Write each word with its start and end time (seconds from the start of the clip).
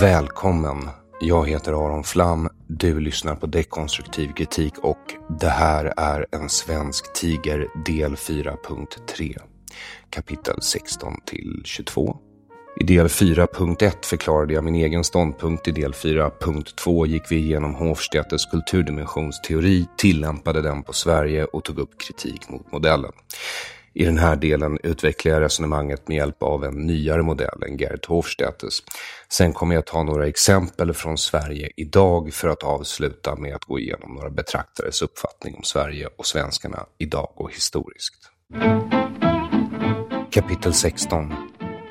Välkommen! 0.00 0.88
Jag 1.20 1.48
heter 1.48 1.72
Aron 1.72 2.04
Flam, 2.04 2.48
du 2.66 3.00
lyssnar 3.00 3.34
på 3.34 3.46
Dekonstruktiv 3.46 4.32
kritik 4.32 4.74
och 4.82 5.14
det 5.40 5.48
här 5.48 5.92
är 5.96 6.26
En 6.32 6.48
svensk 6.48 7.12
tiger 7.12 7.68
del 7.84 8.14
4.3 8.14 9.38
kapitel 10.10 10.62
16 10.62 11.14
till 11.26 11.62
22. 11.64 12.16
I 12.80 12.84
del 12.84 13.06
4.1 13.06 13.92
förklarade 14.04 14.54
jag 14.54 14.64
min 14.64 14.74
egen 14.74 15.04
ståndpunkt. 15.04 15.68
I 15.68 15.72
del 15.72 15.92
4.2 15.92 17.06
gick 17.06 17.32
vi 17.32 17.36
igenom 17.36 17.74
Hofstedtes 17.74 18.46
kulturdimensionsteori, 18.46 19.86
tillämpade 19.96 20.62
den 20.62 20.82
på 20.82 20.92
Sverige 20.92 21.44
och 21.44 21.64
tog 21.64 21.78
upp 21.78 22.00
kritik 22.00 22.48
mot 22.48 22.72
modellen. 22.72 23.12
I 23.94 24.04
den 24.04 24.18
här 24.18 24.36
delen 24.36 24.78
utvecklar 24.82 25.32
jag 25.32 25.42
resonemanget 25.42 26.08
med 26.08 26.16
hjälp 26.16 26.42
av 26.42 26.64
en 26.64 26.86
nyare 26.86 27.22
modell 27.22 27.62
än 27.68 27.76
Gerd 27.76 28.06
Hofstedtes. 28.06 28.82
Sen 29.28 29.52
kommer 29.52 29.74
jag 29.74 29.86
ta 29.86 30.02
några 30.02 30.26
exempel 30.26 30.94
från 30.94 31.18
Sverige 31.18 31.70
idag 31.76 32.32
för 32.32 32.48
att 32.48 32.62
avsluta 32.62 33.36
med 33.36 33.54
att 33.54 33.64
gå 33.64 33.78
igenom 33.78 34.14
några 34.14 34.30
betraktares 34.30 35.02
uppfattning 35.02 35.54
om 35.54 35.62
Sverige 35.62 36.08
och 36.16 36.26
svenskarna 36.26 36.86
idag 36.98 37.32
och 37.34 37.52
historiskt. 37.52 38.30
Kapitel 40.30 40.74
16 40.74 41.34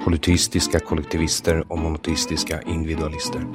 Politistiska 0.04 0.80
kollektivister 0.80 1.72
och 1.72 1.78
monoteistiska 1.78 2.62
individualister. 2.62 3.46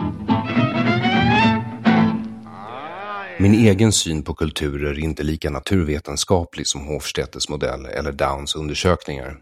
Min 3.38 3.54
egen 3.54 3.92
syn 3.92 4.22
på 4.22 4.34
kulturer 4.34 4.90
är 4.90 4.98
inte 4.98 5.22
lika 5.22 5.50
naturvetenskaplig 5.50 6.66
som 6.66 6.86
Hofstedtes 6.86 7.48
modell 7.48 7.86
eller 7.86 8.12
Downs 8.12 8.56
undersökningar. 8.56 9.36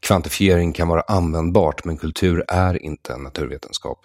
Kvantifiering 0.00 0.72
kan 0.72 0.88
vara 0.88 1.00
användbart, 1.00 1.84
men 1.84 1.96
kultur 1.96 2.44
är 2.48 2.82
inte 2.82 3.12
en 3.12 3.22
naturvetenskap. 3.22 3.98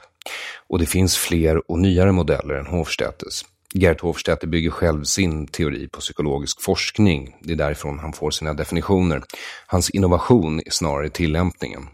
Och 0.67 0.79
det 0.79 0.85
finns 0.85 1.17
fler 1.17 1.71
och 1.71 1.79
nyare 1.79 2.11
modeller 2.11 2.53
än 2.55 2.67
Hofstedtes. 2.67 3.41
Gert 3.73 4.01
Hofstedter 4.01 4.47
bygger 4.47 4.69
själv 4.69 5.03
sin 5.03 5.47
teori 5.47 5.87
på 5.87 5.99
psykologisk 5.99 6.61
forskning. 6.61 7.35
Det 7.41 7.53
är 7.53 7.57
därifrån 7.57 7.99
han 7.99 8.13
får 8.13 8.31
sina 8.31 8.53
definitioner. 8.53 9.23
Hans 9.67 9.89
innovation 9.89 10.59
är 10.65 10.71
snarare 10.71 11.09
tillämpningen. 11.09 11.87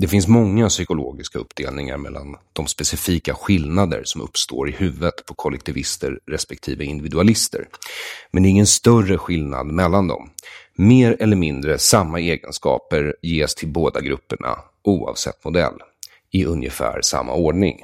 Det 0.00 0.08
finns 0.08 0.28
många 0.28 0.68
psykologiska 0.68 1.38
uppdelningar 1.38 1.96
mellan 1.96 2.36
de 2.52 2.66
specifika 2.66 3.34
skillnader 3.34 4.02
som 4.04 4.20
uppstår 4.20 4.68
i 4.68 4.72
huvudet 4.72 5.26
på 5.26 5.34
kollektivister 5.34 6.20
respektive 6.26 6.84
individualister. 6.84 7.68
Men 8.30 8.42
det 8.42 8.48
är 8.48 8.50
ingen 8.50 8.66
större 8.66 9.18
skillnad 9.18 9.66
mellan 9.66 10.08
dem. 10.08 10.30
Mer 10.76 11.16
eller 11.20 11.36
mindre 11.36 11.78
samma 11.78 12.20
egenskaper 12.20 13.16
ges 13.22 13.54
till 13.54 13.68
båda 13.68 14.00
grupperna 14.00 14.58
oavsett 14.84 15.44
modell, 15.44 15.74
i 16.30 16.44
ungefär 16.44 17.00
samma 17.02 17.32
ordning. 17.34 17.82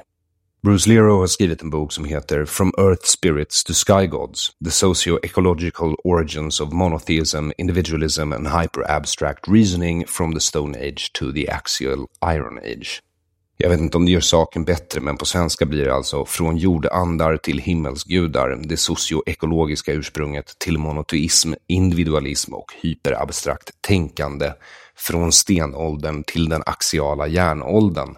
Bruce 0.65 0.89
Lero 0.89 1.19
har 1.19 1.27
skrivit 1.27 1.61
en 1.61 1.69
bok 1.69 1.91
som 1.93 2.05
heter 2.05 2.45
From 2.45 2.73
Earth 2.77 3.05
Spirits 3.05 3.63
to 3.63 3.73
Sky 3.73 4.07
Gods, 4.07 4.51
The 4.65 4.71
Socio-Ecological 4.71 5.95
Origins 6.03 6.61
of 6.61 6.73
Monotheism, 6.73 7.51
Individualism 7.57 8.33
and 8.33 8.47
Hyper-Abstract 8.47 9.47
Reasoning 9.47 10.07
from 10.07 10.33
the 10.33 10.39
Stone 10.39 10.77
Age 10.77 11.11
to 11.13 11.31
the 11.31 11.49
Axial 11.49 12.07
Iron 12.35 12.57
Age. 12.57 13.01
Jag 13.57 13.69
vet 13.69 13.79
inte 13.79 13.97
om 13.97 14.05
det 14.05 14.11
gör 14.11 14.19
saken 14.19 14.65
bättre, 14.65 15.01
men 15.01 15.17
på 15.17 15.25
svenska 15.25 15.65
blir 15.65 15.85
det 15.85 15.93
alltså 15.93 16.25
från 16.25 16.57
jordandar 16.57 17.37
till 17.37 17.59
himmelsgudar, 17.59 18.59
det 18.63 18.77
socioekologiska 18.77 19.93
ursprunget 19.93 20.59
till 20.59 20.77
monoteism, 20.77 21.53
individualism 21.67 22.53
och 22.53 22.73
hyperabstrakt 22.81 23.81
tänkande, 23.81 24.51
från 24.97 25.31
stenåldern 25.31 26.23
till 26.23 26.49
den 26.49 26.63
axiala 26.65 27.27
järnåldern. 27.27 28.15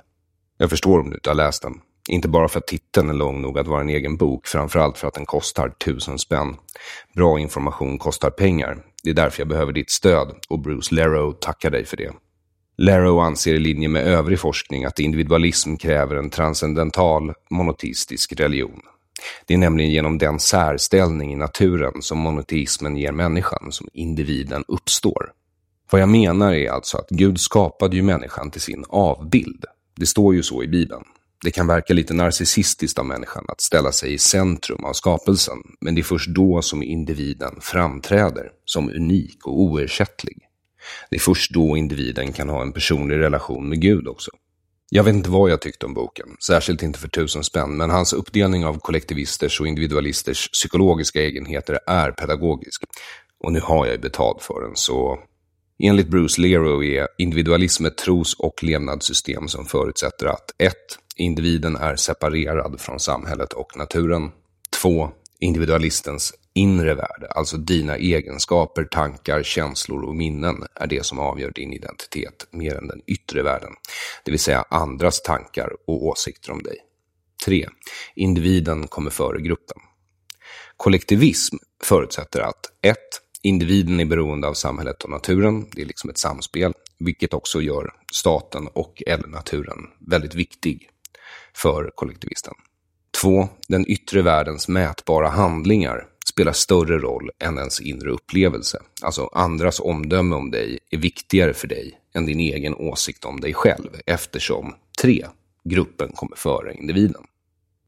Jag 0.57 0.69
förstår 0.69 0.99
om 0.99 1.09
du 1.09 1.15
inte 1.15 1.29
har 1.29 1.35
läst 1.35 1.61
den. 1.61 1.81
Inte 2.07 2.27
bara 2.27 2.47
för 2.47 2.59
att 2.59 2.67
titeln 2.67 3.09
är 3.09 3.13
lång 3.13 3.41
nog 3.41 3.59
att 3.59 3.67
vara 3.67 3.81
en 3.81 3.89
egen 3.89 4.17
bok, 4.17 4.47
framförallt 4.47 4.97
för 4.97 5.07
att 5.07 5.13
den 5.13 5.25
kostar 5.25 5.69
tusen 5.69 6.19
spänn. 6.19 6.55
Bra 7.15 7.39
information 7.39 7.97
kostar 7.97 8.29
pengar. 8.29 8.77
Det 9.03 9.09
är 9.09 9.13
därför 9.13 9.41
jag 9.41 9.47
behöver 9.47 9.73
ditt 9.73 9.91
stöd 9.91 10.35
och 10.49 10.59
Bruce 10.59 10.95
Lerow 10.95 11.31
tackar 11.31 11.69
dig 11.69 11.85
för 11.85 11.97
det. 11.97 12.11
Lerow 12.77 13.19
anser 13.19 13.53
i 13.53 13.59
linje 13.59 13.87
med 13.87 14.07
övrig 14.07 14.39
forskning 14.39 14.85
att 14.85 14.99
individualism 14.99 15.75
kräver 15.75 16.15
en 16.15 16.29
transcendental 16.29 17.33
monoteistisk 17.49 18.39
religion. 18.39 18.81
Det 19.45 19.53
är 19.53 19.57
nämligen 19.57 19.91
genom 19.91 20.17
den 20.17 20.39
särställning 20.39 21.33
i 21.33 21.35
naturen 21.35 22.01
som 22.01 22.17
monoteismen 22.17 22.97
ger 22.97 23.11
människan 23.11 23.71
som 23.71 23.87
individen 23.93 24.63
uppstår. 24.67 25.31
Vad 25.91 26.01
jag 26.01 26.09
menar 26.09 26.53
är 26.53 26.71
alltså 26.71 26.97
att 26.97 27.09
Gud 27.09 27.39
skapade 27.39 27.95
ju 27.95 28.01
människan 28.01 28.51
till 28.51 28.61
sin 28.61 28.85
avbild. 28.89 29.65
Det 29.95 30.05
står 30.05 30.35
ju 30.35 30.43
så 30.43 30.63
i 30.63 30.67
Bibeln. 30.67 31.03
Det 31.43 31.51
kan 31.51 31.67
verka 31.67 31.93
lite 31.93 32.13
narcissistiskt 32.13 32.99
av 32.99 33.05
människan 33.05 33.45
att 33.47 33.61
ställa 33.61 33.91
sig 33.91 34.13
i 34.13 34.17
centrum 34.17 34.85
av 34.85 34.93
skapelsen, 34.93 35.57
men 35.81 35.95
det 35.95 36.01
är 36.01 36.03
först 36.03 36.29
då 36.29 36.61
som 36.61 36.83
individen 36.83 37.57
framträder 37.61 38.51
som 38.65 38.89
unik 38.89 39.47
och 39.47 39.61
oersättlig. 39.61 40.37
Det 41.09 41.15
är 41.15 41.19
först 41.19 41.53
då 41.53 41.77
individen 41.77 42.33
kan 42.33 42.49
ha 42.49 42.61
en 42.61 42.73
personlig 42.73 43.17
relation 43.17 43.69
med 43.69 43.81
Gud 43.81 44.07
också. 44.07 44.31
Jag 44.89 45.03
vet 45.03 45.15
inte 45.15 45.29
vad 45.29 45.49
jag 45.49 45.61
tyckte 45.61 45.85
om 45.85 45.93
boken, 45.93 46.27
särskilt 46.47 46.83
inte 46.83 46.99
för 46.99 47.07
tusen 47.07 47.43
spänn, 47.43 47.77
men 47.77 47.89
hans 47.89 48.13
uppdelning 48.13 48.65
av 48.65 48.79
kollektivisters 48.79 49.61
och 49.61 49.67
individualisters 49.67 50.49
psykologiska 50.51 51.21
egenheter 51.21 51.79
är 51.87 52.11
pedagogisk. 52.11 52.83
Och 53.43 53.53
nu 53.53 53.59
har 53.59 53.85
jag 53.85 53.95
ju 53.95 54.01
betalt 54.01 54.41
för 54.41 54.61
den, 54.61 54.75
så 54.75 55.19
Enligt 55.79 56.07
Bruce 56.07 56.41
Lero 56.41 56.83
är 56.83 57.07
individualism 57.17 57.85
ett 57.85 57.97
tros 57.97 58.33
och 58.39 58.63
levnadssystem 58.63 59.47
som 59.47 59.65
förutsätter 59.65 60.25
att 60.25 60.51
1. 60.57 60.73
Individen 61.15 61.75
är 61.75 61.95
separerad 61.95 62.81
från 62.81 62.99
samhället 62.99 63.53
och 63.53 63.77
naturen. 63.77 64.31
2. 64.81 65.09
Individualistens 65.39 66.33
inre 66.53 66.93
värld, 66.93 67.27
alltså 67.29 67.57
dina 67.57 67.97
egenskaper, 67.97 68.83
tankar, 68.83 69.43
känslor 69.43 70.03
och 70.03 70.15
minnen, 70.15 70.63
är 70.75 70.87
det 70.87 71.05
som 71.05 71.19
avgör 71.19 71.51
din 71.51 71.73
identitet 71.73 72.47
mer 72.51 72.75
än 72.75 72.87
den 72.87 73.01
yttre 73.07 73.43
världen, 73.43 73.71
det 74.25 74.31
vill 74.31 74.39
säga 74.39 74.65
andras 74.69 75.21
tankar 75.21 75.69
och 75.87 76.05
åsikter 76.05 76.51
om 76.51 76.63
dig. 76.63 76.77
3. 77.45 77.67
Individen 78.15 78.87
kommer 78.87 79.09
före 79.09 79.41
gruppen. 79.41 79.77
Kollektivism 80.77 81.55
förutsätter 81.83 82.39
att 82.39 82.71
1. 82.81 82.97
Individen 83.47 83.99
är 83.99 84.05
beroende 84.05 84.47
av 84.47 84.53
samhället 84.53 85.03
och 85.03 85.09
naturen, 85.09 85.65
det 85.71 85.81
är 85.81 85.85
liksom 85.85 86.09
ett 86.09 86.17
samspel, 86.17 86.73
vilket 86.99 87.33
också 87.33 87.61
gör 87.61 87.93
staten 88.13 88.67
och 88.73 89.03
eller 89.07 89.27
naturen 89.27 89.77
väldigt 89.99 90.35
viktig 90.35 90.89
för 91.55 91.91
kollektivisten. 91.95 92.53
2. 93.21 93.49
Den 93.67 93.91
yttre 93.91 94.21
världens 94.21 94.67
mätbara 94.67 95.29
handlingar 95.29 96.05
spelar 96.29 96.51
större 96.51 96.99
roll 96.99 97.29
än 97.39 97.57
ens 97.57 97.81
inre 97.81 98.11
upplevelse. 98.11 98.79
Alltså 99.01 99.29
andras 99.33 99.79
omdöme 99.79 100.35
om 100.35 100.51
dig 100.51 100.79
är 100.91 100.97
viktigare 100.97 101.53
för 101.53 101.67
dig 101.67 101.99
än 102.15 102.25
din 102.25 102.39
egen 102.39 102.75
åsikt 102.75 103.25
om 103.25 103.39
dig 103.39 103.53
själv 103.53 103.89
eftersom 104.05 104.75
3. 105.01 105.25
Gruppen 105.63 106.11
kommer 106.11 106.35
före 106.35 106.73
individen. 106.73 107.23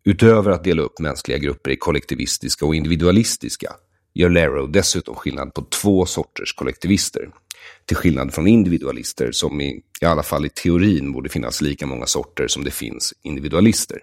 Utöver 0.03 0.51
att 0.51 0.63
dela 0.63 0.81
upp 0.81 0.99
mänskliga 0.99 1.37
grupper 1.37 1.71
i 1.71 1.77
kollektivistiska 1.77 2.65
och 2.65 2.75
individualistiska 2.75 3.75
gör 4.19 4.29
Lero 4.29 4.67
dessutom 4.67 5.15
skillnad 5.15 5.53
på 5.53 5.61
två 5.61 6.05
sorters 6.05 6.53
kollektivister. 6.53 7.29
Till 7.85 7.97
skillnad 7.97 8.33
från 8.33 8.47
individualister 8.47 9.31
som 9.31 9.61
i, 9.61 9.81
i 10.01 10.05
alla 10.05 10.23
fall 10.23 10.45
i 10.45 10.49
teorin 10.49 11.11
borde 11.11 11.29
finnas 11.29 11.61
lika 11.61 11.85
många 11.85 12.05
sorter 12.05 12.47
som 12.47 12.63
det 12.63 12.71
finns 12.71 13.13
individualister. 13.21 13.99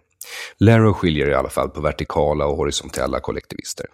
Lero 0.58 0.92
skiljer 0.92 1.30
i 1.30 1.34
alla 1.34 1.48
fall 1.48 1.68
på 1.68 1.80
vertikala 1.80 2.46
och 2.46 2.56
horisontella 2.56 3.20
kollektivister. 3.20 3.86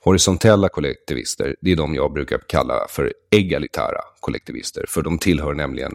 Horisontella 0.00 0.68
kollektivister, 0.68 1.56
det 1.60 1.72
är 1.72 1.76
de 1.76 1.94
jag 1.94 2.12
brukar 2.12 2.38
kalla 2.48 2.86
för 2.88 3.12
egalitära 3.30 4.00
kollektivister, 4.20 4.84
för 4.88 5.02
de 5.02 5.18
tillhör 5.18 5.54
nämligen 5.54 5.92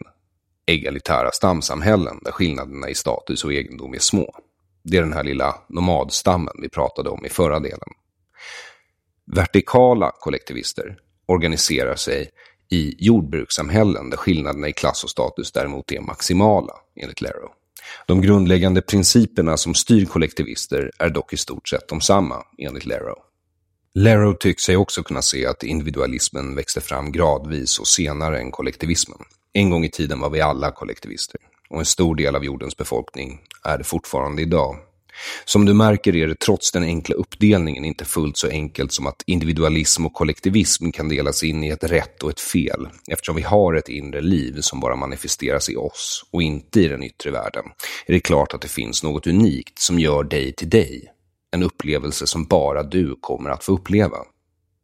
egalitära 0.65 1.31
stamsamhällen 1.31 2.19
där 2.21 2.31
skillnaderna 2.31 2.89
i 2.89 2.95
status 2.95 3.43
och 3.43 3.53
egendom 3.53 3.93
är 3.93 3.99
små. 3.99 4.35
Det 4.83 4.97
är 4.97 5.01
den 5.01 5.13
här 5.13 5.23
lilla 5.23 5.55
nomadstammen 5.69 6.53
vi 6.61 6.69
pratade 6.69 7.09
om 7.09 7.25
i 7.25 7.29
förra 7.29 7.59
delen. 7.59 7.89
Vertikala 9.35 10.11
kollektivister 10.19 10.97
organiserar 11.25 11.95
sig 11.95 12.29
i 12.69 13.05
jordbrukssamhällen 13.05 14.09
där 14.09 14.17
skillnaderna 14.17 14.67
i 14.67 14.73
klass 14.73 15.03
och 15.03 15.09
status 15.09 15.51
däremot 15.51 15.91
är 15.91 16.01
maximala, 16.01 16.73
enligt 16.95 17.21
Lero. 17.21 17.49
De 18.05 18.21
grundläggande 18.21 18.81
principerna 18.81 19.57
som 19.57 19.73
styr 19.73 20.05
kollektivister 20.05 20.91
är 20.99 21.09
dock 21.09 21.33
i 21.33 21.37
stort 21.37 21.67
sett 21.67 21.87
de 21.87 22.01
samma, 22.01 22.43
enligt 22.57 22.85
Lero. 22.85 23.15
Lero 23.93 24.33
tycks 24.33 24.63
sig 24.63 24.77
också 24.77 25.03
kunna 25.03 25.21
se 25.21 25.45
att 25.45 25.63
individualismen 25.63 26.55
växte 26.55 26.81
fram 26.81 27.11
gradvis 27.11 27.79
och 27.79 27.87
senare 27.87 28.39
än 28.39 28.51
kollektivismen. 28.51 29.19
En 29.53 29.69
gång 29.69 29.85
i 29.85 29.89
tiden 29.89 30.19
var 30.19 30.29
vi 30.29 30.41
alla 30.41 30.71
kollektivister 30.71 31.41
och 31.69 31.79
en 31.79 31.85
stor 31.85 32.15
del 32.15 32.35
av 32.35 32.45
jordens 32.45 32.77
befolkning 32.77 33.41
är 33.63 33.77
det 33.77 33.83
fortfarande 33.83 34.41
idag. 34.41 34.77
Som 35.45 35.65
du 35.65 35.73
märker 35.73 36.15
är 36.15 36.27
det 36.27 36.39
trots 36.39 36.71
den 36.71 36.83
enkla 36.83 37.15
uppdelningen 37.15 37.85
inte 37.85 38.05
fullt 38.05 38.37
så 38.37 38.47
enkelt 38.49 38.91
som 38.91 39.07
att 39.07 39.23
individualism 39.25 40.05
och 40.05 40.13
kollektivism 40.13 40.91
kan 40.91 41.09
delas 41.09 41.43
in 41.43 41.63
i 41.63 41.69
ett 41.69 41.83
rätt 41.83 42.23
och 42.23 42.29
ett 42.29 42.39
fel, 42.39 42.87
eftersom 43.07 43.35
vi 43.35 43.41
har 43.41 43.73
ett 43.73 43.89
inre 43.89 44.21
liv 44.21 44.57
som 44.61 44.79
bara 44.79 44.95
manifesteras 44.95 45.69
i 45.69 45.75
oss 45.75 46.25
och 46.31 46.41
inte 46.41 46.81
i 46.81 46.87
den 46.87 47.03
yttre 47.03 47.31
världen, 47.31 47.65
är 48.05 48.13
det 48.13 48.19
klart 48.19 48.53
att 48.53 48.61
det 48.61 48.67
finns 48.67 49.03
något 49.03 49.27
unikt 49.27 49.79
som 49.79 49.99
gör 49.99 50.23
dig 50.23 50.53
till 50.53 50.69
dig. 50.69 51.11
En 51.51 51.63
upplevelse 51.63 52.27
som 52.27 52.45
bara 52.45 52.83
du 52.83 53.15
kommer 53.21 53.49
att 53.49 53.63
få 53.63 53.73
uppleva. 53.73 54.17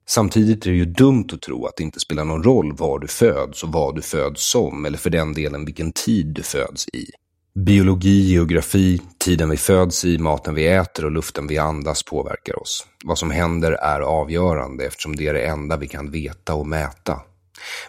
Samtidigt 0.09 0.65
är 0.65 0.71
det 0.71 0.77
ju 0.77 0.85
dumt 0.85 1.27
att 1.33 1.41
tro 1.41 1.65
att 1.65 1.77
det 1.77 1.83
inte 1.83 1.99
spelar 1.99 2.25
någon 2.25 2.43
roll 2.43 2.73
var 2.77 2.99
du 2.99 3.07
föds 3.07 3.63
och 3.63 3.71
vad 3.71 3.95
du 3.95 4.01
föds 4.01 4.51
som, 4.51 4.85
eller 4.85 4.97
för 4.97 5.09
den 5.09 5.33
delen 5.33 5.65
vilken 5.65 5.91
tid 5.91 6.27
du 6.27 6.43
föds 6.43 6.87
i. 6.87 7.05
Biologi, 7.55 8.31
geografi, 8.31 9.01
tiden 9.17 9.49
vi 9.49 9.57
föds 9.57 10.05
i, 10.05 10.17
maten 10.17 10.55
vi 10.55 10.67
äter 10.67 11.05
och 11.05 11.11
luften 11.11 11.47
vi 11.47 11.57
andas 11.57 12.03
påverkar 12.03 12.61
oss. 12.61 12.87
Vad 13.03 13.17
som 13.17 13.31
händer 13.31 13.71
är 13.71 13.99
avgörande 13.99 14.85
eftersom 14.85 15.15
det 15.15 15.27
är 15.27 15.33
det 15.33 15.45
enda 15.45 15.77
vi 15.77 15.87
kan 15.87 16.11
veta 16.11 16.53
och 16.53 16.67
mäta. 16.67 17.19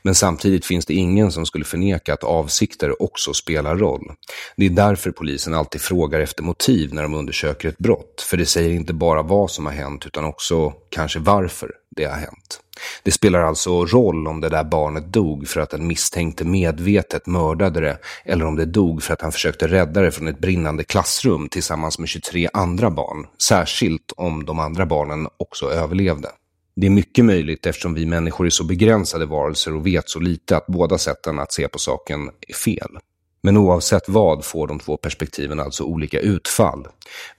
Men 0.02 0.14
samtidigt 0.14 0.66
finns 0.66 0.86
det 0.86 0.94
ingen 0.94 1.32
som 1.32 1.46
skulle 1.46 1.64
förneka 1.64 2.14
att 2.14 2.24
avsikter 2.24 3.02
också 3.02 3.32
spelar 3.32 3.76
roll. 3.76 4.12
Det 4.56 4.66
är 4.66 4.70
därför 4.70 5.10
polisen 5.10 5.54
alltid 5.54 5.80
frågar 5.80 6.20
efter 6.20 6.42
motiv 6.42 6.94
när 6.94 7.02
de 7.02 7.14
undersöker 7.14 7.68
ett 7.68 7.78
brott, 7.78 8.26
för 8.30 8.36
det 8.36 8.46
säger 8.46 8.70
inte 8.70 8.92
bara 8.92 9.22
vad 9.22 9.50
som 9.50 9.66
har 9.66 9.72
hänt 9.72 10.06
utan 10.06 10.24
också 10.24 10.72
kanske 10.90 11.18
varför 11.18 11.70
det 11.96 12.04
har 12.04 12.16
hänt. 12.16 12.60
Det 13.02 13.10
spelar 13.10 13.40
alltså 13.40 13.84
roll 13.84 14.28
om 14.28 14.40
det 14.40 14.48
där 14.48 14.64
barnet 14.64 15.12
dog 15.12 15.48
för 15.48 15.60
att 15.60 15.70
den 15.70 15.86
misstänkte 15.86 16.44
medvetet 16.44 17.26
mördade 17.26 17.80
det 17.80 17.98
eller 18.24 18.44
om 18.44 18.56
det 18.56 18.64
dog 18.64 19.02
för 19.02 19.12
att 19.12 19.22
han 19.22 19.32
försökte 19.32 19.68
rädda 19.68 20.00
det 20.00 20.10
från 20.10 20.28
ett 20.28 20.38
brinnande 20.38 20.84
klassrum 20.84 21.48
tillsammans 21.48 21.98
med 21.98 22.08
23 22.08 22.48
andra 22.52 22.90
barn, 22.90 23.26
särskilt 23.48 24.12
om 24.16 24.44
de 24.44 24.58
andra 24.58 24.86
barnen 24.86 25.28
också 25.36 25.70
överlevde. 25.70 26.28
Det 26.76 26.86
är 26.86 26.90
mycket 26.90 27.24
möjligt 27.24 27.66
eftersom 27.66 27.94
vi 27.94 28.06
människor 28.06 28.46
är 28.46 28.50
så 28.50 28.64
begränsade 28.64 29.26
varelser 29.26 29.74
och 29.74 29.86
vet 29.86 30.08
så 30.08 30.20
lite 30.20 30.56
att 30.56 30.66
båda 30.66 30.98
sätten 30.98 31.38
att 31.38 31.52
se 31.52 31.68
på 31.68 31.78
saken 31.78 32.30
är 32.48 32.54
fel. 32.54 32.98
Men 33.42 33.56
oavsett 33.56 34.08
vad 34.08 34.44
får 34.44 34.66
de 34.66 34.78
två 34.78 34.96
perspektiven 34.96 35.60
alltså 35.60 35.84
olika 35.84 36.20
utfall, 36.20 36.86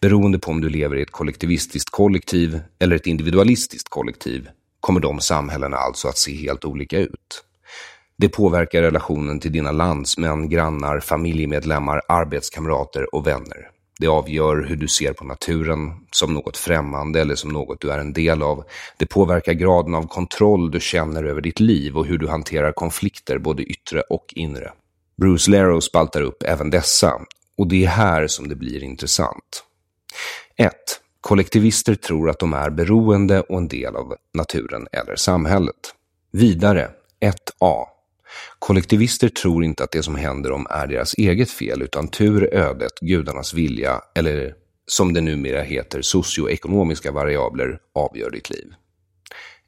beroende 0.01 0.39
på 0.39 0.51
om 0.51 0.61
du 0.61 0.69
lever 0.69 0.95
i 0.95 1.01
ett 1.01 1.11
kollektivistiskt 1.11 1.89
kollektiv 1.89 2.59
eller 2.79 2.95
ett 2.95 3.07
individualistiskt 3.07 3.89
kollektiv 3.89 4.49
kommer 4.79 4.99
de 4.99 5.19
samhällena 5.19 5.77
alltså 5.77 6.07
att 6.07 6.17
se 6.17 6.35
helt 6.35 6.65
olika 6.65 6.99
ut. 6.99 7.43
Det 8.17 8.29
påverkar 8.29 8.81
relationen 8.81 9.39
till 9.39 9.51
dina 9.51 9.71
landsmän, 9.71 10.49
grannar, 10.49 10.99
familjemedlemmar, 10.99 12.01
arbetskamrater 12.07 13.15
och 13.15 13.27
vänner. 13.27 13.69
Det 13.99 14.07
avgör 14.07 14.65
hur 14.69 14.75
du 14.75 14.87
ser 14.87 15.13
på 15.13 15.25
naturen, 15.25 15.93
som 16.11 16.33
något 16.33 16.57
främmande 16.57 17.21
eller 17.21 17.35
som 17.35 17.49
något 17.49 17.81
du 17.81 17.91
är 17.91 17.99
en 17.99 18.13
del 18.13 18.43
av. 18.43 18.63
Det 18.97 19.05
påverkar 19.05 19.53
graden 19.53 19.95
av 19.95 20.07
kontroll 20.07 20.71
du 20.71 20.79
känner 20.79 21.23
över 21.23 21.41
ditt 21.41 21.59
liv 21.59 21.97
och 21.97 22.05
hur 22.05 22.17
du 22.17 22.27
hanterar 22.27 22.71
konflikter, 22.71 23.37
både 23.37 23.63
yttre 23.63 24.01
och 24.01 24.33
inre. 24.35 24.71
Bruce 25.17 25.51
Lero 25.51 25.81
spaltar 25.81 26.21
upp 26.21 26.43
även 26.43 26.69
dessa, 26.69 27.21
och 27.57 27.67
det 27.67 27.83
är 27.83 27.89
här 27.89 28.27
som 28.27 28.49
det 28.49 28.55
blir 28.55 28.83
intressant. 28.83 29.63
1. 30.55 30.71
Kollektivister 31.21 31.95
tror 31.95 32.29
att 32.29 32.39
de 32.39 32.53
är 32.53 32.69
beroende 32.69 33.41
och 33.41 33.57
en 33.57 33.67
del 33.67 33.95
av 33.95 34.15
naturen 34.33 34.87
eller 34.91 35.15
samhället. 35.15 35.75
Vidare, 36.31 36.89
1a. 37.21 37.94
Kollektivister 38.59 39.29
tror 39.29 39.63
inte 39.63 39.83
att 39.83 39.91
det 39.91 40.03
som 40.03 40.15
händer 40.15 40.49
dem 40.49 40.67
är 40.69 40.87
deras 40.87 41.13
eget 41.13 41.51
fel, 41.51 41.81
utan 41.81 42.07
tur, 42.07 42.53
ödet, 42.53 42.99
gudarnas 43.01 43.53
vilja 43.53 44.01
eller 44.15 44.53
som 44.87 45.13
det 45.13 45.21
numera 45.21 45.61
heter 45.61 46.01
socioekonomiska 46.01 47.11
variabler 47.11 47.79
avgör 47.95 48.31
ditt 48.31 48.49
liv. 48.49 48.73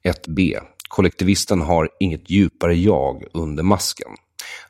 1b. 0.04 0.60
Kollektivisten 0.88 1.62
har 1.62 1.90
inget 2.00 2.30
djupare 2.30 2.76
jag 2.76 3.24
under 3.34 3.64
masken. 3.64 4.12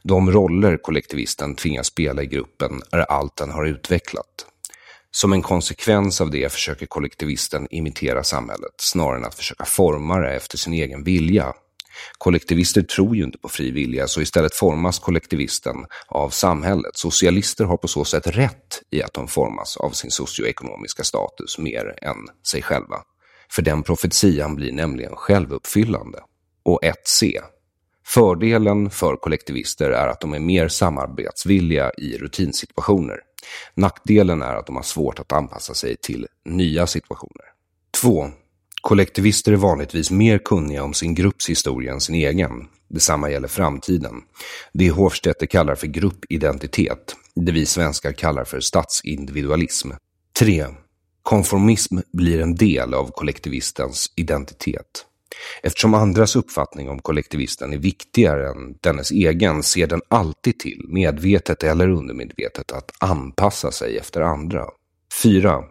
De 0.04 0.32
roller 0.32 0.78
kollektivisten 0.78 1.56
tvingas 1.56 1.88
spela 1.88 2.24
i 2.24 2.26
gruppen 2.26 2.82
är 2.92 3.00
allt 3.00 3.36
den 3.36 3.52
har 3.52 3.66
utvecklat. 3.66 4.46
Som 5.12 5.34
en 5.34 5.42
konsekvens 5.42 6.22
av 6.22 6.32
det 6.32 6.52
försöker 6.52 6.86
kollektivisten 6.86 7.68
imitera 7.72 8.24
samhället 8.24 8.74
snarare 8.78 9.18
än 9.18 9.26
att 9.26 9.36
försöka 9.36 9.66
forma 9.66 10.20
det 10.20 10.36
efter 10.36 10.58
sin 10.58 10.74
egen 10.74 11.04
vilja. 11.04 11.54
Kollektivister 12.18 12.82
tror 12.82 13.16
ju 13.16 13.24
inte 13.24 13.38
på 13.38 13.50
fri 13.50 13.72
vilja, 13.72 14.08
så 14.08 14.22
istället 14.22 14.56
formas 14.56 15.00
kollektivisten 15.00 15.76
av 16.08 16.30
samhället. 16.30 16.98
Socialister 16.98 17.66
har 17.66 17.78
på 17.78 17.88
så 17.88 18.06
sätt 18.06 18.28
rätt 18.28 18.82
i 18.90 19.04
att 19.04 19.14
de 19.14 19.28
formas 19.28 19.78
av 19.78 19.90
sin 19.90 20.12
socioekonomiska 20.12 21.04
status 21.04 21.58
mer 21.58 21.96
än 22.02 22.18
sig 22.48 22.62
själva. 22.62 22.98
För 23.52 23.62
den 23.62 23.84
profetian 23.84 24.56
blir 24.56 24.72
nämligen 24.72 25.16
självuppfyllande. 25.16 26.20
Och 26.64 26.80
1C. 26.84 27.40
Fördelen 28.06 28.90
för 28.90 29.16
kollektivister 29.16 29.90
är 29.90 30.08
att 30.08 30.22
de 30.22 30.34
är 30.34 30.40
mer 30.40 30.68
samarbetsvilliga 30.68 31.92
i 31.98 32.18
rutinsituationer. 32.18 33.20
Nackdelen 33.74 34.42
är 34.42 34.56
att 34.56 34.66
de 34.66 34.76
har 34.76 34.84
svårt 34.84 35.20
att 35.20 35.32
anpassa 35.32 35.74
sig 35.74 35.98
till 35.98 36.28
nya 36.46 36.88
situationer. 36.88 37.46
2. 38.02 38.30
Kollektivister 38.88 39.52
är 39.52 39.56
vanligtvis 39.56 40.12
mer 40.12 40.38
kunniga 40.38 40.84
om 40.84 40.94
sin 40.94 41.16
grupps 41.16 41.50
historia 41.50 41.94
än 41.94 42.02
sin 42.02 42.16
egen. 42.16 42.52
Detsamma 42.90 43.32
gäller 43.32 43.48
framtiden. 43.48 44.14
Det 44.74 44.90
Hofstetter 44.90 45.46
kallar 45.46 45.76
för 45.76 45.88
gruppidentitet, 45.88 47.16
det 47.36 47.52
vi 47.52 47.66
svenskar 47.66 48.12
kallar 48.12 48.44
för 48.44 48.60
statsindividualism. 48.60 49.92
3. 50.40 50.66
Konformism 51.24 51.98
blir 52.14 52.42
en 52.42 52.56
del 52.56 52.94
av 52.94 53.12
kollektivistens 53.12 54.14
identitet. 54.16 55.06
Eftersom 55.64 55.94
andras 55.94 56.36
uppfattning 56.36 56.90
om 56.90 57.00
kollektivisten 57.00 57.74
är 57.74 57.78
viktigare 57.78 58.50
än 58.50 58.78
dennes 58.82 59.12
egen 59.12 59.64
ser 59.64 59.88
den 59.88 60.02
alltid 60.08 60.60
till, 60.60 60.86
medvetet 60.88 61.64
eller 61.64 61.90
undermedvetet, 61.90 62.72
att 62.72 62.92
anpassa 63.00 63.72
sig 63.72 63.98
efter 63.98 64.22
andra. 64.22 64.66
4. 65.24 65.64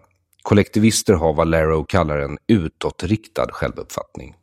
Kollektivister 0.47 1.15
har 1.15 1.35
vad 1.35 1.49
Larrow 1.49 1.85
kallar 1.85 2.19
en 2.19 2.38
utåtriktad 2.47 3.47
självuppfattning. 3.53 4.35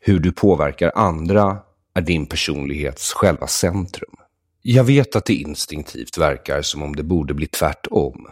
Hur 0.00 0.18
du 0.18 0.32
påverkar 0.32 0.92
andra 0.94 1.58
är 1.94 2.00
din 2.00 2.26
personlighets 2.26 3.12
själva 3.12 3.46
centrum. 3.46 4.14
Jag 4.62 4.84
vet 4.84 5.16
att 5.16 5.24
det 5.24 5.34
instinktivt 5.34 6.18
verkar 6.18 6.62
som 6.62 6.82
om 6.82 6.96
det 6.96 7.02
borde 7.02 7.34
bli 7.34 7.46
tvärtom. 7.46 8.28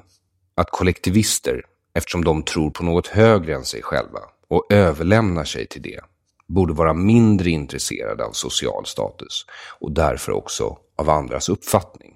Att 0.55 0.71
kollektivister, 0.71 1.63
eftersom 1.95 2.25
de 2.25 2.43
tror 2.43 2.71
på 2.71 2.85
något 2.85 3.07
högre 3.07 3.55
än 3.55 3.65
sig 3.65 3.83
själva 3.83 4.21
och 4.49 4.67
överlämnar 4.71 5.45
sig 5.45 5.67
till 5.67 5.83
det, 5.83 6.01
borde 6.47 6.73
vara 6.73 6.95
mindre 6.95 7.51
intresserade 7.51 8.25
av 8.25 8.33
social 8.33 8.87
status 8.87 9.47
och 9.81 9.93
därför 9.93 10.33
också 10.33 10.79
av 10.97 11.11
andras 11.11 11.49
uppfattning. 11.49 12.13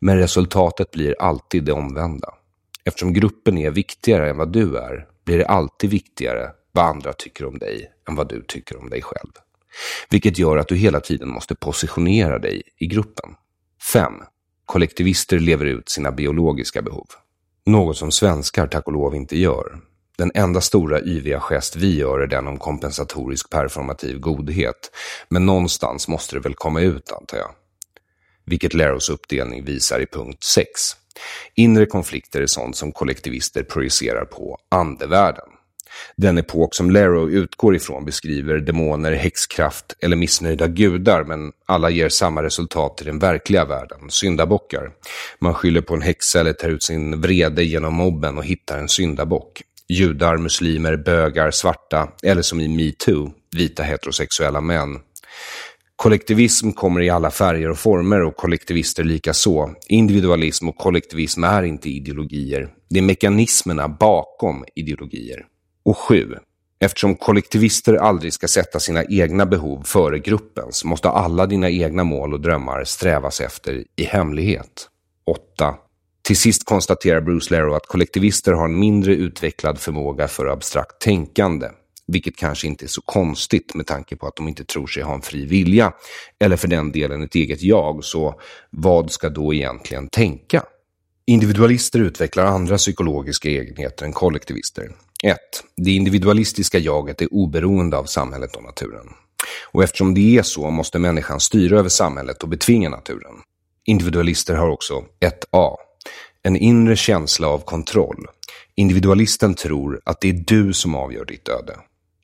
Men 0.00 0.18
resultatet 0.18 0.90
blir 0.90 1.16
alltid 1.18 1.64
det 1.64 1.72
omvända. 1.72 2.34
Eftersom 2.84 3.12
gruppen 3.12 3.58
är 3.58 3.70
viktigare 3.70 4.30
än 4.30 4.36
vad 4.36 4.52
du 4.52 4.76
är, 4.76 5.06
blir 5.24 5.38
det 5.38 5.46
alltid 5.46 5.90
viktigare 5.90 6.50
vad 6.72 6.84
andra 6.84 7.12
tycker 7.12 7.46
om 7.46 7.58
dig 7.58 7.92
än 8.08 8.14
vad 8.14 8.28
du 8.28 8.44
tycker 8.48 8.78
om 8.78 8.90
dig 8.90 9.02
själv. 9.02 9.30
Vilket 10.10 10.38
gör 10.38 10.56
att 10.56 10.68
du 10.68 10.76
hela 10.76 11.00
tiden 11.00 11.28
måste 11.28 11.54
positionera 11.54 12.38
dig 12.38 12.62
i 12.78 12.86
gruppen. 12.86 13.30
5. 13.92 14.12
Kollektivister 14.66 15.38
lever 15.38 15.66
ut 15.66 15.88
sina 15.88 16.12
biologiska 16.12 16.82
behov. 16.82 17.06
Något 17.66 17.96
som 17.96 18.10
svenskar 18.10 18.66
tack 18.66 18.86
och 18.86 18.92
lov 18.92 19.14
inte 19.14 19.38
gör. 19.38 19.80
Den 20.16 20.30
enda 20.34 20.60
stora 20.60 21.00
yviga 21.00 21.40
gest 21.40 21.76
vi 21.76 21.96
gör 21.96 22.20
är 22.20 22.26
den 22.26 22.46
om 22.46 22.58
kompensatorisk 22.58 23.50
performativ 23.50 24.18
godhet. 24.18 24.90
Men 25.28 25.46
någonstans 25.46 26.08
måste 26.08 26.36
det 26.36 26.40
väl 26.40 26.54
komma 26.54 26.80
ut 26.80 27.12
antar 27.12 27.38
jag 27.38 27.50
vilket 28.46 28.74
Leros 28.74 29.08
uppdelning 29.08 29.64
visar 29.64 30.00
i 30.00 30.06
punkt 30.06 30.44
6. 30.44 30.68
Inre 31.54 31.86
konflikter 31.86 32.42
är 32.42 32.46
sånt 32.46 32.76
som 32.76 32.92
kollektivister 32.92 33.62
projicerar 33.62 34.24
på 34.24 34.58
andevärlden. 34.70 35.48
Den 36.16 36.38
epok 36.38 36.74
som 36.74 36.90
Lero 36.90 37.30
utgår 37.30 37.76
ifrån 37.76 38.04
beskriver 38.04 38.58
demoner, 38.58 39.12
häxkraft 39.12 39.94
eller 40.00 40.16
missnöjda 40.16 40.66
gudar, 40.66 41.24
men 41.24 41.52
alla 41.66 41.90
ger 41.90 42.08
samma 42.08 42.42
resultat 42.42 43.02
i 43.02 43.04
den 43.04 43.18
verkliga 43.18 43.64
världen, 43.64 44.10
syndabockar. 44.10 44.90
Man 45.40 45.54
skyller 45.54 45.80
på 45.80 45.94
en 45.94 46.02
häxa 46.02 46.40
eller 46.40 46.52
tar 46.52 46.68
ut 46.68 46.82
sin 46.82 47.20
vrede 47.20 47.64
genom 47.64 47.94
mobben 47.94 48.38
och 48.38 48.44
hittar 48.44 48.78
en 48.78 48.88
syndabock. 48.88 49.62
Judar, 49.88 50.36
muslimer, 50.36 50.96
bögar, 50.96 51.50
svarta 51.50 52.08
eller 52.22 52.42
som 52.42 52.60
i 52.60 52.68
metoo, 52.68 53.32
vita 53.56 53.82
heterosexuella 53.82 54.60
män. 54.60 54.98
Kollektivism 55.96 56.72
kommer 56.72 57.00
i 57.00 57.10
alla 57.10 57.30
färger 57.30 57.70
och 57.70 57.78
former 57.78 58.22
och 58.22 58.36
kollektivister 58.36 59.04
lika 59.04 59.34
så. 59.34 59.74
Individualism 59.88 60.68
och 60.68 60.76
kollektivism 60.76 61.44
är 61.44 61.62
inte 61.62 61.88
ideologier. 61.88 62.68
Det 62.90 62.98
är 62.98 63.02
mekanismerna 63.02 63.88
bakom 63.88 64.64
ideologier. 64.74 65.46
Och 65.84 65.98
sju. 65.98 66.34
Eftersom 66.78 67.16
kollektivister 67.16 67.94
aldrig 67.94 68.32
ska 68.32 68.48
sätta 68.48 68.80
sina 68.80 69.04
egna 69.04 69.46
behov 69.46 69.82
före 69.84 70.18
gruppens 70.18 70.84
måste 70.84 71.08
alla 71.08 71.46
dina 71.46 71.70
egna 71.70 72.04
mål 72.04 72.34
och 72.34 72.40
drömmar 72.40 72.84
strävas 72.84 73.40
efter 73.40 73.84
i 73.96 74.04
hemlighet. 74.04 74.88
8. 75.26 75.74
Till 76.22 76.36
sist 76.36 76.64
konstaterar 76.64 77.20
Bruce 77.20 77.54
Lero 77.54 77.74
att 77.74 77.86
kollektivister 77.86 78.52
har 78.52 78.64
en 78.64 78.78
mindre 78.78 79.14
utvecklad 79.14 79.78
förmåga 79.78 80.28
för 80.28 80.46
abstrakt 80.46 81.00
tänkande. 81.00 81.68
Vilket 82.06 82.36
kanske 82.36 82.66
inte 82.66 82.84
är 82.84 82.88
så 82.88 83.00
konstigt 83.00 83.74
med 83.74 83.86
tanke 83.86 84.16
på 84.16 84.26
att 84.26 84.36
de 84.36 84.48
inte 84.48 84.64
tror 84.64 84.86
sig 84.86 85.02
ha 85.02 85.14
en 85.14 85.22
fri 85.22 85.46
vilja, 85.46 85.92
eller 86.40 86.56
för 86.56 86.68
den 86.68 86.92
delen 86.92 87.22
ett 87.22 87.34
eget 87.34 87.62
jag, 87.62 88.04
så 88.04 88.40
vad 88.70 89.10
ska 89.10 89.28
då 89.28 89.54
egentligen 89.54 90.08
tänka? 90.08 90.62
Individualister 91.26 92.00
utvecklar 92.00 92.44
andra 92.44 92.76
psykologiska 92.76 93.48
egenheter 93.48 94.06
än 94.06 94.12
kollektivister. 94.12 94.90
1. 95.22 95.38
Det 95.76 95.90
individualistiska 95.90 96.78
jaget 96.78 97.22
är 97.22 97.34
oberoende 97.34 97.96
av 97.96 98.04
samhället 98.04 98.56
och 98.56 98.62
naturen. 98.62 99.06
Och 99.72 99.84
eftersom 99.84 100.14
det 100.14 100.38
är 100.38 100.42
så 100.42 100.70
måste 100.70 100.98
människan 100.98 101.40
styra 101.40 101.78
över 101.78 101.88
samhället 101.88 102.42
och 102.42 102.48
betvinga 102.48 102.88
naturen. 102.88 103.34
Individualister 103.84 104.54
har 104.54 104.68
också 104.68 105.04
1A. 105.20 105.76
En 106.42 106.56
inre 106.56 106.96
känsla 106.96 107.48
av 107.48 107.58
kontroll. 107.58 108.26
Individualisten 108.76 109.54
tror 109.54 110.00
att 110.04 110.20
det 110.20 110.28
är 110.28 110.44
du 110.46 110.72
som 110.72 110.94
avgör 110.94 111.24
ditt 111.24 111.48
öde. 111.48 111.76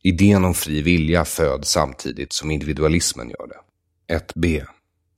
Idén 0.03 0.45
om 0.45 0.55
fri 0.55 0.83
vilja 0.83 1.25
föds 1.25 1.71
samtidigt 1.71 2.33
som 2.33 2.51
individualismen 2.51 3.31
gör 3.31 3.47
det. 3.47 3.59
1b. 4.15 4.65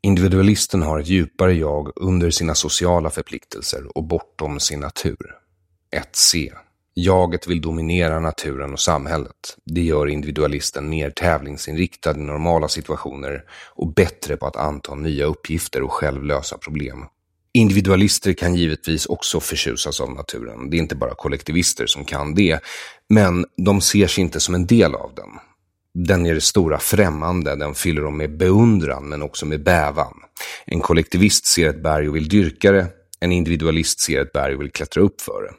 Individualisten 0.03 0.83
har 0.83 0.99
ett 1.01 1.07
djupare 1.07 1.53
jag 1.53 1.93
under 1.97 2.31
sina 2.31 2.55
sociala 2.55 3.11
förpliktelser 3.11 3.97
och 3.97 4.05
bortom 4.05 4.61
sin 4.61 4.81
natur. 4.81 5.37
1c. 5.97 6.53
Jaget 6.95 7.47
vill 7.47 7.61
dominera 7.61 8.21
naturen 8.21 8.73
och 8.73 8.81
samhället. 8.81 9.57
Det 9.65 9.83
gör 9.83 10.07
individualisten 10.07 10.89
mer 10.89 11.11
tävlingsinriktad 11.11 12.17
i 12.17 12.21
normala 12.21 12.69
situationer 12.69 13.45
och 13.75 13.95
bättre 13.95 14.37
på 14.37 14.47
att 14.47 14.57
anta 14.57 14.95
nya 14.95 15.25
uppgifter 15.25 15.83
och 15.83 15.93
själv 15.93 16.25
lösa 16.25 16.59
problem. 16.59 17.05
Individualister 17.55 18.33
kan 18.33 18.55
givetvis 18.55 19.07
också 19.07 19.41
förtjusas 19.41 20.01
av 20.01 20.11
naturen. 20.11 20.71
Det 20.71 20.77
är 20.77 20.79
inte 20.79 20.95
bara 20.95 21.15
kollektivister 21.15 21.87
som 21.87 22.05
kan 22.05 22.35
det. 22.35 22.61
Men 23.09 23.47
de 23.57 23.81
ser 23.81 24.07
sig 24.07 24.23
inte 24.23 24.41
som 24.41 24.55
en 24.55 24.67
del 24.67 24.95
av 24.95 25.15
den. 25.15 25.29
Den 25.95 26.27
är 26.27 26.35
det 26.35 26.41
stora 26.41 26.79
främmande, 26.79 27.57
den 27.57 27.75
fyller 27.75 28.03
dem 28.03 28.17
med 28.17 28.37
beundran 28.37 29.09
men 29.09 29.23
också 29.23 29.47
med 29.47 29.63
bävan. 29.63 30.15
En 30.65 30.81
kollektivist 30.81 31.47
ser 31.47 31.69
ett 31.69 31.83
berg 31.83 32.09
och 32.09 32.17
vill 32.17 32.29
dyrka 32.29 32.73
det. 32.73 32.87
En 33.21 33.33
individualist 33.33 34.01
ser 34.01 34.21
ett 34.21 34.33
berg 34.33 34.55
och 34.55 34.61
vill 34.61 34.71
klättra 34.71 35.03
upp 35.03 35.21
för 35.21 35.43
det. 35.43 35.55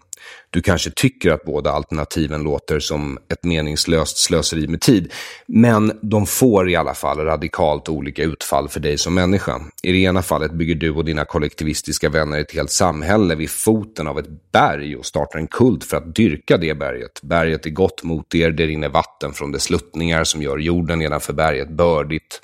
Du 0.53 0.61
kanske 0.61 0.91
tycker 0.91 1.31
att 1.31 1.43
båda 1.43 1.71
alternativen 1.71 2.43
låter 2.43 2.79
som 2.79 3.17
ett 3.29 3.43
meningslöst 3.43 4.17
slöseri 4.17 4.67
med 4.67 4.81
tid, 4.81 5.11
men 5.47 5.99
de 6.01 6.25
får 6.25 6.69
i 6.69 6.75
alla 6.75 6.93
fall 6.93 7.17
radikalt 7.17 7.89
olika 7.89 8.23
utfall 8.23 8.69
för 8.69 8.79
dig 8.79 8.97
som 8.97 9.13
människa. 9.13 9.61
I 9.83 9.91
det 9.91 9.97
ena 9.97 10.21
fallet 10.21 10.51
bygger 10.51 10.75
du 10.75 10.91
och 10.91 11.05
dina 11.05 11.25
kollektivistiska 11.25 12.09
vänner 12.09 12.39
ett 12.39 12.53
helt 12.53 12.71
samhälle 12.71 13.35
vid 13.35 13.49
foten 13.49 14.07
av 14.07 14.19
ett 14.19 14.51
berg 14.51 14.95
och 14.95 15.05
startar 15.05 15.39
en 15.39 15.47
kult 15.47 15.83
för 15.83 15.97
att 15.97 16.15
dyrka 16.15 16.57
det 16.57 16.73
berget. 16.73 17.21
Berget 17.21 17.65
är 17.65 17.69
gott 17.69 18.03
mot 18.03 18.35
er, 18.35 18.51
det 18.51 18.65
rinner 18.67 18.89
vatten 18.89 19.33
från 19.33 19.51
de 19.51 19.59
sluttningar 19.59 20.23
som 20.23 20.41
gör 20.41 20.57
jorden 20.57 20.99
nedanför 20.99 21.33
berget 21.33 21.69
bördigt. 21.69 22.41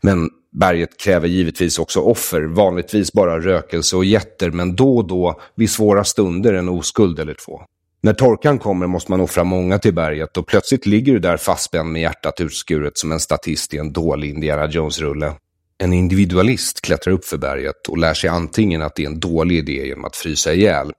Men 0.00 0.30
Berget 0.52 0.96
kräver 0.96 1.28
givetvis 1.28 1.78
också 1.78 2.00
offer, 2.00 2.42
vanligtvis 2.42 3.12
bara 3.12 3.40
rökelse 3.40 3.96
och 3.96 4.04
jätter, 4.04 4.50
men 4.50 4.76
då 4.76 4.96
och 4.96 5.06
då, 5.06 5.40
vid 5.54 5.70
svåra 5.70 6.04
stunder, 6.04 6.52
en 6.52 6.68
oskuld 6.68 7.18
eller 7.18 7.34
två. 7.46 7.62
När 8.02 8.12
torkan 8.12 8.58
kommer 8.58 8.86
måste 8.86 9.10
man 9.10 9.20
offra 9.20 9.44
många 9.44 9.78
till 9.78 9.94
berget 9.94 10.36
och 10.36 10.46
plötsligt 10.46 10.86
ligger 10.86 11.12
du 11.12 11.18
där 11.18 11.36
fastspänd 11.36 11.92
med 11.92 12.02
hjärtat 12.02 12.40
utskuret 12.40 12.98
som 12.98 13.12
en 13.12 13.20
statist 13.20 13.74
i 13.74 13.78
en 13.78 13.92
dålig 13.92 14.30
Indiana 14.30 14.66
Jones-rulle. 14.66 15.32
En 15.78 15.92
individualist 15.92 16.80
klättrar 16.80 17.12
upp 17.12 17.24
för 17.24 17.38
berget 17.38 17.86
och 17.88 17.98
lär 17.98 18.14
sig 18.14 18.30
antingen 18.30 18.82
att 18.82 18.94
det 18.94 19.02
är 19.02 19.06
en 19.06 19.20
dålig 19.20 19.56
idé 19.56 19.86
genom 19.86 20.04
att 20.04 20.16
frysa 20.16 20.52
ihjäl, 20.52 20.92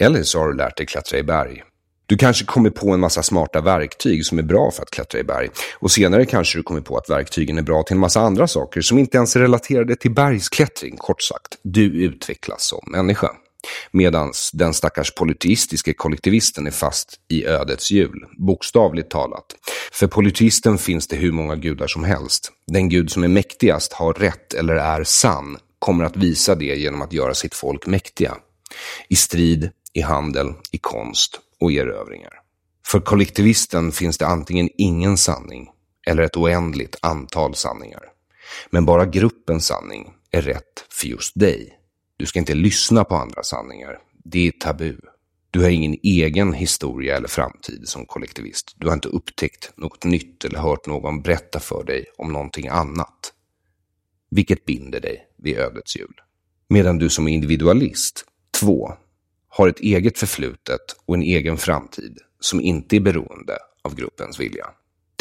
eller 0.00 0.22
så 0.22 0.38
har 0.38 0.48
du 0.48 0.56
lärt 0.56 0.76
dig 0.76 0.86
klättra 0.86 1.18
i 1.18 1.22
berg. 1.22 1.62
Du 2.06 2.16
kanske 2.16 2.44
kommer 2.44 2.70
på 2.70 2.90
en 2.90 3.00
massa 3.00 3.22
smarta 3.22 3.60
verktyg 3.60 4.26
som 4.26 4.38
är 4.38 4.42
bra 4.42 4.70
för 4.70 4.82
att 4.82 4.90
klättra 4.90 5.20
i 5.20 5.24
berg. 5.24 5.48
Och 5.78 5.90
senare 5.90 6.24
kanske 6.24 6.58
du 6.58 6.62
kommer 6.62 6.80
på 6.80 6.96
att 6.96 7.10
verktygen 7.10 7.58
är 7.58 7.62
bra 7.62 7.82
till 7.82 7.94
en 7.94 8.00
massa 8.00 8.20
andra 8.20 8.46
saker 8.46 8.80
som 8.80 8.98
inte 8.98 9.16
ens 9.16 9.36
är 9.36 9.40
relaterade 9.40 9.96
till 9.96 10.14
bergsklättring. 10.14 10.96
Kort 10.96 11.22
sagt, 11.22 11.58
du 11.62 12.04
utvecklas 12.04 12.64
som 12.64 12.80
människa. 12.86 13.30
Medan 13.90 14.32
den 14.52 14.74
stackars 14.74 15.14
politistiske 15.14 15.92
kollektivisten 15.92 16.66
är 16.66 16.70
fast 16.70 17.20
i 17.28 17.46
ödets 17.46 17.90
hjul, 17.90 18.26
bokstavligt 18.38 19.10
talat. 19.10 19.46
För 19.92 20.06
politisten 20.06 20.78
finns 20.78 21.06
det 21.06 21.16
hur 21.16 21.32
många 21.32 21.56
gudar 21.56 21.86
som 21.86 22.04
helst. 22.04 22.52
Den 22.66 22.88
gud 22.88 23.10
som 23.10 23.24
är 23.24 23.28
mäktigast, 23.28 23.92
har 23.92 24.14
rätt 24.14 24.54
eller 24.54 24.74
är 24.74 25.04
sann, 25.04 25.58
kommer 25.78 26.04
att 26.04 26.16
visa 26.16 26.54
det 26.54 26.74
genom 26.76 27.02
att 27.02 27.12
göra 27.12 27.34
sitt 27.34 27.54
folk 27.54 27.86
mäktiga. 27.86 28.36
I 29.08 29.16
strid, 29.16 29.70
i 29.92 30.00
handel, 30.00 30.52
i 30.72 30.78
konst 30.78 31.40
och 31.60 31.72
erövringar. 31.72 32.32
För 32.86 33.00
kollektivisten 33.00 33.92
finns 33.92 34.18
det 34.18 34.26
antingen 34.26 34.68
ingen 34.78 35.18
sanning 35.18 35.68
eller 36.06 36.22
ett 36.22 36.36
oändligt 36.36 36.96
antal 37.02 37.54
sanningar. 37.54 38.02
Men 38.70 38.86
bara 38.86 39.06
gruppens 39.06 39.66
sanning 39.66 40.12
är 40.30 40.42
rätt 40.42 40.84
för 40.90 41.06
just 41.06 41.32
dig. 41.34 41.78
Du 42.22 42.26
ska 42.26 42.38
inte 42.38 42.54
lyssna 42.54 43.04
på 43.04 43.14
andra 43.14 43.42
sanningar. 43.42 43.98
Det 44.24 44.48
är 44.48 44.50
tabu. 44.50 44.96
Du 45.50 45.60
har 45.60 45.70
ingen 45.70 45.96
egen 46.02 46.52
historia 46.52 47.16
eller 47.16 47.28
framtid 47.28 47.88
som 47.88 48.06
kollektivist. 48.06 48.74
Du 48.76 48.86
har 48.86 48.94
inte 48.94 49.08
upptäckt 49.08 49.72
något 49.76 50.04
nytt 50.04 50.44
eller 50.44 50.58
hört 50.58 50.86
någon 50.86 51.22
berätta 51.22 51.60
för 51.60 51.84
dig 51.84 52.04
om 52.18 52.32
någonting 52.32 52.68
annat. 52.68 53.32
Vilket 54.30 54.64
binder 54.64 55.00
dig 55.00 55.26
vid 55.38 55.58
ödets 55.58 55.96
hjul. 55.96 56.14
Medan 56.68 56.98
du 56.98 57.08
som 57.08 57.28
individualist, 57.28 58.24
två, 58.60 58.92
har 59.48 59.68
ett 59.68 59.80
eget 59.80 60.18
förflutet 60.18 60.96
och 61.06 61.14
en 61.14 61.22
egen 61.22 61.56
framtid 61.56 62.18
som 62.40 62.60
inte 62.60 62.96
är 62.96 63.00
beroende 63.00 63.58
av 63.82 63.94
gruppens 63.94 64.40
vilja. 64.40 64.66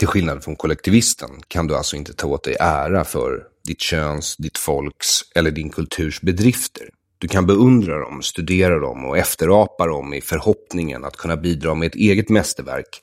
Till 0.01 0.07
skillnad 0.07 0.43
från 0.43 0.55
kollektivisten 0.55 1.29
kan 1.47 1.67
du 1.67 1.75
alltså 1.75 1.95
inte 1.95 2.13
ta 2.13 2.27
åt 2.27 2.43
dig 2.43 2.57
ära 2.59 3.03
för 3.03 3.43
ditt 3.67 3.81
köns, 3.81 4.37
ditt 4.37 4.57
folks 4.57 5.07
eller 5.35 5.51
din 5.51 5.69
kulturs 5.69 6.21
bedrifter. 6.21 6.89
Du 7.17 7.27
kan 7.27 7.45
beundra 7.45 7.99
dem, 7.99 8.21
studera 8.21 8.79
dem 8.79 9.05
och 9.05 9.17
efterapa 9.17 9.87
dem 9.87 10.13
i 10.13 10.21
förhoppningen 10.21 11.05
att 11.05 11.17
kunna 11.17 11.37
bidra 11.37 11.75
med 11.75 11.87
ett 11.87 11.95
eget 11.95 12.29
mästerverk. 12.29 12.99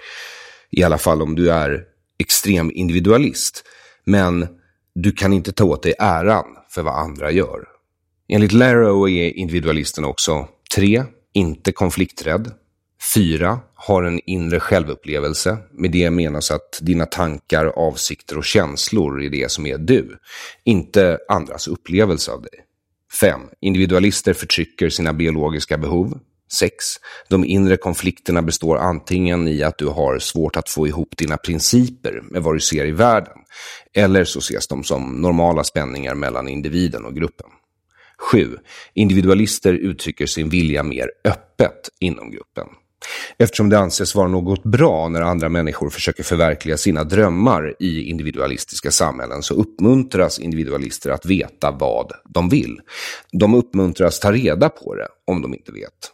I 0.71 0.83
alla 0.83 0.99
fall 0.99 1.23
om 1.23 1.35
du 1.35 1.51
är 1.51 1.85
extrem 2.19 2.71
individualist. 2.75 3.65
Men 4.05 4.47
du 4.95 5.13
kan 5.13 5.33
inte 5.33 5.53
ta 5.53 5.65
åt 5.65 5.83
dig 5.83 5.95
äran 5.99 6.47
för 6.71 6.83
vad 6.83 6.95
andra 6.95 7.31
gör. 7.31 7.65
Enligt 8.29 8.53
Larrow 8.53 9.09
är 9.09 9.37
individualisten 9.37 10.05
också 10.05 10.49
3. 10.75 11.05
Inte 11.35 11.73
konflikträdd. 11.73 12.53
4. 13.15 13.61
Har 13.75 14.03
en 14.03 14.21
inre 14.27 14.61
självupplevelse. 14.61 15.59
Med 15.73 15.91
det 15.91 16.11
menas 16.11 16.51
att 16.51 16.79
dina 16.83 17.07
tankar, 17.07 17.67
avsikter 17.67 18.39
och 18.39 18.45
känslor 18.45 19.23
är 19.23 19.31
det 19.31 19.51
som 19.51 19.67
är 19.67 19.79
du. 19.79 20.19
Inte 20.65 21.19
andras 21.29 21.69
upplevelse 21.69 22.31
av 22.33 22.43
dig. 22.43 22.65
5. 23.21 23.41
Individualister 23.61 24.33
förtrycker 24.33 24.89
sina 24.89 25.13
biologiska 25.13 25.79
behov. 25.79 26.19
6. 26.53 26.73
De 27.29 27.45
inre 27.45 27.77
konflikterna 27.77 28.43
består 28.43 28.77
antingen 28.77 29.49
i 29.49 29.63
att 29.63 29.79
du 29.79 29.87
har 29.87 30.19
svårt 30.19 30.57
att 30.57 30.69
få 30.69 30.87
ihop 30.87 31.17
dina 31.17 31.37
principer 31.37 32.23
med 32.31 32.43
vad 32.43 32.55
du 32.55 32.61
ser 32.61 32.87
i 32.87 32.91
världen, 32.91 33.39
eller 33.95 34.25
så 34.25 34.39
ses 34.39 34.69
de 34.69 34.85
som 34.85 35.23
normala 35.23 35.65
spänningar 35.65 36.15
mellan 36.15 36.49
individen 36.49 37.05
och 37.05 37.17
gruppen. 37.17 37.47
7. 38.33 38.57
Individualister 38.95 39.73
uttrycker 39.73 40.27
sin 40.27 40.49
vilja 40.49 40.83
mer 40.83 41.11
öppet 41.25 41.89
inom 42.01 42.31
gruppen. 42.31 42.67
Eftersom 43.39 43.69
det 43.69 43.79
anses 43.79 44.15
vara 44.15 44.29
något 44.29 44.63
bra 44.63 45.09
när 45.09 45.21
andra 45.21 45.49
människor 45.49 45.91
försöker 45.91 46.23
förverkliga 46.23 46.77
sina 46.77 47.05
drömmar 47.05 47.75
i 47.79 48.03
individualistiska 48.03 48.91
samhällen 48.91 49.43
så 49.43 49.55
uppmuntras 49.55 50.39
individualister 50.39 51.11
att 51.11 51.27
veta 51.27 51.71
vad 51.71 52.13
de 52.25 52.49
vill. 52.49 52.81
De 53.33 53.55
uppmuntras 53.55 54.21
ta 54.21 54.33
reda 54.33 54.69
på 54.69 54.95
det 54.95 55.09
om 55.27 55.43
de 55.43 55.55
inte 55.55 55.73
vet. 55.73 56.13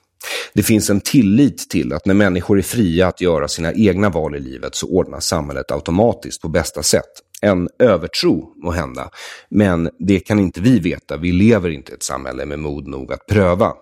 Det 0.55 0.63
finns 0.63 0.91
en 0.91 1.01
tillit 1.01 1.71
till 1.71 1.93
att 1.93 2.07
när 2.07 2.15
människor 2.15 2.59
är 2.59 2.63
fria 2.63 3.07
att 3.07 3.21
göra 3.21 3.49
sina 3.49 3.73
egna 3.73 4.09
val 4.09 4.37
i 4.37 4.41
livet 4.41 4.75
så 4.75 4.89
ordnas 4.89 5.27
samhället 5.27 5.71
automatiskt 5.71 6.43
på 6.43 6.49
bästa 6.49 6.83
sätt. 6.83 7.11
En 7.41 7.69
övertro 7.79 8.53
må 8.57 8.71
hända, 8.71 9.11
men 9.49 9.91
det 9.99 10.21
kan 10.21 10.39
inte 10.39 10.61
vi 10.61 10.79
veta. 10.79 11.17
Vi 11.17 11.33
lever 11.33 11.69
inte 11.69 11.93
i 11.93 11.95
ett 11.95 12.03
samhälle 12.03 12.47
med 12.47 12.59
mod 12.59 12.87
nog 12.87 13.13
att 13.13 13.27
pröva. 13.27 13.73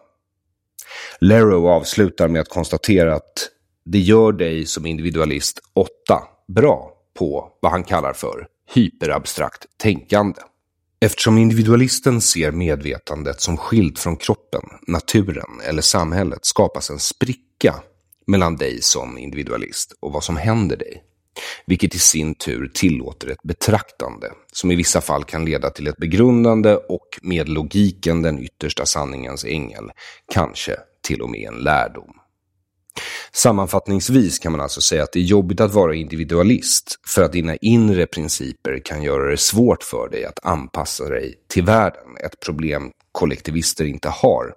Lero 1.21 1.69
avslutar 1.69 2.29
med 2.29 2.41
att 2.41 2.49
konstatera 2.49 3.15
att 3.15 3.49
det 3.85 3.99
gör 3.99 4.33
dig 4.33 4.67
som 4.67 4.87
individualist 4.87 5.61
åtta 5.75 6.23
bra 6.49 6.93
på 7.19 7.49
vad 7.61 7.73
han 7.73 7.85
kallar 7.85 8.13
för 8.13 8.47
hyperabstrakt 8.75 9.67
tänkande. 9.77 10.41
Eftersom 11.01 11.39
individualisten 11.39 12.21
ser 12.21 12.53
medvetandet 12.53 13.41
som 13.41 13.57
skilt 13.57 13.99
från 13.99 14.17
kroppen, 14.17 14.63
naturen 14.87 15.61
eller 15.69 15.83
samhället 15.83 16.45
skapas 16.45 16.91
en 16.91 16.99
spricka 16.99 17.75
mellan 18.27 18.57
dig 18.57 18.83
som 18.83 19.19
individualist 19.19 19.93
och 20.01 20.13
vad 20.13 20.25
som 20.25 20.37
händer 20.37 20.77
dig. 20.77 21.03
Vilket 21.67 21.95
i 21.95 21.99
sin 21.99 22.35
tur 22.35 22.71
tillåter 22.75 23.29
ett 23.29 23.43
betraktande 23.43 24.33
som 24.53 24.71
i 24.71 24.75
vissa 24.75 25.01
fall 25.01 25.25
kan 25.25 25.45
leda 25.45 25.71
till 25.71 25.87
ett 25.87 25.97
begrundande 25.97 26.75
och 26.75 27.09
med 27.23 27.49
logiken 27.49 28.23
den 28.23 28.39
yttersta 28.39 28.87
sanningens 28.87 29.45
ängel, 29.45 29.91
kanske 30.33 30.77
till 31.03 31.23
och 31.23 31.31
med 31.31 31.49
en 31.49 31.59
lärdom. 31.59 32.12
Sammanfattningsvis 33.33 34.39
kan 34.39 34.53
man 34.53 34.61
alltså 34.61 34.81
säga 34.81 35.03
att 35.03 35.12
det 35.12 35.19
är 35.19 35.23
jobbigt 35.25 35.61
att 35.61 35.75
vara 35.75 35.95
individualist 35.95 37.01
för 37.09 37.23
att 37.23 37.33
dina 37.33 37.57
inre 37.57 38.07
principer 38.07 38.81
kan 38.85 39.03
göra 39.03 39.31
det 39.31 39.37
svårt 39.37 39.83
för 39.83 40.09
dig 40.09 40.25
att 40.25 40.45
anpassa 40.45 41.09
dig 41.09 41.35
till 41.49 41.65
världen. 41.65 42.17
Ett 42.25 42.41
problem 42.41 42.91
kollektivister 43.12 43.85
inte 43.85 44.09
har. 44.09 44.55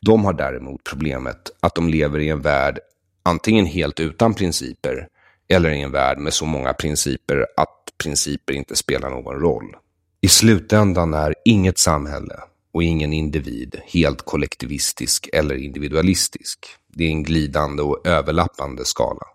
De 0.00 0.24
har 0.24 0.32
däremot 0.32 0.84
problemet 0.84 1.50
att 1.60 1.74
de 1.74 1.88
lever 1.88 2.18
i 2.18 2.28
en 2.28 2.40
värld 2.40 2.78
antingen 3.22 3.66
helt 3.66 4.00
utan 4.00 4.34
principer 4.34 5.08
eller 5.48 5.70
i 5.70 5.80
en 5.80 5.92
värld 5.92 6.18
med 6.18 6.32
så 6.32 6.46
många 6.46 6.72
principer 6.72 7.46
att 7.56 7.78
principer 8.02 8.52
inte 8.52 8.76
spelar 8.76 9.10
någon 9.10 9.40
roll. 9.40 9.76
I 10.20 10.28
slutändan 10.28 11.14
är 11.14 11.34
inget 11.44 11.78
samhälle 11.78 12.34
och 12.72 12.82
ingen 12.82 13.12
individ 13.12 13.80
helt 13.86 14.22
kollektivistisk 14.22 15.28
eller 15.32 15.54
individualistisk. 15.54 16.58
Det 16.88 17.04
är 17.04 17.08
en 17.08 17.22
glidande 17.22 17.82
och 17.82 18.06
överlappande 18.06 18.84
skala. 18.84 19.26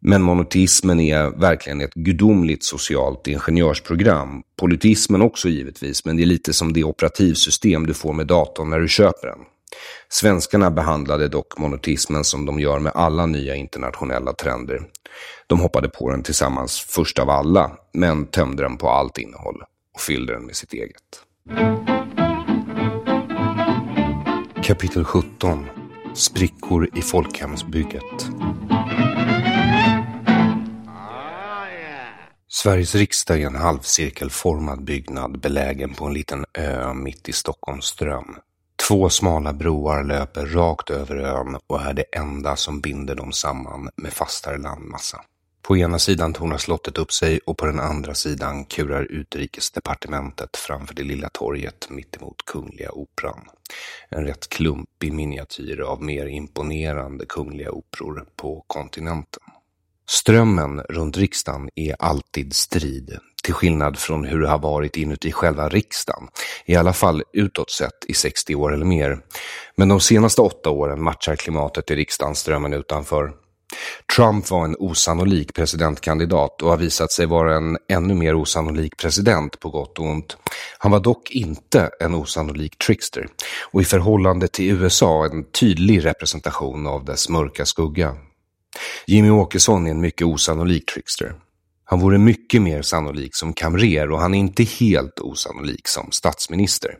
Men 0.00 0.22
monoteismen 0.22 1.00
är 1.00 1.40
verkligen 1.40 1.80
ett 1.80 1.94
gudomligt 1.94 2.64
socialt 2.64 3.26
ingenjörsprogram. 3.26 4.42
Politismen 4.56 5.22
också 5.22 5.48
givetvis, 5.48 6.04
men 6.04 6.16
det 6.16 6.22
är 6.22 6.26
lite 6.26 6.52
som 6.52 6.72
det 6.72 6.84
operativsystem 6.84 7.86
du 7.86 7.94
får 7.94 8.12
med 8.12 8.26
datorn 8.26 8.70
när 8.70 8.80
du 8.80 8.88
köper 8.88 9.26
den. 9.26 9.38
Svenskarna 10.08 10.70
behandlade 10.70 11.28
dock 11.28 11.58
monotismen 11.58 12.24
som 12.24 12.46
de 12.46 12.60
gör 12.60 12.78
med 12.78 12.92
alla 12.94 13.26
nya 13.26 13.54
internationella 13.54 14.32
trender. 14.32 14.80
De 15.46 15.60
hoppade 15.60 15.88
på 15.88 16.10
den 16.10 16.22
tillsammans 16.22 16.80
först 16.80 17.18
av 17.18 17.30
alla, 17.30 17.70
men 17.92 18.26
tömde 18.26 18.62
den 18.62 18.76
på 18.76 18.88
allt 18.88 19.18
innehåll 19.18 19.62
och 19.94 20.00
fyllde 20.00 20.32
den 20.32 20.46
med 20.46 20.56
sitt 20.56 20.72
eget. 20.72 21.24
Kapitel 24.64 25.04
17 25.04 25.66
Sprickor 26.14 26.88
i 26.94 27.02
folkhemsbygget 27.02 28.30
Sveriges 32.48 32.94
riksdag 32.94 33.42
är 33.42 33.46
en 33.46 33.54
halvcirkelformad 33.54 34.84
byggnad 34.84 35.40
belägen 35.40 35.94
på 35.94 36.04
en 36.04 36.14
liten 36.14 36.44
ö 36.58 36.94
mitt 36.94 37.28
i 37.28 37.32
Stockholms 37.32 37.84
ström. 37.84 38.36
Två 38.88 39.08
smala 39.08 39.52
broar 39.52 40.04
löper 40.04 40.46
rakt 40.46 40.90
över 40.90 41.16
ön 41.16 41.58
och 41.66 41.82
är 41.82 41.94
det 41.94 42.02
enda 42.02 42.56
som 42.56 42.80
binder 42.80 43.14
dem 43.14 43.32
samman 43.32 43.90
med 43.96 44.12
fastare 44.12 44.58
landmassa. 44.58 45.20
På 45.62 45.76
ena 45.76 45.98
sidan 45.98 46.32
tornar 46.32 46.58
slottet 46.58 46.98
upp 46.98 47.12
sig 47.12 47.40
och 47.46 47.58
på 47.58 47.66
den 47.66 47.80
andra 47.80 48.14
sidan 48.14 48.64
kurar 48.64 49.02
utrikesdepartementet 49.02 50.56
framför 50.56 50.94
det 50.94 51.02
lilla 51.02 51.28
torget 51.28 51.90
mittemot 51.90 52.44
Kungliga 52.46 52.90
Operan. 52.92 53.40
En 54.08 54.24
rätt 54.24 54.48
klumpig 54.48 55.12
miniatyr 55.12 55.80
av 55.80 56.02
mer 56.02 56.26
imponerande 56.26 57.26
kungliga 57.26 57.70
operor 57.70 58.24
på 58.36 58.64
kontinenten. 58.66 59.42
Strömmen 60.10 60.80
runt 60.80 61.16
riksdagen 61.16 61.68
är 61.74 61.96
alltid 61.98 62.54
strid, 62.54 63.18
till 63.44 63.54
skillnad 63.54 63.98
från 63.98 64.24
hur 64.24 64.40
det 64.40 64.48
har 64.48 64.58
varit 64.58 64.96
inuti 64.96 65.32
själva 65.32 65.68
riksdagen. 65.68 66.28
I 66.64 66.76
alla 66.76 66.92
fall 66.92 67.22
utåt 67.32 67.70
sett 67.70 68.04
i 68.08 68.14
60 68.14 68.54
år 68.54 68.74
eller 68.74 68.86
mer. 68.86 69.18
Men 69.76 69.88
de 69.88 70.00
senaste 70.00 70.40
åtta 70.40 70.70
åren 70.70 71.02
matchar 71.02 71.36
klimatet 71.36 71.90
i 71.90 71.96
riksdagen 71.96 72.34
strömmen 72.34 72.72
utanför. 72.72 73.32
Trump 74.16 74.50
var 74.50 74.64
en 74.64 74.76
osannolik 74.78 75.54
presidentkandidat 75.54 76.62
och 76.62 76.70
har 76.70 76.76
visat 76.76 77.12
sig 77.12 77.26
vara 77.26 77.56
en 77.56 77.78
ännu 77.88 78.14
mer 78.14 78.34
osannolik 78.34 78.96
president 78.96 79.60
på 79.60 79.70
gott 79.70 79.98
och 79.98 80.04
ont. 80.04 80.36
Han 80.78 80.92
var 80.92 81.00
dock 81.00 81.30
inte 81.30 81.90
en 82.00 82.14
osannolik 82.14 82.78
trickster 82.78 83.28
och 83.72 83.80
i 83.80 83.84
förhållande 83.84 84.48
till 84.48 84.70
USA 84.70 85.24
en 85.24 85.44
tydlig 85.44 86.04
representation 86.04 86.86
av 86.86 87.04
dess 87.04 87.28
mörka 87.28 87.66
skugga. 87.66 88.16
Jimmy 89.06 89.30
Åkesson 89.30 89.86
är 89.86 89.90
en 89.90 90.00
mycket 90.00 90.26
osannolik 90.26 90.92
trickster. 90.92 91.34
Han 91.90 92.00
vore 92.00 92.18
mycket 92.18 92.62
mer 92.62 92.82
sannolik 92.82 93.34
som 93.34 93.52
kamrer 93.52 94.10
och 94.10 94.20
han 94.20 94.34
är 94.34 94.38
inte 94.38 94.62
helt 94.62 95.20
osannolik 95.20 95.88
som 95.88 96.12
statsminister. 96.12 96.94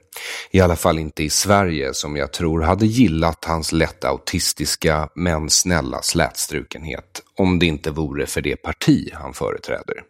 I 0.50 0.61
alla 0.61 0.76
fall 0.76 0.98
inte 0.98 1.22
i 1.22 1.30
Sverige 1.30 1.94
som 1.94 2.16
jag 2.16 2.33
tror 2.33 2.61
hade 2.61 2.87
gillat 2.87 3.44
hans 3.44 3.72
lätt 3.72 4.04
autistiska 4.04 5.09
men 5.14 5.50
snälla 5.50 6.02
slätstrukenhet 6.02 7.22
om 7.37 7.59
det 7.59 7.66
inte 7.66 7.90
vore 7.90 8.26
för 8.26 8.40
det 8.40 8.56
parti 8.56 9.11
han 9.12 9.35
företräder. 9.35 10.02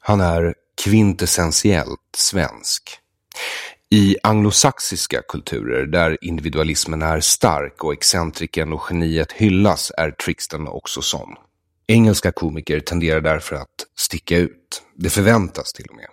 Han 0.00 0.20
är 0.20 0.54
kvintessentiellt 0.84 2.00
svensk. 2.16 2.82
I 3.90 4.16
anglosaxiska 4.22 5.22
kulturer 5.28 5.86
där 5.86 6.18
individualismen 6.20 7.02
är 7.02 7.20
stark 7.20 7.84
och 7.84 7.92
excentriken 7.92 8.72
och 8.72 8.82
geniet 8.90 9.32
hyllas 9.32 9.92
är 9.98 10.10
tricksten 10.10 10.68
också 10.68 11.02
sån. 11.02 11.34
Engelska 11.86 12.32
komiker 12.32 12.80
tenderar 12.80 13.20
därför 13.20 13.56
att 13.56 13.86
sticka 13.98 14.36
ut. 14.36 14.82
Det 14.94 15.10
förväntas 15.10 15.72
till 15.72 15.86
och 15.90 15.96
med. 15.96 16.06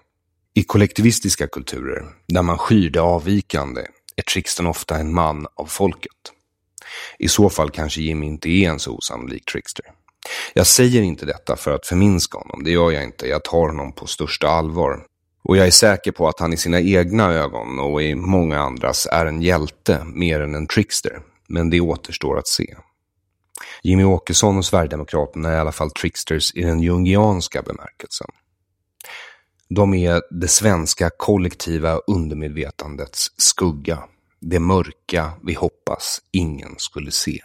I 0.54 0.64
kollektivistiska 0.64 1.48
kulturer, 1.48 2.04
där 2.28 2.42
man 2.42 2.58
skyr 2.58 2.90
det 2.90 3.02
avvikande, 3.02 3.82
är 4.16 4.24
tricksten 4.24 4.68
ofta 4.68 4.98
en 4.98 5.14
man 5.14 5.48
av 5.56 5.66
folket. 5.66 6.12
I 7.20 7.28
så 7.28 7.50
fall 7.50 7.70
kanske 7.70 8.02
Jimmy 8.02 8.26
inte 8.26 8.50
är 8.50 8.70
en 8.70 8.80
så 8.80 8.96
osannolik 8.96 9.52
trickster. 9.52 9.86
Jag 10.54 10.68
säger 10.68 11.02
inte 11.02 11.26
detta 11.26 11.56
för 11.56 11.72
att 11.72 11.88
förminska 11.88 12.38
honom, 12.38 12.64
det 12.64 12.72
gör 12.72 12.92
jag 12.92 13.04
inte. 13.04 13.28
Jag 13.28 13.44
tar 13.44 13.68
honom 13.68 13.94
på 13.94 14.08
största 14.08 14.48
allvar. 14.48 15.06
Och 15.44 15.58
jag 15.58 15.68
är 15.68 15.72
säker 15.72 16.12
på 16.12 16.28
att 16.28 16.40
han 16.40 16.54
i 16.54 16.58
sina 16.58 16.82
egna 16.82 17.32
ögon 17.32 17.80
och 17.80 18.02
i 18.02 18.16
många 18.16 18.60
andras 18.60 19.08
är 19.12 19.26
en 19.26 19.42
hjälte 19.42 20.04
mer 20.06 20.42
än 20.42 20.56
en 20.56 20.68
trickster. 20.68 21.22
Men 21.48 21.70
det 21.70 21.82
återstår 21.82 22.38
att 22.38 22.48
se. 22.48 22.76
Jimmy 23.84 24.04
Åkesson 24.04 24.58
och 24.58 24.66
Sverigedemokraterna 24.66 25.50
är 25.50 25.56
i 25.56 25.60
alla 25.60 25.72
fall 25.72 25.92
tricksters 25.92 26.56
i 26.56 26.62
den 26.62 26.80
jungianska 26.80 27.62
bemärkelsen. 27.62 28.28
De 29.70 29.94
är 29.94 30.22
det 30.32 30.48
svenska 30.48 31.10
kollektiva 31.18 31.98
undermedvetandets 31.98 33.32
skugga. 33.38 34.04
det 34.42 34.60
mörka 34.60 35.32
vi 35.44 35.54
hoppas 35.54 36.22
ingen 36.32 36.76
skulle 36.78 37.12
se. 37.12 37.40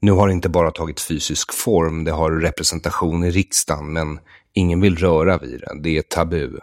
Nu 0.00 0.12
har 0.12 0.26
det 0.26 0.32
inte 0.32 0.48
bara 0.48 0.70
tagit 0.70 1.00
fysisk 1.00 1.52
form, 1.52 2.04
det 2.04 2.12
har 2.12 2.30
representation 2.30 3.24
i 3.24 3.30
riksdagen, 3.30 3.92
men 3.92 4.20
ingen 4.52 4.80
vill 4.80 4.96
röra 4.96 5.38
vid 5.38 5.60
det. 5.60 5.80
Det 5.82 5.98
är 5.98 6.02
tabu. 6.02 6.58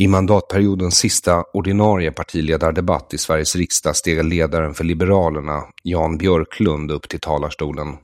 I 0.00 0.06
mandatperiodens 0.06 0.98
sista 0.98 1.44
ordinarie 1.52 2.12
partiledardebatt 2.12 3.14
i 3.14 3.18
Sveriges 3.18 3.56
riksdag 3.56 3.96
steg 3.96 4.24
ledaren 4.24 4.74
för 4.74 4.84
Liberalerna, 4.84 5.62
Jan 5.82 6.18
Björklund, 6.18 6.90
upp 6.90 7.08
till 7.08 7.20
talarstolen. 7.20 7.96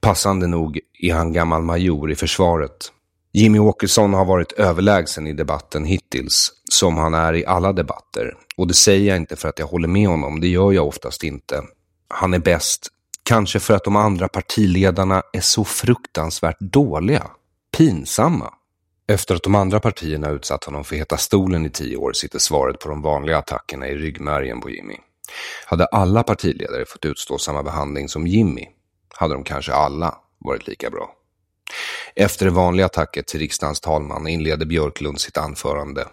Passande 0.00 0.46
nog 0.46 0.80
är 1.02 1.14
han 1.14 1.32
gammal 1.32 1.62
major 1.62 2.10
i 2.10 2.14
försvaret. 2.14 2.92
Jimmy 3.32 3.58
Åkesson 3.58 4.14
har 4.14 4.24
varit 4.24 4.52
överlägsen 4.52 5.26
i 5.26 5.32
debatten 5.32 5.84
hittills, 5.84 6.52
som 6.70 6.96
han 6.96 7.14
är 7.14 7.34
i 7.34 7.46
alla 7.46 7.72
debatter. 7.72 8.34
Och 8.56 8.66
det 8.66 8.74
säger 8.74 9.08
jag 9.08 9.16
inte 9.16 9.36
för 9.36 9.48
att 9.48 9.58
jag 9.58 9.66
håller 9.66 9.88
med 9.88 10.08
honom, 10.08 10.40
det 10.40 10.48
gör 10.48 10.72
jag 10.72 10.86
oftast 10.86 11.24
inte. 11.24 11.62
Han 12.08 12.34
är 12.34 12.38
bäst, 12.38 12.88
kanske 13.22 13.60
för 13.60 13.74
att 13.74 13.84
de 13.84 13.96
andra 13.96 14.28
partiledarna 14.28 15.22
är 15.32 15.40
så 15.40 15.64
fruktansvärt 15.64 16.60
dåliga, 16.60 17.26
pinsamma. 17.76 18.52
Efter 19.08 19.34
att 19.34 19.42
de 19.42 19.54
andra 19.54 19.80
partierna 19.80 20.30
utsatt 20.30 20.64
honom 20.64 20.84
för 20.84 20.96
heta 20.96 21.16
stolen 21.16 21.66
i 21.66 21.70
tio 21.70 21.96
år 21.96 22.12
sitter 22.12 22.38
svaret 22.38 22.78
på 22.78 22.88
de 22.88 23.02
vanliga 23.02 23.38
attackerna 23.38 23.88
i 23.88 23.94
ryggmärgen 23.94 24.60
på 24.60 24.70
Jimmy. 24.70 24.96
Hade 25.66 25.86
alla 25.86 26.22
partiledare 26.22 26.84
fått 26.86 27.04
utstå 27.04 27.38
samma 27.38 27.62
behandling 27.62 28.08
som 28.08 28.26
Jimmy 28.26 28.66
hade 29.14 29.34
de 29.34 29.44
kanske 29.44 29.72
alla 29.72 30.18
varit 30.38 30.68
lika 30.68 30.90
bra. 30.90 31.10
Efter 32.14 32.44
det 32.44 32.52
vanliga 32.52 32.88
tacket 32.88 33.26
till 33.26 33.40
riksdagens 33.40 33.80
talman 33.80 34.28
inleder 34.28 34.66
Björklund 34.66 35.20
sitt 35.20 35.36
anförande. 35.36 36.06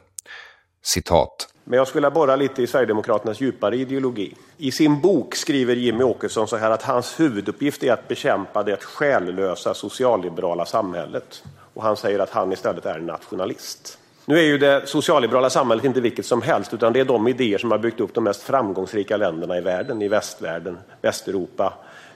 Citat. 0.84 1.49
Men 1.63 1.77
jag 1.77 1.88
skulle 1.88 2.12
borra 2.12 2.36
lite 2.36 2.62
i 2.63 2.67
Sverigedemokraternas 2.67 3.41
djupare 3.41 3.75
ideologi. 3.75 4.36
I 4.58 4.71
sin 4.71 5.01
bok 5.01 5.36
skriver 5.36 5.75
Jimmy 5.75 6.03
Åkesson 6.03 6.47
så 6.47 6.58
här 6.58 6.71
att 6.71 6.84
hans 6.84 7.19
huvuduppgift 7.19 7.84
är 7.84 7.93
att 7.93 8.08
bekämpa 8.08 8.63
det 8.63 8.84
själlösa 8.84 9.73
socialliberala 9.73 10.65
samhället. 10.65 11.43
Och 11.73 11.83
han 11.83 11.97
säger 11.97 12.19
att 12.19 12.29
han 12.29 12.51
istället 12.51 12.86
är 12.86 12.99
nationalist. 12.99 13.99
Nu 14.25 14.38
är 14.38 14.43
ju 14.43 14.57
det 14.57 14.88
socialliberala 14.88 15.49
samhället 15.49 15.86
inte 15.86 16.01
vilket 16.01 16.25
som 16.25 16.41
helst, 16.41 16.73
utan 16.73 16.93
det 16.93 16.99
är 16.99 17.05
de 17.05 17.27
idéer 17.27 17.57
som 17.57 17.71
har 17.71 17.77
byggt 17.77 17.99
upp 17.99 18.13
de 18.13 18.23
mest 18.23 18.41
framgångsrika 18.41 19.17
länderna 19.17 19.57
i 19.57 19.62
världen, 19.62 20.01
i 20.01 20.07
västvärlden, 20.07 20.77
Västeuropa, 21.01 21.73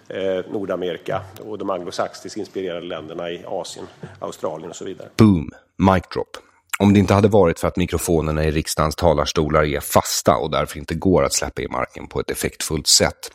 eh, 0.07 0.51
Nordamerika 0.51 1.21
och 1.45 1.57
de 1.57 1.69
anglosaxiskt 1.69 2.37
inspirerade 2.37 2.85
länderna 2.85 3.31
i 3.31 3.43
Asien, 3.47 3.85
Australien 4.19 4.69
och 4.69 4.75
så 4.75 4.85
vidare. 4.85 5.09
Boom, 5.15 5.51
mic 5.77 6.03
drop. 6.13 6.46
Om 6.79 6.93
det 6.93 6.99
inte 6.99 7.13
hade 7.13 7.27
varit 7.27 7.59
för 7.59 7.67
att 7.67 7.77
mikrofonerna 7.77 8.43
i 8.43 8.51
riksdagens 8.51 8.95
talarstolar 8.95 9.63
är 9.63 9.79
fasta 9.79 10.35
och 10.35 10.51
därför 10.51 10.79
inte 10.79 10.95
går 10.95 11.23
att 11.23 11.33
släppa 11.33 11.61
i 11.61 11.67
marken 11.67 12.07
på 12.07 12.19
ett 12.19 12.31
effektfullt 12.31 12.87
sätt. 12.87 13.31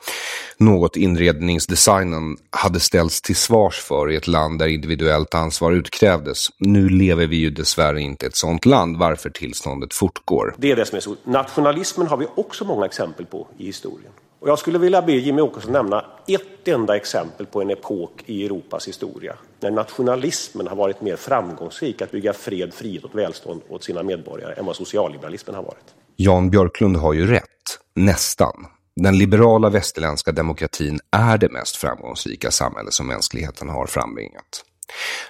Något 0.56 0.96
inredningsdesignen 0.96 2.36
hade 2.50 2.80
ställts 2.80 3.22
till 3.22 3.36
svars 3.36 3.80
för 3.80 4.10
i 4.10 4.16
ett 4.16 4.26
land 4.26 4.58
där 4.58 4.66
individuellt 4.66 5.34
ansvar 5.34 5.72
utkrävdes. 5.72 6.48
Nu 6.58 6.88
lever 6.88 7.26
vi 7.26 7.36
ju 7.36 7.50
dessvärre 7.50 8.00
inte 8.00 8.26
i 8.26 8.28
ett 8.28 8.36
sådant 8.36 8.66
land, 8.66 8.96
varför 8.96 9.30
tillståndet 9.30 9.94
fortgår. 9.94 10.54
Det 10.58 10.70
är 10.70 10.76
det 10.76 10.86
som 10.86 10.96
är 10.96 11.00
så. 11.00 11.16
Nationalismen 11.24 12.06
har 12.06 12.16
vi 12.16 12.26
också 12.34 12.64
många 12.64 12.86
exempel 12.86 13.26
på 13.26 13.48
i 13.58 13.66
historien. 13.66 14.12
Och 14.42 14.48
jag 14.48 14.58
skulle 14.58 14.78
vilja 14.78 15.02
be 15.02 15.12
Jimmy 15.12 15.42
Åkesson 15.42 15.72
nämna 15.72 16.04
ett 16.26 16.68
enda 16.68 16.96
exempel 16.96 17.46
på 17.46 17.62
en 17.62 17.70
epok 17.70 18.22
i 18.26 18.44
Europas 18.44 18.88
historia 18.88 19.36
när 19.60 19.70
nationalismen 19.70 20.66
har 20.66 20.76
varit 20.76 21.00
mer 21.00 21.16
framgångsrik 21.16 22.02
att 22.02 22.10
bygga 22.10 22.32
fred, 22.32 22.74
frihet 22.74 23.04
och 23.04 23.18
välstånd 23.18 23.60
åt 23.68 23.84
sina 23.84 24.02
medborgare 24.02 24.54
än 24.54 24.66
vad 24.66 24.76
socialliberalismen 24.76 25.56
har 25.56 25.62
varit. 25.62 25.94
Jan 26.16 26.50
Björklund 26.50 26.96
har 26.96 27.12
ju 27.12 27.26
rätt, 27.26 27.78
nästan. 27.94 28.66
Den 28.96 29.18
liberala 29.18 29.70
västerländska 29.70 30.32
demokratin 30.32 31.00
är 31.10 31.38
det 31.38 31.52
mest 31.52 31.76
framgångsrika 31.76 32.50
samhälle 32.50 32.90
som 32.90 33.06
mänskligheten 33.06 33.68
har 33.68 33.86
frambringat. 33.86 34.64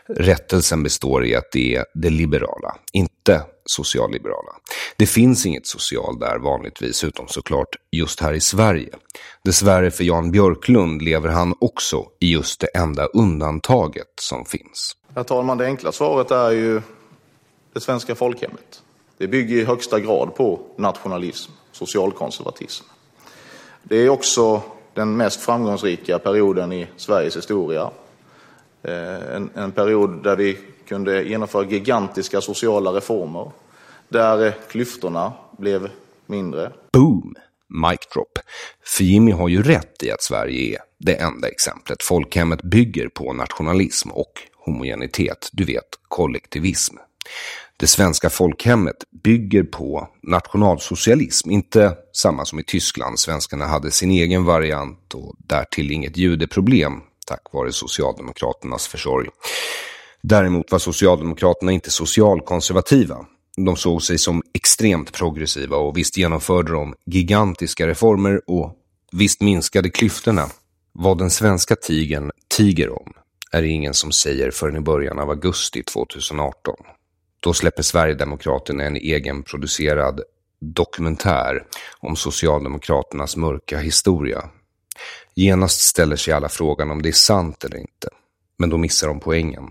Rättelsen 0.06 0.82
består 0.82 1.24
i 1.24 1.36
att 1.36 1.52
det 1.52 1.76
är 1.76 1.84
det 1.94 2.10
liberala, 2.10 2.76
inte 2.92 3.42
socialliberala. 3.64 4.52
Det 4.96 5.06
finns 5.06 5.46
inget 5.46 5.66
social 5.66 6.18
där 6.18 6.38
vanligtvis, 6.38 7.04
utom 7.04 7.28
såklart 7.28 7.76
just 7.90 8.20
här 8.20 8.32
i 8.32 8.40
Sverige. 8.40 8.94
Dessvärre 9.44 9.90
för 9.90 10.04
Jan 10.04 10.30
Björklund 10.30 11.02
lever 11.02 11.28
han 11.28 11.54
också 11.60 12.06
i 12.20 12.32
just 12.32 12.60
det 12.60 12.66
enda 12.66 13.06
undantaget 13.06 14.12
som 14.20 14.44
finns. 14.44 14.96
Herr 15.14 15.22
talman, 15.22 15.58
det 15.58 15.64
enkla 15.64 15.92
svaret 15.92 16.30
är 16.30 16.50
ju 16.50 16.82
det 17.72 17.80
svenska 17.80 18.14
folkhemmet. 18.14 18.82
Det 19.18 19.26
bygger 19.26 19.56
i 19.56 19.64
högsta 19.64 20.00
grad 20.00 20.34
på 20.34 20.60
nationalism, 20.76 21.52
socialkonservatism. 21.72 22.84
Det 23.82 23.96
är 23.96 24.08
också 24.08 24.62
den 24.94 25.16
mest 25.16 25.40
framgångsrika 25.40 26.18
perioden 26.18 26.72
i 26.72 26.86
Sveriges 26.96 27.36
historia. 27.36 27.90
Eh, 28.84 29.36
en, 29.36 29.50
en 29.54 29.72
period 29.72 30.22
där 30.22 30.36
vi 30.36 30.58
kunde 30.88 31.22
genomföra 31.22 31.64
gigantiska 31.64 32.40
sociala 32.40 32.90
reformer, 32.90 33.50
där 34.08 34.46
eh, 34.46 34.52
klyftorna 34.70 35.32
blev 35.58 35.90
mindre. 36.26 36.72
Boom! 36.92 37.34
Mic 37.68 37.98
drop. 38.14 38.38
För 38.84 39.04
Jimmy 39.04 39.32
har 39.32 39.48
ju 39.48 39.62
rätt 39.62 40.02
i 40.02 40.10
att 40.10 40.22
Sverige 40.22 40.74
är 40.74 40.80
det 40.98 41.14
enda 41.14 41.48
exemplet. 41.48 42.02
Folkhemmet 42.02 42.62
bygger 42.62 43.08
på 43.08 43.32
nationalism 43.32 44.10
och 44.10 44.32
homogenitet, 44.64 45.48
du 45.52 45.64
vet, 45.64 45.88
kollektivism. 46.08 46.96
Det 47.76 47.86
svenska 47.86 48.30
folkhemmet 48.30 48.96
bygger 49.24 49.62
på 49.62 50.08
nationalsocialism, 50.22 51.50
inte 51.50 51.96
samma 52.12 52.44
som 52.44 52.58
i 52.58 52.64
Tyskland. 52.64 53.18
Svenskarna 53.18 53.66
hade 53.66 53.90
sin 53.90 54.10
egen 54.10 54.44
variant 54.44 55.14
och 55.14 55.34
därtill 55.38 55.90
inget 55.90 56.16
judeproblem 56.16 56.92
tack 57.26 57.52
vare 57.52 57.72
Socialdemokraternas 57.72 58.86
försorg. 58.86 59.28
Däremot 60.22 60.72
var 60.72 60.78
Socialdemokraterna 60.78 61.72
inte 61.72 61.90
socialkonservativa. 61.90 63.26
De 63.56 63.76
såg 63.76 64.02
sig 64.02 64.18
som 64.18 64.42
extremt 64.54 65.12
progressiva 65.12 65.76
och 65.76 65.96
visst 65.96 66.16
genomförde 66.16 66.72
de 66.72 66.94
gigantiska 67.06 67.86
reformer 67.86 68.40
och 68.46 68.76
visst 69.12 69.40
minskade 69.40 69.90
klyftorna. 69.90 70.46
Vad 70.92 71.18
den 71.18 71.30
svenska 71.30 71.76
tigen 71.76 72.30
tiger 72.56 72.90
om 72.90 73.12
är 73.52 73.62
det 73.62 73.68
ingen 73.68 73.94
som 73.94 74.12
säger 74.12 74.50
förrän 74.50 74.76
i 74.76 74.80
början 74.80 75.18
av 75.18 75.30
augusti 75.30 75.82
2018. 75.82 76.74
Då 77.40 77.52
släpper 77.52 77.82
Sverigedemokraterna 77.82 78.84
en 78.84 78.96
egenproducerad 78.96 80.20
dokumentär 80.60 81.64
om 82.00 82.16
Socialdemokraternas 82.16 83.36
mörka 83.36 83.78
historia. 83.78 84.42
Genast 85.34 85.80
ställer 85.80 86.16
sig 86.16 86.34
alla 86.34 86.48
frågan 86.48 86.90
om 86.90 87.02
det 87.02 87.08
är 87.08 87.12
sant 87.12 87.64
eller 87.64 87.76
inte. 87.76 88.08
Men 88.58 88.70
då 88.70 88.78
missar 88.78 89.08
de 89.08 89.20
poängen. 89.20 89.70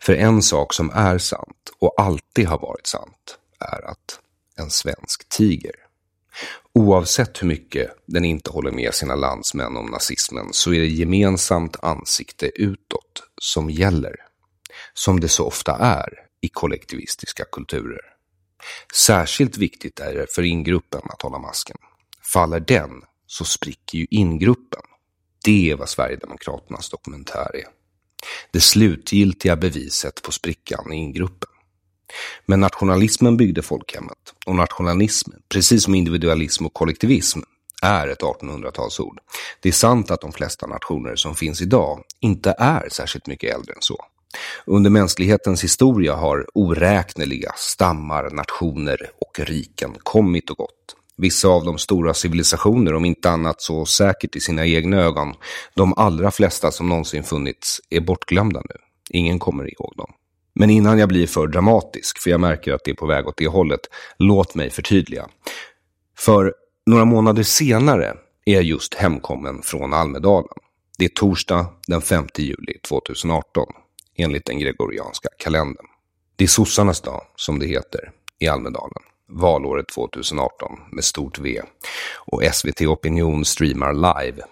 För 0.00 0.14
en 0.14 0.42
sak 0.42 0.74
som 0.74 0.90
är 0.90 1.18
sant 1.18 1.70
och 1.78 1.94
alltid 2.00 2.46
har 2.46 2.58
varit 2.58 2.86
sant 2.86 3.38
är 3.60 3.90
att 3.90 4.20
en 4.56 4.70
svensk 4.70 5.28
tiger. 5.28 5.74
Oavsett 6.72 7.42
hur 7.42 7.48
mycket 7.48 7.90
den 8.06 8.24
inte 8.24 8.50
håller 8.50 8.70
med 8.70 8.94
sina 8.94 9.14
landsmän 9.14 9.76
om 9.76 9.86
nazismen 9.86 10.48
så 10.52 10.72
är 10.72 10.80
det 10.80 10.86
gemensamt 10.86 11.76
ansikte 11.82 12.62
utåt 12.62 13.22
som 13.40 13.70
gäller. 13.70 14.16
Som 14.94 15.20
det 15.20 15.28
så 15.28 15.46
ofta 15.46 15.76
är 15.76 16.08
i 16.40 16.48
kollektivistiska 16.48 17.44
kulturer. 17.52 18.00
Särskilt 18.94 19.56
viktigt 19.56 20.00
är 20.00 20.14
det 20.14 20.34
för 20.34 20.42
ingruppen 20.42 21.00
att 21.04 21.22
hålla 21.22 21.38
masken. 21.38 21.76
Faller 22.32 22.60
den 22.60 23.02
så 23.26 23.44
spricker 23.44 23.98
ju 23.98 24.06
ingruppen. 24.10 24.82
Det 25.44 25.70
är 25.70 25.76
vad 25.76 25.88
Sverigedemokraternas 25.88 26.90
dokumentär 26.90 27.56
är 27.56 27.64
det 28.50 28.60
slutgiltiga 28.60 29.56
beviset 29.56 30.22
på 30.22 30.32
sprickan 30.32 30.92
i 30.92 30.96
ingruppen. 30.96 31.50
Men 32.46 32.60
nationalismen 32.60 33.36
byggde 33.36 33.62
folkhemmet 33.62 34.34
och 34.46 34.56
nationalism, 34.56 35.30
precis 35.48 35.84
som 35.84 35.94
individualism 35.94 36.66
och 36.66 36.74
kollektivism, 36.74 37.40
är 37.82 38.08
ett 38.08 38.20
1800-talsord. 38.20 39.18
Det 39.60 39.68
är 39.68 39.72
sant 39.72 40.10
att 40.10 40.20
de 40.20 40.32
flesta 40.32 40.66
nationer 40.66 41.16
som 41.16 41.34
finns 41.34 41.62
idag 41.62 42.02
inte 42.20 42.54
är 42.58 42.88
särskilt 42.88 43.26
mycket 43.26 43.54
äldre 43.54 43.74
än 43.74 43.82
så. 43.82 44.04
Under 44.64 44.90
mänsklighetens 44.90 45.64
historia 45.64 46.14
har 46.14 46.46
oräkneliga 46.54 47.52
stammar, 47.56 48.30
nationer 48.30 49.10
och 49.20 49.40
riken 49.40 49.96
kommit 50.02 50.50
och 50.50 50.56
gått. 50.56 50.96
Vissa 51.16 51.48
av 51.48 51.64
de 51.64 51.78
stora 51.78 52.14
civilisationer, 52.14 52.94
om 52.94 53.04
inte 53.04 53.30
annat 53.30 53.62
så 53.62 53.86
säkert 53.86 54.36
i 54.36 54.40
sina 54.40 54.66
egna 54.66 54.96
ögon, 54.96 55.34
de 55.74 55.94
allra 55.96 56.30
flesta 56.30 56.70
som 56.70 56.88
någonsin 56.88 57.24
funnits, 57.24 57.80
är 57.90 58.00
bortglömda 58.00 58.60
nu. 58.60 58.76
Ingen 59.10 59.38
kommer 59.38 59.72
ihåg 59.72 59.92
dem. 59.96 60.12
Men 60.54 60.70
innan 60.70 60.98
jag 60.98 61.08
blir 61.08 61.26
för 61.26 61.46
dramatisk, 61.46 62.18
för 62.18 62.30
jag 62.30 62.40
märker 62.40 62.72
att 62.72 62.84
det 62.84 62.90
är 62.90 62.94
på 62.94 63.06
väg 63.06 63.28
åt 63.28 63.36
det 63.36 63.46
hållet, 63.46 63.80
låt 64.18 64.54
mig 64.54 64.70
förtydliga. 64.70 65.28
För 66.18 66.54
några 66.86 67.04
månader 67.04 67.42
senare 67.42 68.16
är 68.44 68.54
jag 68.54 68.62
just 68.62 68.94
hemkommen 68.94 69.62
från 69.62 69.92
Almedalen. 69.94 70.58
Det 70.98 71.04
är 71.04 71.08
torsdag 71.08 71.66
den 71.86 72.02
5 72.02 72.26
juli 72.38 72.78
2018, 72.88 73.66
enligt 74.16 74.46
den 74.46 74.58
gregorianska 74.58 75.28
kalendern. 75.38 75.86
Det 76.36 76.44
är 76.44 76.48
sossarnas 76.48 77.00
dag, 77.00 77.22
som 77.36 77.58
det 77.58 77.66
heter, 77.66 78.10
i 78.38 78.48
Almedalen 78.48 79.02
valåret 79.28 79.88
2018 79.88 80.72
med 80.92 81.04
stort 81.04 81.38
V. 81.38 81.60
Och 82.16 82.42
SVT 82.52 82.80
Opinion 82.80 83.44
streamar 83.44 83.92
live. 83.92 84.42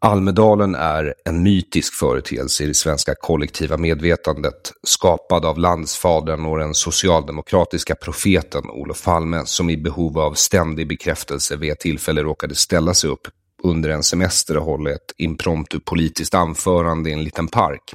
Almedalen 0.00 0.74
är 0.74 1.14
en 1.24 1.42
mytisk 1.42 1.94
företeelse 1.94 2.64
i 2.64 2.66
det 2.66 2.74
svenska 2.74 3.14
kollektiva 3.14 3.76
medvetandet, 3.76 4.72
skapad 4.82 5.44
av 5.44 5.58
landsfadern 5.58 6.44
och 6.44 6.58
den 6.58 6.74
socialdemokratiska 6.74 7.94
profeten 7.94 8.70
Olof 8.70 9.04
Palme, 9.04 9.42
som 9.46 9.70
i 9.70 9.76
behov 9.76 10.18
av 10.18 10.34
ständig 10.34 10.88
bekräftelse 10.88 11.56
vid 11.56 11.72
ett 11.72 11.80
tillfälle 11.80 12.22
råkade 12.22 12.54
ställa 12.54 12.94
sig 12.94 13.10
upp 13.10 13.28
under 13.62 13.90
en 13.90 14.02
semester 14.02 14.56
och 14.56 14.64
hålla 14.64 14.90
ett 14.90 15.12
impromptu 15.16 15.80
politiskt 15.80 16.34
anförande 16.34 17.10
i 17.10 17.12
en 17.12 17.24
liten 17.24 17.48
park. 17.48 17.94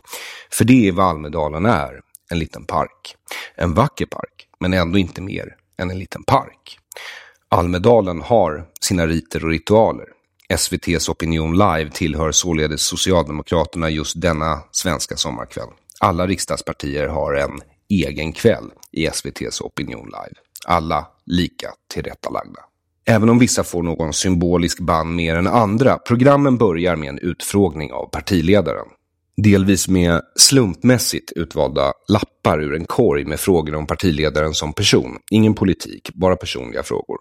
För 0.52 0.66
det 0.66 0.88
är 0.88 0.92
vad 0.92 1.06
Almedalen 1.06 1.66
är, 1.66 2.02
en 2.32 2.40
liten 2.40 2.66
park. 2.66 3.16
En 3.56 3.74
vacker 3.74 4.06
park, 4.06 4.48
men 4.60 4.74
ändå 4.74 4.98
inte 4.98 5.22
mer 5.22 5.56
än 5.80 5.92
en 5.92 6.00
liten 6.00 6.24
park. 6.24 6.80
Almedalen 7.50 8.22
har 8.22 8.66
sina 8.82 9.08
riter 9.08 9.44
och 9.46 9.52
ritualer. 9.52 10.06
SVTs 10.58 11.10
Opinion 11.10 11.58
Live 11.58 11.90
tillhör 11.94 12.32
således 12.32 12.82
Socialdemokraterna 12.82 13.90
just 13.90 14.22
denna 14.22 14.60
svenska 14.72 15.18
sommarkväll. 15.18 15.70
Alla 16.00 16.28
riksdagspartier 16.28 17.08
har 17.08 17.34
en 17.34 17.62
egen 17.90 18.34
kväll 18.34 18.72
i 18.92 19.06
SVTs 19.06 19.62
Opinion 19.62 20.06
Live. 20.06 20.40
Alla 20.66 21.08
lika 21.26 21.68
tillrättalagda. 21.94 22.60
Även 23.06 23.30
om 23.30 23.40
vissa 23.40 23.64
får 23.64 23.84
någon 23.84 24.14
symbolisk 24.14 24.80
band 24.80 25.16
mer 25.16 25.36
än 25.36 25.48
andra, 25.48 25.98
programmen 25.98 26.58
börjar 26.58 26.96
med 26.96 27.10
en 27.10 27.20
utfrågning 27.20 27.92
av 27.92 28.10
partiledaren. 28.10 28.88
Delvis 29.44 29.88
med 29.88 30.22
slumpmässigt 30.36 31.32
utvalda 31.32 31.94
lappar 32.08 32.62
ur 32.62 32.76
en 32.76 32.86
korg 32.86 33.26
med 33.26 33.40
frågor 33.40 33.76
om 33.76 33.88
partiledaren 33.88 34.54
som 34.54 34.74
person. 34.74 35.18
Ingen 35.32 35.54
politik, 35.54 36.10
bara 36.14 36.36
personliga 36.36 36.84
frågor. 36.84 37.18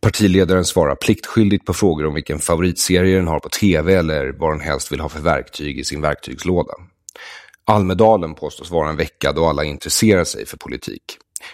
Partiledaren 0.00 0.64
svarar 0.64 0.94
pliktskyldigt 0.94 1.64
på 1.64 1.74
frågor 1.74 2.06
om 2.06 2.14
vilken 2.14 2.38
favoritserie 2.38 3.16
den 3.16 3.28
har 3.28 3.40
på 3.40 3.48
tv 3.48 3.94
eller 3.94 4.32
vad 4.38 4.52
den 4.52 4.60
helst 4.60 4.92
vill 4.92 5.00
ha 5.00 5.08
för 5.08 5.20
verktyg 5.20 5.78
i 5.78 5.84
sin 5.84 6.00
verktygslåda. 6.00 6.72
Almedalen 7.64 8.34
påstås 8.34 8.70
vara 8.70 8.90
en 8.90 8.96
vecka 8.96 9.32
då 9.32 9.46
alla 9.46 9.64
intresserar 9.64 10.24
sig 10.24 10.46
för 10.46 10.56
politik. 10.56 11.04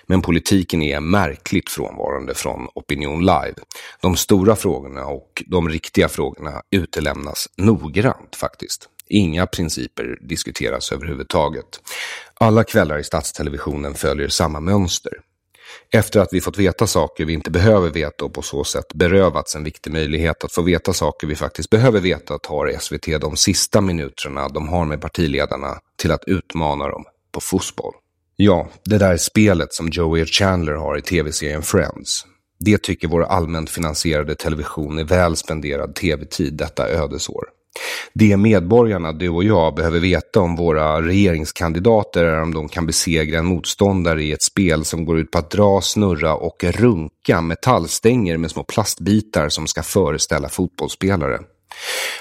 Men 0.06 0.22
politiken 0.22 0.82
är 0.82 1.00
märkligt 1.00 1.70
frånvarande 1.70 2.34
från 2.34 2.68
Opinion 2.74 3.20
Live. 3.20 3.54
De 4.00 4.16
stora 4.16 4.56
frågorna 4.56 5.06
och 5.06 5.42
de 5.46 5.68
riktiga 5.68 6.08
frågorna 6.08 6.62
utelämnas 6.70 7.48
noggrant 7.56 8.36
faktiskt. 8.36 8.88
Inga 9.08 9.46
principer 9.46 10.18
diskuteras 10.20 10.92
överhuvudtaget. 10.92 11.80
Alla 12.34 12.64
kvällar 12.64 12.98
i 12.98 13.04
statstelevisionen 13.04 13.94
följer 13.94 14.28
samma 14.28 14.60
mönster. 14.60 15.12
Efter 15.92 16.20
att 16.20 16.32
vi 16.32 16.40
fått 16.40 16.58
veta 16.58 16.86
saker 16.86 17.24
vi 17.24 17.32
inte 17.32 17.50
behöver 17.50 17.90
veta 17.90 18.24
och 18.24 18.34
på 18.34 18.42
så 18.42 18.64
sätt 18.64 18.94
berövats 18.94 19.54
en 19.54 19.64
viktig 19.64 19.92
möjlighet 19.92 20.44
att 20.44 20.52
få 20.52 20.62
veta 20.62 20.92
saker 20.92 21.26
vi 21.26 21.36
faktiskt 21.36 21.70
behöver 21.70 22.00
veta 22.00 22.38
tar 22.38 22.78
SVT 22.78 23.20
de 23.20 23.36
sista 23.36 23.80
minuterna 23.80 24.48
de 24.48 24.68
har 24.68 24.84
med 24.84 25.00
partiledarna 25.00 25.78
till 25.96 26.10
att 26.10 26.24
utmana 26.26 26.88
dem 26.88 27.04
på 27.32 27.40
fotboll. 27.40 27.94
Ja, 28.36 28.68
det 28.84 28.98
där 28.98 29.16
spelet 29.16 29.74
som 29.74 29.88
Joey 29.88 30.26
Chandler 30.26 30.72
har 30.72 30.98
i 30.98 31.02
tv-serien 31.02 31.62
Friends. 31.62 32.26
Det 32.58 32.82
tycker 32.82 33.08
vår 33.08 33.22
allmänt 33.22 33.70
finansierade 33.70 34.34
television 34.34 34.98
är 34.98 35.04
väl 35.04 35.36
spenderad 35.36 35.94
tv-tid 35.94 36.54
detta 36.54 36.88
ödesår. 36.88 37.44
Det 38.12 38.36
medborgarna, 38.36 39.12
du 39.12 39.28
och 39.28 39.44
jag, 39.44 39.74
behöver 39.74 40.00
veta 40.00 40.40
om 40.40 40.56
våra 40.56 41.02
regeringskandidater 41.02 42.24
är 42.24 42.42
om 42.42 42.54
de 42.54 42.68
kan 42.68 42.86
besegra 42.86 43.38
en 43.38 43.46
motståndare 43.46 44.22
i 44.22 44.32
ett 44.32 44.42
spel 44.42 44.84
som 44.84 45.04
går 45.04 45.18
ut 45.18 45.30
på 45.30 45.38
att 45.38 45.50
dra, 45.50 45.80
snurra 45.80 46.34
och 46.34 46.64
runka 46.64 47.40
metallstänger 47.40 48.36
med 48.36 48.50
små 48.50 48.64
plastbitar 48.64 49.48
som 49.48 49.66
ska 49.66 49.82
föreställa 49.82 50.48
fotbollsspelare. 50.48 51.38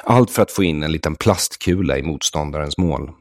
Allt 0.03 0.31
för 0.31 0.41
att 0.41 0.51
få 0.51 0.63
in 0.63 0.83
en 0.83 0.91
liten 0.91 1.15
plastkula 1.15 1.97
i 1.97 2.03
motståndarens 2.03 2.77
mål. 2.77 3.11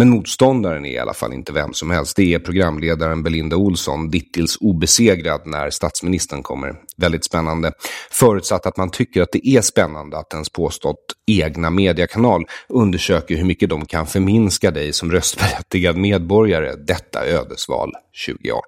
Men 0.00 0.10
motståndaren 0.10 0.84
är 0.84 0.90
i 0.90 0.98
alla 0.98 1.14
fall 1.14 1.32
inte 1.32 1.52
vem 1.52 1.72
som 1.72 1.90
helst. 1.90 2.16
Det 2.16 2.34
är 2.34 2.38
programledaren 2.38 3.22
Belinda 3.22 3.56
Olsson, 3.56 4.10
dittills 4.10 4.56
obesegrad 4.60 5.40
när 5.44 5.70
statsministern 5.70 6.42
kommer. 6.42 6.74
Väldigt 6.96 7.24
spännande. 7.24 7.72
Förutsatt 8.10 8.66
att 8.66 8.76
man 8.76 8.90
tycker 8.90 9.22
att 9.22 9.32
det 9.32 9.48
är 9.48 9.60
spännande 9.60 10.18
att 10.18 10.32
ens 10.32 10.48
påstått 10.50 10.96
egna 11.26 11.70
mediekanal 11.70 12.44
undersöker 12.68 13.36
hur 13.36 13.44
mycket 13.44 13.70
de 13.70 13.86
kan 13.86 14.06
förminska 14.06 14.70
dig 14.70 14.92
som 14.92 15.12
röstberättigad 15.12 15.96
medborgare 15.96 16.76
detta 16.76 17.26
ödesval 17.26 17.92
2018. 18.26 18.62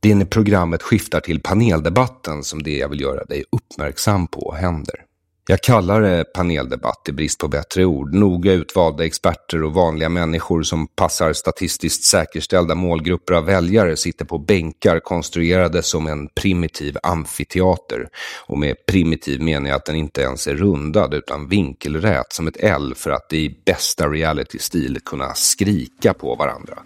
Det 0.00 0.10
är 0.10 0.14
när 0.14 0.24
programmet 0.24 0.82
skiftar 0.82 1.20
till 1.20 1.40
paneldebatten 1.40 2.44
som 2.44 2.62
det 2.62 2.76
jag 2.76 2.88
vill 2.88 3.00
göra 3.00 3.24
dig 3.24 3.44
uppmärksam 3.52 4.26
på 4.26 4.54
händer. 4.54 5.03
Jag 5.46 5.60
kallar 5.60 6.00
det 6.00 6.24
paneldebatt 6.24 7.08
i 7.08 7.12
brist 7.12 7.38
på 7.38 7.48
bättre 7.48 7.84
ord. 7.84 8.14
Noga 8.14 8.52
utvalda 8.52 9.04
experter 9.04 9.62
och 9.62 9.74
vanliga 9.74 10.08
människor 10.08 10.62
som 10.62 10.86
passar 10.86 11.32
statistiskt 11.32 12.04
säkerställda 12.04 12.74
målgrupper 12.74 13.34
av 13.34 13.44
väljare 13.44 13.96
sitter 13.96 14.24
på 14.24 14.38
bänkar 14.38 15.00
konstruerade 15.00 15.82
som 15.82 16.06
en 16.06 16.28
primitiv 16.28 16.96
amfiteater. 17.02 18.08
Och 18.46 18.58
med 18.58 18.86
primitiv 18.86 19.42
menar 19.42 19.68
jag 19.68 19.76
att 19.76 19.84
den 19.84 19.96
inte 19.96 20.20
ens 20.20 20.46
är 20.46 20.54
rundad 20.54 21.14
utan 21.14 21.48
vinkelrät 21.48 22.32
som 22.32 22.48
ett 22.48 22.56
L 22.60 22.94
för 22.96 23.10
att 23.10 23.32
i 23.32 23.62
bästa 23.66 24.08
reality-stil 24.08 24.98
kunna 25.04 25.34
skrika 25.34 26.14
på 26.14 26.34
varandra. 26.34 26.78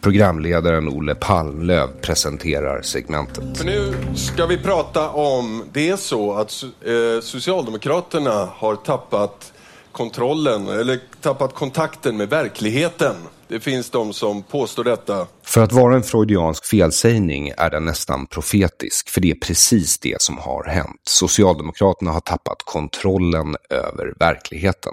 Programledaren 0.00 0.88
Olle 0.88 1.14
Palmlöv 1.14 1.88
presenterar 2.00 2.82
segmentet. 2.82 3.58
För 3.58 3.64
nu 3.64 3.94
ska 4.14 4.46
vi 4.46 4.58
prata 4.58 5.10
om, 5.10 5.64
det 5.72 5.88
är 5.88 5.96
så 5.96 6.32
att 6.32 6.62
eh, 6.62 7.20
Socialdemokraterna 7.22 8.05
Moderaterna 8.12 8.48
har 8.56 8.76
tappat 8.76 9.52
kontrollen 9.92 10.68
eller 10.68 11.00
tappat 11.20 11.54
kontakten 11.54 12.16
med 12.16 12.28
verkligheten. 12.28 13.16
Det 13.48 13.60
finns 13.60 13.90
de 13.90 14.12
som 14.12 14.42
påstår 14.42 14.84
detta. 14.84 15.26
För 15.42 15.62
att 15.62 15.72
vara 15.72 15.94
en 15.94 16.02
freudiansk 16.02 16.66
felsägning 16.66 17.48
är 17.48 17.70
den 17.70 17.84
nästan 17.84 18.26
profetisk, 18.26 19.08
för 19.08 19.20
det 19.20 19.30
är 19.30 19.34
precis 19.34 19.98
det 19.98 20.22
som 20.22 20.38
har 20.38 20.64
hänt. 20.64 21.00
Socialdemokraterna 21.08 22.12
har 22.12 22.20
tappat 22.20 22.62
kontrollen 22.64 23.56
över 23.70 24.14
verkligheten. 24.18 24.92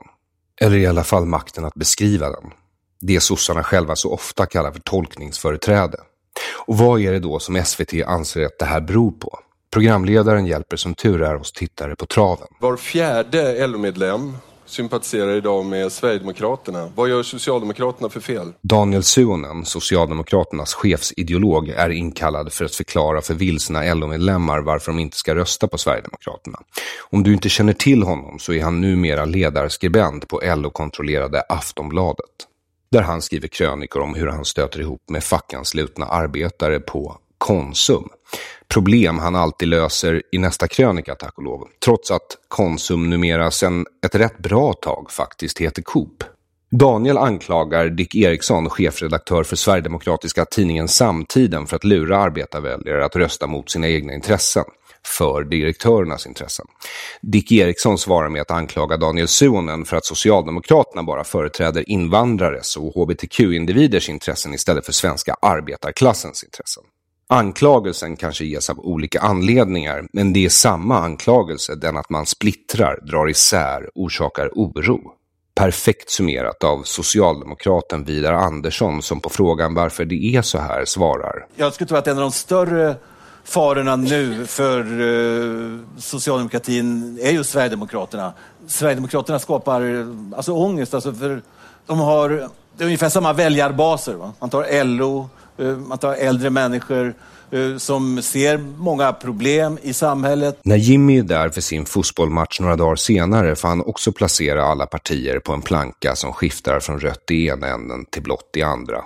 Eller 0.62 0.78
i 0.78 0.88
alla 0.88 1.04
fall 1.04 1.26
makten 1.26 1.66
att 1.66 1.76
beskriva 1.76 2.30
den. 2.30 2.52
Det 3.02 3.20
sossarna 3.20 3.64
själva 3.64 3.96
så 3.96 4.14
ofta 4.14 4.46
kallar 4.46 4.72
för 4.72 4.80
tolkningsföreträde. 4.80 5.98
Och 6.66 6.78
vad 6.78 7.02
är 7.02 7.12
det 7.12 7.20
då 7.20 7.40
som 7.40 7.64
SVT 7.66 7.94
anser 8.06 8.46
att 8.46 8.60
det 8.60 8.66
här 8.66 8.82
beror 8.82 9.12
på? 9.12 9.40
Programledaren 9.74 10.46
hjälper 10.46 10.78
som 10.78 10.96
tur 10.96 11.22
är 11.22 11.36
oss 11.36 11.52
tittare 11.52 11.96
på 11.96 12.06
traven. 12.06 12.48
Var 12.60 12.78
fjärde 12.78 13.68
LO-medlem 13.68 14.38
sympatiserar 14.66 15.36
idag 15.36 15.66
med 15.66 15.92
Sverigedemokraterna. 15.92 16.92
Vad 16.96 17.10
gör 17.10 17.24
Socialdemokraterna 17.24 18.10
för 18.10 18.20
fel? 18.20 18.54
Daniel 18.62 19.04
Suonen, 19.04 19.66
Socialdemokraternas 19.66 20.74
chefsideolog, 20.74 21.70
är 21.70 21.90
inkallad 21.90 22.54
för 22.54 22.66
att 22.66 22.76
förklara 22.76 23.22
för 23.22 23.34
vilsna 23.34 23.94
LO-medlemmar 23.94 24.60
varför 24.60 24.92
de 24.92 25.00
inte 25.00 25.18
ska 25.18 25.36
rösta 25.36 25.68
på 25.68 25.78
Sverigedemokraterna. 25.78 26.60
Om 27.10 27.24
du 27.24 27.34
inte 27.34 27.50
känner 27.50 27.74
till 27.74 28.04
honom 28.04 28.40
så 28.40 28.54
är 28.54 28.64
han 28.64 28.82
numera 28.82 29.26
ledarskribent 29.26 30.28
på 30.28 30.42
LO-kontrollerade 30.44 31.42
Aftonbladet. 31.50 32.48
Där 32.92 33.02
han 33.02 33.22
skriver 33.22 33.48
krönikor 33.48 34.02
om 34.02 34.16
hur 34.16 34.28
han 34.28 34.46
stöter 34.46 34.82
ihop 34.82 35.10
med 35.10 35.24
fackanslutna 35.24 36.06
arbetare 36.06 36.80
på 36.80 37.18
Konsum 37.44 38.10
problem 38.68 39.20
han 39.20 39.36
alltid 39.36 39.68
löser 39.68 40.22
i 40.32 40.38
nästa 40.38 40.68
krönika, 40.68 41.16
tack 41.16 41.38
och 41.38 41.44
lov. 41.44 41.68
Trots 41.86 42.12
att 42.12 42.38
Konsum 42.48 43.10
numera 43.10 43.52
sedan 43.52 43.86
ett 44.06 44.16
rätt 44.16 44.38
bra 44.38 44.74
tag 44.74 45.12
faktiskt 45.12 45.60
heter 45.60 45.82
Coop. 45.82 46.24
Daniel 46.72 47.18
anklagar 47.18 47.90
Dick 47.90 48.16
Eriksson, 48.16 48.70
chefredaktör 48.70 49.44
för 49.44 49.56
Sverigedemokratiska 49.56 50.46
tidningen 50.46 50.88
Samtiden, 50.88 51.68
för 51.68 51.76
att 51.76 51.84
lura 51.84 52.18
arbetarväljare 52.18 53.06
att 53.06 53.16
rösta 53.16 53.48
mot 53.48 53.70
sina 53.70 53.88
egna 53.88 54.14
intressen 54.14 54.66
för 55.18 55.44
direktörernas 55.44 56.28
intressen. 56.28 56.66
Dick 57.22 57.52
Eriksson 57.52 57.98
svarar 57.98 58.30
med 58.30 58.42
att 58.42 58.52
anklaga 58.52 58.98
Daniel 58.98 59.28
Suonen 59.28 59.86
för 59.86 59.98
att 59.98 60.06
Socialdemokraterna 60.06 61.04
bara 61.04 61.24
företräder 61.24 61.90
invandrares 61.90 62.78
och 62.78 62.94
hbtq-individers 62.94 64.10
intressen 64.10 64.54
istället 64.54 64.86
för 64.86 64.94
svenska 64.94 65.36
arbetarklassens 65.42 66.44
intressen. 66.44 66.84
Anklagelsen 67.28 68.16
kanske 68.16 68.46
ges 68.46 68.70
av 68.70 68.80
olika 68.80 69.20
anledningar, 69.20 70.08
men 70.14 70.34
det 70.34 70.46
är 70.46 70.50
samma 70.50 71.00
anklagelse, 71.00 71.76
den 71.76 71.98
att 71.98 72.10
man 72.10 72.26
splittrar, 72.26 73.00
drar 73.02 73.30
isär, 73.30 73.90
orsakar 73.96 74.50
oro. 74.54 75.00
Perfekt 75.56 76.10
summerat 76.10 76.64
av 76.64 76.82
socialdemokraten 76.84 78.04
Vidar 78.04 78.34
Andersson 78.34 79.02
som 79.02 79.20
på 79.20 79.30
frågan 79.30 79.74
varför 79.74 80.06
det 80.06 80.36
är 80.36 80.42
så 80.42 80.58
här 80.58 80.86
svarar. 80.86 81.46
Jag 81.56 81.74
skulle 81.74 81.88
tro 81.88 81.98
att 81.98 82.08
en 82.08 82.18
av 82.18 82.22
de 82.22 82.32
större 82.32 82.96
farorna 83.44 83.96
nu 83.96 84.46
för 84.46 84.80
eh, 84.80 85.80
socialdemokratin 85.98 87.20
är 87.22 87.32
just 87.32 87.52
Sverigedemokraterna. 87.52 88.34
Sverigedemokraterna 88.68 89.40
skapar 89.40 90.08
alltså 90.36 90.52
ångest, 90.52 90.94
alltså 90.94 91.14
för 91.14 91.42
de 91.86 92.00
har 92.00 92.50
det 92.78 92.84
är 92.84 92.86
ungefär 92.86 93.10
samma 93.10 93.34
väljarbaser. 93.34 94.14
Va? 94.14 94.34
Man 94.40 94.50
tar 94.50 94.84
LO, 94.84 95.30
Eh, 95.58 95.78
Man 95.78 95.98
tar 95.98 96.14
äldre 96.16 96.50
människor, 96.50 97.14
eh, 97.52 97.78
som 97.78 98.22
ser 98.22 98.58
många 98.58 99.14
problem 99.14 99.78
i 99.82 99.94
samhället. 99.94 100.60
När 100.64 100.76
Jimmy 100.76 101.20
är 101.20 101.24
där 101.24 101.50
för 101.50 101.62
sin 101.62 101.86
fotbollsmatch 101.86 102.60
några 102.60 102.76
dagar 102.76 102.96
senare 102.96 103.56
får 103.56 103.68
han 103.68 103.82
också 103.82 104.12
placera 104.12 104.66
alla 104.66 104.86
partier 104.86 105.40
på 105.40 105.54
en 105.54 105.62
planka 105.62 106.16
som 106.16 106.34
skiftar 106.34 106.80
från 106.80 107.00
rött 107.00 107.32
i 107.32 107.48
ena 107.48 107.68
änden 107.68 108.06
till 108.06 108.24
blått 108.24 108.52
i 108.56 108.62
andra. 108.62 109.04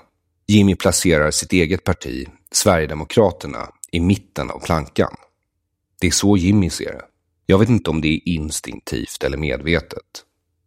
Jimmy 0.48 0.76
placerar 0.76 1.32
sitt 1.32 1.54
eget 1.54 1.84
parti, 1.84 2.28
Sverigedemokraterna, 2.52 3.70
i 3.92 4.00
mitten 4.00 4.52
av 4.52 4.60
plankan. 4.60 5.16
Det 6.02 6.08
är 6.08 6.12
så 6.12 6.38
Jimmy 6.38 6.70
ser 6.70 6.92
det. 6.94 7.02
Jag 7.46 7.58
vet 7.58 7.70
inte 7.70 7.90
om 7.90 8.02
det 8.02 8.08
är 8.08 8.20
instinktivt 8.30 9.24
eller 9.24 9.38
medvetet. 9.38 10.04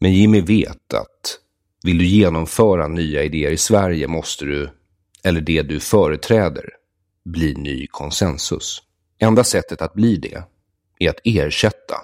Men 0.01 0.12
Jimmy 0.12 0.40
vet 0.40 0.95
att 0.95 1.38
vill 1.85 1.99
du 1.99 2.07
genomföra 2.07 2.88
nya 2.88 3.23
idéer 3.23 3.51
i 3.51 3.57
Sverige 3.57 4.09
måste 4.09 4.45
du, 4.45 4.71
eller 5.24 5.40
det 5.40 5.62
du 5.62 5.80
företräder, 5.80 6.70
bli 7.24 7.54
ny 7.54 7.87
konsensus. 7.87 8.83
Enda 9.18 9.44
sättet 9.44 9.83
att 9.83 9.94
bli 9.94 10.16
det 10.16 10.42
är 10.98 11.11
att 11.11 11.20
ersätta 11.24 11.94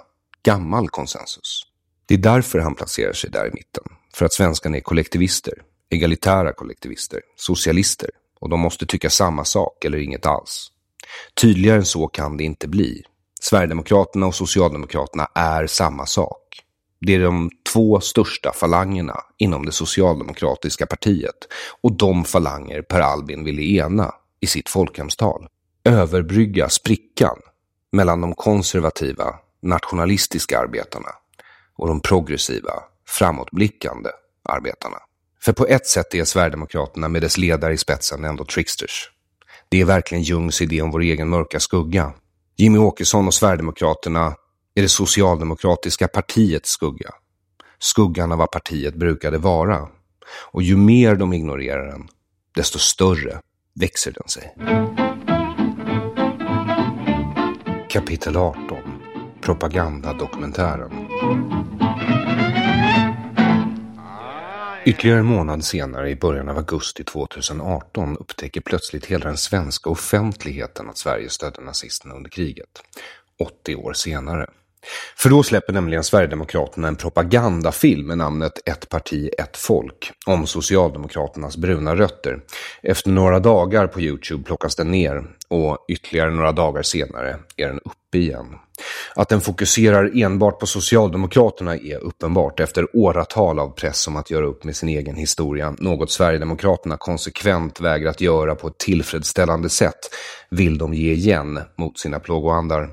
gammal 0.43 0.89
konsensus. 0.89 1.63
Det 2.05 2.13
är 2.13 2.17
därför 2.17 2.59
han 2.59 2.75
placerar 2.75 3.13
sig 3.13 3.29
där 3.29 3.47
i 3.47 3.51
mitten. 3.53 3.83
För 4.13 4.25
att 4.25 4.33
svenskarna 4.33 4.77
är 4.77 4.81
kollektivister, 4.81 5.53
egalitära 5.89 6.53
kollektivister, 6.53 7.21
socialister 7.35 8.09
och 8.39 8.49
de 8.49 8.59
måste 8.59 8.85
tycka 8.85 9.09
samma 9.09 9.45
sak 9.45 9.85
eller 9.85 9.97
inget 9.97 10.25
alls. 10.25 10.71
Tydligare 11.41 11.77
än 11.77 11.85
så 11.85 12.07
kan 12.07 12.37
det 12.37 12.43
inte 12.43 12.67
bli. 12.67 13.03
Sverigedemokraterna 13.41 14.25
och 14.25 14.35
Socialdemokraterna 14.35 15.27
är 15.35 15.67
samma 15.67 16.05
sak. 16.05 16.63
Det 17.01 17.15
är 17.15 17.19
de 17.19 17.51
två 17.73 17.99
största 17.99 18.53
falangerna 18.53 19.15
inom 19.37 19.65
det 19.65 19.71
socialdemokratiska 19.71 20.85
partiet 20.85 21.47
och 21.81 21.91
de 21.91 22.25
falanger 22.25 22.81
Per 22.81 23.01
Albin 23.01 23.43
ville 23.43 23.61
ena 23.61 24.13
i 24.39 24.47
sitt 24.47 24.69
folkhemstal. 24.69 25.47
Överbrygga 25.83 26.69
sprickan 26.69 27.37
mellan 27.91 28.21
de 28.21 28.33
konservativa, 28.33 29.35
nationalistiska 29.61 30.59
arbetarna 30.59 31.09
och 31.75 31.87
de 31.87 32.01
progressiva, 32.01 32.73
framåtblickande 33.07 34.09
arbetarna. 34.49 34.97
För 35.41 35.53
på 35.53 35.65
ett 35.67 35.87
sätt 35.87 36.13
är 36.13 36.23
Sverigedemokraterna 36.23 37.07
med 37.07 37.21
dess 37.21 37.37
ledare 37.37 37.73
i 37.73 37.77
spetsen 37.77 38.25
ändå 38.25 38.45
tricksters. 38.45 39.11
Det 39.69 39.81
är 39.81 39.85
verkligen 39.85 40.23
Jungs 40.23 40.61
idé 40.61 40.81
om 40.81 40.91
vår 40.91 41.01
egen 41.01 41.29
mörka 41.29 41.59
skugga. 41.59 42.13
Jimmy 42.55 42.77
Åkesson 42.77 43.27
och 43.27 43.33
Sverigedemokraterna 43.33 44.35
i 44.77 44.81
det 44.81 44.89
socialdemokratiska 44.89 46.07
partiets 46.07 46.69
skugga. 46.69 47.09
Skuggan 47.79 48.31
av 48.31 48.37
vad 48.37 48.51
partiet 48.51 48.95
brukade 48.95 49.37
vara. 49.37 49.87
Och 50.51 50.63
ju 50.63 50.77
mer 50.77 51.15
de 51.15 51.33
ignorerar 51.33 51.91
den, 51.91 52.07
desto 52.55 52.79
större 52.79 53.41
växer 53.75 54.11
den 54.11 54.27
sig. 54.27 54.55
Kapitel 57.89 58.37
18 58.37 58.77
Propagandadokumentären 59.41 60.91
Ytterligare 64.85 65.19
en 65.19 65.25
månad 65.25 65.63
senare, 65.65 66.09
i 66.09 66.15
början 66.15 66.49
av 66.49 66.57
augusti 66.57 67.03
2018, 67.03 68.17
upptäcker 68.17 68.61
plötsligt 68.61 69.05
hela 69.05 69.25
den 69.25 69.37
svenska 69.37 69.89
offentligheten 69.89 70.89
att 70.89 70.97
Sverige 70.97 71.29
stödde 71.29 71.61
nazisterna 71.61 72.15
under 72.15 72.29
kriget. 72.29 72.81
80 73.39 73.75
år 73.75 73.93
senare. 73.93 74.49
För 75.15 75.29
då 75.29 75.43
släpper 75.43 75.73
nämligen 75.73 76.03
Sverigedemokraterna 76.03 76.87
en 76.87 76.95
propagandafilm 76.95 78.07
med 78.07 78.17
namnet 78.17 78.53
Ett 78.65 78.89
parti, 78.89 79.29
ett 79.37 79.57
folk 79.57 80.11
om 80.25 80.47
Socialdemokraternas 80.47 81.57
bruna 81.57 81.95
rötter. 81.95 82.39
Efter 82.83 83.09
några 83.09 83.39
dagar 83.39 83.87
på 83.87 84.01
Youtube 84.01 84.43
plockas 84.43 84.75
den 84.75 84.91
ner 84.91 85.23
och 85.47 85.85
ytterligare 85.89 86.31
några 86.31 86.51
dagar 86.51 86.81
senare 86.81 87.39
är 87.57 87.67
den 87.67 87.79
uppe 87.79 88.17
igen. 88.17 88.45
Att 89.15 89.29
den 89.29 89.41
fokuserar 89.41 90.11
enbart 90.23 90.59
på 90.59 90.65
Socialdemokraterna 90.65 91.75
är 91.75 91.97
uppenbart 91.97 92.59
efter 92.59 92.95
åratal 92.95 93.59
av 93.59 93.69
press 93.69 94.07
om 94.07 94.15
att 94.15 94.31
göra 94.31 94.45
upp 94.45 94.63
med 94.63 94.75
sin 94.75 94.89
egen 94.89 95.15
historia, 95.15 95.75
något 95.79 96.11
Sverigedemokraterna 96.11 96.97
konsekvent 96.97 97.81
vägrat 97.81 98.21
göra 98.21 98.55
på 98.55 98.67
ett 98.67 98.77
tillfredsställande 98.77 99.69
sätt, 99.69 99.99
vill 100.49 100.77
de 100.77 100.93
ge 100.93 101.11
igen 101.13 101.59
mot 101.77 101.99
sina 101.99 102.19
plågoandar. 102.19 102.89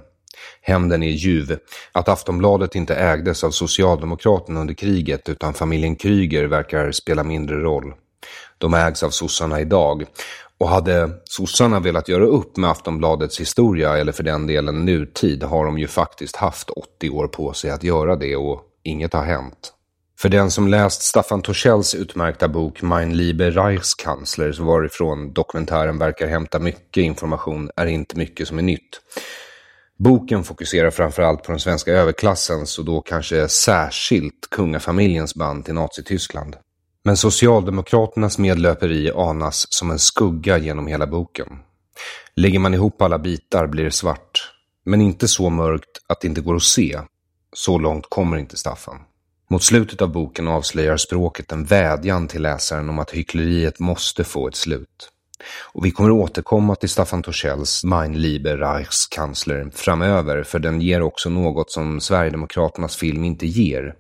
Hämnden 0.61 1.03
är 1.03 1.11
ljuv. 1.11 1.59
Att 1.93 2.09
Aftonbladet 2.09 2.75
inte 2.75 2.95
ägdes 2.95 3.45
av 3.45 3.51
Socialdemokraterna 3.51 4.61
under 4.61 4.75
kriget 4.75 5.29
utan 5.29 5.55
familjen 5.55 5.97
Kryger 5.97 6.45
verkar 6.45 6.93
spela 6.93 7.25
mindre 7.25 7.57
roll. 7.57 7.93
De 8.59 8.75
ägs 8.75 9.03
av 9.03 9.11
sossarna 9.11 9.61
idag. 9.61 10.05
Och 10.59 10.69
hade 10.69 11.11
sossarna 11.25 11.81
velat 11.81 12.09
göra 12.09 12.25
upp 12.25 12.57
med 12.57 12.71
Aftonbladets 12.71 13.41
historia, 13.41 13.99
eller 13.99 14.13
för 14.13 14.23
den 14.23 14.47
delen 14.47 14.85
nutid, 14.85 15.43
har 15.43 15.65
de 15.65 15.79
ju 15.79 15.87
faktiskt 15.87 16.37
haft 16.37 16.71
80 16.71 17.11
år 17.11 17.29
på 17.29 17.53
sig 17.53 17.71
att 17.71 17.83
göra 17.83 18.17
det 18.17 18.37
och 18.37 18.63
inget 18.83 19.13
har 19.13 19.25
hänt. 19.25 19.75
För 20.19 20.29
den 20.29 20.51
som 20.51 20.69
läst 20.69 21.03
Staffan 21.03 21.43
Torssells 21.43 21.95
utmärkta 21.95 22.49
bok 22.49 22.83
Mein 22.83 23.17
Liebe 23.17 23.51
Reichskanzler, 23.51 24.57
varifrån 24.61 25.33
dokumentären 25.33 25.99
verkar 25.99 26.27
hämta 26.27 26.59
mycket 26.59 27.03
information, 27.03 27.71
är 27.77 27.87
inte 27.87 28.19
mycket 28.19 28.49
som 28.49 28.59
är 28.59 28.63
nytt. 28.63 29.01
Boken 29.99 30.45
fokuserar 30.45 30.91
framförallt 30.91 31.43
på 31.43 31.53
den 31.53 31.61
svenska 31.61 31.93
överklassens 31.93 32.79
och 32.79 32.85
då 32.85 33.01
kanske 33.01 33.49
särskilt 33.49 34.51
kungafamiljens 34.51 35.35
band 35.35 35.65
till 35.65 35.75
Nazityskland. 35.75 36.57
Men 37.05 37.17
Socialdemokraternas 37.17 38.39
medlöperi 38.39 39.11
anas 39.11 39.67
som 39.71 39.91
en 39.91 39.99
skugga 39.99 40.59
genom 40.59 40.87
hela 40.87 41.07
boken. 41.07 41.47
Lägger 42.37 42.59
man 42.59 42.75
ihop 42.75 43.03
alla 43.03 43.19
bitar 43.19 43.67
blir 43.67 43.85
det 43.85 43.91
svart, 43.91 44.53
men 44.85 45.01
inte 45.01 45.29
så 45.29 45.51
mörkt 45.51 46.01
att 46.07 46.21
det 46.21 46.29
inte 46.29 46.41
går 46.41 46.57
att 46.57 46.63
se. 46.63 47.01
Så 47.53 47.79
långt 47.79 48.07
kommer 48.09 48.37
inte 48.37 48.57
Staffan. 48.57 48.99
Mot 49.51 49.63
slutet 49.63 50.03
av 50.03 50.13
boken 50.13 50.49
avslöjar 50.49 50.97
språket 50.97 51.53
en 51.53 51.65
vädjan 51.65 52.29
till 52.29 52.43
läsaren 52.43 52.89
om 52.89 52.99
att 52.99 53.11
hyckleriet 53.11 53.79
måste 53.79 54.25
få 54.25 54.49
ett 54.49 54.57
slut. 54.57 55.11
Och 55.73 55.87
vi 55.87 55.91
kommer 55.91 56.11
återkomma 56.11 56.75
till 56.75 56.89
Staffan 56.89 57.23
Torssells 57.23 57.85
Mein 57.85 58.23
Liebe 58.23 58.57
Reichskanzler 58.57 59.71
framöver, 59.75 60.43
för 60.43 60.59
den 60.59 60.81
ger 60.81 61.03
också 61.03 61.31
något 61.31 61.71
som 61.71 62.01
Sverigedemokraternas 62.01 62.97
film 62.97 63.25
inte 63.25 63.47
ger. 63.47 63.95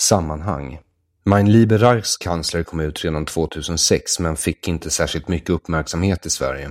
Sammanhang. 0.00 0.78
Mein 1.24 1.52
Liebe 1.52 1.78
Reichskanzler 1.78 2.62
kom 2.62 2.80
ut 2.80 3.04
redan 3.04 3.24
2006 3.26 4.18
men 4.18 4.36
fick 4.36 4.68
inte 4.68 4.90
särskilt 4.90 5.28
mycket 5.28 5.50
uppmärksamhet 5.50 6.26
i 6.26 6.30
Sverige. 6.30 6.70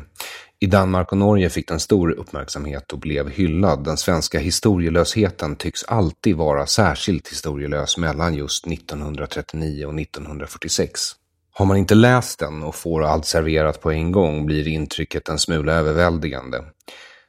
I 0.60 0.65
Danmark 0.65 1.12
och 1.12 1.17
Norge 1.17 1.50
fick 1.50 1.67
den 1.67 1.80
stor 1.80 2.12
uppmärksamhet 2.12 2.93
och 2.93 3.00
blev 3.00 3.30
hyllad. 3.30 3.84
Den 3.84 3.98
svenska 3.98 4.39
historielösheten 4.39 5.56
tycks 5.56 5.84
alltid 5.84 6.36
vara 6.36 6.65
särskilt 6.65 7.28
historielös 7.28 7.98
mellan 7.98 8.36
just 8.36 8.67
1939 8.67 9.86
och 9.86 10.00
1946. 10.00 11.12
Har 11.58 11.65
man 11.65 11.78
inte 11.78 11.96
läst 11.96 12.39
den 12.39 12.63
och 12.63 12.76
får 12.76 13.04
allt 13.04 13.26
serverat 13.26 13.82
på 13.82 13.91
en 13.91 14.12
gång 14.12 14.46
blir 14.46 14.67
intrycket 14.67 15.30
en 15.30 15.39
smula 15.39 15.74
överväldigande. 15.74 16.63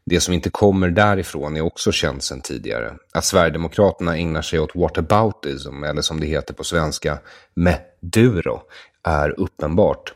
Det 0.06 0.20
som 0.20 0.34
inte 0.34 0.50
kommer 0.50 0.90
därifrån 0.90 1.56
är 1.56 1.60
också 1.60 1.92
känt 1.92 2.24
sedan 2.24 2.40
tidigare. 2.40 2.94
Att 3.12 3.24
Sverigedemokraterna 3.24 4.16
ägnar 4.16 4.42
sig 4.42 4.60
åt 4.60 4.76
whataboutism, 4.76 5.84
eller 5.84 6.02
som 6.02 6.20
det 6.20 6.26
heter 6.26 6.54
på 6.54 6.64
svenska, 6.64 7.18
meduro, 7.54 8.60
är 9.04 9.40
uppenbart. 9.40 10.12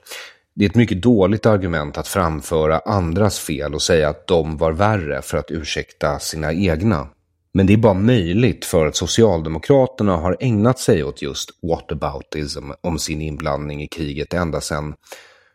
Det 0.55 0.65
är 0.65 0.69
ett 0.69 0.77
mycket 0.77 1.03
dåligt 1.03 1.47
argument 1.47 1.99
att 1.99 2.09
framföra 2.09 2.79
andras 2.79 3.39
fel 3.39 3.75
och 3.75 3.83
säga 3.83 4.09
att 4.09 4.27
de 4.27 4.57
var 4.57 4.73
värre 4.73 5.23
för 5.23 5.39
att 5.39 5.51
ursäkta 5.51 6.19
sina 6.19 6.53
egna. 6.53 7.09
Men 7.55 7.67
det 7.67 7.73
är 7.73 7.77
bara 7.77 7.95
möjligt 7.95 8.65
för 8.65 8.87
att 8.87 8.97
Socialdemokraterna 8.97 10.17
har 10.17 10.37
ägnat 10.41 10.79
sig 10.79 11.05
åt 11.05 11.23
just 11.23 11.51
whataboutism 11.63 12.71
om 12.81 12.99
sin 12.99 13.21
inblandning 13.21 13.83
i 13.83 13.89
kriget 13.89 14.35
ända 14.35 14.61
sedan, 14.61 14.95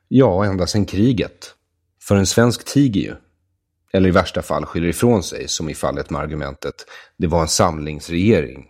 ja, 0.08 0.46
ända 0.46 0.68
sedan 0.68 0.86
kriget. 0.86 1.54
För 2.02 2.16
en 2.16 2.26
svensk 2.26 2.66
tiger 2.66 3.02
ju. 3.02 3.16
Eller 3.94 4.10
i 4.10 4.12
värsta 4.12 4.42
fall 4.42 4.66
skyller 4.66 4.88
ifrån 4.88 5.24
sig, 5.24 5.48
som 5.48 5.70
i 5.70 5.76
fallet 5.76 6.10
med 6.10 6.22
argumentet 6.22 6.76
det 7.18 7.28
var 7.28 7.42
en 7.42 7.48
samlingsregering. 7.48 8.66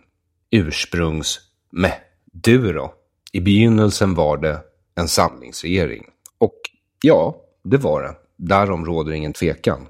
Ursprungs 0.50 1.40
med 1.72 1.94
du 2.32 2.72
då. 2.72 2.94
I 3.32 3.40
begynnelsen 3.40 4.14
var 4.14 4.36
det 4.36 4.60
en 4.94 5.08
samlingsregering. 5.08 6.04
Och 6.38 6.54
ja, 7.02 7.36
det 7.64 7.76
var 7.76 8.02
det. 8.02 8.14
Därom 8.36 8.84
råder 8.84 9.12
ingen 9.12 9.32
tvekan. 9.32 9.86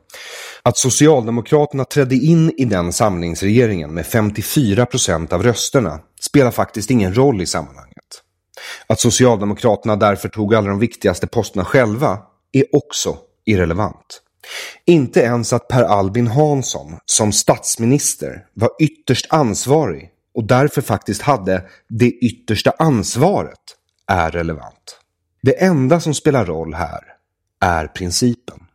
Att 0.62 0.76
Socialdemokraterna 0.76 1.84
trädde 1.84 2.14
in 2.14 2.52
i 2.56 2.64
den 2.64 2.92
samlingsregeringen 2.92 3.94
med 3.94 4.06
54 4.06 4.86
procent 4.86 5.32
av 5.32 5.42
rösterna 5.42 6.00
spelar 6.20 6.50
faktiskt 6.50 6.90
ingen 6.90 7.14
roll 7.14 7.42
i 7.42 7.46
sammanhanget. 7.46 7.94
Att 8.86 9.00
Socialdemokraterna 9.00 9.96
därför 9.96 10.28
tog 10.28 10.54
alla 10.54 10.68
de 10.68 10.78
viktigaste 10.78 11.26
posterna 11.26 11.64
själva 11.64 12.18
är 12.52 12.64
också 12.76 13.16
irrelevant. 13.44 14.22
Inte 14.84 15.20
ens 15.20 15.52
att 15.52 15.68
Per 15.68 15.82
Albin 15.82 16.26
Hansson 16.26 16.96
som 17.04 17.32
statsminister 17.32 18.44
var 18.54 18.70
ytterst 18.80 19.26
ansvarig 19.30 20.10
och 20.34 20.44
därför 20.44 20.82
faktiskt 20.82 21.22
hade 21.22 21.68
det 21.88 22.10
yttersta 22.10 22.72
ansvaret 22.78 23.58
är 24.06 24.30
relevant. 24.30 24.98
Det 25.42 25.62
enda 25.62 26.00
som 26.00 26.14
spelar 26.14 26.44
roll 26.44 26.74
här 26.74 27.00
är 27.60 27.86
principen. 27.86 28.67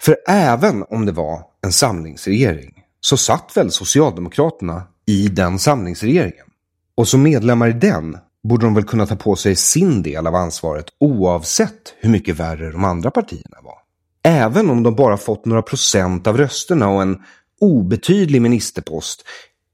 För 0.00 0.16
även 0.28 0.84
om 0.90 1.06
det 1.06 1.12
var 1.12 1.42
en 1.62 1.72
samlingsregering 1.72 2.82
så 3.00 3.16
satt 3.16 3.56
väl 3.56 3.70
Socialdemokraterna 3.70 4.82
i 5.06 5.28
den 5.28 5.58
samlingsregeringen. 5.58 6.46
Och 6.94 7.08
som 7.08 7.22
medlemmar 7.22 7.68
i 7.68 7.72
den 7.72 8.18
borde 8.48 8.66
de 8.66 8.74
väl 8.74 8.84
kunna 8.84 9.06
ta 9.06 9.16
på 9.16 9.36
sig 9.36 9.56
sin 9.56 10.02
del 10.02 10.26
av 10.26 10.34
ansvaret 10.34 10.86
oavsett 11.00 11.94
hur 12.00 12.10
mycket 12.10 12.36
värre 12.36 12.70
de 12.70 12.84
andra 12.84 13.10
partierna 13.10 13.56
var. 13.62 13.78
Även 14.22 14.70
om 14.70 14.82
de 14.82 14.94
bara 14.94 15.16
fått 15.16 15.44
några 15.44 15.62
procent 15.62 16.26
av 16.26 16.36
rösterna 16.36 16.88
och 16.88 17.02
en 17.02 17.22
obetydlig 17.60 18.42
ministerpost 18.42 19.24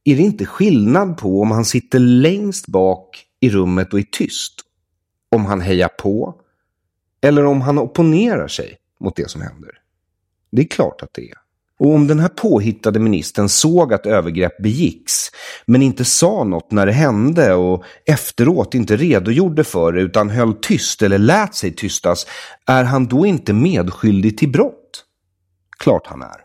är 0.04 0.16
det 0.16 0.22
inte 0.22 0.46
skillnad 0.46 1.18
på 1.18 1.40
om 1.40 1.50
han 1.50 1.64
sitter 1.64 1.98
längst 1.98 2.66
bak 2.66 3.24
i 3.40 3.50
rummet 3.50 3.92
och 3.92 3.98
är 3.98 4.06
tyst, 4.12 4.54
om 5.30 5.46
han 5.46 5.60
hejar 5.60 5.88
på 5.88 6.34
eller 7.22 7.44
om 7.44 7.60
han 7.60 7.78
opponerar 7.78 8.48
sig 8.48 8.76
mot 9.00 9.16
det 9.16 9.30
som 9.30 9.40
händer. 9.40 9.70
Det 10.52 10.62
är 10.62 10.66
klart 10.66 11.02
att 11.02 11.14
det 11.14 11.30
är. 11.30 11.42
Och 11.78 11.94
om 11.94 12.06
den 12.06 12.20
här 12.20 12.28
påhittade 12.28 12.98
ministern 12.98 13.48
såg 13.48 13.94
att 13.94 14.06
övergrepp 14.06 14.58
begicks, 14.62 15.30
men 15.66 15.82
inte 15.82 16.04
sa 16.04 16.44
något 16.44 16.70
när 16.70 16.86
det 16.86 16.92
hände 16.92 17.54
och 17.54 17.84
efteråt 18.06 18.74
inte 18.74 18.96
redogjorde 18.96 19.64
för 19.64 19.92
det 19.92 20.00
utan 20.00 20.30
höll 20.30 20.54
tyst 20.54 21.02
eller 21.02 21.18
lät 21.18 21.54
sig 21.54 21.72
tystas, 21.72 22.26
är 22.66 22.84
han 22.84 23.06
då 23.06 23.26
inte 23.26 23.52
medskyldig 23.52 24.38
till 24.38 24.52
brott? 24.52 25.04
Klart 25.78 26.06
han 26.06 26.22
är. 26.22 26.36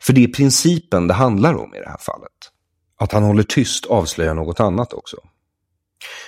För 0.00 0.12
det 0.12 0.24
är 0.24 0.28
principen 0.28 1.06
det 1.06 1.14
handlar 1.14 1.54
om 1.54 1.74
i 1.74 1.78
det 1.78 1.88
här 1.88 2.00
fallet. 2.00 2.32
Att 2.98 3.12
han 3.12 3.22
håller 3.22 3.42
tyst 3.42 3.86
avslöjar 3.86 4.34
något 4.34 4.60
annat 4.60 4.92
också. 4.92 5.16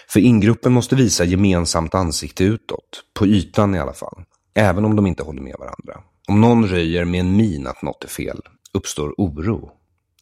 För 0.08 0.20
ingruppen 0.20 0.72
måste 0.72 0.96
visa 0.96 1.24
gemensamt 1.24 1.94
ansikte 1.94 2.44
utåt, 2.44 3.04
på 3.14 3.26
ytan 3.26 3.74
i 3.74 3.78
alla 3.78 3.92
fall, 3.92 4.24
även 4.54 4.84
om 4.84 4.96
de 4.96 5.06
inte 5.06 5.22
håller 5.22 5.42
med 5.42 5.56
varandra. 5.58 6.00
Om 6.28 6.40
någon 6.40 6.68
röjer 6.68 7.04
med 7.04 7.20
en 7.20 7.36
min 7.36 7.66
att 7.66 7.82
något 7.82 8.04
är 8.04 8.08
fel 8.08 8.40
uppstår 8.74 9.14
oro. 9.16 9.70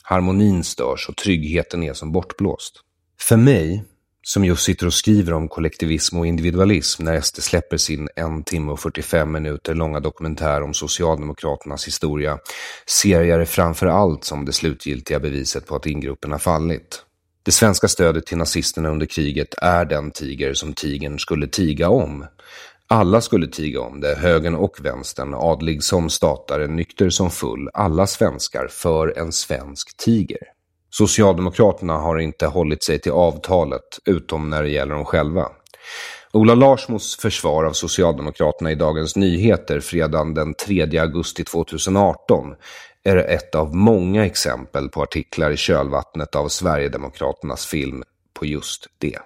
Harmonin 0.03 0.65
störs 0.65 1.09
och 1.09 1.17
tryggheten 1.17 1.83
är 1.83 1.93
som 1.93 2.13
bortblåst. 2.13 2.81
För 3.21 3.37
mig, 3.37 3.85
som 4.23 4.45
just 4.45 4.65
sitter 4.65 4.87
och 4.87 4.95
skriver 4.95 5.33
om 5.33 5.49
kollektivism 5.49 6.19
och 6.19 6.27
individualism 6.27 7.05
när 7.05 7.21
SD 7.21 7.43
släpper 7.43 7.77
sin 7.77 8.09
en 8.17 8.45
timme 8.45 8.73
och 8.73 8.81
45 8.81 9.33
minuter 9.33 9.75
långa 9.75 10.01
dokumentär 10.01 10.63
om 10.63 10.75
Socialdemokraternas 10.75 11.87
historia, 11.87 12.39
ser 12.87 13.23
jag 13.23 13.41
det 13.41 13.47
framför 13.47 13.87
allt 13.87 14.25
som 14.25 14.45
det 14.45 14.53
slutgiltiga 14.53 15.21
beviset 15.21 15.67
på 15.67 15.77
att 15.77 15.87
ingruppen 15.87 16.33
har 16.33 16.39
fallit. 16.39 17.05
Det 17.43 17.53
svenska 17.53 17.89
stödet 17.89 18.27
till 18.27 18.39
nazisterna 18.39 18.89
under 18.89 19.07
kriget 19.07 19.55
är 19.57 19.85
den 19.85 20.11
tiger 20.11 20.55
som 20.55 20.73
tigern 20.73 21.19
skulle 21.19 21.47
tiga 21.47 21.89
om. 21.89 22.27
Alla 22.93 23.21
skulle 23.21 23.47
tiga 23.47 23.81
om 23.81 24.01
det, 24.01 24.15
högern 24.15 24.55
och 24.55 24.77
vänstern, 24.85 25.35
adlig 25.35 25.83
som 25.83 26.11
statare, 26.11 26.67
nykter 26.67 27.11
som 27.11 27.31
full, 27.31 27.69
alla 27.75 28.07
svenskar 28.07 28.69
för 28.71 29.19
en 29.19 29.33
svensk 29.33 29.97
tiger. 29.97 30.39
Socialdemokraterna 30.91 31.99
har 31.99 32.19
inte 32.19 32.47
hållit 32.47 32.83
sig 32.83 32.99
till 32.99 33.13
avtalet, 33.13 33.99
utom 34.05 34.51
när 34.51 34.63
det 34.63 34.69
gäller 34.69 34.95
dem 34.95 35.05
själva. 35.05 35.49
Ola 36.33 36.55
Larsmos 36.55 37.17
försvar 37.17 37.65
av 37.65 37.73
Socialdemokraterna 37.73 38.73
i 38.73 38.75
Dagens 38.75 39.17
Nyheter 39.17 39.81
fredagen 39.81 40.35
den 40.35 40.55
3 40.55 40.99
augusti 40.99 41.45
2018 41.45 42.55
är 43.05 43.17
ett 43.17 43.55
av 43.55 43.77
många 43.77 44.27
exempel 44.27 44.89
på 44.89 45.03
artiklar 45.03 45.51
i 45.51 45.57
kölvattnet 45.57 46.35
av 46.35 46.49
Sverigedemokraternas 46.49 47.67
film 47.67 48.03
på 48.35 48.47
just 48.47 48.87
det. 48.99 49.19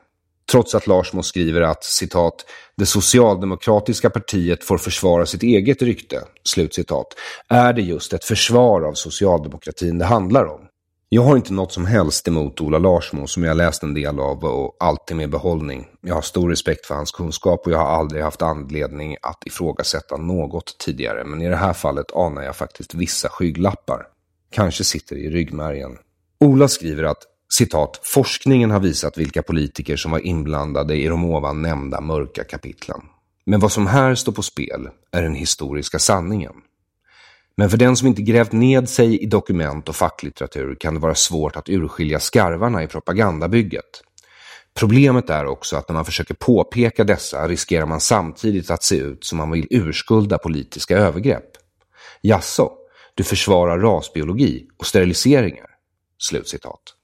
Trots 0.51 0.75
att 0.75 0.87
Larsmo 0.87 1.23
skriver 1.23 1.61
att 1.61 1.85
citat, 1.85 2.45
det 2.77 2.87
socialdemokratiska 2.87 4.11
partiet 4.11 4.65
får 4.65 4.79
försvara 4.79 5.27
sitt 5.27 5.43
eget 5.43 5.83
rykte, 5.83 6.25
slutcitat, 6.45 7.07
är 7.49 7.73
det 7.73 7.83
just 7.83 8.13
ett 8.13 8.25
försvar 8.25 8.83
av 8.83 8.95
socialdemokratin 8.95 9.99
det 9.99 10.05
handlar 10.05 10.45
om. 10.45 10.61
Jag 11.09 11.23
har 11.23 11.37
inte 11.37 11.53
något 11.53 11.73
som 11.73 11.87
helst 11.87 12.29
emot 12.29 12.61
Ola 12.61 12.79
Larsmo 12.79 13.27
som 13.27 13.45
jag 13.45 13.57
läst 13.57 13.83
en 13.83 13.95
del 13.95 14.21
av 14.21 14.45
och 14.45 14.77
alltid 14.81 15.17
med 15.17 15.31
behållning. 15.31 15.89
Jag 16.01 16.15
har 16.15 16.23
stor 16.23 16.51
respekt 16.51 16.87
för 16.87 16.95
hans 16.95 17.13
kunskap 17.13 17.67
och 17.67 17.73
jag 17.73 17.79
har 17.79 17.87
aldrig 17.87 18.23
haft 18.23 18.43
anledning 18.43 19.17
att 19.23 19.47
ifrågasätta 19.47 20.17
något 20.17 20.79
tidigare. 20.79 21.25
Men 21.25 21.43
i 21.43 21.49
det 21.49 21.57
här 21.57 21.73
fallet 21.73 22.13
anar 22.15 22.43
jag 22.43 22.57
faktiskt 22.57 22.95
vissa 22.95 23.29
skygglappar. 23.29 24.07
Kanske 24.51 24.85
sitter 24.85 25.17
det 25.17 25.23
i 25.23 25.31
ryggmärgen. 25.31 25.99
Ola 26.41 26.69
skriver 26.69 27.05
att 27.05 27.23
citat, 27.53 28.01
forskningen 28.03 28.71
har 28.71 28.81
visat 28.81 29.19
vilka 29.19 29.43
politiker 29.43 29.97
som 29.97 30.11
var 30.11 30.27
inblandade 30.27 30.97
i 30.97 31.07
de 31.07 31.25
ovan 31.25 31.63
nämnda 31.63 32.01
mörka 32.01 32.45
kapitlen. 32.45 33.01
Men 33.47 33.61
vad 33.61 33.73
som 33.73 33.87
här 33.87 34.15
står 34.15 34.33
på 34.33 34.43
spel 34.43 34.89
är 35.13 35.23
den 35.23 35.35
historiska 35.35 35.99
sanningen. 35.99 36.53
Men 37.57 37.71
för 37.71 37.77
den 37.77 37.97
som 37.97 38.09
inte 38.09 38.23
grävt 38.23 38.53
ned 38.53 38.89
sig 38.89 39.23
i 39.23 39.27
dokument 39.27 39.89
och 39.89 39.97
facklitteratur 39.97 40.77
kan 40.81 40.95
det 40.95 41.01
vara 41.01 41.15
svårt 41.15 41.57
att 41.57 41.69
urskilja 41.69 42.21
skarvarna 42.21 42.83
i 42.83 42.87
propagandabygget. 42.87 44.03
Problemet 44.75 45.31
är 45.31 45.47
också 45.47 45.77
att 45.77 45.89
när 45.89 45.95
man 45.95 46.05
försöker 46.05 46.35
påpeka 46.35 47.05
dessa 47.05 47.49
riskerar 47.49 47.87
man 47.87 48.01
samtidigt 48.01 48.71
att 48.71 48.83
se 48.83 48.97
ut 48.97 49.25
som 49.25 49.39
man 49.39 49.51
vill 49.51 49.67
urskulda 49.71 50.39
politiska 50.39 50.99
övergrepp. 50.99 51.51
Jaså, 52.21 52.73
du 53.15 53.25
försvarar 53.25 53.79
rasbiologi 53.79 54.69
och 54.77 54.87
steriliseringar? 54.87 55.67
Slutcitat. 56.19 56.96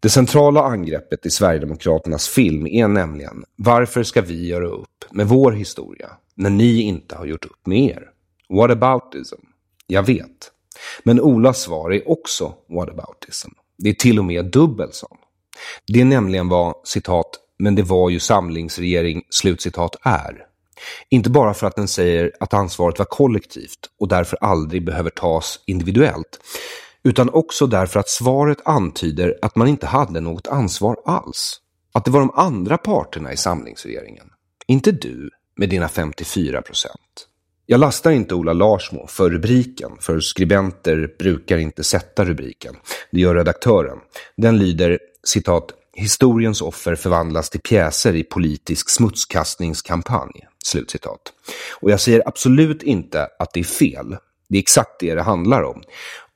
Det 0.00 0.08
centrala 0.08 0.62
angreppet 0.62 1.26
i 1.26 1.30
Sverigedemokraternas 1.30 2.28
film 2.28 2.66
är 2.66 2.88
nämligen 2.88 3.44
varför 3.56 4.02
ska 4.02 4.22
vi 4.22 4.46
göra 4.46 4.66
upp 4.66 5.04
med 5.10 5.28
vår 5.28 5.52
historia 5.52 6.10
när 6.34 6.50
ni 6.50 6.80
inte 6.80 7.16
har 7.16 7.26
gjort 7.26 7.44
upp 7.44 7.66
med 7.66 7.78
er? 7.78 8.02
What 8.48 8.70
aboutism? 8.70 9.40
Jag 9.86 10.02
vet. 10.02 10.52
Men 11.02 11.20
Olas 11.20 11.60
svar 11.62 11.92
är 11.92 12.10
också 12.10 12.54
whataboutism. 12.68 13.50
Det 13.78 13.88
är 13.88 13.94
till 13.94 14.18
och 14.18 14.24
med 14.24 14.44
dubbel 14.44 14.88
sån. 14.92 15.16
Det 15.86 16.00
är 16.00 16.04
nämligen 16.04 16.48
vad, 16.48 16.74
citat, 16.84 17.30
men 17.58 17.74
det 17.74 17.82
var 17.82 18.10
ju 18.10 18.20
samlingsregering, 18.20 19.22
slutcitat, 19.30 19.96
är. 20.02 20.44
Inte 21.08 21.30
bara 21.30 21.54
för 21.54 21.66
att 21.66 21.76
den 21.76 21.88
säger 21.88 22.32
att 22.40 22.54
ansvaret 22.54 22.98
var 22.98 23.06
kollektivt 23.06 23.90
och 24.00 24.08
därför 24.08 24.38
aldrig 24.40 24.84
behöver 24.84 25.10
tas 25.10 25.60
individuellt, 25.66 26.40
utan 27.04 27.30
också 27.30 27.66
därför 27.66 28.00
att 28.00 28.08
svaret 28.08 28.58
antyder 28.64 29.38
att 29.42 29.56
man 29.56 29.68
inte 29.68 29.86
hade 29.86 30.20
något 30.20 30.46
ansvar 30.46 30.96
alls. 31.04 31.60
Att 31.92 32.04
det 32.04 32.10
var 32.10 32.20
de 32.20 32.30
andra 32.34 32.78
parterna 32.78 33.32
i 33.32 33.36
samlingsregeringen, 33.36 34.26
inte 34.66 34.92
du 34.92 35.30
med 35.56 35.68
dina 35.68 35.88
54 35.88 36.62
procent. 36.62 37.28
Jag 37.66 37.80
lastar 37.80 38.10
inte 38.10 38.34
Ola 38.34 38.52
Larsmo 38.52 39.06
för 39.06 39.30
rubriken, 39.30 39.90
för 40.00 40.20
skribenter 40.20 41.14
brukar 41.18 41.58
inte 41.58 41.84
sätta 41.84 42.24
rubriken. 42.24 42.76
Det 43.10 43.20
gör 43.20 43.34
redaktören. 43.34 43.98
Den 44.36 44.58
lyder, 44.58 44.98
citat, 45.24 45.72
historiens 45.92 46.62
offer 46.62 46.94
förvandlas 46.94 47.50
till 47.50 47.60
pjäser 47.60 48.14
i 48.14 48.24
politisk 48.24 48.90
smutskastningskampanj. 48.90 50.46
Slutcitat. 50.64 51.20
Och 51.80 51.90
jag 51.90 52.00
säger 52.00 52.28
absolut 52.28 52.82
inte 52.82 53.28
att 53.38 53.52
det 53.52 53.60
är 53.60 53.64
fel. 53.64 54.16
Det 54.48 54.56
är 54.56 54.60
exakt 54.60 55.00
det 55.00 55.14
det 55.14 55.22
handlar 55.22 55.62
om. 55.62 55.82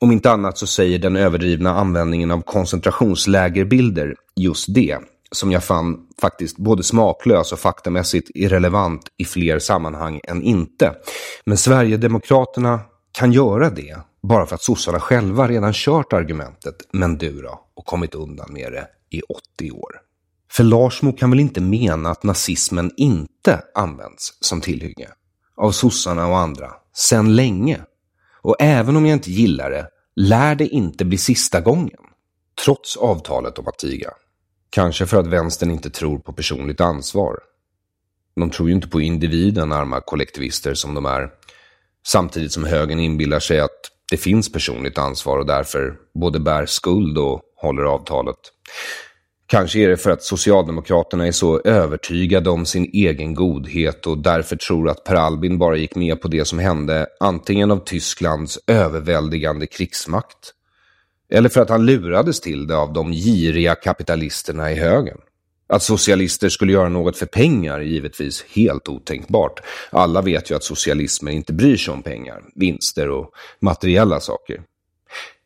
Om 0.01 0.13
inte 0.13 0.31
annat 0.31 0.59
så 0.59 0.67
säger 0.67 0.99
den 0.99 1.17
överdrivna 1.17 1.71
användningen 1.71 2.31
av 2.31 2.43
koncentrationslägerbilder 2.43 4.15
just 4.37 4.75
det 4.75 4.99
som 5.33 5.53
jag 5.53 5.65
fann 5.65 6.07
faktiskt 6.21 6.57
både 6.57 6.83
smaklös 6.83 7.53
och 7.53 7.59
faktamässigt 7.59 8.31
irrelevant 8.35 9.03
i 9.17 9.25
fler 9.25 9.59
sammanhang 9.59 10.21
än 10.25 10.43
inte. 10.43 10.95
Men 11.45 11.57
Sverigedemokraterna 11.57 12.81
kan 13.13 13.33
göra 13.33 13.71
det 13.71 13.97
bara 14.23 14.47
för 14.47 14.55
att 14.55 14.63
sossarna 14.63 15.01
själva 15.01 15.49
redan 15.49 15.73
kört 15.73 16.13
argumentet 16.13 16.75
men 16.93 17.19
du 17.19 17.43
då 17.43 17.61
och 17.75 17.87
kommit 17.87 18.15
undan 18.15 18.53
med 18.53 18.73
det 18.73 18.87
i 19.11 19.21
80 19.59 19.71
år. 19.71 20.01
För 20.51 20.65
Larsmo 20.65 21.13
kan 21.13 21.31
väl 21.31 21.41
inte 21.41 21.61
mena 21.61 22.11
att 22.11 22.23
nazismen 22.23 22.93
inte 22.97 23.63
används 23.75 24.37
som 24.41 24.61
tillhygge 24.61 25.09
av 25.57 25.71
sossarna 25.71 26.27
och 26.27 26.39
andra 26.39 26.73
sedan 26.95 27.37
länge. 27.37 27.81
Och 28.43 28.57
även 28.59 28.97
om 28.97 29.07
jag 29.07 29.17
inte 29.17 29.31
gillar 29.31 29.71
det 29.71 29.89
lär 30.17 30.55
det 30.55 30.67
inte 30.67 31.05
bli 31.05 31.19
sista 31.19 31.61
gången. 31.61 32.01
Trots 32.65 32.97
avtalet 32.97 33.59
om 33.59 33.69
att 33.69 33.79
tiga. 33.79 34.11
Kanske 34.71 35.07
för 35.07 35.17
att 35.17 35.27
vänstern 35.27 35.71
inte 35.71 35.91
tror 35.91 36.19
på 36.19 36.33
personligt 36.33 36.81
ansvar. 36.81 37.39
De 38.37 38.51
tror 38.51 38.69
ju 38.69 38.75
inte 38.75 38.89
på 38.89 39.01
individen, 39.01 39.73
arma 39.73 40.01
kollektivister 40.01 40.75
som 40.75 40.95
de 40.95 41.07
är. 41.07 41.31
Samtidigt 42.07 42.53
som 42.53 42.65
högern 42.65 42.99
inbillar 42.99 43.41
sig 43.41 43.61
att 43.61 43.81
det 44.11 44.17
finns 44.17 44.53
personligt 44.53 44.99
ansvar 44.99 45.39
och 45.39 45.47
därför 45.47 45.97
både 46.15 46.41
bär 46.41 46.67
skuld 46.67 47.19
och 47.19 47.43
håller 47.57 47.83
avtalet. 47.83 48.37
Kanske 49.53 49.79
är 49.79 49.89
det 49.89 49.97
för 49.97 50.11
att 50.11 50.23
Socialdemokraterna 50.23 51.27
är 51.27 51.33
så 51.33 51.61
övertygade 51.61 52.51
om 52.51 52.67
sin 52.67 52.91
egen 52.93 53.35
godhet 53.35 54.07
och 54.07 54.19
därför 54.19 54.57
tror 54.57 54.89
att 54.89 55.05
Per 55.05 55.15
Albin 55.15 55.59
bara 55.59 55.77
gick 55.77 55.95
med 55.95 56.21
på 56.21 56.29
det 56.29 56.45
som 56.45 56.59
hände 56.59 57.07
antingen 57.21 57.71
av 57.71 57.85
Tysklands 57.85 58.59
överväldigande 58.67 59.67
krigsmakt 59.67 60.53
eller 61.31 61.49
för 61.49 61.61
att 61.61 61.69
han 61.69 61.87
lurades 61.87 62.41
till 62.41 62.67
det 62.67 62.77
av 62.77 62.93
de 62.93 63.13
giriga 63.13 63.75
kapitalisterna 63.75 64.73
i 64.73 64.75
högen. 64.75 65.19
Att 65.67 65.83
socialister 65.83 66.49
skulle 66.49 66.73
göra 66.73 66.89
något 66.89 67.17
för 67.17 67.27
pengar 67.27 67.75
är 67.75 67.85
givetvis 67.85 68.45
helt 68.55 68.89
otänkbart. 68.89 69.61
Alla 69.91 70.23
vet 70.23 70.51
ju 70.51 70.55
att 70.55 70.65
socialismen 70.65 71.35
inte 71.35 71.53
bryr 71.53 71.77
sig 71.77 71.95
om 71.95 72.03
pengar, 72.03 72.43
vinster 72.55 73.09
och 73.09 73.31
materiella 73.61 74.21
saker. 74.21 74.63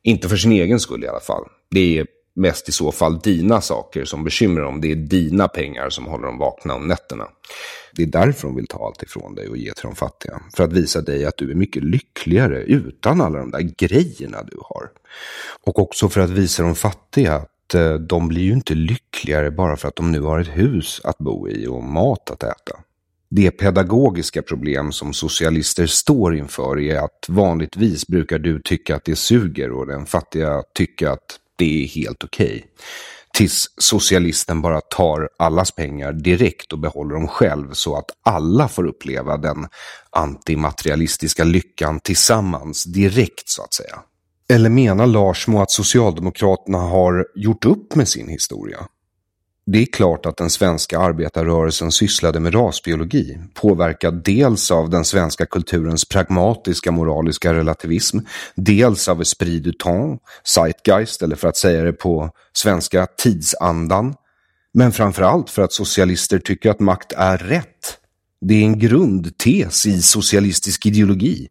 Inte 0.03 0.29
för 0.29 0.37
sin 0.37 0.53
egen 0.53 0.81
skull 0.81 1.05
i 1.05 1.09
alla 1.09 1.21
fall. 1.21 1.45
Det 1.71 1.99
är 1.99 2.07
mest 2.37 2.69
i 2.69 2.73
så 2.73 2.93
fall 2.93 3.19
dina 3.19 3.61
saker 3.61 4.05
som 4.05 4.25
bekymrar 4.25 4.65
dem. 4.65 4.81
Det 4.81 4.93
är 4.93 4.97
dina 4.97 5.49
pengar 5.49 5.91
som 5.91 6.07
håller 6.07 6.27
dem 6.27 6.39
vakna 6.39 6.75
om 6.75 6.89
nätterna. 6.89 7.29
Det 7.93 8.03
är 8.03 8.07
därför 8.07 8.49
de 8.49 8.57
vill 8.57 8.67
ta 8.67 8.87
allt 8.87 9.03
ifrån 9.03 9.35
dig 9.35 9.49
och 9.49 9.57
ge 9.57 9.73
till 9.73 9.83
de 9.83 9.95
fattiga. 9.95 10.41
För 10.57 10.65
att 10.65 10.73
visa 10.73 11.01
dig 11.01 11.25
att 11.25 11.37
du 11.37 11.51
är 11.51 11.55
mycket 11.55 11.85
lyckligare 11.85 12.63
utan 12.63 13.21
alla 13.21 13.39
de 13.39 13.51
där 13.51 13.71
grejerna 13.79 14.43
du 14.43 14.59
har. 14.63 14.91
Och 15.63 15.79
också 15.79 16.09
för 16.09 16.21
att 16.21 16.31
visa 16.31 16.63
de 16.63 16.75
fattiga 16.75 17.35
att 17.67 17.75
eh, 17.75 17.95
de 17.95 18.29
blir 18.29 18.43
ju 18.43 18.53
inte 18.53 18.75
lyckligare 18.75 19.51
bara 19.51 19.77
för 19.77 19.89
att 19.89 19.97
de 19.97 20.13
nu 20.13 20.21
har 20.21 20.39
ett 20.39 20.57
hus 20.57 21.01
att 21.05 21.19
bo 21.19 21.49
i 21.49 21.67
och 21.67 21.83
mat 21.83 22.31
att 22.31 22.43
äta. 22.43 22.81
Det 23.29 23.51
pedagogiska 23.51 24.43
problem 24.43 24.93
som 24.93 25.13
socialister 25.13 25.87
står 25.87 26.37
inför 26.37 26.81
är 26.81 26.99
att 26.99 27.27
vanligtvis 27.29 28.07
brukar 28.07 28.39
du 28.39 28.61
tycka 28.61 28.97
att 28.97 29.05
det 29.05 29.17
suger 29.17 29.73
och 29.73 29.87
den 29.87 30.07
fattiga 30.07 30.63
tycka 30.75 31.13
att 31.13 31.41
det 31.57 31.85
är 31.85 31.89
helt 31.89 32.25
okej. 32.25 32.47
Okay. 32.47 32.63
Tills 33.35 33.67
socialisten 33.79 34.63
bara 34.63 34.81
tar 34.81 35.29
allas 35.39 35.71
pengar 35.71 36.13
direkt 36.13 36.73
och 36.73 36.79
behåller 36.79 37.15
dem 37.15 37.29
själv 37.29 37.73
så 37.73 37.97
att 37.97 38.11
alla 38.23 38.69
får 38.69 38.87
uppleva 38.87 39.37
den 39.37 39.67
antimaterialistiska 40.11 41.45
lyckan 41.45 42.01
tillsammans 42.01 42.85
direkt 42.85 43.49
så 43.49 43.63
att 43.63 43.75
säga. 43.75 43.99
Eller 44.49 44.71
menar 44.71 45.07
Larsmo 45.07 45.63
att 45.63 45.71
Socialdemokraterna 45.71 46.79
har 46.79 47.27
gjort 47.35 47.65
upp 47.65 47.95
med 47.95 48.09
sin 48.09 48.29
historia? 48.29 48.87
Det 49.73 49.83
är 49.83 49.87
klart 49.87 50.27
att 50.27 50.37
den 50.37 50.51
svenska 50.51 50.99
arbetarrörelsen 50.99 51.93
sysslade 51.93 52.41
med 52.41 52.55
rasbiologi, 52.55 53.39
påverkad 53.55 54.23
dels 54.25 54.71
av 54.71 54.91
den 54.91 55.05
svenska 55.05 55.47
kulturens 55.47 56.05
pragmatiska 56.05 56.91
moraliska 56.91 57.55
relativism, 57.55 58.19
dels 58.55 59.09
av 59.09 59.21
esprit 59.21 59.65
du 59.65 59.73
temps, 59.73 60.23
zeitgeist, 60.45 61.23
eller 61.23 61.37
för 61.37 61.49
att 61.49 61.57
säga 61.57 61.85
det 61.85 61.93
på 61.93 62.31
svenska, 62.53 63.07
tidsandan, 63.07 64.15
men 64.75 64.93
framförallt 64.93 65.51
för 65.51 65.63
att 65.63 65.73
socialister 65.73 66.39
tycker 66.39 66.71
att 66.71 66.81
makt 66.81 67.13
är 67.13 67.39
rätt. 67.39 67.99
Det 68.41 68.55
är 68.55 68.63
en 68.63 68.79
grundtes 68.79 69.87
i 69.87 70.03
socialistisk 70.03 70.87
ideologi. 70.87 71.49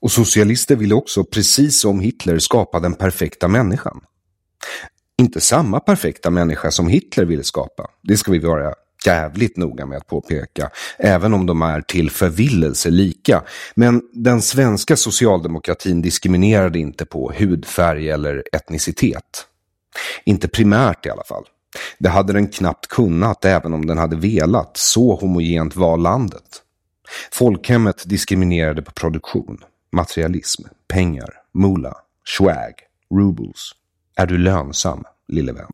Och 0.00 0.12
socialister 0.12 0.76
vill 0.76 0.92
också, 0.92 1.24
precis 1.24 1.80
som 1.80 2.00
Hitler, 2.00 2.38
skapa 2.38 2.80
den 2.80 2.94
perfekta 2.94 3.48
människan 3.48 4.00
inte 5.18 5.40
samma 5.40 5.80
perfekta 5.80 6.30
människa 6.30 6.70
som 6.70 6.88
Hitler 6.88 7.24
ville 7.24 7.44
skapa. 7.44 7.90
Det 8.02 8.16
ska 8.16 8.32
vi 8.32 8.38
vara 8.38 8.74
jävligt 9.06 9.56
noga 9.56 9.86
med 9.86 9.96
att 9.96 10.06
påpeka, 10.06 10.70
även 10.98 11.34
om 11.34 11.46
de 11.46 11.62
är 11.62 11.80
till 11.80 12.10
förvillelse 12.10 12.90
lika. 12.90 13.42
Men 13.74 14.02
den 14.12 14.42
svenska 14.42 14.96
socialdemokratin 14.96 16.02
diskriminerade 16.02 16.78
inte 16.78 17.06
på 17.06 17.32
hudfärg 17.38 18.10
eller 18.10 18.44
etnicitet. 18.52 19.46
Inte 20.24 20.48
primärt 20.48 21.06
i 21.06 21.10
alla 21.10 21.24
fall. 21.24 21.44
Det 21.98 22.08
hade 22.08 22.32
den 22.32 22.48
knappt 22.48 22.86
kunnat 22.86 23.44
även 23.44 23.72
om 23.72 23.86
den 23.86 23.98
hade 23.98 24.16
velat, 24.16 24.76
så 24.76 25.14
homogent 25.14 25.76
var 25.76 25.96
landet. 25.96 26.62
Folkhemmet 27.32 28.02
diskriminerade 28.06 28.82
på 28.82 28.92
produktion, 28.92 29.58
materialism, 29.92 30.62
pengar, 30.88 31.30
mula, 31.54 31.94
swag, 32.36 32.72
rubles, 33.14 33.72
är 34.16 34.26
du 34.26 34.38
lönsam, 34.38 35.04
lille 35.28 35.52
vän? 35.52 35.72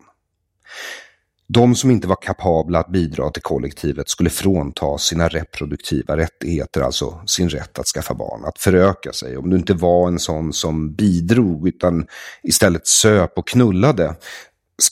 De 1.49 1.75
som 1.75 1.91
inte 1.91 2.09
var 2.09 2.23
kapabla 2.23 2.79
att 2.79 2.93
bidra 2.93 3.31
till 3.31 3.43
kollektivet 3.43 4.09
skulle 4.09 4.31
fråntas 4.31 5.03
sina 5.03 5.29
reproduktiva 5.29 6.17
rättigheter, 6.17 6.81
alltså 6.81 7.21
sin 7.27 7.49
rätt 7.49 7.79
att 7.79 7.87
skaffa 7.87 8.15
barn, 8.15 8.45
att 8.45 8.59
föröka 8.59 9.13
sig. 9.13 9.37
Om 9.37 9.51
du 9.51 9.57
inte 9.57 9.75
var 9.75 10.09
en 10.09 10.19
sån 10.19 10.53
som 10.53 10.95
bidrog 10.95 11.69
utan 11.69 12.07
istället 12.43 12.87
söp 12.87 13.39
och 13.39 13.49
knullade 13.49 14.15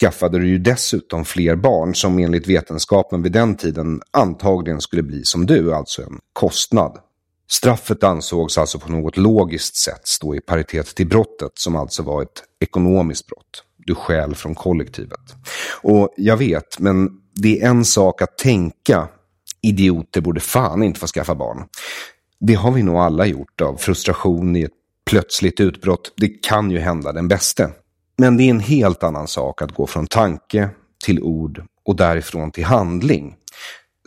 skaffade 0.01 0.39
du 0.39 0.49
ju 0.49 0.59
dessutom 0.59 1.25
fler 1.25 1.57
barn 1.57 1.95
som 1.95 2.19
enligt 2.19 2.49
vetenskapen 2.49 3.23
vid 3.23 3.33
den 3.33 3.57
tiden 3.57 4.01
antagligen 4.11 4.81
skulle 4.81 5.03
bli 5.03 5.25
som 5.25 5.47
du, 5.47 5.75
alltså 5.75 6.03
en 6.03 6.19
kostnad. 6.33 6.99
Straffet 7.51 8.05
ansågs 8.05 8.59
alltså 8.59 8.79
på 8.79 8.93
något 8.93 9.17
logiskt 9.17 9.77
sätt 9.77 10.01
stå 10.09 10.35
i 10.35 10.41
paritet 10.41 10.95
till 10.95 11.09
brottet 11.09 11.53
som 11.55 11.77
alltså 11.77 12.03
var 12.03 12.23
ett 12.23 12.43
ekonomiskt 12.61 13.27
brott 13.27 13.65
du 13.87 13.95
stjäl 13.95 14.35
från 14.35 14.55
kollektivet. 14.55 15.21
Och 15.83 16.15
jag 16.17 16.37
vet, 16.37 16.79
men 16.79 17.11
det 17.35 17.61
är 17.61 17.69
en 17.69 17.85
sak 17.85 18.23
att 18.23 18.39
tänka 18.39 19.09
idioter 19.63 20.21
borde 20.21 20.41
fan 20.41 20.83
inte 20.83 21.01
få 21.01 21.07
skaffa 21.07 21.35
barn. 21.35 21.65
Det 22.41 22.55
har 22.55 22.73
vi 22.73 22.83
nog 22.83 22.97
alla 22.97 23.27
gjort 23.27 23.61
av 23.61 23.77
frustration 23.77 24.57
i 24.57 24.63
ett 24.63 24.73
plötsligt 25.07 25.61
utbrott. 25.61 26.13
Det 26.17 26.29
kan 26.29 26.71
ju 26.71 26.79
hända 26.79 27.13
den 27.13 27.29
bäste. 27.29 27.71
Men 28.19 28.37
det 28.37 28.43
är 28.43 28.51
en 28.51 28.61
helt 28.61 29.03
annan 29.03 29.29
sak 29.29 29.63
att 29.63 29.75
gå 29.75 29.87
från 29.87 30.07
tanke 30.07 30.69
till 31.05 31.23
ord 31.23 31.65
och 31.85 31.97
därifrån 31.97 32.51
till 32.51 32.65
handling. 32.65 33.35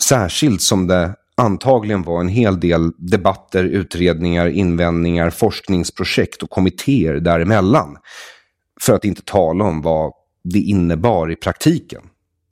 Särskilt 0.03 0.61
som 0.61 0.87
det 0.87 1.15
antagligen 1.37 2.03
var 2.03 2.19
en 2.19 2.29
hel 2.29 2.59
del 2.59 2.91
debatter, 2.97 3.63
utredningar, 3.63 4.47
invändningar, 4.47 5.29
forskningsprojekt 5.29 6.43
och 6.43 6.49
kommittéer 6.49 7.13
däremellan. 7.13 7.97
För 8.81 8.93
att 8.93 9.05
inte 9.05 9.21
tala 9.21 9.63
om 9.63 9.81
vad 9.81 10.13
det 10.43 10.59
innebar 10.59 11.31
i 11.31 11.35
praktiken. 11.35 12.01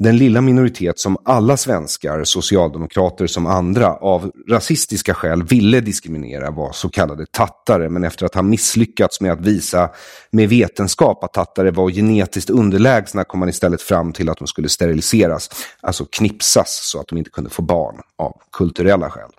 Den 0.04 0.18
lilla 0.18 0.42
minoritet 0.42 1.00
som 1.00 1.18
alla 1.26 1.58
svenskar, 1.58 2.24
socialdemokrater 2.24 3.28
som 3.28 3.48
andra, 3.48 3.94
av 3.96 4.32
rasistiska 4.50 5.14
skäl 5.14 5.44
ville 5.44 5.80
diskriminera 5.80 6.52
var 6.52 6.72
så 6.72 6.90
kallade 6.90 7.26
tattare. 7.26 7.90
Men 7.90 8.04
efter 8.04 8.26
att 8.26 8.36
ha 8.36 8.42
misslyckats 8.42 9.22
med 9.22 9.32
att 9.32 9.42
visa 9.42 9.90
med 10.32 10.50
vetenskap 10.50 11.24
att 11.24 11.34
tattare 11.34 11.72
var 11.72 11.90
genetiskt 11.90 12.50
underlägsna 12.50 13.24
kom 13.24 13.40
man 13.40 13.50
istället 13.50 13.82
fram 13.82 14.14
till 14.14 14.30
att 14.30 14.38
de 14.38 14.48
skulle 14.48 14.70
steriliseras. 14.70 15.50
Alltså 15.82 16.06
knipsas 16.06 16.80
så 16.84 17.00
att 17.00 17.08
de 17.08 17.18
inte 17.18 17.30
kunde 17.30 17.50
få 17.50 17.62
barn 17.62 17.96
av 18.18 18.34
kulturella 18.52 19.10
skäl. 19.10 19.32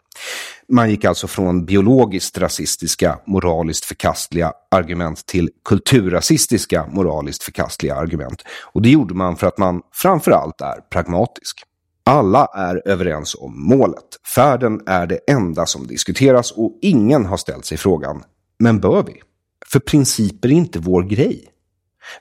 Man 0.68 0.90
gick 0.90 1.04
alltså 1.04 1.26
från 1.26 1.64
biologiskt 1.64 2.38
rasistiska, 2.38 3.18
moraliskt 3.26 3.84
förkastliga 3.84 4.52
argument 4.70 5.26
till 5.26 5.50
kulturrasistiska, 5.64 6.86
moraliskt 6.86 7.42
förkastliga 7.42 7.94
argument. 7.94 8.42
Och 8.62 8.82
det 8.82 8.90
gjorde 8.90 9.14
man 9.14 9.36
för 9.36 9.46
att 9.46 9.58
man 9.58 9.82
framförallt 9.92 10.60
är 10.60 10.80
pragmatisk. 10.90 11.62
Alla 12.04 12.48
är 12.54 12.88
överens 12.88 13.36
om 13.38 13.68
målet. 13.68 14.04
Färden 14.34 14.80
är 14.86 15.06
det 15.06 15.18
enda 15.30 15.66
som 15.66 15.86
diskuteras 15.86 16.52
och 16.52 16.78
ingen 16.82 17.26
har 17.26 17.36
ställt 17.36 17.64
sig 17.64 17.78
frågan, 17.78 18.22
men 18.58 18.80
bör 18.80 19.02
vi? 19.02 19.22
För 19.66 19.80
principer 19.80 20.48
är 20.48 20.52
inte 20.52 20.78
vår 20.78 21.02
grej. 21.02 21.48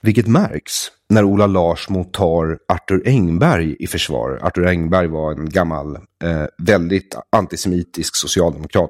Vilket 0.02 0.28
märks 0.28 0.92
när 1.10 1.24
Ola 1.24 1.48
Larsmo 1.48 2.04
tar 2.04 2.58
Arthur 2.68 3.08
Engberg 3.08 3.76
i 3.80 3.88
försvar. 3.88 4.40
Arthur 4.42 4.68
Engberg 4.68 5.08
var 5.08 5.32
en 5.32 5.50
gammal, 5.50 5.96
eh, 6.24 6.46
väldigt 6.58 7.16
antisemitisk 7.30 8.16
socialdemokrat. 8.16 8.90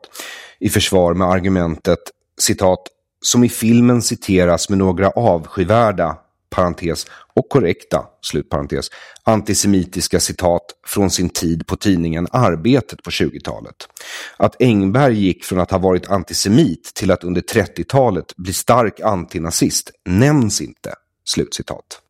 I 0.60 0.70
försvar 0.70 1.14
med 1.14 1.28
argumentet, 1.28 2.00
citat, 2.40 2.82
som 3.22 3.44
i 3.44 3.50
filmen 3.50 4.02
citeras 4.02 4.70
med 4.70 4.78
några 4.78 5.10
avskyvärda 5.10 6.18
parentes, 6.52 7.06
och 7.34 7.50
korrekta, 7.50 8.06
slutparentes, 8.22 8.88
antisemitiska 9.24 10.20
citat 10.20 10.66
från 10.88 11.10
sin 11.10 11.30
tid 11.30 11.68
på 11.68 11.76
tidningen 11.76 12.28
Arbetet 12.32 13.04
på 13.04 13.10
20-talet. 13.10 13.76
Att 14.38 14.62
Engberg 14.62 15.20
gick 15.20 15.44
från 15.44 15.60
att 15.60 15.72
ha 15.72 15.78
varit 15.78 16.10
antisemit 16.10 16.92
till 16.96 17.12
att 17.12 17.24
under 17.24 17.42
30-talet 17.42 18.36
bli 18.38 18.54
stark 18.54 19.00
antinazist 19.00 19.92
nämns 20.06 20.62
inte. 20.62 20.94
Slutcitat. 21.26 22.02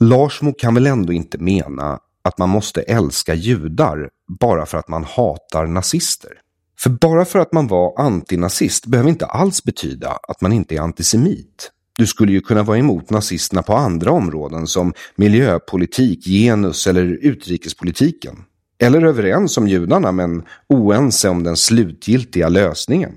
Larsmo 0.00 0.52
kan 0.52 0.74
väl 0.74 0.86
ändå 0.86 1.12
inte 1.12 1.38
mena 1.38 1.98
att 2.22 2.38
man 2.38 2.48
måste 2.48 2.82
älska 2.82 3.34
judar 3.34 4.08
bara 4.40 4.66
för 4.66 4.78
att 4.78 4.88
man 4.88 5.04
hatar 5.04 5.66
nazister? 5.66 6.30
För 6.78 6.90
bara 6.90 7.24
för 7.24 7.38
att 7.38 7.52
man 7.52 7.66
var 7.66 8.00
antinazist 8.00 8.86
behöver 8.86 9.10
inte 9.10 9.26
alls 9.26 9.64
betyda 9.64 10.18
att 10.28 10.40
man 10.40 10.52
inte 10.52 10.74
är 10.74 10.80
antisemit. 10.80 11.70
Du 11.98 12.06
skulle 12.06 12.32
ju 12.32 12.40
kunna 12.40 12.62
vara 12.62 12.78
emot 12.78 13.10
nazisterna 13.10 13.62
på 13.62 13.74
andra 13.74 14.10
områden 14.10 14.66
som 14.66 14.92
miljöpolitik, 15.16 16.24
genus 16.26 16.86
eller 16.86 17.04
utrikespolitiken. 17.04 18.36
Eller 18.78 19.02
överens 19.02 19.58
om 19.58 19.68
judarna 19.68 20.12
men 20.12 20.42
oense 20.68 21.28
om 21.28 21.42
den 21.42 21.56
slutgiltiga 21.56 22.48
lösningen. 22.48 23.12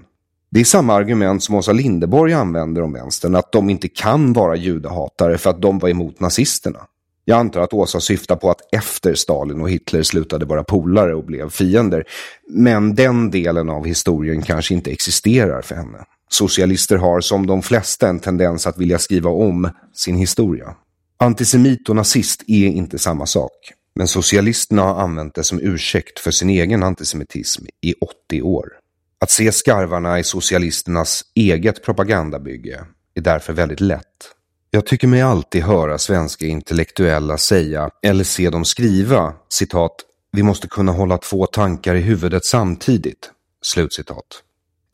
Det 0.52 0.60
är 0.60 0.66
samma 0.66 0.94
argument 0.94 1.44
som 1.44 1.56
Åsa 1.56 1.72
Lindeborg 1.72 2.34
använder 2.34 2.82
om 2.82 2.94
vänstern, 2.94 3.36
att 3.36 3.52
de 3.52 3.70
inte 3.70 3.88
kan 3.88 4.34
vara 4.34 4.56
judehatare 4.56 5.38
för 5.38 5.50
att 5.50 5.62
de 5.62 5.80
var 5.80 5.90
emot 5.90 6.20
nazisterna. 6.20 6.80
Jag 7.26 7.40
antar 7.40 7.62
att 7.62 7.74
Åsa 7.74 8.00
syftar 8.00 8.36
på 8.36 8.52
att 8.52 8.74
efter 8.76 9.16
Stalin 9.16 9.62
och 9.62 9.70
Hitler 9.70 10.04
slutade 10.04 10.46
vara 10.46 10.64
polare 10.64 11.16
och 11.16 11.26
blev 11.26 11.50
fiender. 11.50 12.04
Men 12.50 12.96
den 12.96 13.32
delen 13.32 13.70
av 13.70 13.86
historien 13.86 14.42
kanske 14.42 14.74
inte 14.74 14.92
existerar 14.92 15.62
för 15.62 15.76
henne. 15.76 16.06
Socialister 16.30 16.98
har 16.98 17.22
som 17.22 17.48
de 17.48 17.62
flesta 17.62 18.08
en 18.08 18.20
tendens 18.20 18.68
att 18.68 18.78
vilja 18.78 19.00
skriva 19.00 19.30
om 19.30 19.70
sin 19.94 20.16
historia. 20.16 20.76
Antisemit 21.18 21.90
och 21.90 21.96
nazist 21.96 22.44
är 22.48 22.68
inte 22.68 23.00
samma 23.00 23.26
sak. 23.26 23.72
Men 23.96 24.08
socialisterna 24.08 24.82
har 24.82 25.02
använt 25.02 25.36
det 25.36 25.44
som 25.44 25.60
ursäkt 25.60 26.20
för 26.20 26.32
sin 26.32 26.50
egen 26.50 26.84
antisemitism 26.84 27.66
i 27.82 27.94
80 28.28 28.42
år. 28.42 28.70
Att 29.20 29.32
se 29.32 29.52
skarvarna 29.52 30.20
i 30.20 30.24
socialisternas 30.24 31.24
eget 31.36 31.84
propagandabygge 31.84 32.86
är 33.16 33.22
därför 33.22 33.54
väldigt 33.54 33.82
lätt. 33.82 34.36
Jag 34.72 34.86
tycker 34.86 35.08
mig 35.08 35.22
alltid 35.22 35.64
höra 35.64 35.98
svenska 35.98 36.46
intellektuella 36.46 37.38
säga, 37.38 37.90
eller 38.02 38.24
se 38.24 38.50
dem 38.50 38.66
skriva, 38.66 39.34
citat, 39.50 39.96
vi 40.32 40.44
måste 40.44 40.68
kunna 40.68 40.92
hålla 40.92 41.18
två 41.18 41.46
tankar 41.46 41.96
i 41.96 42.02
huvudet 42.02 42.46
samtidigt. 42.46 43.32
Slutcitat. 43.62 44.26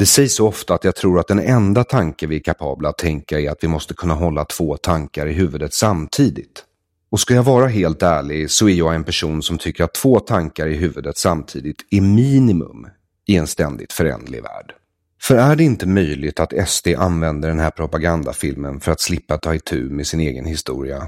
Det 0.02 0.06
sägs 0.06 0.36
så 0.36 0.48
ofta 0.48 0.74
att 0.74 0.84
jag 0.84 0.96
tror 0.96 1.20
att 1.20 1.28
den 1.28 1.40
enda 1.40 1.84
tanke 1.84 2.28
vi 2.28 2.36
är 2.36 2.40
kapabla 2.40 2.90
att 2.90 2.98
tänka 2.98 3.40
är 3.40 3.50
att 3.50 3.64
vi 3.64 3.68
måste 3.68 3.94
kunna 3.94 4.14
hålla 4.14 4.46
två 4.46 4.78
tankar 4.78 5.28
i 5.28 5.34
huvudet 5.34 5.74
samtidigt. 5.74 6.64
Och 7.12 7.20
ska 7.20 7.34
jag 7.34 7.44
vara 7.44 7.68
helt 7.68 8.04
ärlig 8.04 8.52
så 8.52 8.70
är 8.70 8.74
jag 8.74 8.96
en 8.96 9.04
person 9.04 9.44
som 9.44 9.58
tycker 9.58 9.84
att 9.84 9.94
två 9.94 10.20
tankar 10.20 10.68
i 10.68 10.76
huvudet 10.76 11.18
samtidigt 11.18 11.78
är 11.92 12.02
minimum 12.02 12.88
i 13.28 13.36
en 13.36 13.48
ständigt 13.48 13.94
förändlig 13.94 14.44
värld. 14.44 14.74
För 15.22 15.36
är 15.36 15.56
det 15.56 15.64
inte 15.64 15.88
möjligt 15.88 16.40
att 16.40 16.70
SD 16.70 16.88
använder 16.98 17.50
den 17.50 17.60
här 17.60 17.72
propagandafilmen 17.72 18.80
för 18.80 18.92
att 18.92 19.02
slippa 19.02 19.38
ta 19.38 19.56
itu 19.56 19.90
med 19.90 20.08
sin 20.08 20.20
egen 20.20 20.46
historia? 20.46 21.08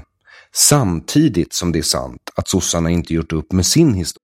Samtidigt 0.52 1.52
som 1.52 1.72
det 1.72 1.78
är 1.78 1.82
sant 1.82 2.30
att 2.34 2.48
sossarna 2.48 2.90
inte 2.90 3.14
gjort 3.14 3.32
upp 3.32 3.52
med 3.52 3.66
sin 3.66 3.94
historia. 3.94 4.23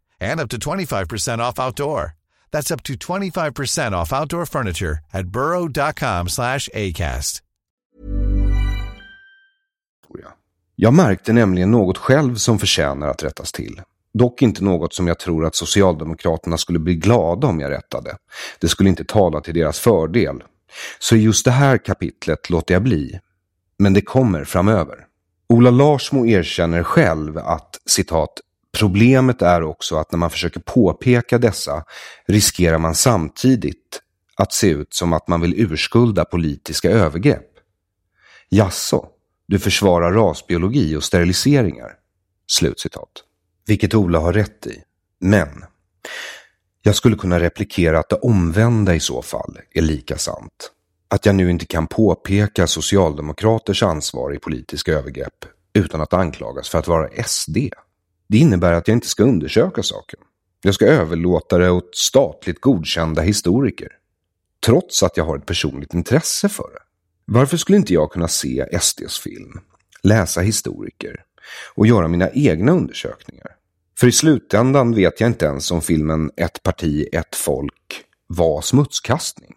and 0.21 0.39
up 0.39 0.49
to 0.49 0.57
25% 0.57 1.39
off 1.39 1.59
outdoor. 1.59 2.15
That's 2.51 2.71
up 2.71 2.83
to 2.83 2.93
25% 2.93 3.91
off 3.93 4.13
outdoor 4.13 4.45
furniture 4.45 4.99
at 5.13 5.27
burrow.com 5.27 6.29
slash 6.29 6.69
ACAST. 6.73 7.41
Jag 10.75 10.93
märkte 10.93 11.33
nämligen 11.33 11.71
något 11.71 11.97
själv 11.97 12.35
som 12.35 12.59
förtjänar 12.59 13.07
att 13.07 13.23
rättas 13.23 13.51
till. 13.51 13.81
Dock 14.13 14.41
inte 14.41 14.63
något 14.63 14.93
som 14.93 15.07
jag 15.07 15.19
tror 15.19 15.45
att 15.45 15.55
Socialdemokraterna 15.55 16.57
skulle 16.57 16.79
bli 16.79 16.95
glada 16.95 17.47
om 17.47 17.59
jag 17.59 17.71
rättade. 17.71 18.17
Det 18.59 18.67
skulle 18.67 18.89
inte 18.89 19.05
tala 19.05 19.41
till 19.41 19.53
deras 19.53 19.79
fördel. 19.79 20.43
Så 20.99 21.15
i 21.15 21.19
just 21.19 21.45
det 21.45 21.51
här 21.51 21.77
kapitlet 21.77 22.49
låter 22.49 22.73
jag 22.73 22.83
bli. 22.83 23.19
Men 23.79 23.93
det 23.93 24.01
kommer 24.01 24.43
framöver. 24.43 25.05
Ola 25.49 25.69
Larsmo 25.69 26.25
erkänner 26.25 26.83
själv 26.83 27.37
att 27.37 27.79
citat 27.85 28.33
Problemet 28.77 29.41
är 29.41 29.63
också 29.63 29.95
att 29.95 30.11
när 30.11 30.19
man 30.19 30.29
försöker 30.29 30.59
påpeka 30.59 31.37
dessa 31.37 31.83
riskerar 32.27 32.77
man 32.77 32.95
samtidigt 32.95 34.01
att 34.35 34.53
se 34.53 34.67
ut 34.67 34.93
som 34.93 35.13
att 35.13 35.27
man 35.27 35.41
vill 35.41 35.53
urskulda 35.57 36.25
politiska 36.25 36.89
övergrepp. 36.89 37.47
Jasså, 38.49 39.07
du 39.47 39.59
försvarar 39.59 40.11
rasbiologi 40.11 40.95
och 40.95 41.03
steriliseringar? 41.03 41.91
Slutcitat. 42.47 43.09
Vilket 43.67 43.93
Ola 43.93 44.19
har 44.19 44.33
rätt 44.33 44.67
i. 44.67 44.81
Men 45.19 45.65
jag 46.81 46.95
skulle 46.95 47.15
kunna 47.15 47.39
replikera 47.39 47.99
att 47.99 48.09
det 48.09 48.15
omvända 48.15 48.95
i 48.95 48.99
så 48.99 49.21
fall 49.21 49.57
är 49.73 49.81
lika 49.81 50.17
sant. 50.17 50.71
Att 51.07 51.25
jag 51.25 51.35
nu 51.35 51.51
inte 51.51 51.65
kan 51.65 51.87
påpeka 51.87 52.67
socialdemokraters 52.67 53.83
ansvar 53.83 54.33
i 54.33 54.39
politiska 54.39 54.91
övergrepp 54.91 55.45
utan 55.73 56.01
att 56.01 56.13
anklagas 56.13 56.69
för 56.69 56.79
att 56.79 56.87
vara 56.87 57.23
SD. 57.23 57.57
Det 58.31 58.37
innebär 58.37 58.73
att 58.73 58.87
jag 58.87 58.95
inte 58.95 59.07
ska 59.07 59.23
undersöka 59.23 59.83
saken. 59.83 60.19
Jag 60.61 60.73
ska 60.73 60.85
överlåta 60.85 61.57
det 61.57 61.71
åt 61.71 61.95
statligt 61.95 62.61
godkända 62.61 63.21
historiker. 63.21 63.87
Trots 64.65 65.03
att 65.03 65.17
jag 65.17 65.25
har 65.25 65.37
ett 65.37 65.45
personligt 65.45 65.93
intresse 65.93 66.49
för 66.49 66.69
det. 66.73 66.79
Varför 67.25 67.57
skulle 67.57 67.77
inte 67.77 67.93
jag 67.93 68.11
kunna 68.11 68.27
se 68.27 68.79
SDs 68.81 69.19
film, 69.19 69.59
läsa 70.03 70.41
historiker 70.41 71.23
och 71.75 71.87
göra 71.87 72.07
mina 72.07 72.29
egna 72.29 72.71
undersökningar? 72.71 73.47
För 73.99 74.07
i 74.07 74.11
slutändan 74.11 74.95
vet 74.95 75.21
jag 75.21 75.29
inte 75.29 75.45
ens 75.45 75.71
om 75.71 75.81
filmen 75.81 76.31
Ett 76.37 76.63
parti, 76.63 77.07
ett 77.11 77.35
folk 77.35 78.03
var 78.27 78.61
smutskastning. 78.61 79.55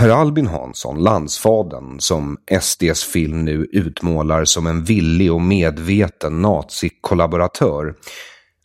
Per 0.00 0.08
Albin 0.08 0.46
Hansson, 0.46 1.02
landsfaden 1.02 2.00
som 2.00 2.36
SDs 2.60 3.04
film 3.04 3.44
nu 3.44 3.68
utmålar 3.72 4.44
som 4.44 4.66
en 4.66 4.84
villig 4.84 5.32
och 5.32 5.40
medveten 5.40 6.42
nazikollaboratör, 6.42 7.94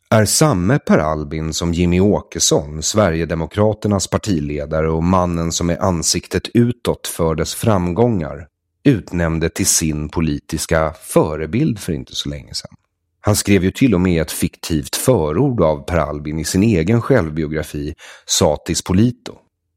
är 0.10 0.26
samme 0.26 0.80
Per 0.80 0.98
Albin 0.98 1.54
som 1.54 1.74
Jimmy 1.74 2.00
Åkesson, 2.00 2.84
Sverigedemokraternas 2.84 4.08
partiledare 4.08 4.90
och 4.90 5.04
mannen 5.04 5.52
som 5.52 5.70
är 5.70 5.84
ansiktet 5.84 6.48
utåt 6.54 7.08
för 7.08 7.36
dess 7.36 7.56
framgångar, 7.56 8.48
utnämnde 8.84 9.50
till 9.50 9.68
sin 9.68 10.10
politiska 10.10 10.94
förebild 11.02 11.80
för 11.80 11.94
inte 11.94 12.16
så 12.16 12.30
länge 12.30 12.54
sedan. 12.54 12.76
Han 13.22 13.36
skrev 13.36 13.64
ju 13.64 13.72
till 13.72 13.94
och 13.94 14.02
med 14.02 14.22
ett 14.22 14.32
fiktivt 14.32 14.96
förord 14.96 15.62
av 15.62 15.86
Per 15.86 15.98
Albin 15.98 16.40
i 16.40 16.46
sin 16.46 16.64
egen 16.64 17.02
självbiografi 17.02 17.94
Satis 18.26 18.84
Polito. 18.84 19.34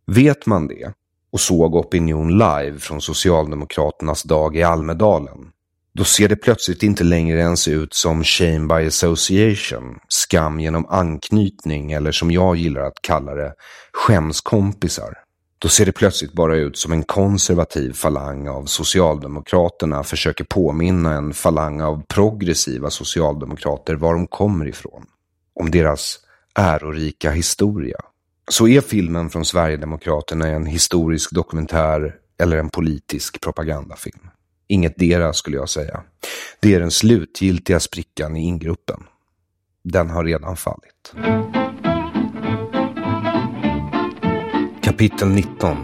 Vet 0.07 0.47
man 0.47 0.69
det 0.69 0.93
och 1.33 1.41
såg 1.41 1.75
Opinion 1.75 2.39
live 2.39 2.79
från 2.79 3.01
Socialdemokraternas 3.01 4.23
dag 4.23 4.57
i 4.57 4.63
Almedalen, 4.63 5.51
då 5.95 6.05
ser 6.05 6.29
det 6.29 6.37
plötsligt 6.37 6.83
inte 6.83 7.05
längre 7.05 7.39
ens 7.39 7.69
ut 7.69 7.95
som 7.95 8.25
shame 8.25 8.67
by 8.75 8.87
association, 8.87 9.99
skam 10.09 10.61
genom 10.61 10.87
anknytning 10.87 11.93
eller 11.93 12.13
som 12.13 12.31
jag 12.31 12.57
gillar 12.57 12.81
att 12.81 13.03
kalla 13.03 13.35
det, 13.35 13.53
skämskompisar. 13.93 15.15
Då 15.59 15.69
ser 15.69 15.87
det 15.87 15.93
plötsligt 15.93 16.33
bara 16.33 16.57
ut 16.57 16.79
som 16.79 16.93
en 16.93 17.03
konservativ 17.03 17.93
falang 17.93 18.49
av 18.49 18.65
Socialdemokraterna 18.65 20.05
försöker 20.05 20.45
påminna 20.45 21.15
en 21.15 21.33
falang 21.33 21.81
av 21.81 22.03
progressiva 22.09 22.91
socialdemokrater 22.91 23.95
var 23.95 24.15
de 24.15 24.27
kommer 24.27 24.69
ifrån. 24.69 25.07
Om 25.55 25.71
deras 25.71 26.19
ärorika 26.55 27.31
historia. 27.31 27.99
Så 28.51 28.69
är 28.69 28.81
filmen 28.81 29.31
från 29.31 29.45
Sverigedemokraterna 29.45 30.49
en 30.49 30.67
historisk 30.67 31.31
dokumentär 31.31 32.15
eller 32.43 32.57
en 32.57 32.71
politisk 32.71 33.41
propagandafilm. 33.41 34.31
Inget 34.69 34.97
dera 34.97 35.33
skulle 35.33 35.57
jag 35.57 35.69
säga. 35.69 36.03
Det 36.61 36.75
är 36.75 36.81
den 36.81 36.91
slutgiltiga 36.91 37.81
sprickan 37.81 38.37
i 38.37 38.45
ingruppen. 38.45 39.03
Den 39.85 40.11
har 40.11 40.25
redan 40.25 40.57
fallit. 40.57 41.15
Kapitel 44.83 45.29
19 45.29 45.77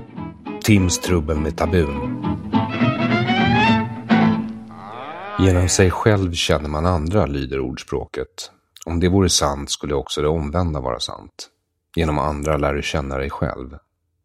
Tims 0.63 0.99
trubbel 0.99 1.37
med 1.37 1.57
tabun 1.57 2.25
Genom 5.39 5.69
sig 5.69 5.91
själv 5.91 6.33
känner 6.33 6.69
man 6.69 6.87
andra, 6.87 7.27
lyder 7.27 7.61
ordspråket. 7.61 8.51
Om 8.87 9.01
det 9.01 9.09
vore 9.09 9.29
sant 9.29 9.71
skulle 9.71 9.95
också 9.95 10.23
det 10.23 10.29
omvända 10.29 10.81
vara 10.81 11.01
sant. 11.01 11.51
Genom 11.95 12.19
andra 12.19 12.57
lär 12.57 12.75
du 12.75 12.83
känna 12.83 13.19
dig 13.19 13.31
själv. 13.31 13.77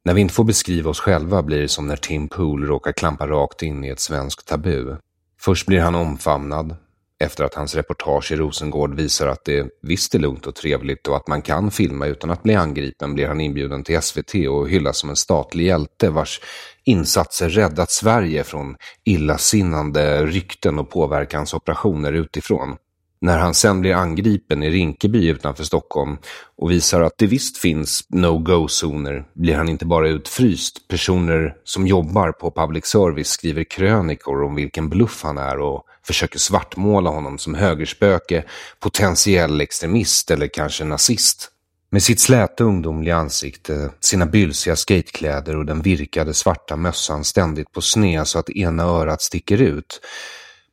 När 0.05 0.13
vi 0.13 0.21
inte 0.21 0.33
får 0.33 0.43
beskriva 0.43 0.89
oss 0.89 0.99
själva 0.99 1.43
blir 1.43 1.61
det 1.61 1.67
som 1.67 1.87
när 1.87 1.95
Tim 1.95 2.27
Pool 2.27 2.67
råkar 2.67 2.91
klampa 2.91 3.27
rakt 3.27 3.63
in 3.63 3.83
i 3.83 3.89
ett 3.89 3.99
svenskt 3.99 4.47
tabu. 4.47 4.95
Först 5.41 5.67
blir 5.67 5.79
han 5.79 5.95
omfamnad, 5.95 6.75
efter 7.19 7.43
att 7.43 7.53
hans 7.53 7.75
reportage 7.75 8.31
i 8.31 8.35
Rosengård 8.35 8.95
visar 8.95 9.27
att 9.27 9.45
det 9.45 9.67
visst 9.81 10.15
är 10.15 10.19
lugnt 10.19 10.47
och 10.47 10.55
trevligt 10.55 11.07
och 11.07 11.15
att 11.15 11.27
man 11.27 11.41
kan 11.41 11.71
filma 11.71 12.05
utan 12.05 12.29
att 12.29 12.43
bli 12.43 12.55
angripen 12.55 13.13
blir 13.13 13.27
han 13.27 13.41
inbjuden 13.41 13.83
till 13.83 14.01
SVT 14.01 14.35
och 14.49 14.69
hyllas 14.69 14.97
som 14.97 15.09
en 15.09 15.15
statlig 15.15 15.65
hjälte 15.65 16.09
vars 16.09 16.41
insatser 16.83 17.49
räddat 17.49 17.91
Sverige 17.91 18.43
från 18.43 18.75
illasinnande 19.03 20.25
rykten 20.25 20.79
och 20.79 20.89
påverkansoperationer 20.89 22.13
utifrån. 22.13 22.75
När 23.21 23.37
han 23.37 23.53
sen 23.53 23.81
blir 23.81 23.93
angripen 23.93 24.63
i 24.63 24.69
Rinkeby 24.69 25.27
utanför 25.27 25.63
Stockholm 25.63 26.17
och 26.57 26.71
visar 26.71 27.01
att 27.01 27.17
det 27.17 27.27
visst 27.27 27.57
finns 27.57 28.03
no-go-zoner 28.09 29.25
blir 29.33 29.55
han 29.55 29.69
inte 29.69 29.85
bara 29.85 30.09
utfryst. 30.09 30.87
Personer 30.87 31.55
som 31.63 31.87
jobbar 31.87 32.31
på 32.31 32.51
public 32.51 32.85
service 32.85 33.29
skriver 33.29 33.63
krönikor 33.63 34.43
om 34.43 34.55
vilken 34.55 34.89
bluff 34.89 35.23
han 35.23 35.37
är 35.37 35.59
och 35.59 35.83
försöker 36.07 36.39
svartmåla 36.39 37.09
honom 37.09 37.37
som 37.37 37.55
högerspöke, 37.55 38.43
potentiell 38.79 39.61
extremist 39.61 40.31
eller 40.31 40.47
kanske 40.47 40.83
nazist. 40.83 41.51
Med 41.91 42.03
sitt 42.03 42.19
släta 42.19 42.63
ungdomliga 42.63 43.15
ansikte, 43.15 43.89
sina 43.99 44.25
bylsiga 44.25 44.75
skatekläder 44.75 45.55
och 45.55 45.65
den 45.65 45.81
virkade 45.81 46.33
svarta 46.33 46.75
mössan 46.75 47.23
ständigt 47.23 47.71
på 47.71 47.81
sned 47.81 48.27
så 48.27 48.39
att 48.39 48.49
ena 48.49 48.83
örat 48.83 49.21
sticker 49.21 49.61
ut 49.61 50.01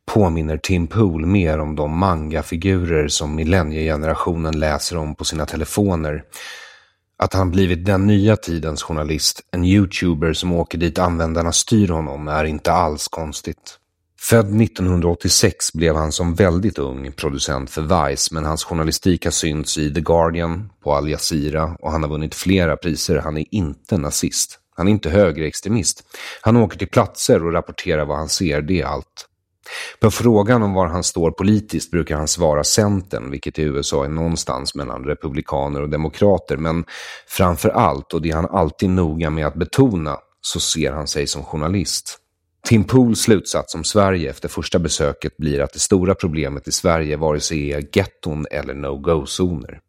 påminner 0.07 0.57
Tim 0.57 0.87
Pool 0.87 1.25
mer 1.25 1.59
om 1.59 1.75
de 1.75 1.97
mangafigurer 1.97 3.07
som 3.07 3.35
millenniegenerationen 3.35 4.59
läser 4.59 4.97
om 4.97 5.15
på 5.15 5.25
sina 5.25 5.45
telefoner. 5.45 6.23
Att 7.17 7.33
han 7.33 7.51
blivit 7.51 7.85
den 7.85 8.07
nya 8.07 8.35
tidens 8.35 8.83
journalist, 8.83 9.41
en 9.51 9.63
youtuber 9.63 10.33
som 10.33 10.53
åker 10.53 10.77
dit 10.77 10.99
användarna 10.99 11.51
styr 11.51 11.87
honom, 11.87 12.27
är 12.27 12.43
inte 12.43 12.71
alls 12.71 13.07
konstigt. 13.07 13.79
Född 14.19 14.61
1986 14.61 15.73
blev 15.73 15.95
han 15.95 16.11
som 16.11 16.35
väldigt 16.35 16.79
ung 16.79 17.11
producent 17.11 17.69
för 17.69 18.09
Vice, 18.09 18.33
men 18.33 18.45
hans 18.45 18.63
journalistik 18.63 19.25
har 19.25 19.31
synts 19.31 19.77
i 19.77 19.93
The 19.93 20.01
Guardian, 20.01 20.69
på 20.83 20.93
Al 20.93 21.09
Jazeera 21.09 21.75
och 21.79 21.91
han 21.91 22.03
har 22.03 22.09
vunnit 22.09 22.35
flera 22.35 22.77
priser. 22.77 23.17
Han 23.17 23.37
är 23.37 23.45
inte 23.51 23.97
nazist. 23.97 24.59
Han 24.75 24.87
är 24.87 24.91
inte 24.91 25.09
högerextremist. 25.09 26.03
Han 26.41 26.57
åker 26.57 26.77
till 26.77 26.87
platser 26.87 27.45
och 27.45 27.53
rapporterar 27.53 28.05
vad 28.05 28.17
han 28.17 28.29
ser, 28.29 28.61
det 28.61 28.81
är 28.81 28.85
allt. 28.85 29.26
På 29.99 30.11
frågan 30.11 30.63
om 30.63 30.73
var 30.73 30.87
han 30.87 31.03
står 31.03 31.31
politiskt 31.31 31.91
brukar 31.91 32.17
han 32.17 32.27
svara 32.27 32.63
Centern, 32.63 33.31
vilket 33.31 33.59
i 33.59 33.61
USA 33.61 34.05
är 34.05 34.09
någonstans 34.09 34.75
mellan 34.75 35.03
republikaner 35.03 35.81
och 35.81 35.89
demokrater. 35.89 36.57
Men 36.57 36.85
framför 37.27 37.69
allt, 37.69 38.13
och 38.13 38.21
det 38.21 38.29
är 38.29 38.35
han 38.35 38.45
alltid 38.45 38.89
noga 38.89 39.29
med 39.29 39.47
att 39.47 39.55
betona, 39.55 40.17
så 40.41 40.59
ser 40.59 40.91
han 40.91 41.07
sig 41.07 41.27
som 41.27 41.43
journalist. 41.43 42.19
Tim 42.67 42.83
Pools 42.83 43.21
slutsats 43.21 43.75
om 43.75 43.83
Sverige 43.83 44.29
efter 44.29 44.49
första 44.49 44.79
besöket 44.79 45.37
blir 45.37 45.61
att 45.61 45.73
det 45.73 45.79
stora 45.79 46.15
problemet 46.15 46.67
i 46.67 46.71
Sverige 46.71 47.17
vare 47.17 47.39
sig 47.39 47.71
är 47.71 47.83
getton 47.93 48.45
eller 48.51 48.73
no-go-zoner. 48.73 49.79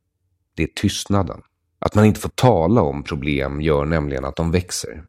Det 0.57 0.63
är 0.63 0.67
tystnaden. 0.67 1.41
Att 1.79 1.95
man 1.95 2.05
inte 2.05 2.21
får 2.21 2.29
tala 2.29 2.83
om 2.83 3.03
problem 3.03 3.61
gör 3.61 3.85
nämligen 3.85 4.25
att 4.25 4.37
de 4.37 4.51
växer. 4.51 5.05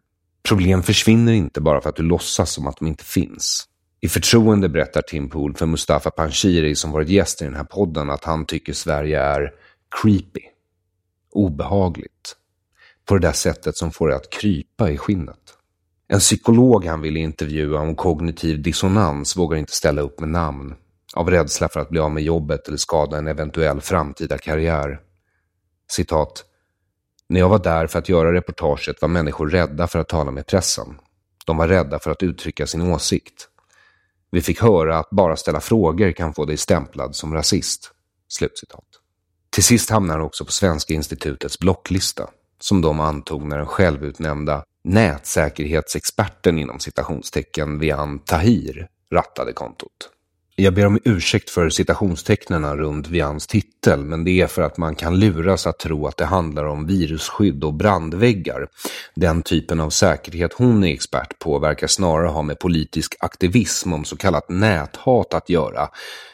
Problem 0.48 0.84
försvinner 0.84 1.34
inte 1.34 1.62
bara 1.62 1.82
för 1.82 1.90
att 1.90 1.96
du 1.96 2.04
låtsas 2.04 2.52
som 2.52 2.68
att 2.68 2.78
de 2.78 2.88
inte 2.88 3.04
finns. 3.04 3.66
I 4.02 4.08
förtroende 4.10 4.70
berättar 4.70 5.02
Tim 5.02 5.30
Pool 5.30 5.56
för 5.56 5.66
Mustafa 5.66 6.10
Panshiri 6.10 6.76
som 6.76 6.92
varit 6.92 7.10
gäst 7.10 7.42
i 7.42 7.46
den 7.46 7.56
här 7.56 7.64
podden 7.64 8.10
att 8.10 8.24
han 8.24 8.46
tycker 8.46 8.74
Sverige 8.74 9.22
är 9.22 9.54
creepy. 10.02 10.42
Obehagligt. 11.32 12.36
På 13.06 13.14
det 13.14 13.28
där 13.28 13.34
sättet 13.34 13.78
som 13.78 13.92
får 13.92 14.10
det 14.10 14.16
att 14.16 14.30
krypa 14.30 14.92
i 14.92 14.98
skinnet. 14.98 15.40
En 16.08 16.20
psykolog 16.20 16.86
han 16.86 17.02
vill 17.02 17.18
intervjua 17.18 17.80
om 17.80 17.96
kognitiv 17.96 18.62
dissonans 18.62 19.38
vågar 19.38 19.58
inte 19.58 19.72
ställa 19.72 20.02
upp 20.02 20.20
med 20.20 20.30
namn. 20.30 20.76
Av 21.14 21.30
rädsla 21.30 21.70
för 21.70 21.80
att 21.80 21.90
bli 21.90 22.00
av 22.00 22.12
med 22.12 22.24
jobbet 22.24 22.68
eller 22.68 22.78
skada 22.78 23.18
en 23.18 23.28
eventuell 23.28 23.82
framtida 23.82 24.38
karriär. 24.38 25.00
Citat. 25.92 26.46
När 27.28 27.40
jag 27.40 27.50
var 27.50 27.60
där 27.60 27.88
för 27.88 28.00
att 28.00 28.10
göra 28.10 28.34
reportaget 28.34 29.02
var 29.02 29.10
människor 29.10 29.50
rädda 29.50 29.88
för 29.88 30.00
att 30.00 30.10
tala 30.10 30.32
med 30.32 30.48
pressen. 30.48 31.00
De 31.46 31.58
var 31.58 31.68
rädda 31.68 32.00
för 32.00 32.12
att 32.12 32.24
uttrycka 32.24 32.68
sin 32.68 32.82
åsikt. 32.82 33.50
Vi 34.32 34.42
fick 34.42 34.62
höra 34.62 35.00
att 35.00 35.10
bara 35.10 35.36
ställa 35.36 35.60
frågor 35.60 36.12
kan 36.12 36.34
få 36.34 36.46
dig 36.46 36.58
stämplad 36.58 37.16
som 37.16 37.34
rasist. 37.34 37.92
Slutcitat. 38.28 38.86
Till 39.50 39.64
sist 39.64 39.90
hamnar 39.90 40.18
han 40.18 40.26
också 40.26 40.46
på 40.46 40.52
Svenska 40.52 40.94
institutets 40.94 41.60
blocklista, 41.60 42.30
som 42.60 42.82
de 42.82 43.00
antog 43.00 43.44
när 43.44 43.58
den 43.58 43.66
självutnämnda 43.66 44.64
nätsäkerhetsexperten 44.84 46.60
inom 46.60 46.80
citationstecken 46.80 47.80
Vian 47.80 48.20
Tahir 48.20 48.88
rattade 49.12 49.54
kontot. 49.54 50.10
Jag 50.62 50.74
ber 50.74 50.86
om 50.86 51.00
ursäkt 51.06 51.50
för 51.50 51.70
citationstecknen 51.70 52.78
runt 52.78 53.08
Vians 53.08 53.48
titel, 53.48 54.06
men 54.06 54.24
det 54.24 54.42
är 54.42 54.48
för 54.48 54.62
att 54.62 54.78
man 54.78 54.96
kan 54.96 55.20
luras 55.20 55.68
att 55.68 55.80
tro 55.80 56.08
att 56.08 56.18
det 56.18 56.26
handlar 56.26 56.66
om 56.66 56.86
virusskydd 56.86 57.64
och 57.64 57.74
brandväggar. 57.74 58.68
Den 59.16 59.42
typen 59.42 59.80
av 59.80 59.90
säkerhet 59.90 60.54
hon 60.54 60.84
är 60.84 60.94
expert 60.94 61.40
på 61.40 61.60
verkar 61.60 61.88
snarare 61.88 62.28
ha 62.28 62.42
med 62.42 62.60
politisk 62.60 63.16
aktivism 63.20 63.94
om 63.94 64.06
så 64.06 64.18
kallat 64.18 64.50
näthat 64.50 65.34
att 65.34 65.50
göra, 65.50 65.90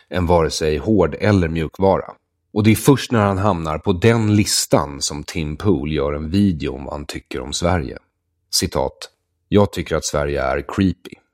än 0.10 0.26
vare 0.26 0.50
sig 0.50 0.78
hård 0.78 1.16
eller 1.20 1.48
mjukvara. 1.48 2.12
Och 2.54 2.64
det 2.64 2.72
är 2.72 2.76
först 2.76 3.12
när 3.12 3.26
han 3.26 3.38
hamnar 3.38 3.78
på 3.78 3.94
den 3.94 4.36
listan 4.36 5.02
som 5.02 5.24
Tim 5.24 5.58
Pool 5.58 5.92
gör 5.92 6.14
en 6.14 6.30
video 6.30 6.76
om 6.76 6.86
vad 6.86 6.94
han 6.94 7.06
tycker 7.06 7.42
om 7.42 7.54
Sverige. 7.54 7.98
Citat. 8.52 9.10
Jag 9.48 9.72
tycker 9.72 9.96
att 9.96 10.06
Sverige 10.06 10.42
är 10.42 10.66
creepy. 10.68 11.25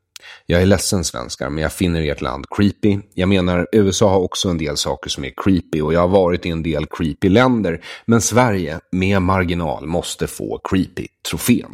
Jag 0.46 0.62
är 0.62 0.66
ledsen 0.66 1.04
svenskar, 1.04 1.50
men 1.50 1.64
jag 1.64 1.74
finner 1.74 2.02
ert 2.02 2.22
land 2.22 2.46
creepy. 2.50 3.00
Jag 3.14 3.30
menar, 3.30 3.68
USA 3.72 4.10
har 4.10 4.20
också 4.20 4.50
en 4.50 4.58
del 4.58 4.78
saker 4.78 5.10
som 5.10 5.26
är 5.26 5.34
creepy 5.44 5.82
och 5.82 5.94
jag 5.94 6.00
har 6.00 6.08
varit 6.08 6.46
i 6.46 6.50
en 6.50 6.64
del 6.64 6.86
creepy 6.86 7.30
länder. 7.30 7.84
Men 8.06 8.22
Sverige, 8.22 8.80
med 8.92 9.22
marginal, 9.22 9.88
måste 9.88 10.28
få 10.28 10.60
creepy-trofén. 10.64 11.72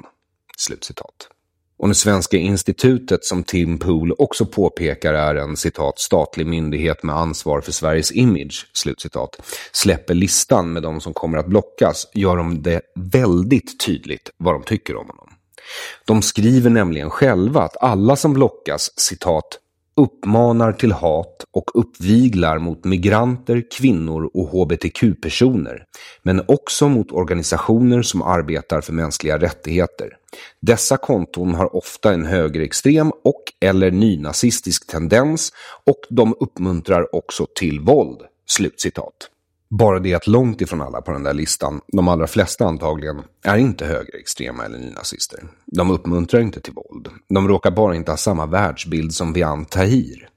Slutcitat. 0.58 1.30
Och 1.80 1.88
det 1.88 1.96
Svenska 1.96 2.38
institutet, 2.38 3.26
som 3.26 3.44
Tim 3.44 3.78
Pool 3.78 4.12
också 4.18 4.46
påpekar 4.46 5.14
är 5.14 5.36
en 5.36 5.58
citat, 5.58 6.00
statlig 6.00 6.48
myndighet 6.48 7.04
med 7.04 7.16
ansvar 7.16 7.62
för 7.62 7.72
Sveriges 7.72 8.12
image, 8.12 8.68
slutcitat, 8.74 9.42
släpper 9.72 10.14
listan 10.14 10.74
med 10.74 10.84
de 10.84 11.02
som 11.02 11.14
kommer 11.14 11.38
att 11.38 11.48
blockas, 11.48 12.08
gör 12.14 12.38
de 12.38 12.62
det 12.62 12.82
väldigt 12.96 13.80
tydligt 13.80 14.32
vad 14.38 14.56
de 14.56 14.64
tycker 14.64 14.96
om 14.96 15.08
honom. 15.08 15.27
De 16.06 16.22
skriver 16.22 16.70
nämligen 16.70 17.10
själva 17.10 17.62
att 17.62 17.78
alla 17.78 18.16
som 18.16 18.34
blockas, 18.34 18.92
citat, 19.00 19.60
uppmanar 19.98 20.72
till 20.74 20.92
hat 20.92 21.46
och 21.52 21.72
uppviglar 21.74 22.58
mot 22.60 22.86
migranter, 22.86 23.64
kvinnor 23.78 24.30
och 24.34 24.48
hbtq-personer, 24.48 25.84
men 26.24 26.44
också 26.48 26.90
mot 26.90 27.12
organisationer 27.12 28.02
som 28.02 28.22
arbetar 28.22 28.82
för 28.82 28.94
mänskliga 28.94 29.38
rättigheter. 29.40 30.10
Dessa 30.62 30.98
konton 30.98 31.56
har 31.56 31.76
ofta 31.76 32.14
en 32.14 32.26
högerextrem 32.26 33.12
och 33.24 33.44
eller 33.62 33.92
nynazistisk 33.92 34.88
tendens 34.88 35.52
och 35.86 36.00
de 36.10 36.36
uppmuntrar 36.40 37.16
också 37.16 37.48
till 37.56 37.80
våld." 37.80 38.22
Slutcitat. 38.50 39.30
Bara 39.70 40.00
det 40.00 40.14
att 40.14 40.28
långt 40.28 40.62
ifrån 40.62 40.82
alla 40.82 41.02
på 41.02 41.12
den 41.12 41.24
där 41.24 41.34
listan, 41.34 41.82
de 41.88 42.08
allra 42.08 42.28
flesta 42.28 42.66
antagligen, 42.66 43.22
är 43.44 43.58
inte 43.58 43.86
högerextrema 43.86 44.66
eller 44.66 44.78
nynazister. 44.78 45.44
De 45.66 45.92
uppmuntrar 45.92 46.42
inte 46.42 46.62
till 46.62 46.74
våld. 46.74 47.10
De 47.30 47.48
råkar 47.48 47.72
bara 47.72 47.96
inte 47.96 48.12
ha 48.12 48.18
samma 48.18 48.46
världsbild 48.46 49.14
som 49.14 49.34
Vian 49.34 49.66
Tahir. 49.66 50.30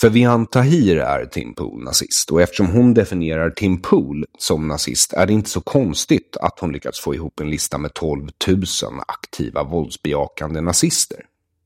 För 0.00 0.10
Vian 0.10 0.46
Tahir 0.46 0.96
är 0.96 1.26
Tim 1.26 1.54
Pool 1.54 1.84
nazist 1.84 2.30
och 2.30 2.42
eftersom 2.42 2.66
hon 2.66 2.94
definierar 2.94 3.50
Tim 3.50 3.82
Pool 3.82 4.24
som 4.38 4.68
nazist 4.68 5.12
är 5.12 5.26
det 5.26 5.32
inte 5.32 5.50
så 5.50 5.60
konstigt 5.60 6.36
att 6.40 6.60
hon 6.60 6.72
lyckats 6.72 7.00
få 7.00 7.14
ihop 7.14 7.40
en 7.40 7.50
lista 7.50 7.78
med 7.78 7.94
12 7.94 8.28
000 8.48 8.62
aktiva 9.08 9.62
våldsbejakande 9.62 10.60
nazister. 10.60 11.18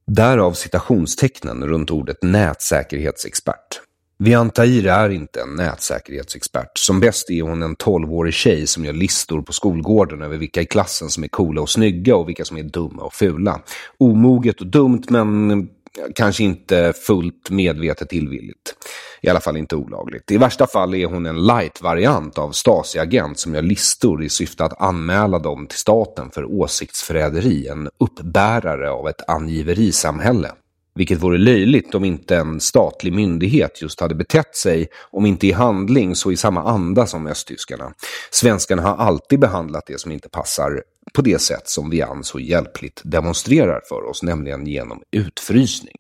Därav 0.07 0.53
citationstecknen 0.53 1.67
runt 1.67 1.91
ordet 1.91 2.23
nätsäkerhetsexpert. 2.23 3.81
Viantair 4.19 4.87
är 4.87 5.11
inte 5.11 5.41
en 5.41 5.55
nätsäkerhetsexpert. 5.55 6.79
Som 6.79 7.01
bäst 7.01 7.31
är 7.31 7.43
hon 7.43 7.63
en 7.63 7.77
12-årig 7.77 8.35
tjej 8.35 8.67
som 8.67 8.85
gör 8.85 8.93
listor 8.93 9.43
på 9.43 9.53
skolgården 9.53 10.23
över 10.23 10.37
vilka 10.37 10.61
i 10.61 10.67
klassen 10.67 11.09
som 11.09 11.25
är 11.25 11.29
coola 11.29 11.61
och 11.61 11.71
snygga 11.71 12.17
och 12.17 12.29
vilka 12.29 12.45
som 12.45 12.57
är 12.57 12.63
dumma 12.63 13.03
och 13.03 13.15
fula. 13.15 13.61
Omoget 13.99 14.61
och 14.61 14.67
dumt 14.67 15.03
men 15.09 15.69
kanske 16.15 16.45
inte 16.45 16.93
fullt 17.07 17.51
medvetet 17.51 18.13
illvilligt. 18.13 18.75
I 19.21 19.29
alla 19.29 19.41
fall 19.41 19.57
inte 19.57 19.77
olagligt. 19.77 20.31
I 20.31 20.37
värsta 20.37 20.67
fall 20.67 20.95
är 20.95 21.07
hon 21.07 21.27
en 21.27 21.47
light-variant 21.47 22.39
av 22.39 22.51
Stasi-agent 22.51 23.39
som 23.39 23.55
gör 23.55 23.63
listor 23.63 24.25
i 24.25 24.29
syfte 24.29 24.65
att 24.65 24.81
anmäla 24.81 25.39
dem 25.39 25.67
till 25.67 25.79
staten 25.79 26.31
för 26.31 26.45
åsiktsförräderi. 26.45 27.69
En 27.69 27.89
uppbärare 27.99 28.91
av 28.91 29.09
ett 29.09 29.31
angiverisamhälle. 29.31 30.51
Vilket 30.99 31.23
vore 31.23 31.39
löjligt 31.39 31.95
om 31.95 32.05
inte 32.05 32.37
en 32.37 32.61
statlig 32.61 33.13
myndighet 33.13 33.83
just 33.83 34.01
hade 34.01 34.15
betett 34.15 34.57
sig, 34.57 34.89
om 35.11 35.27
inte 35.27 35.47
i 35.47 35.53
handling 35.53 36.15
så 36.15 36.33
i 36.33 36.37
samma 36.37 36.63
anda 36.63 37.07
som 37.07 37.27
östtyskarna. 37.27 37.93
Svenskarna 38.31 38.83
har 38.83 38.97
alltid 38.97 39.41
behandlat 39.41 39.87
det 39.87 40.01
som 40.01 40.13
inte 40.13 40.29
passar 40.29 40.83
på 41.15 41.23
det 41.23 41.41
sätt 41.41 41.69
som 41.69 41.91
Vian 41.91 42.25
så 42.25 42.41
hjälpligt 42.41 43.01
demonstrerar 43.05 43.81
för 43.89 44.05
oss, 44.11 44.23
nämligen 44.23 44.67
genom 44.67 45.03
utfrysning. 45.11 45.97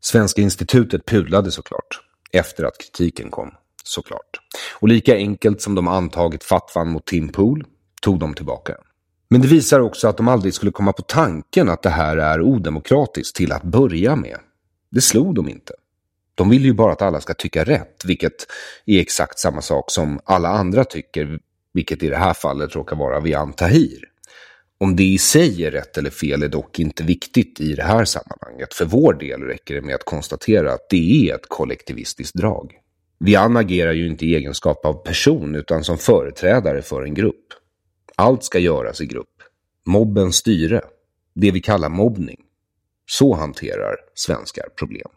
Svenska 0.00 0.42
institutet 0.42 1.06
pudlade 1.06 1.50
såklart, 1.50 2.00
efter 2.32 2.64
att 2.64 2.78
kritiken 2.78 3.30
kom, 3.30 3.50
såklart. 3.84 4.40
Och 4.80 4.88
lika 4.88 5.14
enkelt 5.14 5.60
som 5.60 5.74
de 5.74 5.88
antagit 5.88 6.44
fatwan 6.44 6.88
mot 6.88 7.06
Tim 7.06 7.28
Pool 7.28 7.64
tog 8.02 8.18
de 8.18 8.34
tillbaka 8.34 8.72
den. 8.72 8.87
Men 9.30 9.40
det 9.40 9.48
visar 9.48 9.80
också 9.80 10.08
att 10.08 10.16
de 10.16 10.28
aldrig 10.28 10.54
skulle 10.54 10.72
komma 10.72 10.92
på 10.92 11.02
tanken 11.02 11.68
att 11.68 11.82
det 11.82 11.90
här 11.90 12.16
är 12.16 12.40
odemokratiskt 12.40 13.36
till 13.36 13.52
att 13.52 13.62
börja 13.62 14.16
med. 14.16 14.38
Det 14.90 15.00
slog 15.00 15.34
de 15.34 15.48
inte. 15.48 15.72
De 16.34 16.50
vill 16.50 16.64
ju 16.64 16.72
bara 16.72 16.92
att 16.92 17.02
alla 17.02 17.20
ska 17.20 17.34
tycka 17.34 17.64
rätt, 17.64 18.04
vilket 18.04 18.46
är 18.86 19.00
exakt 19.00 19.38
samma 19.38 19.62
sak 19.62 19.90
som 19.90 20.20
alla 20.24 20.48
andra 20.48 20.84
tycker, 20.84 21.38
vilket 21.72 22.02
i 22.02 22.08
det 22.08 22.16
här 22.16 22.34
fallet 22.34 22.76
råkar 22.76 22.96
vara 22.96 23.20
Vian 23.20 23.52
Tahir. 23.52 24.04
Om 24.80 24.96
det 24.96 25.04
i 25.04 25.18
sig 25.18 25.64
är 25.64 25.70
rätt 25.70 25.98
eller 25.98 26.10
fel 26.10 26.42
är 26.42 26.48
dock 26.48 26.78
inte 26.78 27.02
viktigt 27.02 27.60
i 27.60 27.74
det 27.74 27.82
här 27.82 28.04
sammanhanget. 28.04 28.74
För 28.74 28.84
vår 28.84 29.14
del 29.14 29.42
räcker 29.42 29.74
det 29.74 29.80
med 29.80 29.94
att 29.94 30.04
konstatera 30.04 30.72
att 30.72 30.90
det 30.90 31.30
är 31.30 31.34
ett 31.34 31.48
kollektivistiskt 31.48 32.34
drag. 32.34 32.72
Vian 33.20 33.56
agerar 33.56 33.92
ju 33.92 34.06
inte 34.06 34.26
i 34.26 34.34
egenskap 34.34 34.84
av 34.84 34.92
person 34.92 35.54
utan 35.54 35.84
som 35.84 35.98
företrädare 35.98 36.82
för 36.82 37.02
en 37.02 37.14
grupp. 37.14 37.44
Allt 38.20 38.44
ska 38.44 38.58
göras 38.58 39.00
i 39.00 39.06
grupp. 39.06 39.42
Mobbens 39.86 40.36
styre. 40.36 40.80
Det 41.34 41.50
vi 41.50 41.60
kallar 41.60 41.88
mobbning. 41.88 42.40
Så 43.06 43.34
hanterar 43.34 43.96
svenskar 44.14 44.68
problem. 44.76 45.08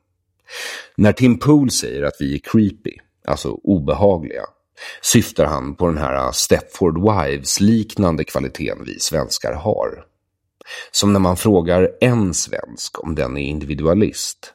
När 0.95 1.14
Tim 1.14 1.39
Pool 1.39 1.72
säger 1.72 2.04
att 2.04 2.16
vi 2.20 2.36
är 2.36 2.39
creepy, 2.39 2.97
alltså 3.26 3.49
obehagliga, 3.52 4.43
syftar 5.02 5.45
han 5.45 5.76
på 5.76 5.88
den 5.88 5.97
här 5.97 6.32
Stepford 6.32 6.97
Wives-liknande 6.97 8.24
kvaliteten 8.24 8.84
vi 8.86 8.99
svenskar 8.99 9.54
har. 9.54 10.06
Som 10.91 11.14
när 11.14 11.20
man 11.20 11.38
frågar 11.38 11.91
en 12.02 12.34
svensk 12.34 13.04
om 13.04 13.16
den 13.16 13.38
är 13.38 13.41
individualist 13.41 14.54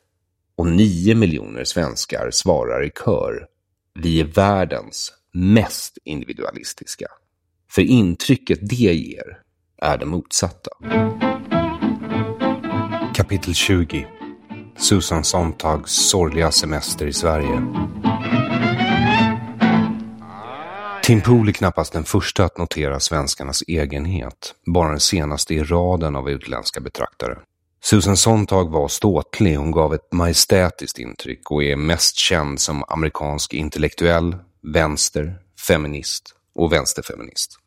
och 0.57 0.67
nio 0.67 1.15
miljoner 1.15 1.65
svenskar 1.65 2.31
svarar 2.31 2.85
i 2.85 2.91
kör. 3.05 3.47
Vi 3.95 4.21
är 4.21 4.25
världens 4.25 5.13
mest 5.33 5.99
individualistiska. 6.05 7.07
För 7.77 7.83
intrycket 7.83 8.59
det 8.63 8.75
ger 8.95 9.39
är 9.83 9.99
det 9.99 10.07
motsatta. 10.07 10.71
Kapitel 13.15 13.55
20 13.55 14.07
Susan 14.77 15.25
Sontags 15.25 15.91
sorgliga 15.91 16.51
semester 16.51 17.07
i 17.07 17.13
Sverige. 17.13 17.63
Tim 21.03 21.21
Pool 21.21 21.49
är 21.49 21.53
knappast 21.53 21.93
den 21.93 22.05
första 22.05 22.45
att 22.45 22.59
notera 22.59 23.01
svenskarnas 23.01 23.63
egenhet, 23.67 24.55
bara 24.67 24.91
den 24.91 25.01
senaste 25.01 25.55
i 25.55 25.63
raden 25.63 26.17
av 26.17 26.31
utländska 26.31 26.81
betraktare. 26.81 27.39
Susan 27.85 28.17
Sontag 28.17 28.71
var 28.71 28.89
ståtlig, 28.89 29.57
hon 29.57 29.71
gav 29.71 29.95
ett 29.95 30.13
majestätiskt 30.13 30.99
intryck 30.99 31.51
och 31.51 31.65
är 31.65 31.77
mest 31.77 32.17
känd 32.17 32.61
som 32.61 32.85
amerikansk 32.89 33.55
intellektuell, 33.55 34.37
vänster, 34.75 35.39
feminist 35.69 36.35
och 36.55 36.73
vänsterfeminist. 36.73 37.59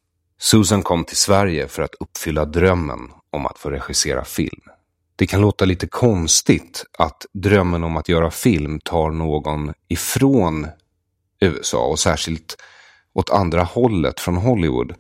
Susan 0.42 0.84
kom 0.84 1.04
till 1.04 1.18
Sverige 1.18 1.68
för 1.68 1.82
att 1.82 1.96
uppfylla 2.00 2.46
drömmen 2.46 3.00
om 3.32 3.46
att 3.46 3.60
få 3.60 3.70
regissera 3.70 4.26
film. 4.26 4.62
Det 5.16 5.28
kan 5.28 5.42
låta 5.42 5.66
lite 5.66 5.88
konstigt 5.88 6.86
att 6.98 7.26
drömmen 7.34 7.84
om 7.84 7.98
att 7.98 8.10
göra 8.10 8.32
film 8.32 8.80
tar 8.80 9.12
någon 9.12 9.74
ifrån 9.88 10.68
USA 11.42 11.86
och 11.86 12.00
särskilt 12.00 12.58
åt 13.14 13.30
andra 13.30 13.64
hållet 13.64 14.20
från 14.20 14.38
Hollywood. 14.38 14.94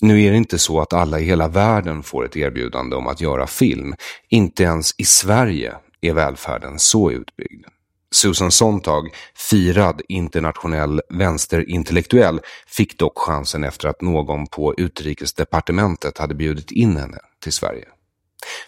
Nu 0.00 0.22
är 0.22 0.30
det 0.30 0.36
inte 0.36 0.58
så 0.58 0.80
att 0.80 0.92
alla 0.92 1.20
i 1.20 1.24
hela 1.24 1.48
världen 1.48 2.02
får 2.02 2.24
ett 2.24 2.36
erbjudande 2.36 2.96
om 2.96 3.06
att 3.06 3.20
göra 3.20 3.46
film. 3.46 3.94
Inte 4.28 4.62
ens 4.62 4.94
i 4.98 5.04
Sverige 5.04 5.76
är 6.00 6.12
välfärden 6.12 6.78
så 6.78 7.10
utbyggd. 7.10 7.66
Susan 8.14 8.50
Sontag, 8.50 9.14
firad 9.34 10.02
internationell 10.08 11.00
vänsterintellektuell, 11.08 12.40
fick 12.66 12.98
dock 12.98 13.18
chansen 13.18 13.64
efter 13.64 13.88
att 13.88 14.00
någon 14.00 14.46
på 14.46 14.74
utrikesdepartementet 14.78 16.18
hade 16.18 16.34
bjudit 16.34 16.70
in 16.70 16.96
henne 16.96 17.18
till 17.42 17.52
Sverige. 17.52 17.84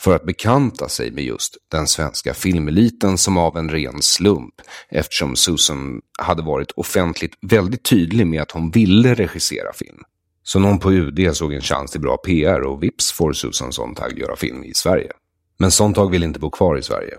För 0.00 0.16
att 0.16 0.24
bekanta 0.24 0.88
sig 0.88 1.10
med 1.10 1.24
just 1.24 1.56
den 1.70 1.86
svenska 1.86 2.34
filmeliten 2.34 3.18
som 3.18 3.36
av 3.36 3.56
en 3.56 3.70
ren 3.70 4.02
slump, 4.02 4.54
eftersom 4.88 5.36
Susan 5.36 6.00
hade 6.18 6.42
varit 6.42 6.70
offentligt 6.70 7.38
väldigt 7.40 7.84
tydlig 7.84 8.26
med 8.26 8.42
att 8.42 8.50
hon 8.50 8.70
ville 8.70 9.14
regissera 9.14 9.72
film. 9.72 10.02
Så 10.42 10.58
någon 10.58 10.78
på 10.78 10.92
UD 10.92 11.36
såg 11.36 11.52
en 11.52 11.60
chans 11.60 11.90
till 11.90 12.00
bra 12.00 12.16
PR 12.16 12.60
och 12.60 12.82
vips 12.82 13.12
får 13.12 13.32
Susan 13.32 13.72
Sontag 13.72 14.18
göra 14.18 14.36
film 14.36 14.64
i 14.64 14.74
Sverige. 14.74 15.10
Men 15.58 15.70
Sontag 15.70 16.10
vill 16.10 16.22
inte 16.22 16.40
bo 16.40 16.50
kvar 16.50 16.78
i 16.78 16.82
Sverige. 16.82 17.14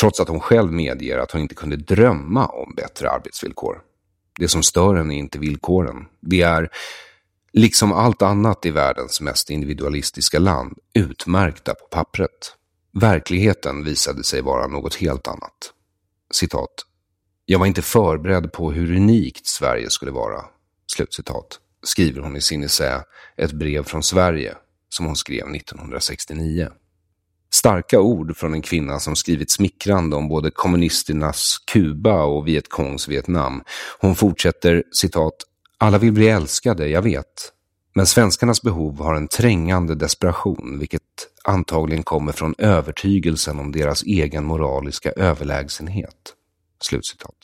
Trots 0.00 0.20
att 0.20 0.28
hon 0.28 0.40
själv 0.40 0.72
medger 0.72 1.18
att 1.18 1.30
hon 1.30 1.40
inte 1.40 1.54
kunde 1.54 1.76
drömma 1.76 2.46
om 2.46 2.74
bättre 2.76 3.10
arbetsvillkor. 3.10 3.80
Det 4.38 4.48
som 4.48 4.62
stör 4.62 4.94
henne 4.94 5.14
är 5.14 5.18
inte 5.18 5.38
villkoren. 5.38 6.06
Det 6.20 6.42
är, 6.42 6.68
liksom 7.52 7.92
allt 7.92 8.22
annat 8.22 8.66
i 8.66 8.70
världens 8.70 9.20
mest 9.20 9.50
individualistiska 9.50 10.38
land, 10.38 10.78
utmärkta 10.94 11.74
på 11.74 11.86
pappret. 11.86 12.56
Verkligheten 12.92 13.84
visade 13.84 14.24
sig 14.24 14.40
vara 14.40 14.66
något 14.66 14.94
helt 14.94 15.28
annat. 15.28 15.72
Citat. 16.30 16.74
Jag 17.46 17.58
var 17.58 17.66
inte 17.66 17.82
förberedd 17.82 18.52
på 18.52 18.72
hur 18.72 18.96
unikt 18.96 19.46
Sverige 19.46 19.90
skulle 19.90 20.10
vara. 20.10 20.44
Slutcitat. 20.92 21.58
Skriver 21.82 22.20
hon 22.20 22.36
i 22.36 22.40
sin 22.40 22.64
essä 22.64 23.04
Ett 23.36 23.52
brev 23.52 23.82
från 23.84 24.02
Sverige 24.02 24.56
som 24.88 25.06
hon 25.06 25.16
skrev 25.16 25.54
1969. 25.54 26.68
Starka 27.54 28.00
ord 28.00 28.36
från 28.36 28.54
en 28.54 28.62
kvinna 28.62 29.00
som 29.00 29.16
skrivit 29.16 29.50
smickrande 29.50 30.16
om 30.16 30.28
både 30.28 30.50
kommunisternas 30.50 31.58
Kuba 31.72 32.22
och 32.22 32.48
Vietkongs 32.48 33.08
Vietnam. 33.08 33.62
Hon 34.00 34.14
fortsätter 34.14 34.82
citat. 34.92 35.34
Alla 35.78 35.98
vill 35.98 36.12
bli 36.12 36.28
älskade, 36.28 36.88
jag 36.88 37.02
vet. 37.02 37.52
Men 37.94 38.06
svenskarnas 38.06 38.62
behov 38.62 38.98
har 38.98 39.14
en 39.14 39.28
trängande 39.28 39.94
desperation, 39.94 40.78
vilket 40.78 41.02
antagligen 41.44 42.02
kommer 42.02 42.32
från 42.32 42.54
övertygelsen 42.58 43.58
om 43.58 43.72
deras 43.72 44.02
egen 44.02 44.44
moraliska 44.44 45.10
överlägsenhet. 45.10 46.34
Slutcitat. 46.80 47.36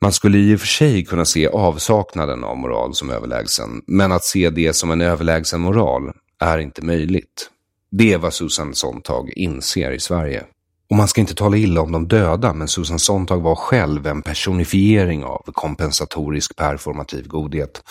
Man 0.00 0.12
skulle 0.12 0.38
i 0.38 0.56
och 0.56 0.60
för 0.60 0.66
sig 0.66 1.04
kunna 1.04 1.24
se 1.24 1.48
avsaknaden 1.48 2.44
av 2.44 2.56
moral 2.56 2.94
som 2.94 3.10
överlägsen, 3.10 3.82
men 3.86 4.12
att 4.12 4.24
se 4.24 4.50
det 4.50 4.72
som 4.72 4.90
en 4.90 5.00
överlägsen 5.00 5.60
moral 5.60 6.12
är 6.40 6.58
inte 6.58 6.84
möjligt. 6.84 7.50
Det 7.98 8.12
är 8.12 8.18
vad 8.18 8.34
Susan 8.34 8.74
Sontag 8.74 9.32
inser 9.36 9.90
i 9.90 10.00
Sverige. 10.00 10.44
Och 10.90 10.96
man 10.96 11.08
ska 11.08 11.20
inte 11.20 11.34
tala 11.34 11.56
illa 11.56 11.80
om 11.80 11.92
de 11.92 12.08
döda, 12.08 12.52
men 12.52 12.68
Susan 12.68 12.98
Sontag 12.98 13.40
var 13.40 13.54
själv 13.54 14.06
en 14.06 14.22
personifiering 14.22 15.24
av 15.24 15.42
kompensatorisk 15.52 16.56
performativ 16.56 17.28
godhet. 17.28 17.82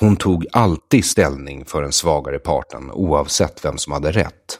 Hon 0.00 0.16
tog 0.16 0.46
alltid 0.52 1.04
ställning 1.04 1.64
för 1.64 1.82
den 1.82 1.92
svagare 1.92 2.38
parten, 2.38 2.90
oavsett 2.90 3.64
vem 3.64 3.78
som 3.78 3.92
hade 3.92 4.12
rätt. 4.12 4.58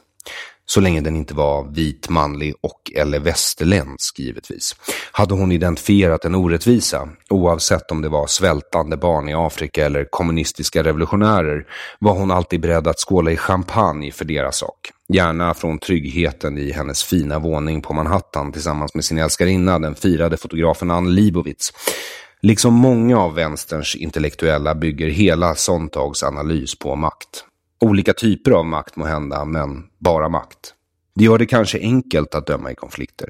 Så 0.71 0.81
länge 0.81 1.01
den 1.01 1.15
inte 1.15 1.33
var 1.33 1.71
vit, 1.71 2.09
manlig 2.09 2.53
och 2.61 2.91
eller 2.95 3.19
västerländsk 3.19 4.19
givetvis. 4.19 4.75
Hade 5.11 5.33
hon 5.33 5.51
identifierat 5.51 6.25
en 6.25 6.35
orättvisa, 6.35 7.09
oavsett 7.29 7.91
om 7.91 8.01
det 8.01 8.09
var 8.09 8.27
svältande 8.27 8.97
barn 8.97 9.29
i 9.29 9.33
Afrika 9.33 9.85
eller 9.85 10.05
kommunistiska 10.09 10.83
revolutionärer, 10.83 11.65
var 11.99 12.13
hon 12.13 12.31
alltid 12.31 12.61
beredd 12.61 12.87
att 12.87 12.99
skåla 12.99 13.31
i 13.31 13.37
champagne 13.37 14.11
för 14.11 14.25
deras 14.25 14.57
sak. 14.57 14.91
Gärna 15.13 15.53
från 15.53 15.79
tryggheten 15.79 16.57
i 16.57 16.71
hennes 16.71 17.03
fina 17.03 17.39
våning 17.39 17.81
på 17.81 17.93
Manhattan 17.93 18.51
tillsammans 18.51 18.95
med 18.95 19.05
sin 19.05 19.17
älskarinna, 19.17 19.79
den 19.79 19.95
firade 19.95 20.37
fotografen 20.37 20.91
Ann 20.91 21.15
Libovitz. 21.15 21.73
Liksom 22.41 22.73
många 22.73 23.19
av 23.19 23.35
vänsterns 23.35 23.95
intellektuella 23.95 24.75
bygger 24.75 25.07
hela 25.07 25.55
Sontags 25.55 26.23
analys 26.23 26.79
på 26.79 26.95
makt. 26.95 27.45
Olika 27.81 28.13
typer 28.13 28.51
av 28.51 28.65
makt 28.65 28.95
må 28.95 29.05
hända, 29.05 29.45
men 29.45 29.83
bara 29.97 30.29
makt. 30.29 30.73
Det 31.15 31.23
gör 31.23 31.37
det 31.37 31.45
kanske 31.45 31.79
enkelt 31.79 32.35
att 32.35 32.47
döma 32.47 32.71
i 32.71 32.75
konflikter. 32.75 33.29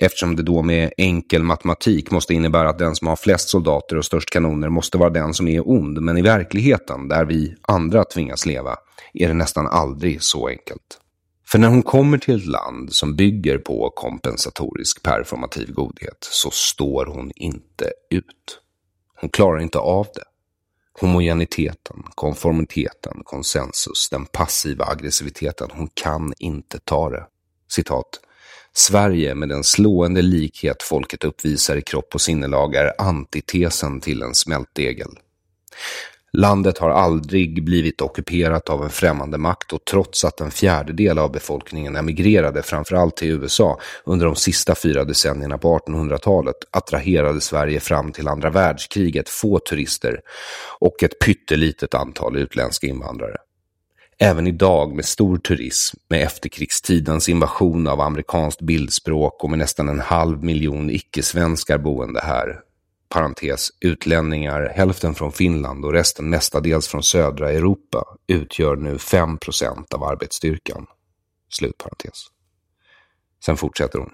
Eftersom 0.00 0.36
det 0.36 0.42
då 0.42 0.62
med 0.62 0.92
enkel 0.96 1.42
matematik 1.42 2.10
måste 2.10 2.34
innebära 2.34 2.68
att 2.68 2.78
den 2.78 2.96
som 2.96 3.06
har 3.06 3.16
flest 3.16 3.48
soldater 3.48 3.96
och 3.96 4.04
störst 4.04 4.30
kanoner 4.30 4.68
måste 4.68 4.98
vara 4.98 5.10
den 5.10 5.34
som 5.34 5.48
är 5.48 5.68
ond. 5.68 6.02
Men 6.02 6.18
i 6.18 6.22
verkligheten, 6.22 7.08
där 7.08 7.24
vi 7.24 7.54
andra 7.62 8.04
tvingas 8.04 8.46
leva, 8.46 8.76
är 9.14 9.28
det 9.28 9.34
nästan 9.34 9.66
aldrig 9.66 10.22
så 10.22 10.48
enkelt. 10.48 11.00
För 11.46 11.58
när 11.58 11.68
hon 11.68 11.82
kommer 11.82 12.18
till 12.18 12.36
ett 12.36 12.46
land 12.46 12.92
som 12.92 13.16
bygger 13.16 13.58
på 13.58 13.90
kompensatorisk 13.90 15.02
performativ 15.02 15.72
godhet 15.72 16.18
så 16.20 16.50
står 16.50 17.06
hon 17.06 17.30
inte 17.34 17.92
ut. 18.10 18.60
Hon 19.20 19.30
klarar 19.30 19.60
inte 19.60 19.78
av 19.78 20.06
det. 20.14 20.24
Homogeniteten, 21.00 22.02
konformiteten, 22.14 23.22
konsensus, 23.24 24.08
den 24.10 24.26
passiva 24.26 24.84
aggressiviteten. 24.84 25.68
Hon 25.72 25.88
kan 25.94 26.34
inte 26.38 26.78
ta 26.78 27.10
det. 27.10 27.26
Citat. 27.70 28.20
Sverige 28.72 29.34
med 29.34 29.48
den 29.48 29.64
slående 29.64 30.22
likhet 30.22 30.82
folket 30.82 31.24
uppvisar 31.24 31.76
i 31.76 31.82
kropp 31.82 32.14
och 32.14 32.20
sinnelag 32.20 32.74
är 32.74 32.92
antitesen 33.00 34.00
till 34.00 34.22
en 34.22 34.34
smältdegel. 34.34 35.10
Landet 36.32 36.78
har 36.78 36.90
aldrig 36.90 37.64
blivit 37.64 38.00
ockuperat 38.00 38.68
av 38.68 38.84
en 38.84 38.90
främmande 38.90 39.38
makt 39.38 39.72
och 39.72 39.84
trots 39.84 40.24
att 40.24 40.40
en 40.40 40.50
fjärdedel 40.50 41.18
av 41.18 41.32
befolkningen 41.32 41.96
emigrerade 41.96 42.62
framförallt 42.62 43.16
till 43.16 43.30
USA 43.30 43.80
under 44.04 44.26
de 44.26 44.36
sista 44.36 44.74
fyra 44.74 45.04
decennierna 45.04 45.58
på 45.58 45.78
1800-talet 45.78 46.56
attraherade 46.70 47.40
Sverige 47.40 47.80
fram 47.80 48.12
till 48.12 48.28
andra 48.28 48.50
världskriget 48.50 49.28
få 49.28 49.58
turister 49.58 50.20
och 50.78 51.02
ett 51.02 51.18
pyttelitet 51.18 51.94
antal 51.94 52.36
utländska 52.36 52.86
invandrare. 52.86 53.36
Även 54.20 54.46
idag 54.46 54.94
med 54.94 55.04
stor 55.04 55.38
turism, 55.38 55.96
med 56.08 56.22
efterkrigstidens 56.22 57.28
invasion 57.28 57.86
av 57.86 58.00
amerikanskt 58.00 58.60
bildspråk 58.60 59.44
och 59.44 59.50
med 59.50 59.58
nästan 59.58 59.88
en 59.88 60.00
halv 60.00 60.44
miljon 60.44 60.90
icke-svenskar 60.90 61.78
boende 61.78 62.20
här, 62.20 62.60
parentes, 63.08 63.68
utlänningar, 63.80 64.72
hälften 64.76 65.14
från 65.14 65.32
Finland 65.32 65.84
och 65.84 65.92
resten 65.92 66.30
mestadels 66.30 66.88
från 66.88 67.02
södra 67.02 67.52
Europa, 67.52 68.04
utgör 68.26 68.76
nu 68.76 68.98
5 68.98 69.38
procent 69.38 69.94
av 69.94 70.04
arbetsstyrkan. 70.04 70.86
Slut 71.50 71.78
parentes. 71.78 72.26
Sen 73.44 73.56
fortsätter 73.56 73.98
hon. 73.98 74.10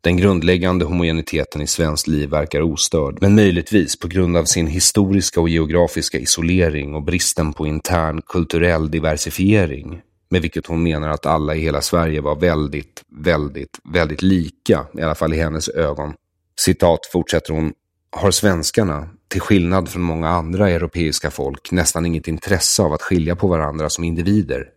Den 0.00 0.16
grundläggande 0.16 0.84
homogeniteten 0.84 1.62
i 1.62 1.66
svenskt 1.66 2.06
liv 2.06 2.30
verkar 2.30 2.62
ostörd, 2.62 3.18
men 3.20 3.34
möjligtvis 3.34 3.98
på 3.98 4.08
grund 4.08 4.36
av 4.36 4.44
sin 4.44 4.66
historiska 4.66 5.40
och 5.40 5.48
geografiska 5.48 6.18
isolering 6.18 6.94
och 6.94 7.02
bristen 7.02 7.52
på 7.52 7.66
intern 7.66 8.22
kulturell 8.22 8.90
diversifiering, 8.90 10.00
med 10.30 10.42
vilket 10.42 10.66
hon 10.66 10.82
menar 10.82 11.08
att 11.08 11.26
alla 11.26 11.54
i 11.54 11.60
hela 11.60 11.80
Sverige 11.80 12.20
var 12.20 12.36
väldigt, 12.36 13.02
väldigt, 13.08 13.78
väldigt 13.84 14.22
lika, 14.22 14.86
i 14.98 15.02
alla 15.02 15.14
fall 15.14 15.34
i 15.34 15.36
hennes 15.38 15.68
ögon. 15.68 16.14
Citat 16.60 17.00
fortsätter 17.12 17.52
hon, 17.52 17.72
har 18.16 18.30
svenskarna, 18.30 19.08
till 19.28 19.40
skillnad 19.40 19.88
från 19.88 20.02
många 20.02 20.28
andra 20.28 20.70
europeiska 20.70 21.30
folk, 21.30 21.72
nästan 21.72 22.06
inget 22.06 22.28
intresse 22.28 22.82
av 22.82 22.92
att 22.92 23.02
skilja 23.02 23.36
på 23.36 23.46
varandra 23.46 23.90
som 23.90 24.04
individer, 24.04 24.68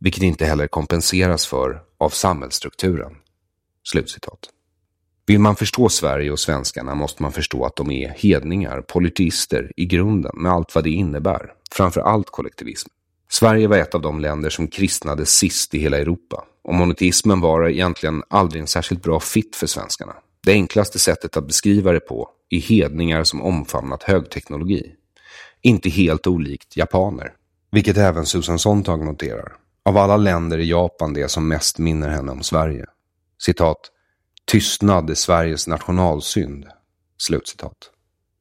vilket 0.00 0.22
inte 0.22 0.44
heller 0.44 0.66
kompenseras 0.66 1.46
för 1.46 1.82
av 1.98 2.08
samhällsstrukturen. 2.08 3.12
Slutcitat. 3.84 4.38
Vill 5.26 5.38
man 5.38 5.56
förstå 5.56 5.88
Sverige 5.88 6.30
och 6.30 6.38
svenskarna 6.38 6.94
måste 6.94 7.22
man 7.22 7.32
förstå 7.32 7.64
att 7.64 7.76
de 7.76 7.90
är 7.90 8.08
hedningar, 8.08 8.80
politister 8.80 9.72
i 9.76 9.86
grunden 9.86 10.32
med 10.34 10.52
allt 10.52 10.74
vad 10.74 10.84
det 10.84 10.90
innebär. 10.90 11.52
Framför 11.70 12.00
allt 12.00 12.30
kollektivism. 12.30 12.88
Sverige 13.30 13.66
var 13.66 13.76
ett 13.76 13.94
av 13.94 14.00
de 14.00 14.20
länder 14.20 14.50
som 14.50 14.68
kristnades 14.68 15.30
sist 15.30 15.74
i 15.74 15.78
hela 15.78 15.98
Europa. 15.98 16.44
Och 16.64 16.74
monoteismen 16.74 17.40
var 17.40 17.68
egentligen 17.68 18.22
aldrig 18.28 18.60
en 18.60 18.66
särskilt 18.66 19.02
bra 19.02 19.20
fit 19.20 19.56
för 19.56 19.66
svenskarna. 19.66 20.12
Det 20.44 20.52
enklaste 20.52 20.98
sättet 20.98 21.36
att 21.36 21.46
beskriva 21.46 21.92
det 21.92 22.00
på 22.00 22.28
i 22.52 22.58
hedningar 22.58 23.24
som 23.24 23.42
omfamnat 23.42 24.02
högteknologi. 24.02 24.92
Inte 25.62 25.88
helt 25.88 26.26
olikt 26.26 26.76
japaner. 26.76 27.32
Vilket 27.70 27.96
även 27.96 28.26
Susan 28.26 28.58
Sontag 28.58 29.04
noterar. 29.04 29.52
Av 29.84 29.96
alla 29.96 30.16
länder 30.16 30.58
är 30.58 30.62
Japan 30.62 31.14
det 31.14 31.28
som 31.30 31.48
mest 31.48 31.78
minner 31.78 32.08
henne 32.08 32.32
om 32.32 32.42
Sverige. 32.42 32.86
Citat. 33.42 33.78
Tystnad 34.44 35.10
är 35.10 35.14
Sveriges 35.14 35.66
nationalsynd. 35.66 36.66
Slutcitat. 37.18 37.76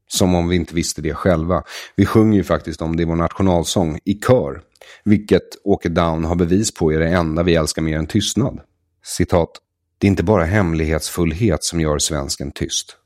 Som 0.07 0.35
om 0.35 0.47
vi 0.47 0.55
inte 0.55 0.75
visste 0.75 1.01
det 1.01 1.13
själva. 1.13 1.63
Vi 1.95 2.05
sjunger 2.05 2.37
ju 2.37 2.43
faktiskt 2.43 2.81
om 2.81 2.95
det 2.95 3.03
i 3.03 3.05
vår 3.05 3.15
nationalsång, 3.15 3.99
i 4.05 4.13
kör. 4.13 4.61
Vilket 5.03 5.49
Åke 5.63 5.89
Down 5.89 6.25
har 6.25 6.35
bevis 6.35 6.73
på 6.73 6.93
är 6.93 6.99
det 6.99 7.09
enda 7.09 7.43
vi 7.43 7.55
älskar 7.55 7.81
mer 7.81 7.97
än 7.97 8.07
tystnad. 8.07 8.61
Citat. 9.03 9.51
Det 9.97 10.07
är 10.07 10.09
inte 10.09 10.23
bara 10.23 10.45
hemlighetsfullhet 10.45 11.63
som 11.63 11.81
gör 11.81 11.99
svensken 11.99 12.51
tyst. 12.51 12.97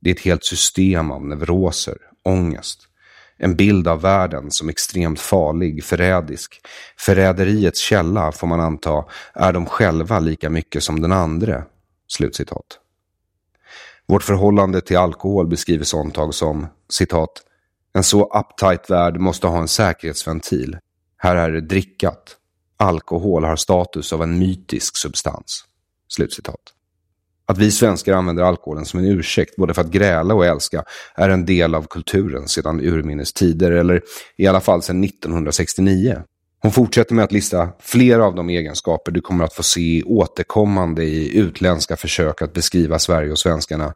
Det 0.00 0.10
är 0.10 0.14
ett 0.14 0.20
helt 0.20 0.44
system 0.44 1.10
av 1.10 1.26
neuroser, 1.26 1.96
ångest. 2.24 2.86
En 3.36 3.56
bild 3.56 3.88
av 3.88 4.00
världen 4.00 4.50
som 4.50 4.68
extremt 4.68 5.20
farlig, 5.20 5.84
förrädisk. 5.84 6.60
Förräderiets 6.98 7.80
källa, 7.80 8.32
får 8.32 8.46
man 8.46 8.60
anta, 8.60 9.04
är 9.34 9.52
de 9.52 9.66
själva 9.66 10.18
lika 10.18 10.50
mycket 10.50 10.82
som 10.82 11.00
den 11.00 11.12
andre. 11.12 11.64
Slutcitat. 12.08 12.78
Vårt 14.06 14.22
förhållande 14.22 14.80
till 14.80 14.96
alkohol 14.96 15.46
beskriver 15.46 15.84
Sontag 15.84 16.34
som 16.34 16.66
citat 16.88 17.42
en 17.92 18.04
så 18.04 18.24
uptight 18.24 18.90
värld 18.90 19.20
måste 19.20 19.46
ha 19.46 19.58
en 19.58 19.68
säkerhetsventil. 19.68 20.78
Här 21.16 21.36
är 21.36 21.50
det 21.50 21.60
drickat. 21.60 22.36
Alkohol 22.76 23.44
har 23.44 23.56
status 23.56 24.12
av 24.12 24.22
en 24.22 24.38
mytisk 24.38 24.96
substans. 24.96 25.64
Slutcitat. 26.08 26.60
Att 27.50 27.58
vi 27.58 27.70
svenskar 27.70 28.12
använder 28.12 28.42
alkoholen 28.42 28.84
som 28.84 29.00
en 29.00 29.06
ursäkt 29.06 29.56
både 29.56 29.74
för 29.74 29.80
att 29.82 29.90
gräla 29.90 30.34
och 30.34 30.46
älska 30.46 30.84
är 31.14 31.28
en 31.28 31.46
del 31.46 31.74
av 31.74 31.86
kulturen 31.90 32.48
sedan 32.48 32.80
urminnes 32.80 33.32
tider, 33.32 33.72
eller 33.72 34.02
i 34.36 34.46
alla 34.46 34.60
fall 34.60 34.82
sedan 34.82 35.04
1969. 35.04 36.22
Hon 36.62 36.72
fortsätter 36.72 37.14
med 37.14 37.24
att 37.24 37.32
lista 37.32 37.68
flera 37.80 38.24
av 38.24 38.34
de 38.34 38.50
egenskaper 38.50 39.12
du 39.12 39.20
kommer 39.20 39.44
att 39.44 39.54
få 39.54 39.62
se 39.62 40.02
återkommande 40.02 41.04
i 41.04 41.38
utländska 41.38 41.96
försök 41.96 42.42
att 42.42 42.52
beskriva 42.52 42.98
Sverige 42.98 43.30
och 43.32 43.38
svenskarna, 43.38 43.94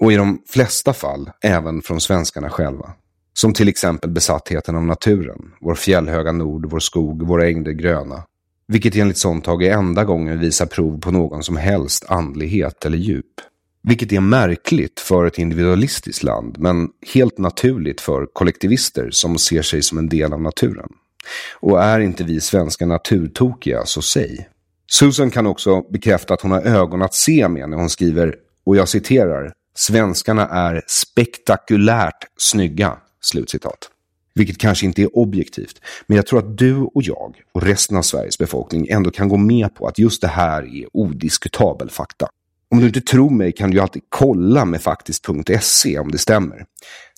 och 0.00 0.12
i 0.12 0.16
de 0.16 0.42
flesta 0.48 0.92
fall 0.92 1.30
även 1.42 1.82
från 1.82 2.00
svenskarna 2.00 2.50
själva. 2.50 2.92
Som 3.34 3.52
till 3.52 3.68
exempel 3.68 4.10
besattheten 4.10 4.76
av 4.76 4.84
naturen, 4.84 5.38
vår 5.60 5.74
fjällhöga 5.74 6.32
nord, 6.32 6.70
vår 6.70 6.80
skog, 6.80 7.26
våra 7.26 7.46
ängder 7.46 7.72
gröna, 7.72 8.22
vilket 8.68 8.96
enligt 8.96 9.18
Sontag 9.18 9.62
är 9.62 9.72
enda 9.72 10.04
gången 10.04 10.40
visar 10.40 10.66
prov 10.66 11.00
på 11.00 11.10
någon 11.10 11.42
som 11.42 11.56
helst 11.56 12.04
andlighet 12.08 12.84
eller 12.84 12.98
djup. 12.98 13.40
Vilket 13.82 14.12
är 14.12 14.20
märkligt 14.20 15.00
för 15.00 15.24
ett 15.24 15.38
individualistiskt 15.38 16.22
land, 16.22 16.58
men 16.58 16.88
helt 17.14 17.38
naturligt 17.38 18.00
för 18.00 18.26
kollektivister 18.32 19.10
som 19.10 19.38
ser 19.38 19.62
sig 19.62 19.82
som 19.82 19.98
en 19.98 20.08
del 20.08 20.32
av 20.32 20.42
naturen. 20.42 20.88
Och 21.60 21.82
är 21.82 22.00
inte 22.00 22.24
vi 22.24 22.40
svenska 22.40 22.86
naturtokiga, 22.86 23.86
så 23.86 24.02
säg. 24.02 24.48
Susan 24.90 25.30
kan 25.30 25.46
också 25.46 25.82
bekräfta 25.90 26.34
att 26.34 26.40
hon 26.40 26.50
har 26.50 26.60
ögon 26.62 27.02
att 27.02 27.14
se 27.14 27.48
med 27.48 27.70
när 27.70 27.76
hon 27.76 27.90
skriver, 27.90 28.34
och 28.64 28.76
jag 28.76 28.88
citerar, 28.88 29.52
Svenskarna 29.74 30.48
är 30.48 30.82
spektakulärt 30.86 32.26
snygga. 32.36 32.96
Slutcitat. 33.20 33.90
Vilket 34.38 34.58
kanske 34.58 34.86
inte 34.86 35.02
är 35.02 35.18
objektivt, 35.18 35.80
men 36.06 36.16
jag 36.16 36.26
tror 36.26 36.38
att 36.38 36.58
du 36.58 36.76
och 36.76 37.02
jag 37.02 37.34
och 37.52 37.62
resten 37.62 37.96
av 37.96 38.02
Sveriges 38.02 38.38
befolkning 38.38 38.88
ändå 38.88 39.10
kan 39.10 39.28
gå 39.28 39.36
med 39.36 39.74
på 39.74 39.86
att 39.86 39.98
just 39.98 40.20
det 40.20 40.28
här 40.28 40.62
är 40.62 40.86
odiskutabel 40.92 41.90
fakta. 41.90 42.28
Om 42.70 42.80
du 42.80 42.86
inte 42.86 43.00
tror 43.00 43.30
mig 43.30 43.52
kan 43.52 43.70
du 43.70 43.80
alltid 43.80 44.02
kolla 44.08 44.64
med 44.64 44.80
faktiskt.se 44.80 45.98
om 45.98 46.10
det 46.10 46.18
stämmer. 46.18 46.64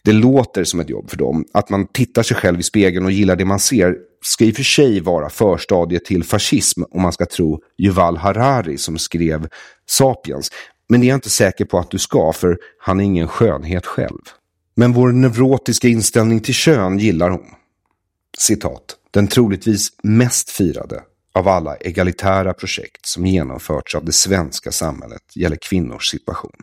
Det 0.04 0.12
låter 0.12 0.64
som 0.64 0.80
ett 0.80 0.90
jobb 0.90 1.10
för 1.10 1.16
dem. 1.16 1.44
Att 1.52 1.70
man 1.70 1.86
tittar 1.86 2.22
sig 2.22 2.36
själv 2.36 2.60
i 2.60 2.62
spegeln 2.62 3.04
och 3.04 3.12
gillar 3.12 3.36
det 3.36 3.44
man 3.44 3.58
ser 3.58 3.96
ska 4.24 4.44
i 4.44 4.52
och 4.52 4.56
för 4.56 4.62
sig 4.62 5.00
vara 5.00 5.30
förstadiet 5.30 6.04
till 6.04 6.24
fascism 6.24 6.82
om 6.90 7.02
man 7.02 7.12
ska 7.12 7.26
tro 7.26 7.62
Yuval 7.78 8.16
Harari 8.16 8.78
som 8.78 8.98
skrev 8.98 9.48
Sapiens. 9.90 10.50
Men 10.88 11.00
det 11.00 11.06
är 11.06 11.08
jag 11.08 11.16
inte 11.16 11.30
säker 11.30 11.64
på 11.64 11.78
att 11.78 11.90
du 11.90 11.98
ska, 11.98 12.32
för 12.32 12.58
han 12.78 13.00
är 13.00 13.04
ingen 13.04 13.28
skönhet 13.28 13.86
själv. 13.86 14.20
Men 14.74 14.92
vår 14.92 15.12
neurotiska 15.12 15.88
inställning 15.88 16.40
till 16.40 16.54
kön 16.54 16.98
gillar 16.98 17.30
hon. 17.30 17.46
Citat. 18.38 18.96
Den 19.10 19.26
troligtvis 19.26 19.88
mest 20.02 20.50
firade 20.50 21.02
av 21.34 21.48
alla 21.48 21.76
egalitära 21.76 22.54
projekt 22.54 23.06
som 23.06 23.26
genomförts 23.26 23.94
av 23.94 24.04
det 24.04 24.12
svenska 24.12 24.72
samhället 24.72 25.22
gäller 25.34 25.58
kvinnors 25.68 26.10
situation. 26.10 26.56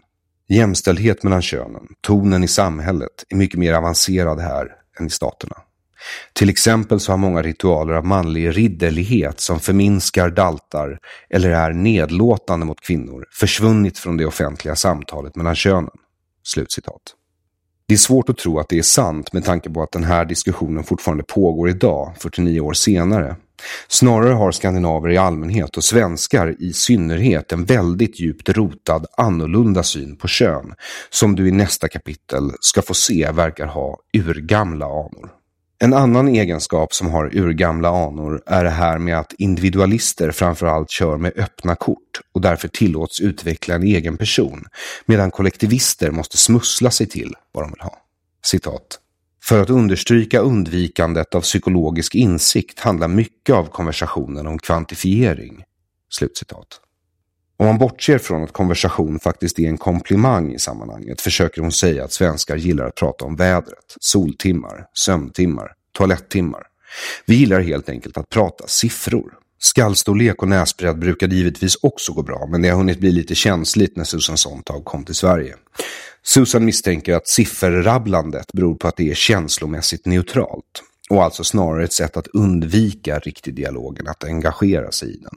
Jämställdhet 0.49 1.23
mellan 1.23 1.41
könen, 1.41 1.87
tonen 2.01 2.43
i 2.43 2.47
samhället, 2.47 3.23
är 3.29 3.35
mycket 3.35 3.59
mer 3.59 3.73
avancerad 3.73 4.39
här 4.39 4.67
än 4.99 5.07
i 5.07 5.09
staterna. 5.09 5.55
Till 6.33 6.49
exempel 6.49 6.99
så 6.99 7.11
har 7.11 7.17
många 7.17 7.41
ritualer 7.41 7.93
av 7.93 8.05
manlig 8.05 8.57
ridderlighet 8.57 9.39
som 9.39 9.59
förminskar, 9.59 10.29
daltar 10.29 10.99
eller 11.29 11.49
är 11.49 11.73
nedlåtande 11.73 12.65
mot 12.65 12.81
kvinnor 12.81 13.25
försvunnit 13.31 13.97
från 13.97 14.17
det 14.17 14.25
offentliga 14.25 14.75
samtalet 14.75 15.35
mellan 15.35 15.55
könen. 15.55 15.91
Slutcitat. 16.43 17.01
Det 17.89 17.93
är 17.93 17.97
svårt 17.97 18.29
att 18.29 18.38
tro 18.38 18.59
att 18.59 18.69
det 18.69 18.77
är 18.77 18.83
sant 18.83 19.33
med 19.33 19.45
tanke 19.45 19.69
på 19.69 19.83
att 19.83 19.91
den 19.91 20.03
här 20.03 20.25
diskussionen 20.25 20.83
fortfarande 20.83 21.23
pågår 21.23 21.69
idag, 21.69 22.13
49 22.19 22.59
år 22.59 22.73
senare. 22.73 23.35
Snarare 23.88 24.33
har 24.33 24.51
skandinaver 24.51 25.09
i 25.09 25.17
allmänhet 25.17 25.77
och 25.77 25.83
svenskar 25.83 26.55
i 26.59 26.73
synnerhet 26.73 27.51
en 27.51 27.65
väldigt 27.65 28.19
djupt 28.19 28.49
rotad 28.49 29.05
annorlunda 29.17 29.83
syn 29.83 30.15
på 30.15 30.27
kön, 30.27 30.73
som 31.09 31.35
du 31.35 31.47
i 31.47 31.51
nästa 31.51 31.88
kapitel 31.88 32.51
ska 32.59 32.81
få 32.81 32.93
se 32.93 33.31
verkar 33.31 33.65
ha 33.65 33.97
urgamla 34.13 34.85
anor. 34.85 35.36
En 35.80 35.93
annan 35.93 36.28
egenskap 36.28 36.93
som 36.93 37.09
har 37.09 37.38
urgamla 37.38 37.89
anor 37.89 38.41
är 38.45 38.63
det 38.63 38.69
här 38.69 38.97
med 38.97 39.19
att 39.19 39.34
individualister 39.34 40.32
framförallt 40.32 40.89
kör 40.89 41.17
med 41.17 41.34
öppna 41.36 41.75
kort 41.75 42.21
och 42.34 42.41
därför 42.41 42.67
tillåts 42.67 43.21
utveckla 43.21 43.75
en 43.75 43.84
egen 43.84 44.17
person, 44.17 44.65
medan 45.05 45.32
kollektivister 45.32 46.11
måste 46.11 46.38
smussla 46.38 46.91
sig 46.91 47.07
till 47.07 47.34
vad 47.51 47.63
de 47.63 47.71
vill 47.71 47.82
ha. 47.82 48.01
Citat. 48.45 48.99
För 49.43 49.61
att 49.61 49.69
understryka 49.69 50.39
undvikandet 50.39 51.36
av 51.36 51.41
psykologisk 51.41 52.15
insikt 52.15 52.80
handlar 52.80 53.07
mycket 53.07 53.55
av 53.55 53.65
konversationen 53.65 54.47
om 54.47 54.59
kvantifiering. 54.59 55.63
Slutcitat. 56.09 56.67
Om 57.59 57.65
man 57.65 57.77
bortser 57.77 58.17
från 58.17 58.43
att 58.43 58.53
konversation 58.53 59.19
faktiskt 59.19 59.59
är 59.59 59.67
en 59.67 59.77
komplimang 59.77 60.53
i 60.53 60.59
sammanhanget 60.59 61.21
försöker 61.21 61.61
hon 61.61 61.71
säga 61.71 62.03
att 62.03 62.11
svenskar 62.11 62.55
gillar 62.55 62.85
att 62.85 62.95
prata 62.95 63.25
om 63.25 63.35
vädret, 63.35 63.95
soltimmar, 63.99 64.85
sömntimmar, 64.93 65.71
toalettimmar. 65.97 66.63
Vi 67.25 67.35
gillar 67.35 67.59
helt 67.59 67.89
enkelt 67.89 68.17
att 68.17 68.29
prata 68.29 68.67
siffror. 68.67 69.33
Skallstorlek 69.59 70.41
och 70.41 70.47
näsbredd 70.47 70.99
brukade 70.99 71.35
givetvis 71.35 71.75
också 71.81 72.13
gå 72.13 72.23
bra, 72.23 72.47
men 72.51 72.61
det 72.61 72.69
har 72.69 72.77
hunnit 72.77 72.99
bli 72.99 73.11
lite 73.11 73.35
känsligt 73.35 73.95
när 73.95 74.03
Susan 74.03 74.37
Sontag 74.37 74.85
kom 74.85 75.05
till 75.05 75.15
Sverige. 75.15 75.55
Susan 76.23 76.65
misstänker 76.65 77.13
att 77.13 77.27
sifferrabblandet 77.27 78.53
beror 78.53 78.75
på 78.75 78.87
att 78.87 78.97
det 78.97 79.09
är 79.09 79.15
känslomässigt 79.15 80.05
neutralt. 80.05 80.83
och 81.09 81.23
alltså 81.23 81.43
snarare 81.43 81.83
ett 81.83 81.93
sätt 81.93 82.17
att 82.17 82.27
undvika 82.27 83.19
riktig 83.19 83.55
dialog 83.55 83.99
än 83.99 84.07
att 84.07 84.23
engagera 84.23 84.91
sig 84.91 85.15
i 85.15 85.17
den. 85.17 85.33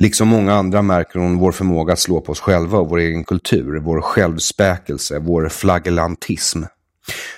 Liksom 0.00 0.28
många 0.28 0.54
andra 0.54 0.82
märker 0.82 1.18
hon 1.18 1.38
vår 1.38 1.52
förmåga 1.52 1.92
att 1.92 1.98
slå 1.98 2.20
på 2.20 2.32
oss 2.32 2.40
själva 2.40 2.78
och 2.78 2.88
vår 2.88 2.98
egen 2.98 3.24
kultur, 3.24 3.78
vår 3.78 4.00
självspäkelse, 4.00 5.18
vår 5.18 5.48
flagellantism. 5.48 6.62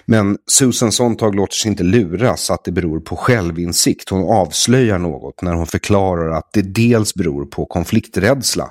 Men 0.05 0.39
Susan 0.47 0.93
Sontag 0.93 1.35
låter 1.35 1.55
sig 1.55 1.71
inte 1.71 1.83
luras 1.83 2.51
att 2.51 2.65
det 2.65 2.73
beror 2.73 3.01
på 3.01 3.17
självinsikt. 3.17 4.09
Hon 4.09 4.25
avslöjar 4.25 4.99
något 4.99 5.43
när 5.43 5.55
hon 5.55 5.67
förklarar 5.67 6.31
att 6.31 6.53
det 6.53 6.63
dels 6.63 7.15
beror 7.15 7.47
på 7.47 7.67
konflikträdsla 7.67 8.71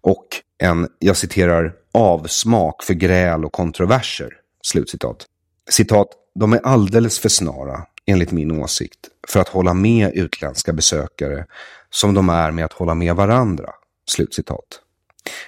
och 0.00 0.26
en, 0.58 0.88
jag 0.98 1.16
citerar, 1.16 1.72
avsmak 1.92 2.82
för 2.82 2.94
gräl 2.94 3.44
och 3.44 3.52
kontroverser. 3.52 4.32
Slutcitat. 4.62 5.26
Citat, 5.70 6.08
de 6.34 6.52
är 6.52 6.60
alldeles 6.66 7.18
för 7.18 7.28
snara, 7.28 7.82
enligt 8.06 8.32
min 8.32 8.62
åsikt, 8.62 8.98
för 9.28 9.40
att 9.40 9.48
hålla 9.48 9.74
med 9.74 10.14
utländska 10.14 10.72
besökare 10.72 11.46
som 11.90 12.14
de 12.14 12.28
är 12.28 12.50
med 12.50 12.64
att 12.64 12.72
hålla 12.72 12.94
med 12.94 13.16
varandra. 13.16 13.70
Slutcitat. 14.10 14.82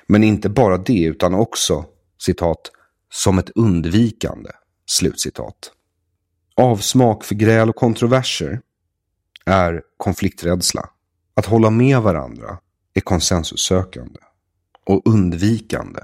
Men 0.07 0.25
inte 0.25 0.49
bara 0.49 0.77
det, 0.77 1.05
utan 1.05 1.35
också, 1.35 1.85
citat, 2.19 2.71
som 3.13 3.39
ett 3.39 3.51
undvikande. 3.51 4.51
Slutcitat. 4.87 5.73
Avsmak 6.57 7.25
för 7.25 7.35
gräl 7.35 7.69
och 7.69 7.77
kontroverser 7.77 8.61
är 9.47 9.83
konflikträdsla. 9.97 10.91
Att 11.35 11.47
hålla 11.47 11.71
med 11.71 12.03
varandra 12.03 12.59
är 12.95 13.01
konsensussökande. 13.01 14.21
Och 14.87 15.03
undvikande 15.05 16.01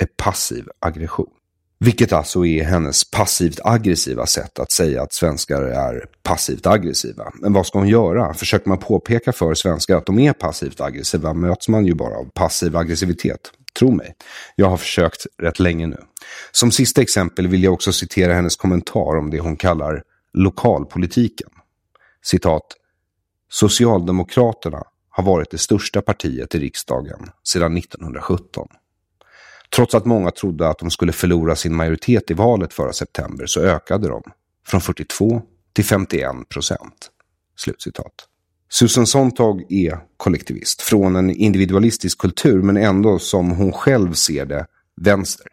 är 0.00 0.06
passiv 0.06 0.68
aggression. 0.78 1.37
Vilket 1.80 2.12
alltså 2.12 2.46
är 2.46 2.64
hennes 2.64 3.10
passivt 3.10 3.60
aggressiva 3.64 4.26
sätt 4.26 4.58
att 4.58 4.72
säga 4.72 5.02
att 5.02 5.12
svenskar 5.12 5.62
är 5.62 6.06
passivt 6.22 6.66
aggressiva. 6.66 7.32
Men 7.34 7.52
vad 7.52 7.66
ska 7.66 7.78
hon 7.78 7.88
göra? 7.88 8.34
Försöker 8.34 8.68
man 8.68 8.78
påpeka 8.78 9.32
för 9.32 9.54
svenskar 9.54 9.96
att 9.96 10.06
de 10.06 10.18
är 10.18 10.32
passivt 10.32 10.80
aggressiva 10.80 11.34
möts 11.34 11.68
man 11.68 11.86
ju 11.86 11.94
bara 11.94 12.16
av 12.16 12.30
passiv 12.34 12.76
aggressivitet. 12.76 13.40
Tro 13.78 13.90
mig, 13.90 14.14
jag 14.56 14.70
har 14.70 14.76
försökt 14.76 15.26
rätt 15.42 15.60
länge 15.60 15.86
nu. 15.86 15.98
Som 16.52 16.70
sista 16.70 17.02
exempel 17.02 17.48
vill 17.48 17.64
jag 17.64 17.72
också 17.72 17.92
citera 17.92 18.34
hennes 18.34 18.56
kommentar 18.56 19.16
om 19.18 19.30
det 19.30 19.40
hon 19.40 19.56
kallar 19.56 20.02
lokalpolitiken. 20.32 21.48
Citat. 22.24 22.64
Socialdemokraterna 23.50 24.82
har 25.10 25.24
varit 25.24 25.50
det 25.50 25.58
största 25.58 26.02
partiet 26.02 26.54
i 26.54 26.58
riksdagen 26.58 27.30
sedan 27.44 27.76
1917. 27.76 28.68
Trots 29.76 29.94
att 29.94 30.06
många 30.06 30.30
trodde 30.30 30.68
att 30.68 30.78
de 30.78 30.90
skulle 30.90 31.12
förlora 31.12 31.56
sin 31.56 31.74
majoritet 31.74 32.30
i 32.30 32.34
valet 32.34 32.72
förra 32.72 32.92
september 32.92 33.46
så 33.46 33.60
ökade 33.60 34.08
de 34.08 34.22
från 34.66 34.80
42 34.80 35.42
till 35.72 35.84
51 35.84 36.48
procent. 36.48 37.10
Slutcitat. 37.56 38.12
Susan 38.70 39.06
Sontag 39.06 39.72
är 39.72 39.98
kollektivist 40.16 40.82
från 40.82 41.16
en 41.16 41.30
individualistisk 41.30 42.18
kultur 42.18 42.62
men 42.62 42.76
ändå 42.76 43.18
som 43.18 43.50
hon 43.50 43.72
själv 43.72 44.12
ser 44.12 44.46
det 44.46 44.66
vänster. 45.00 45.46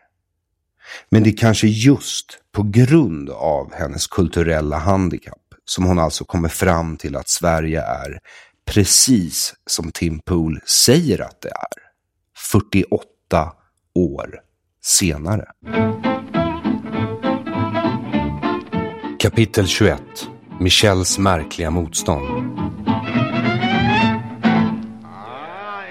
Men 1.10 1.24
det 1.24 1.30
är 1.30 1.38
kanske 1.38 1.68
just 1.68 2.40
på 2.52 2.64
grund 2.64 3.30
av 3.30 3.74
hennes 3.74 4.08
kulturella 4.08 4.78
handikapp 4.78 5.42
som 5.66 5.86
hon 5.86 6.00
alltså 6.00 6.26
kommer 6.26 6.50
fram 6.50 6.98
till 6.98 7.16
att 7.16 7.30
Sverige 7.30 7.82
är 7.82 8.20
precis 8.66 9.54
som 9.66 9.92
Tim 9.92 10.20
Pool 10.20 10.60
säger 10.66 11.22
att 11.22 11.42
det 11.42 11.50
är. 11.50 11.86
48 12.52 13.52
år 13.96 14.40
senare. 14.82 15.46
Kapitel 19.20 19.68
21 19.68 20.02
Michels 20.60 21.20
märkliga 21.20 21.70
motstånd 21.70 22.60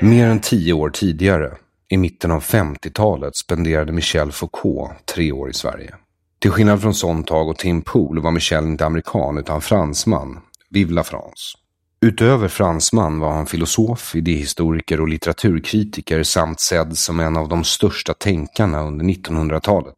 Mer 0.01 0.27
än 0.27 0.41
tio 0.41 0.73
år 0.73 0.91
tidigare, 0.91 1.53
i 1.89 1.97
mitten 1.97 2.31
av 2.31 2.43
50-talet, 2.43 3.37
spenderade 3.37 3.93
Michel 3.93 4.33
Foucault 4.33 5.07
tre 5.07 5.33
år 5.33 5.51
i 5.51 5.53
Sverige. 5.53 5.95
Till 6.41 6.51
skillnad 6.51 6.83
från 6.83 6.95
Sontag 6.95 7.49
och 7.49 7.59
Tim 7.59 7.83
Pool 7.83 8.23
var 8.23 8.31
Michel 8.31 8.65
inte 8.65 8.87
amerikan 8.87 9.39
utan 9.39 9.61
fransman. 9.61 10.41
Vive 10.71 10.93
la 10.93 11.05
France. 11.05 11.64
Utöver 12.05 12.49
fransman 12.49 13.21
var 13.21 13.33
han 13.33 13.47
filosof, 13.47 14.15
idéhistoriker 14.15 15.01
och 15.01 15.09
litteraturkritiker 15.09 16.23
samt 16.23 16.61
sedd 16.61 16.99
som 16.99 17.21
en 17.21 17.37
av 17.37 17.49
de 17.49 17.65
största 17.65 18.15
tänkarna 18.15 18.83
under 18.83 19.05
1900-talet. 19.05 19.95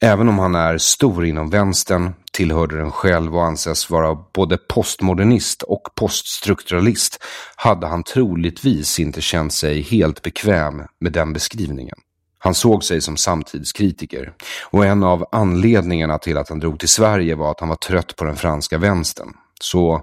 Även 0.00 0.28
om 0.28 0.38
han 0.38 0.54
är 0.54 0.78
stor 0.78 1.26
inom 1.26 1.50
vänstern 1.50 2.14
tillhörde 2.32 2.76
den 2.76 2.90
själv 2.90 3.36
och 3.36 3.44
anses 3.44 3.90
vara 3.90 4.14
både 4.34 4.56
postmodernist 4.56 5.62
och 5.62 5.82
poststrukturalist 5.94 7.24
hade 7.56 7.86
han 7.86 8.02
troligtvis 8.02 9.00
inte 9.00 9.20
känt 9.20 9.52
sig 9.52 9.82
helt 9.82 10.22
bekväm 10.22 10.82
med 11.00 11.12
den 11.12 11.32
beskrivningen. 11.32 11.96
Han 12.38 12.54
såg 12.54 12.84
sig 12.84 13.00
som 13.00 13.16
samtidskritiker 13.16 14.32
och 14.70 14.86
en 14.86 15.02
av 15.02 15.24
anledningarna 15.32 16.18
till 16.18 16.38
att 16.38 16.48
han 16.48 16.60
drog 16.60 16.78
till 16.78 16.88
Sverige 16.88 17.34
var 17.34 17.50
att 17.50 17.60
han 17.60 17.68
var 17.68 17.76
trött 17.76 18.16
på 18.16 18.24
den 18.24 18.36
franska 18.36 18.78
vänstern. 18.78 19.28
Så 19.60 20.02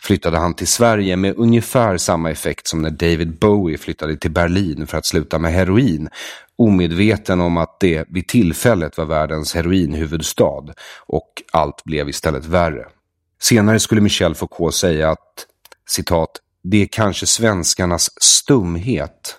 flyttade 0.00 0.38
han 0.38 0.54
till 0.54 0.66
Sverige 0.66 1.16
med 1.16 1.34
ungefär 1.36 1.96
samma 1.96 2.30
effekt 2.30 2.66
som 2.66 2.82
när 2.82 2.90
David 2.90 3.38
Bowie 3.38 3.78
flyttade 3.78 4.16
till 4.16 4.30
Berlin 4.30 4.86
för 4.86 4.98
att 4.98 5.06
sluta 5.06 5.38
med 5.38 5.52
heroin, 5.52 6.08
omedveten 6.56 7.40
om 7.40 7.56
att 7.56 7.80
det 7.80 8.04
vid 8.08 8.28
tillfället 8.28 8.98
var 8.98 9.04
världens 9.04 9.54
heroinhuvudstad 9.54 10.64
och 11.06 11.42
allt 11.52 11.84
blev 11.84 12.08
istället 12.08 12.44
värre. 12.44 12.86
Senare 13.40 13.80
skulle 13.80 14.00
Michel 14.00 14.34
Foucault 14.34 14.74
säga 14.74 15.10
att, 15.10 15.46
citat, 15.88 16.30
det 16.62 16.82
är 16.82 16.86
kanske 16.86 17.26
svenskarnas 17.26 18.10
stumhet 18.22 19.36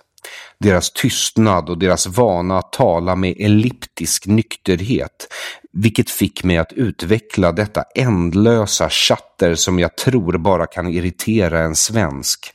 deras 0.60 0.92
tystnad 0.92 1.70
och 1.70 1.78
deras 1.78 2.08
vana 2.08 2.58
att 2.58 2.72
tala 2.72 3.16
med 3.16 3.36
elliptisk 3.40 4.26
nykterhet, 4.26 5.28
vilket 5.78 6.10
fick 6.10 6.44
mig 6.44 6.58
att 6.58 6.74
utveckla 6.74 7.52
detta 7.52 7.84
ändlösa 7.96 8.90
chatter 8.90 9.56
som 9.56 9.80
jag 9.80 9.98
tror 9.98 10.38
bara 10.38 10.66
kan 10.66 10.88
irritera 10.88 11.60
en 11.60 11.76
svensk. 11.76 12.54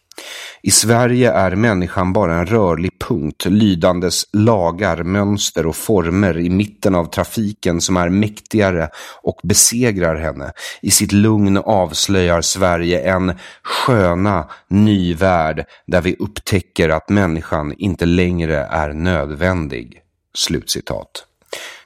I 0.63 0.71
Sverige 0.71 1.33
är 1.33 1.57
människan 1.57 2.13
bara 2.13 2.35
en 2.35 2.47
rörlig 2.47 2.99
punkt, 2.99 3.45
lydandes 3.45 4.25
lagar, 4.33 5.03
mönster 5.03 5.67
och 5.67 5.77
former 5.77 6.39
i 6.39 6.51
mitten 6.51 6.95
av 6.95 7.05
trafiken 7.05 7.81
som 7.81 7.97
är 7.97 8.09
mäktigare 8.09 8.89
och 9.23 9.41
besegrar 9.43 10.17
henne. 10.17 10.53
I 10.83 10.91
sitt 10.91 11.13
lugn 11.13 11.57
avslöjar 11.57 12.41
Sverige 12.41 13.01
en 13.13 13.33
sköna 13.63 14.49
ny 14.69 15.15
värld 15.15 15.65
där 15.87 16.01
vi 16.01 16.17
upptäcker 16.19 16.89
att 16.89 17.09
människan 17.09 17.75
inte 17.79 18.07
längre 18.07 18.57
är 18.57 18.93
nödvändig. 18.93 20.01
Slutcitat. 20.35 21.32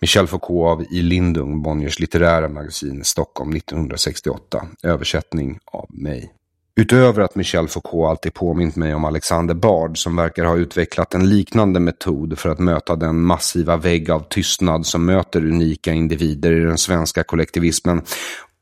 Michel 0.01 0.27
Foucault 0.27 0.67
av 0.67 0.87
I. 0.91 1.03
Lindung, 1.03 1.63
Bonniers 1.63 1.99
litterära 1.99 2.49
magasin, 2.49 3.05
Stockholm 3.05 3.57
1968. 3.57 4.67
Översättning 4.83 5.59
av 5.65 5.87
mig. 5.89 6.33
Utöver 6.81 7.23
att 7.23 7.35
Michel 7.35 7.69
Foucault 7.69 8.11
alltid 8.11 8.35
påmint 8.35 8.77
mig 8.77 8.95
om 8.95 9.05
Alexander 9.05 9.55
Bard 9.55 9.99
som 9.99 10.17
verkar 10.17 10.45
ha 10.45 10.57
utvecklat 10.57 11.15
en 11.15 11.29
liknande 11.29 11.81
metod 11.81 12.39
för 12.39 12.49
att 12.49 12.59
möta 12.59 12.97
den 12.97 13.21
massiva 13.21 13.77
vägg 13.77 14.11
av 14.11 14.21
tystnad 14.21 14.87
som 14.87 15.07
möter 15.07 15.45
unika 15.45 15.93
individer 15.93 16.53
i 16.53 16.61
den 16.61 16.79
svenska 16.79 17.25
kollektivismen 17.25 18.03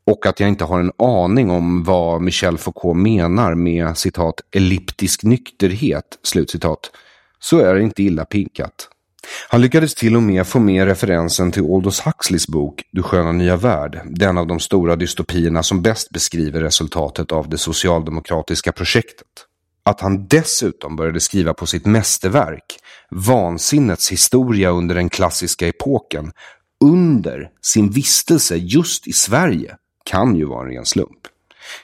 och 0.07 0.25
att 0.25 0.39
jag 0.39 0.49
inte 0.49 0.65
har 0.65 0.79
en 0.79 0.91
aning 0.97 1.49
om 1.49 1.83
vad 1.83 2.21
Michel 2.21 2.57
Foucault 2.57 2.97
menar 2.97 3.55
med 3.55 3.97
citat 3.97 4.41
elliptisk 4.51 5.23
nykterhet, 5.23 6.19
slutcitat, 6.23 6.91
så 7.39 7.59
är 7.59 7.75
det 7.75 7.81
inte 7.81 8.03
illa 8.03 8.25
pinkat. 8.25 8.89
Han 9.49 9.61
lyckades 9.61 9.95
till 9.95 10.15
och 10.15 10.23
med 10.23 10.47
få 10.47 10.59
med 10.59 10.85
referensen 10.85 11.51
till 11.51 11.63
Aldous 11.73 11.99
Huxleys 11.99 12.47
bok 12.47 12.83
Du 12.91 13.03
sköna 13.03 13.31
nya 13.31 13.55
värld, 13.55 14.01
den 14.05 14.37
av 14.37 14.47
de 14.47 14.59
stora 14.59 14.95
dystopierna 14.95 15.63
som 15.63 15.81
bäst 15.81 16.09
beskriver 16.09 16.61
resultatet 16.61 17.31
av 17.31 17.49
det 17.49 17.57
socialdemokratiska 17.57 18.71
projektet. 18.71 19.27
Att 19.83 20.01
han 20.01 20.27
dessutom 20.27 20.95
började 20.95 21.19
skriva 21.19 21.53
på 21.53 21.65
sitt 21.65 21.85
mästerverk, 21.85 22.79
vansinnets 23.09 24.11
historia 24.11 24.69
under 24.69 24.95
den 24.95 25.09
klassiska 25.09 25.67
epoken, 25.67 26.31
under 26.83 27.49
sin 27.61 27.89
vistelse 27.89 28.55
just 28.55 29.07
i 29.07 29.13
Sverige, 29.13 29.75
kan 30.05 30.35
ju 30.35 30.45
vara 30.45 30.67
en 30.67 30.73
ren 30.73 30.85
slump. 30.85 31.19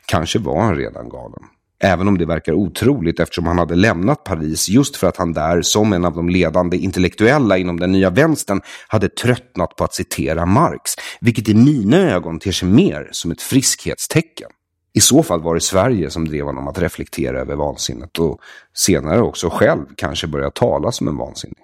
Kanske 0.05 0.39
var 0.39 0.61
han 0.61 0.75
redan 0.75 1.09
galen. 1.09 1.43
Även 1.83 2.07
om 2.07 2.17
det 2.17 2.25
verkar 2.25 2.53
otroligt 2.53 3.19
eftersom 3.19 3.45
han 3.45 3.57
hade 3.57 3.75
lämnat 3.75 4.23
Paris 4.23 4.69
just 4.69 4.95
för 4.95 5.07
att 5.07 5.17
han 5.17 5.33
där, 5.33 5.61
som 5.61 5.93
en 5.93 6.05
av 6.05 6.15
de 6.15 6.29
ledande 6.29 6.77
intellektuella 6.77 7.57
inom 7.57 7.79
den 7.79 7.91
nya 7.91 8.09
vänstern, 8.09 8.61
hade 8.87 9.09
tröttnat 9.09 9.75
på 9.75 9.83
att 9.83 9.93
citera 9.93 10.45
Marx, 10.45 10.91
vilket 11.21 11.49
i 11.49 11.53
mina 11.53 11.97
ögon 11.97 12.39
ter 12.39 12.51
sig 12.51 12.67
mer 12.67 13.09
som 13.11 13.31
ett 13.31 13.41
friskhetstecken. 13.41 14.49
I 14.93 15.01
så 15.01 15.23
fall 15.23 15.41
var 15.41 15.55
det 15.55 15.61
Sverige 15.61 16.09
som 16.09 16.27
drev 16.27 16.45
honom 16.45 16.67
att 16.67 16.79
reflektera 16.79 17.39
över 17.39 17.55
vansinnet 17.55 18.19
och 18.19 18.39
senare 18.73 19.21
också 19.21 19.49
själv 19.49 19.85
kanske 19.95 20.27
börja 20.27 20.51
tala 20.51 20.91
som 20.91 21.07
en 21.07 21.17
vansinnig. 21.17 21.63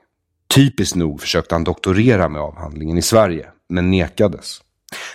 Typiskt 0.55 0.95
nog 0.95 1.21
försökte 1.21 1.55
han 1.55 1.63
doktorera 1.63 2.29
med 2.29 2.41
avhandlingen 2.41 2.97
i 2.97 3.01
Sverige, 3.01 3.47
men 3.69 3.91
nekades. 3.91 4.61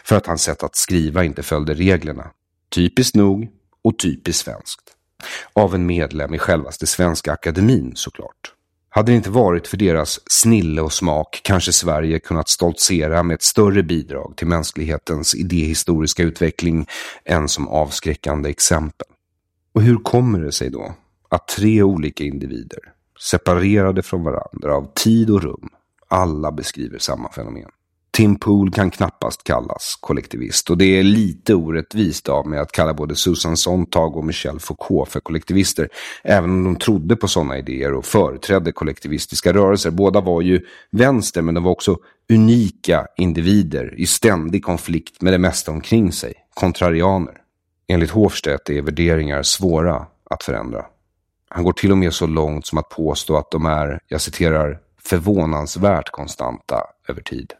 För 0.04 0.16
att 0.16 0.26
hans 0.26 0.42
sätt 0.42 0.62
att 0.62 0.76
skriva 0.76 1.24
inte 1.24 1.42
följde 1.42 1.74
reglerna. 1.74 2.30
Typiskt 2.74 3.16
nog 3.16 3.48
och 3.84 3.98
typiskt 3.98 4.44
svenskt. 4.44 4.91
Av 5.52 5.74
en 5.74 5.86
medlem 5.86 6.34
i 6.34 6.38
självaste 6.38 6.86
Svenska 6.86 7.32
Akademin 7.32 7.92
såklart. 7.94 8.54
Hade 8.94 9.12
det 9.12 9.16
inte 9.16 9.30
varit 9.30 9.68
för 9.68 9.76
deras 9.76 10.20
snille 10.26 10.82
och 10.82 10.92
smak 10.92 11.40
kanske 11.44 11.72
Sverige 11.72 12.18
kunnat 12.18 12.48
stoltsera 12.48 13.22
med 13.22 13.34
ett 13.34 13.42
större 13.42 13.82
bidrag 13.82 14.34
till 14.36 14.46
mänsklighetens 14.46 15.34
idéhistoriska 15.34 16.22
utveckling 16.22 16.86
än 17.24 17.48
som 17.48 17.68
avskräckande 17.68 18.50
exempel. 18.50 19.06
Och 19.74 19.82
hur 19.82 19.96
kommer 19.96 20.40
det 20.40 20.52
sig 20.52 20.70
då 20.70 20.94
att 21.28 21.48
tre 21.48 21.82
olika 21.82 22.24
individer, 22.24 22.80
separerade 23.20 24.02
från 24.02 24.24
varandra 24.24 24.74
av 24.76 24.92
tid 24.94 25.30
och 25.30 25.42
rum, 25.42 25.68
alla 26.08 26.52
beskriver 26.52 26.98
samma 26.98 27.32
fenomen? 27.32 27.70
Tim 28.16 28.36
Pool 28.36 28.70
kan 28.70 28.90
knappast 28.90 29.44
kallas 29.44 29.98
kollektivist 30.00 30.70
och 30.70 30.78
det 30.78 30.98
är 30.98 31.02
lite 31.02 31.54
orättvist 31.54 32.28
av 32.28 32.46
mig 32.46 32.58
att 32.58 32.72
kalla 32.72 32.94
både 32.94 33.16
Susan 33.16 33.56
Sontag 33.56 34.16
och 34.16 34.24
Michel 34.24 34.60
Foucault 34.60 35.08
för 35.08 35.20
kollektivister, 35.20 35.88
även 36.24 36.50
om 36.50 36.64
de 36.64 36.76
trodde 36.76 37.16
på 37.16 37.28
sådana 37.28 37.58
idéer 37.58 37.92
och 37.92 38.04
företrädde 38.04 38.72
kollektivistiska 38.72 39.52
rörelser. 39.52 39.90
Båda 39.90 40.20
var 40.20 40.42
ju 40.42 40.60
vänster, 40.90 41.42
men 41.42 41.54
de 41.54 41.64
var 41.64 41.70
också 41.70 41.98
unika 42.32 43.06
individer 43.16 44.00
i 44.00 44.06
ständig 44.06 44.64
konflikt 44.64 45.22
med 45.22 45.32
det 45.32 45.38
mesta 45.38 45.72
omkring 45.72 46.12
sig, 46.12 46.34
kontrarianer. 46.54 47.34
Enligt 47.88 48.10
Hofstedt 48.10 48.70
är 48.70 48.82
värderingar 48.82 49.42
svåra 49.42 50.06
att 50.30 50.42
förändra. 50.42 50.84
Han 51.48 51.64
går 51.64 51.72
till 51.72 51.90
och 51.90 51.98
med 51.98 52.14
så 52.14 52.26
långt 52.26 52.66
som 52.66 52.78
att 52.78 52.88
påstå 52.88 53.36
att 53.36 53.50
de 53.50 53.66
är, 53.66 54.00
jag 54.08 54.20
citerar, 54.20 54.78
förvånansvärt 55.04 56.10
konstanta 56.10 56.76
över 57.08 57.20
tid. 57.22 57.52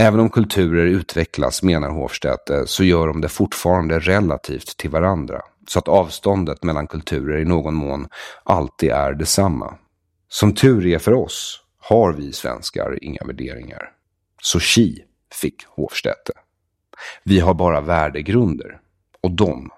Även 0.00 0.20
om 0.20 0.30
kulturer 0.30 0.86
utvecklas, 0.86 1.62
menar 1.62 1.88
Hofstedt, 1.88 2.50
eh, 2.50 2.64
så 2.64 2.84
gör 2.84 3.06
de 3.06 3.20
det 3.20 3.28
fortfarande 3.28 3.98
relativt 3.98 4.76
till 4.76 4.90
varandra. 4.90 5.42
Så 5.68 5.78
att 5.78 5.88
avståndet 5.88 6.62
mellan 6.62 6.86
kulturer 6.86 7.38
i 7.38 7.44
någon 7.44 7.74
mån 7.74 8.08
alltid 8.44 8.90
är 8.90 9.12
detsamma. 9.12 9.74
Som 10.28 10.54
tur 10.54 10.86
är 10.86 10.98
för 10.98 11.12
oss 11.12 11.60
har 11.80 12.12
vi 12.12 12.32
svenskar 12.32 12.98
inga 13.02 13.20
värderingar. 13.24 13.90
Så 14.42 14.60
chi 14.60 15.04
fick 15.32 15.66
Hofstedt 15.66 16.30
Vi 17.24 17.40
har 17.40 17.54
bara 17.54 17.80
värdegrunder. 17.80 18.80
Och 19.20 19.30
de, 19.30 19.70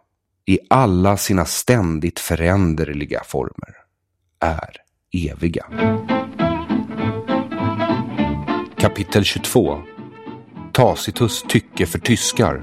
i 0.46 0.58
alla 0.70 1.16
sina 1.16 1.44
ständigt 1.44 2.20
föränderliga 2.20 3.22
former, 3.24 3.76
är 4.40 4.76
eviga. 5.12 5.66
Kapitel 8.78 9.24
22 9.24 9.82
Tacitus 10.80 11.42
tycke 11.42 11.86
för 11.86 11.98
tyskar. 11.98 12.62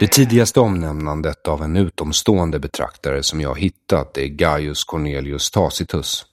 Det 0.00 0.06
tidigaste 0.06 0.60
omnämnandet 0.60 1.48
av 1.48 1.62
en 1.62 1.76
utomstående 1.76 2.58
betraktare 2.58 3.22
som 3.22 3.40
jag 3.40 3.58
hittat 3.58 4.18
är 4.18 4.26
Gaius 4.26 4.84
Cornelius 4.84 5.50
Tacitus, 5.50 6.24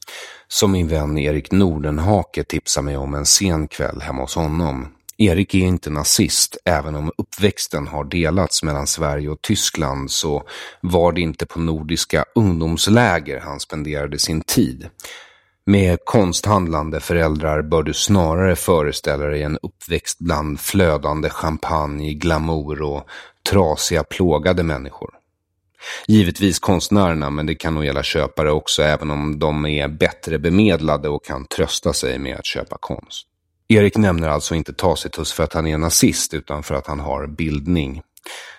som 0.47 0.71
min 0.71 0.87
vän 0.87 1.17
Erik 1.17 1.51
Nordenhake 1.51 2.43
tipsade 2.43 2.85
mig 2.85 2.97
om 2.97 3.13
en 3.13 3.25
sen 3.25 3.67
kväll 3.67 4.01
hemma 4.01 4.21
hos 4.21 4.35
honom. 4.35 4.87
Erik 5.17 5.53
är 5.55 5.59
inte 5.59 5.89
nazist, 5.89 6.57
även 6.65 6.95
om 6.95 7.11
uppväxten 7.17 7.87
har 7.87 8.03
delats 8.03 8.63
mellan 8.63 8.87
Sverige 8.87 9.29
och 9.29 9.41
Tyskland 9.41 10.11
så 10.11 10.43
var 10.81 11.11
det 11.11 11.21
inte 11.21 11.45
på 11.45 11.59
nordiska 11.59 12.25
ungdomsläger 12.35 13.39
han 13.39 13.59
spenderade 13.59 14.19
sin 14.19 14.41
tid. 14.41 14.89
Med 15.65 15.99
konsthandlande 16.05 16.99
föräldrar 16.99 17.61
bör 17.61 17.83
du 17.83 17.93
snarare 17.93 18.55
föreställa 18.55 19.25
dig 19.25 19.43
en 19.43 19.57
uppväxt 19.61 20.19
bland 20.19 20.59
flödande 20.59 21.29
champagne, 21.29 22.13
glamour 22.13 22.81
och 22.81 23.07
trasiga 23.49 24.03
plågade 24.03 24.63
människor. 24.63 25.09
Givetvis 26.07 26.59
konstnärerna, 26.59 27.29
men 27.29 27.45
det 27.45 27.55
kan 27.55 27.75
nog 27.75 27.85
gälla 27.85 28.03
köpare 28.03 28.51
också, 28.51 28.83
även 28.83 29.11
om 29.11 29.39
de 29.39 29.65
är 29.65 29.87
bättre 29.87 30.39
bemedlade 30.39 31.09
och 31.09 31.25
kan 31.25 31.45
trösta 31.45 31.93
sig 31.93 32.19
med 32.19 32.37
att 32.37 32.45
köpa 32.45 32.77
konst. 32.79 33.27
Erik 33.67 33.97
nämner 33.97 34.29
alltså 34.29 34.55
inte 34.55 34.73
Tacitus 34.73 35.33
för 35.33 35.43
att 35.43 35.53
han 35.53 35.67
är 35.67 35.77
nazist, 35.77 36.33
utan 36.33 36.63
för 36.63 36.75
att 36.75 36.87
han 36.87 36.99
har 36.99 37.27
bildning. 37.27 38.01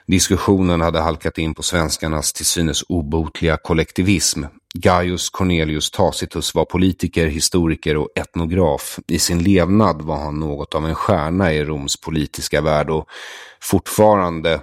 Diskussionen 0.06 0.80
hade 0.80 1.00
halkat 1.00 1.38
in 1.38 1.54
på 1.54 1.62
svenskarnas 1.62 2.32
till 2.32 2.46
synes 2.46 2.84
obotliga 2.88 3.56
kollektivism. 3.56 4.44
Gaius 4.74 5.30
Cornelius 5.30 5.90
Tacitus 5.90 6.54
var 6.54 6.64
politiker, 6.64 7.26
historiker 7.26 7.96
och 7.96 8.08
etnograf. 8.14 8.98
I 9.06 9.18
sin 9.18 9.42
levnad 9.42 10.02
var 10.02 10.16
han 10.16 10.40
något 10.40 10.74
av 10.74 10.86
en 10.86 10.94
stjärna 10.94 11.52
i 11.52 11.64
Roms 11.64 12.00
politiska 12.00 12.60
värld 12.60 12.90
och 12.90 13.08
fortfarande 13.62 14.60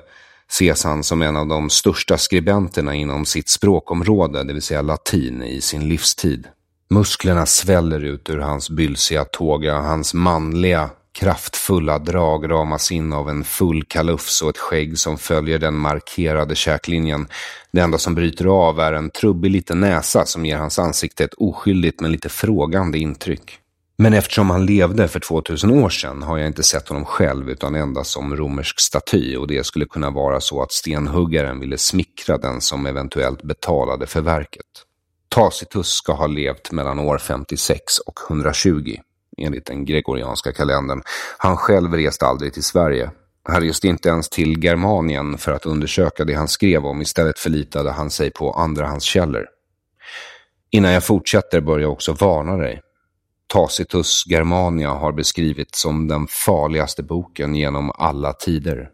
ses 0.49 0.83
han 0.83 1.03
som 1.03 1.21
en 1.21 1.37
av 1.37 1.47
de 1.47 1.69
största 1.69 2.17
skribenterna 2.17 2.95
inom 2.95 3.25
sitt 3.25 3.49
språkområde, 3.49 4.43
det 4.43 4.53
vill 4.53 4.61
säga 4.61 4.81
latin, 4.81 5.43
i 5.43 5.61
sin 5.61 5.89
livstid. 5.89 6.47
Musklerna 6.89 7.45
sväller 7.45 8.03
ut 8.05 8.29
ur 8.29 8.37
hans 8.37 8.69
bylsiga 8.69 9.25
tåga, 9.25 9.81
hans 9.81 10.13
manliga 10.13 10.89
Kraftfulla 11.13 11.99
drag 11.99 12.51
ramas 12.51 12.91
in 12.91 13.13
av 13.13 13.29
en 13.29 13.43
full 13.43 13.83
kalufs 13.83 14.41
och 14.41 14.49
ett 14.49 14.57
skägg 14.57 14.99
som 14.99 15.17
följer 15.17 15.59
den 15.59 15.75
markerade 15.75 16.55
käklinjen. 16.55 17.27
Det 17.71 17.79
enda 17.79 17.97
som 17.97 18.15
bryter 18.15 18.45
av 18.45 18.79
är 18.79 18.93
en 18.93 19.09
trubbig 19.09 19.51
liten 19.51 19.79
näsa 19.79 20.25
som 20.25 20.45
ger 20.45 20.57
hans 20.57 20.79
ansikte 20.79 21.23
ett 21.23 21.33
oskyldigt 21.33 22.01
men 22.01 22.11
lite 22.11 22.29
frågande 22.29 22.99
intryck. 22.99 23.57
Men 23.97 24.13
eftersom 24.13 24.49
han 24.49 24.65
levde 24.65 25.07
för 25.07 25.19
2000 25.19 25.71
år 25.71 25.89
sedan 25.89 26.23
har 26.23 26.37
jag 26.37 26.47
inte 26.47 26.63
sett 26.63 26.87
honom 26.87 27.05
själv 27.05 27.49
utan 27.49 27.75
endast 27.75 28.11
som 28.11 28.35
romersk 28.35 28.79
staty 28.79 29.35
och 29.35 29.47
det 29.47 29.65
skulle 29.65 29.85
kunna 29.85 30.09
vara 30.09 30.39
så 30.39 30.61
att 30.61 30.71
stenhuggaren 30.71 31.59
ville 31.59 31.77
smickra 31.77 32.37
den 32.37 32.61
som 32.61 32.85
eventuellt 32.85 33.43
betalade 33.43 34.07
för 34.07 34.21
verket. 34.21 34.65
Tacitus 35.29 35.87
ska 35.87 36.13
ha 36.13 36.27
levt 36.27 36.71
mellan 36.71 36.99
år 36.99 37.17
56 37.17 37.97
och 37.97 38.19
120 38.29 38.95
enligt 39.41 39.65
den 39.65 39.85
gregorianska 39.85 40.51
kalendern. 40.51 41.01
Han 41.37 41.57
själv 41.57 41.93
reste 41.93 42.25
aldrig 42.25 42.53
till 42.53 42.63
Sverige. 42.63 43.11
Han 43.43 43.61
reste 43.61 43.87
inte 43.87 44.09
ens 44.09 44.29
till 44.29 44.63
Germanien 44.63 45.37
för 45.37 45.51
att 45.51 45.65
undersöka 45.65 46.25
det 46.25 46.33
han 46.33 46.47
skrev 46.47 46.85
om. 46.85 47.01
Istället 47.01 47.39
förlitade 47.39 47.91
han 47.91 48.09
sig 48.09 48.31
på 48.31 48.51
andrahandskällor. 48.51 49.47
Innan 50.71 50.91
jag 50.91 51.03
fortsätter 51.03 51.61
bör 51.61 51.79
jag 51.79 51.91
också 51.91 52.13
varna 52.13 52.57
dig. 52.57 52.81
Tacitus 53.47 54.23
Germania 54.27 54.89
har 54.89 55.11
beskrivits 55.11 55.81
som 55.81 56.07
den 56.07 56.27
farligaste 56.27 57.03
boken 57.03 57.55
genom 57.55 57.91
alla 57.95 58.33
tider. 58.33 58.89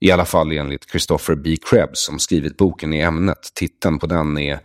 I 0.00 0.10
alla 0.10 0.24
fall 0.24 0.52
enligt 0.52 0.90
Christopher 0.90 1.34
B. 1.34 1.56
Krebs 1.70 2.04
som 2.04 2.18
skrivit 2.18 2.56
boken 2.56 2.92
i 2.92 3.00
ämnet. 3.00 3.38
Titeln 3.54 3.98
på 3.98 4.06
den 4.06 4.38
är 4.38 4.60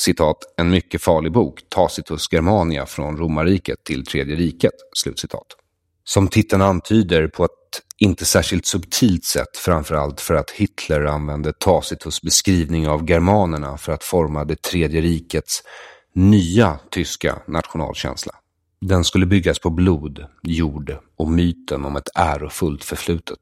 citat, 0.00 0.36
en 0.56 0.70
mycket 0.70 1.02
farlig 1.02 1.32
bok, 1.32 1.60
Tacitus 1.68 2.32
Germania 2.32 2.86
från 2.86 3.16
romarriket 3.16 3.84
till 3.84 4.06
tredje 4.06 4.36
riket, 4.36 4.74
slutcitat. 4.96 5.46
Som 6.04 6.28
titeln 6.28 6.62
antyder 6.62 7.26
på 7.28 7.44
ett 7.44 7.50
inte 7.98 8.24
särskilt 8.24 8.66
subtilt 8.66 9.24
sätt, 9.24 9.56
framförallt 9.56 10.20
för 10.20 10.34
att 10.34 10.50
Hitler 10.50 11.04
använde 11.04 11.52
Tacitus 11.52 12.22
beskrivning 12.22 12.88
av 12.88 13.10
germanerna 13.10 13.78
för 13.78 13.92
att 13.92 14.04
forma 14.04 14.44
det 14.44 14.62
tredje 14.62 15.00
rikets 15.00 15.62
nya 16.14 16.78
tyska 16.90 17.42
nationalkänsla. 17.46 18.32
Den 18.80 19.04
skulle 19.04 19.26
byggas 19.26 19.58
på 19.58 19.70
blod, 19.70 20.24
jord 20.42 20.96
och 21.16 21.28
myten 21.28 21.84
om 21.84 21.96
ett 21.96 22.08
ärofullt 22.14 22.84
förflutet. 22.84 23.38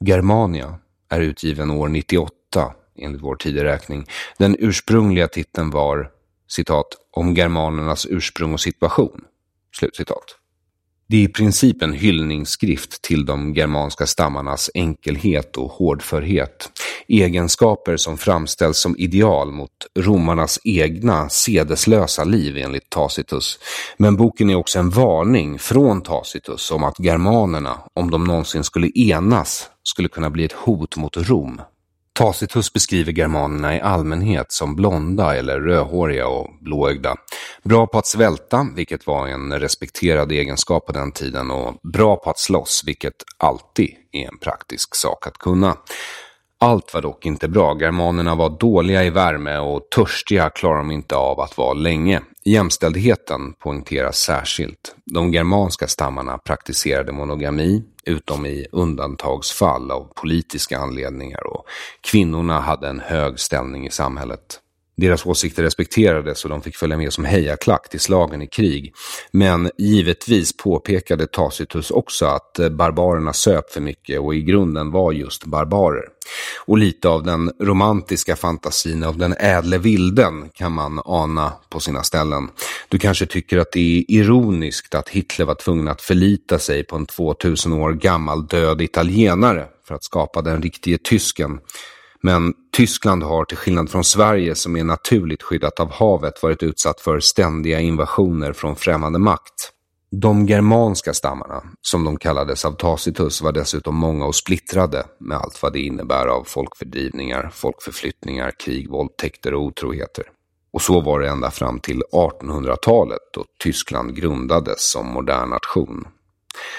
Germania 0.00 0.78
är 1.08 1.20
utgiven 1.20 1.70
år 1.70 1.88
98 1.88 2.74
enligt 2.98 3.22
vår 3.22 3.36
tideräkning. 3.36 4.06
Den 4.38 4.56
ursprungliga 4.58 5.28
titeln 5.28 5.70
var 5.70 6.10
citat, 6.48 6.86
om 7.10 7.34
germanernas 7.34 8.06
ursprung 8.10 8.52
och 8.52 8.60
situation. 8.60 9.20
Slutcitat. 9.76 10.38
Det 11.08 11.16
är 11.16 11.20
i 11.20 11.28
princip 11.28 11.82
en 11.82 11.92
hyllningsskrift 11.92 13.02
till 13.02 13.26
de 13.26 13.54
germanska 13.54 14.06
stammarnas 14.06 14.70
enkelhet 14.74 15.56
och 15.56 15.70
hårdförhet. 15.70 16.70
Egenskaper 17.08 17.96
som 17.96 18.18
framställs 18.18 18.78
som 18.78 18.96
ideal 18.98 19.52
mot 19.52 19.70
romarnas 19.98 20.58
egna 20.64 21.28
sedeslösa 21.28 22.24
liv 22.24 22.56
enligt 22.56 22.90
Tacitus. 22.90 23.58
Men 23.96 24.16
boken 24.16 24.50
är 24.50 24.54
också 24.54 24.78
en 24.78 24.90
varning 24.90 25.58
från 25.58 26.02
Tacitus 26.02 26.70
om 26.70 26.84
att 26.84 27.00
germanerna, 27.00 27.78
om 27.94 28.10
de 28.10 28.24
någonsin 28.24 28.64
skulle 28.64 28.90
enas, 28.94 29.70
skulle 29.82 30.08
kunna 30.08 30.30
bli 30.30 30.44
ett 30.44 30.52
hot 30.52 30.96
mot 30.96 31.16
Rom. 31.16 31.60
Tacitus 32.18 32.72
beskriver 32.72 33.12
germanerna 33.12 33.76
i 33.76 33.80
allmänhet 33.80 34.52
som 34.52 34.76
blonda 34.76 35.36
eller 35.36 35.60
rödhåriga 35.60 36.26
och 36.26 36.50
blåögda. 36.60 37.16
Bra 37.62 37.86
på 37.86 37.98
att 37.98 38.06
svälta, 38.06 38.66
vilket 38.76 39.06
var 39.06 39.28
en 39.28 39.60
respekterad 39.60 40.32
egenskap 40.32 40.86
på 40.86 40.92
den 40.92 41.12
tiden 41.12 41.50
och 41.50 41.74
bra 41.82 42.16
på 42.16 42.30
att 42.30 42.38
slåss, 42.38 42.82
vilket 42.86 43.14
alltid 43.38 43.90
är 44.12 44.28
en 44.28 44.38
praktisk 44.38 44.94
sak 44.94 45.26
att 45.26 45.38
kunna. 45.38 45.76
Allt 46.64 46.94
var 46.94 47.02
dock 47.02 47.26
inte 47.26 47.48
bra. 47.48 47.78
Germanerna 47.80 48.34
var 48.34 48.50
dåliga 48.58 49.04
i 49.04 49.10
värme 49.10 49.58
och 49.58 49.90
törstiga 49.90 50.50
klarar 50.50 50.76
de 50.76 50.90
inte 50.90 51.16
av 51.16 51.40
att 51.40 51.58
vara 51.58 51.72
länge. 51.72 52.20
Jämställdheten 52.44 53.52
poängteras 53.52 54.16
särskilt. 54.16 54.96
De 55.04 55.32
germanska 55.32 55.86
stammarna 55.86 56.38
praktiserade 56.38 57.12
monogami, 57.12 57.82
utom 58.04 58.46
i 58.46 58.66
undantagsfall 58.72 59.90
av 59.90 60.08
politiska 60.14 60.78
anledningar 60.78 61.46
och 61.46 61.64
kvinnorna 62.10 62.60
hade 62.60 62.88
en 62.88 63.00
hög 63.00 63.40
ställning 63.40 63.86
i 63.86 63.90
samhället. 63.90 64.60
Deras 64.96 65.26
åsikter 65.26 65.62
respekterades 65.62 66.44
och 66.44 66.50
de 66.50 66.62
fick 66.62 66.76
följa 66.76 66.96
med 66.96 67.12
som 67.12 67.24
hejaklack 67.24 67.88
till 67.88 68.00
slagen 68.00 68.42
i 68.42 68.46
krig. 68.46 68.94
Men 69.30 69.70
givetvis 69.78 70.56
påpekade 70.56 71.26
Tacitus 71.26 71.90
också 71.90 72.26
att 72.26 72.58
eh, 72.58 72.68
barbarerna 72.68 73.32
söp 73.32 73.70
för 73.70 73.80
mycket 73.80 74.20
och 74.20 74.34
i 74.34 74.42
grunden 74.42 74.90
var 74.90 75.12
just 75.12 75.44
barbarer. 75.44 76.04
Och 76.66 76.78
lite 76.78 77.08
av 77.08 77.22
den 77.22 77.52
romantiska 77.60 78.36
fantasin 78.36 79.04
av 79.04 79.18
den 79.18 79.34
ädle 79.38 79.78
vilden 79.78 80.50
kan 80.54 80.72
man 80.72 81.00
ana 81.04 81.52
på 81.68 81.80
sina 81.80 82.02
ställen. 82.02 82.48
Du 82.88 82.98
kanske 82.98 83.26
tycker 83.26 83.58
att 83.58 83.72
det 83.72 83.80
är 83.98 84.04
ironiskt 84.08 84.94
att 84.94 85.08
Hitler 85.08 85.46
var 85.46 85.54
tvungen 85.54 85.88
att 85.88 86.02
förlita 86.02 86.58
sig 86.58 86.84
på 86.84 86.96
en 86.96 87.06
2000 87.06 87.72
år 87.72 87.92
gammal 87.92 88.46
död 88.46 88.82
italienare 88.82 89.66
för 89.88 89.94
att 89.94 90.04
skapa 90.04 90.42
den 90.42 90.62
riktige 90.62 90.98
tysken. 90.98 91.58
Men 92.26 92.54
Tyskland 92.76 93.22
har, 93.22 93.44
till 93.44 93.56
skillnad 93.56 93.90
från 93.90 94.04
Sverige 94.04 94.54
som 94.54 94.76
är 94.76 94.84
naturligt 94.84 95.42
skyddat 95.42 95.80
av 95.80 95.92
havet, 95.92 96.42
varit 96.42 96.62
utsatt 96.62 97.00
för 97.00 97.20
ständiga 97.20 97.80
invasioner 97.80 98.52
från 98.52 98.76
främmande 98.76 99.18
makt. 99.18 99.72
De 100.10 100.46
germanska 100.46 101.14
stammarna, 101.14 101.62
som 101.80 102.04
de 102.04 102.16
kallades 102.16 102.64
av 102.64 102.72
Tacitus, 102.72 103.42
var 103.42 103.52
dessutom 103.52 103.96
många 103.96 104.26
och 104.26 104.34
splittrade 104.34 105.06
med 105.20 105.38
allt 105.38 105.62
vad 105.62 105.72
det 105.72 105.80
innebär 105.80 106.26
av 106.26 106.44
folkfördrivningar, 106.44 107.50
folkförflyttningar, 107.54 108.52
krig, 108.64 108.90
våldtäkter 108.90 109.54
och 109.54 109.62
otroheter. 109.62 110.24
Och 110.72 110.82
så 110.82 111.00
var 111.00 111.20
det 111.20 111.28
ända 111.28 111.50
fram 111.50 111.80
till 111.80 112.02
1800-talet 112.12 113.20
då 113.34 113.44
Tyskland 113.62 114.16
grundades 114.16 114.90
som 114.90 115.06
modern 115.06 115.50
nation. 115.50 116.06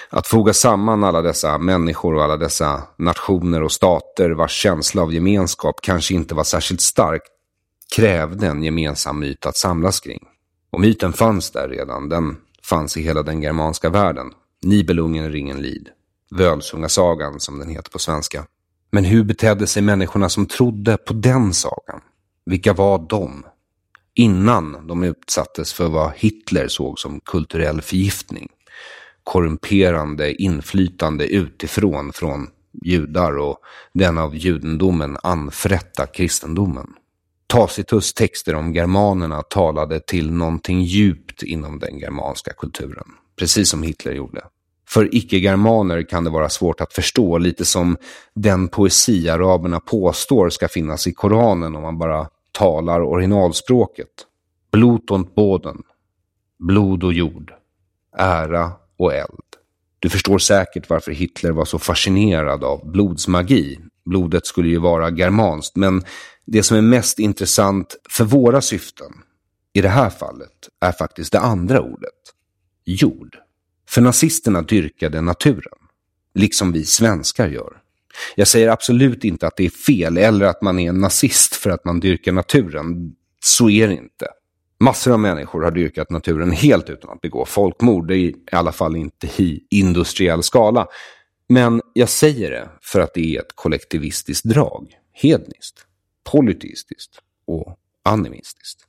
Att 0.10 0.28
foga 0.28 0.54
samman 0.54 1.04
alla 1.04 1.22
dessa 1.22 1.58
människor 1.58 2.16
och 2.16 2.24
alla 2.24 2.38
dessa 2.38 2.84
nationer 2.98 3.64
och 3.64 3.72
stater 3.72 4.30
vars 4.30 4.52
känsla 4.52 5.02
av 5.02 5.14
gemenskap 5.14 5.82
kanske 5.82 6.14
inte 6.14 6.36
var 6.36 6.44
särskilt 6.44 6.82
stark 6.82 7.22
krävde 7.96 8.48
en 8.48 8.64
gemensam 8.64 9.20
myt 9.20 9.46
att 9.46 9.58
samlas 9.58 10.00
kring. 10.00 10.20
Och 10.72 10.80
myten 10.80 11.14
fanns 11.14 11.52
där 11.52 11.70
redan, 11.70 12.10
den 12.10 12.38
fanns 12.64 12.98
i 12.98 13.02
hela 13.02 13.24
den 13.24 13.42
germanska 13.42 13.90
världen. 13.90 14.32
Nibelungen 14.62 15.32
ringen 15.32 15.62
lid. 15.62 15.90
Völsungasagan 16.32 17.40
som 17.40 17.60
den 17.60 17.70
heter 17.70 17.92
på 17.92 18.00
svenska. 18.00 18.46
Men 18.92 19.04
hur 19.04 19.24
betedde 19.24 19.68
sig 19.68 19.82
människorna 19.82 20.30
som 20.30 20.46
trodde 20.46 20.98
på 20.98 21.14
den 21.14 21.54
sagan? 21.54 22.02
Vilka 22.46 22.74
var 22.74 23.06
de? 23.10 23.46
Innan 24.14 24.88
de 24.88 25.04
utsattes 25.04 25.74
för 25.74 25.88
vad 25.88 26.12
Hitler 26.16 26.68
såg 26.68 27.00
som 27.00 27.20
kulturell 27.20 27.82
förgiftning 27.82 28.50
korrumperande 29.26 30.42
inflytande 30.42 31.28
utifrån 31.28 32.14
från 32.14 32.48
judar 32.84 33.38
och 33.38 33.58
den 33.94 34.18
av 34.18 34.36
judendomen 34.36 35.18
anfrätta 35.24 36.06
kristendomen. 36.06 36.88
Tacitus 37.48 38.14
texter 38.14 38.56
om 38.56 38.74
germanerna 38.74 39.42
talade 39.42 40.00
till 40.00 40.32
någonting 40.32 40.82
djupt 40.82 41.44
inom 41.44 41.80
den 41.80 42.00
germanska 42.00 42.54
kulturen, 42.54 43.08
precis 43.40 43.70
som 43.70 43.84
Hitler 43.84 44.12
gjorde. 44.12 44.42
För 44.90 45.16
icke-germaner 45.16 46.10
kan 46.10 46.24
det 46.24 46.30
vara 46.30 46.50
svårt 46.50 46.82
att 46.82 46.94
förstå, 46.94 47.38
lite 47.38 47.66
som 47.66 47.98
den 48.34 48.68
poesi 48.68 49.30
araberna 49.30 49.80
påstår 49.80 50.50
ska 50.50 50.68
finnas 50.68 51.08
i 51.08 51.14
Koranen 51.14 51.76
om 51.76 51.82
man 51.82 51.98
bara 51.98 52.30
talar 52.52 53.02
originalspråket. 53.02 54.10
Blut 54.72 55.12
und 55.12 55.34
Boden, 55.36 55.84
blod 56.60 57.04
och 57.04 57.14
jord, 57.14 57.54
ära 58.18 58.72
och 58.98 59.14
eld. 59.14 59.42
Du 60.00 60.10
förstår 60.10 60.38
säkert 60.38 60.90
varför 60.90 61.12
Hitler 61.12 61.52
var 61.52 61.66
så 61.66 61.80
fascinerad 61.80 62.64
av 62.64 62.92
blodsmagi. 62.92 63.80
Blodet 64.06 64.46
skulle 64.46 64.70
ju 64.70 64.78
vara 64.78 65.10
germanskt, 65.10 65.76
men 65.76 66.04
det 66.46 66.64
som 66.64 66.78
är 66.78 66.82
mest 66.82 67.20
intressant 67.20 67.96
för 68.10 68.24
våra 68.24 68.62
syften 68.62 69.12
i 69.74 69.82
det 69.82 69.90
här 69.90 70.10
fallet 70.10 70.70
är 70.82 70.92
faktiskt 70.92 71.32
det 71.32 71.40
andra 71.40 71.82
ordet, 71.82 72.12
jord. 72.86 73.38
För 73.90 74.02
nazisterna 74.02 74.62
dyrkade 74.62 75.22
naturen, 75.22 75.80
liksom 76.34 76.72
vi 76.72 76.86
svenskar 76.86 77.48
gör. 77.48 77.78
Jag 78.36 78.48
säger 78.48 78.68
absolut 78.68 79.24
inte 79.24 79.48
att 79.48 79.58
det 79.58 79.66
är 79.66 79.70
fel 79.70 80.18
eller 80.18 80.46
att 80.46 80.62
man 80.62 80.80
är 80.80 80.90
en 80.90 81.00
nazist 81.00 81.56
för 81.56 81.70
att 81.70 81.86
man 81.86 82.00
dyrkar 82.00 82.32
naturen. 82.32 83.16
Så 83.40 83.70
är 83.70 83.88
det 83.88 83.94
inte. 83.94 84.28
Massor 84.80 85.12
av 85.12 85.20
människor 85.20 85.62
har 85.62 85.72
dyrkat 85.72 86.10
naturen 86.10 86.52
helt 86.52 86.90
utan 86.90 87.12
att 87.12 87.22
begå 87.22 87.46
folkmord, 87.46 88.08
det 88.08 88.16
är 88.16 88.20
i 88.20 88.36
alla 88.52 88.72
fall 88.72 88.96
inte 88.96 89.28
i 89.42 89.68
industriell 89.70 90.44
skala. 90.44 90.88
Men 91.50 91.82
jag 91.94 92.10
säger 92.10 92.52
det 92.52 92.70
för 92.82 93.00
att 93.00 93.14
det 93.14 93.36
är 93.36 93.40
ett 93.40 93.56
kollektivistiskt 93.56 94.46
drag, 94.46 94.88
hedniskt, 95.14 95.86
politistiskt 96.32 97.20
och 97.48 97.76
animistiskt. 98.04 98.80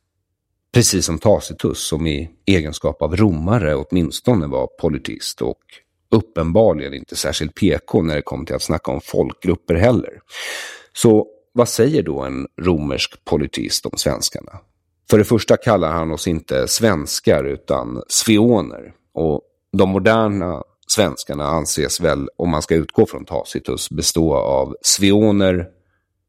Precis 0.73 1.07
som 1.07 1.19
Tacitus 1.19 1.79
som 1.79 2.07
i 2.07 2.31
egenskap 2.47 3.03
av 3.03 3.17
romare 3.17 3.75
åtminstone 3.75 4.47
var 4.47 4.67
politist 4.67 5.43
och 5.43 5.61
uppenbarligen 6.11 6.95
inte 6.95 7.17
särskilt 7.17 7.55
PK 7.55 8.03
när 8.03 8.17
det 8.17 8.23
kom 8.23 8.47
till 8.47 8.55
att 8.55 8.63
snacka 8.63 8.93
om 8.93 9.01
folkgrupper 9.01 9.75
heller. 9.75 10.21
Så 10.93 11.27
vad 11.53 11.69
säger 11.69 12.03
då 12.03 12.21
en 12.21 12.47
romersk 12.61 13.25
politist 13.25 13.87
om 13.87 13.99
svenskarna? 13.99 14.53
För 15.11 15.19
det 15.19 15.25
första 15.25 15.57
kallar 15.57 15.93
han 15.93 16.13
oss 16.13 16.27
inte 16.27 16.69
svenskar 16.69 17.45
utan 17.45 18.03
sveoner. 18.09 18.95
Och 19.15 19.43
de 19.73 19.89
moderna 19.89 20.63
svenskarna 20.87 21.47
anses 21.47 22.01
väl, 22.01 22.29
om 22.37 22.51
man 22.51 22.63
ska 22.63 22.75
utgå 22.75 23.07
från 23.07 23.25
Tacitus, 23.25 23.91
bestå 23.91 24.35
av 24.35 24.77
sveoner, 24.83 25.69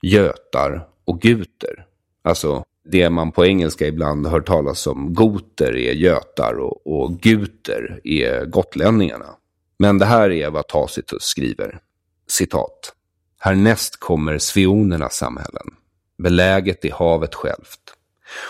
götar 0.02 0.88
och 1.06 1.22
guter. 1.22 1.86
Alltså 2.24 2.64
det 2.86 3.10
man 3.10 3.32
på 3.32 3.46
engelska 3.46 3.88
ibland 3.88 4.28
hör 4.28 4.42
talas 4.42 4.88
om 4.88 5.14
goter 5.14 5.78
är 5.78 5.94
götar 5.94 6.60
och, 6.60 6.88
och 6.88 7.20
guter 7.20 8.02
är 8.04 8.46
gotlänningarna. 8.46 9.36
Men 9.80 9.98
det 9.98 10.06
här 10.06 10.32
är 10.32 10.50
vad 10.50 10.68
Tacitus 10.68 11.24
skriver. 11.24 11.80
Citat. 12.28 12.94
Härnäst 13.40 14.00
kommer 14.00 14.38
sveonernas 14.38 15.16
samhällen, 15.16 15.74
beläget 16.18 16.86
i 16.86 16.90
havet 16.90 17.36
självt 17.36 17.87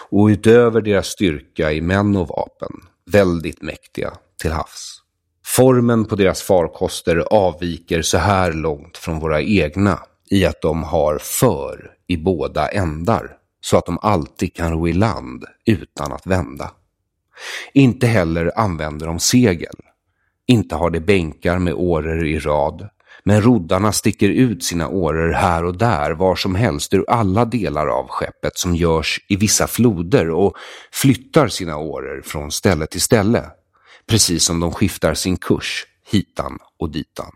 och 0.09 0.25
utöver 0.25 0.81
deras 0.81 1.07
styrka 1.07 1.71
i 1.71 1.81
män 1.81 2.15
och 2.15 2.27
vapen, 2.27 2.71
väldigt 3.11 3.61
mäktiga 3.61 4.13
till 4.41 4.51
havs. 4.51 5.01
Formen 5.45 6.05
på 6.05 6.15
deras 6.15 6.41
farkoster 6.41 7.17
avviker 7.17 8.01
så 8.01 8.17
här 8.17 8.53
långt 8.53 8.97
från 8.97 9.19
våra 9.19 9.41
egna 9.41 9.99
i 10.29 10.45
att 10.45 10.61
de 10.61 10.83
har 10.83 11.17
för 11.17 11.91
i 12.07 12.17
båda 12.17 12.67
ändar, 12.67 13.31
så 13.61 13.77
att 13.77 13.85
de 13.85 13.99
alltid 14.01 14.55
kan 14.55 14.71
ro 14.71 14.87
i 14.87 14.93
land 14.93 15.45
utan 15.65 16.13
att 16.13 16.27
vända. 16.27 16.71
Inte 17.73 18.07
heller 18.07 18.51
använder 18.55 19.07
de 19.07 19.19
segel. 19.19 19.75
Inte 20.47 20.75
har 20.75 20.89
de 20.89 20.99
bänkar 20.99 21.59
med 21.59 21.73
åror 21.73 22.25
i 22.25 22.39
rad, 22.39 22.89
men 23.27 23.41
roddarna 23.41 23.91
sticker 23.91 24.29
ut 24.29 24.63
sina 24.63 24.87
åror 24.87 25.31
här 25.31 25.63
och 25.63 25.77
där 25.77 26.11
var 26.11 26.35
som 26.35 26.55
helst 26.55 26.93
ur 26.93 27.05
alla 27.07 27.45
delar 27.45 27.87
av 27.87 28.07
skeppet 28.07 28.57
som 28.57 28.75
görs 28.75 29.25
i 29.27 29.35
vissa 29.35 29.67
floder 29.67 30.29
och 30.29 30.57
flyttar 30.91 31.47
sina 31.47 31.77
åror 31.77 32.21
från 32.25 32.51
ställe 32.51 32.87
till 32.87 33.01
ställe, 33.01 33.45
precis 34.09 34.43
som 34.43 34.59
de 34.59 34.71
skiftar 34.71 35.13
sin 35.13 35.37
kurs 35.37 35.85
hitan 36.11 36.59
och 36.79 36.89
ditan. 36.89 37.31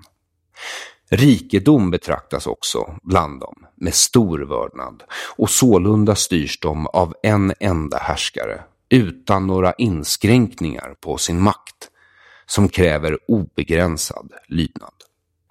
Rikedom 1.10 1.92
betraktas 1.92 2.48
också 2.48 2.98
bland 3.04 3.40
dem 3.40 3.56
med 3.78 3.94
stor 3.94 4.40
vördnad 4.40 5.04
och 5.38 5.50
sålunda 5.50 6.16
styrs 6.16 6.60
de 6.60 6.88
av 6.88 7.14
en 7.24 7.54
enda 7.60 7.98
härskare 7.98 8.62
utan 8.90 9.48
några 9.48 9.74
inskränkningar 9.74 10.96
på 11.02 11.18
sin 11.18 11.42
makt 11.42 11.90
som 12.46 12.70
kräver 12.70 13.18
obegränsad 13.28 14.32
lydnad. 14.48 14.94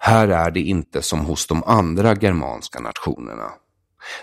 Här 0.03 0.27
är 0.27 0.51
det 0.51 0.59
inte 0.59 1.01
som 1.01 1.19
hos 1.19 1.47
de 1.47 1.63
andra 1.63 2.15
germanska 2.15 2.79
nationerna. 2.79 3.51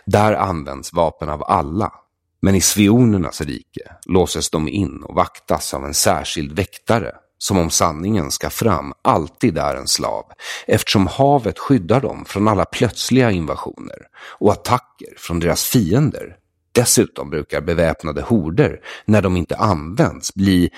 Där 0.04 0.32
används 0.32 0.92
vapen 0.92 1.28
av 1.28 1.42
alla, 1.42 1.92
men 2.42 2.54
i 2.54 2.60
sveonernas 2.60 3.40
rike 3.40 3.92
låses 4.06 4.50
de 4.50 4.68
in 4.68 5.02
och 5.02 5.14
vaktas 5.14 5.74
av 5.74 5.84
en 5.84 5.94
särskild 5.94 6.52
väktare 6.52 7.14
som 7.38 7.58
om 7.58 7.70
sanningen 7.70 8.30
ska 8.30 8.50
fram 8.50 8.92
alltid 9.02 9.58
är 9.58 9.74
en 9.74 9.86
slav 9.88 10.24
eftersom 10.66 11.06
havet 11.06 11.58
skyddar 11.58 12.00
dem 12.00 12.24
från 12.24 12.48
alla 12.48 12.64
plötsliga 12.64 13.30
invasioner 13.30 13.98
och 14.38 14.52
attacker 14.52 15.14
från 15.16 15.40
deras 15.40 15.64
fiender. 15.64 16.36
Dessutom 16.72 17.30
brukar 17.30 17.60
beväpnade 17.60 18.22
horder, 18.22 18.80
när 19.04 19.22
de 19.22 19.36
inte 19.36 19.56
används, 19.56 20.34
bli 20.34 20.70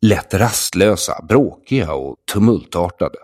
lätt 0.00 0.34
rastlösa, 0.34 1.24
bråkiga 1.28 1.92
och 1.92 2.16
tumultartade. 2.32 3.18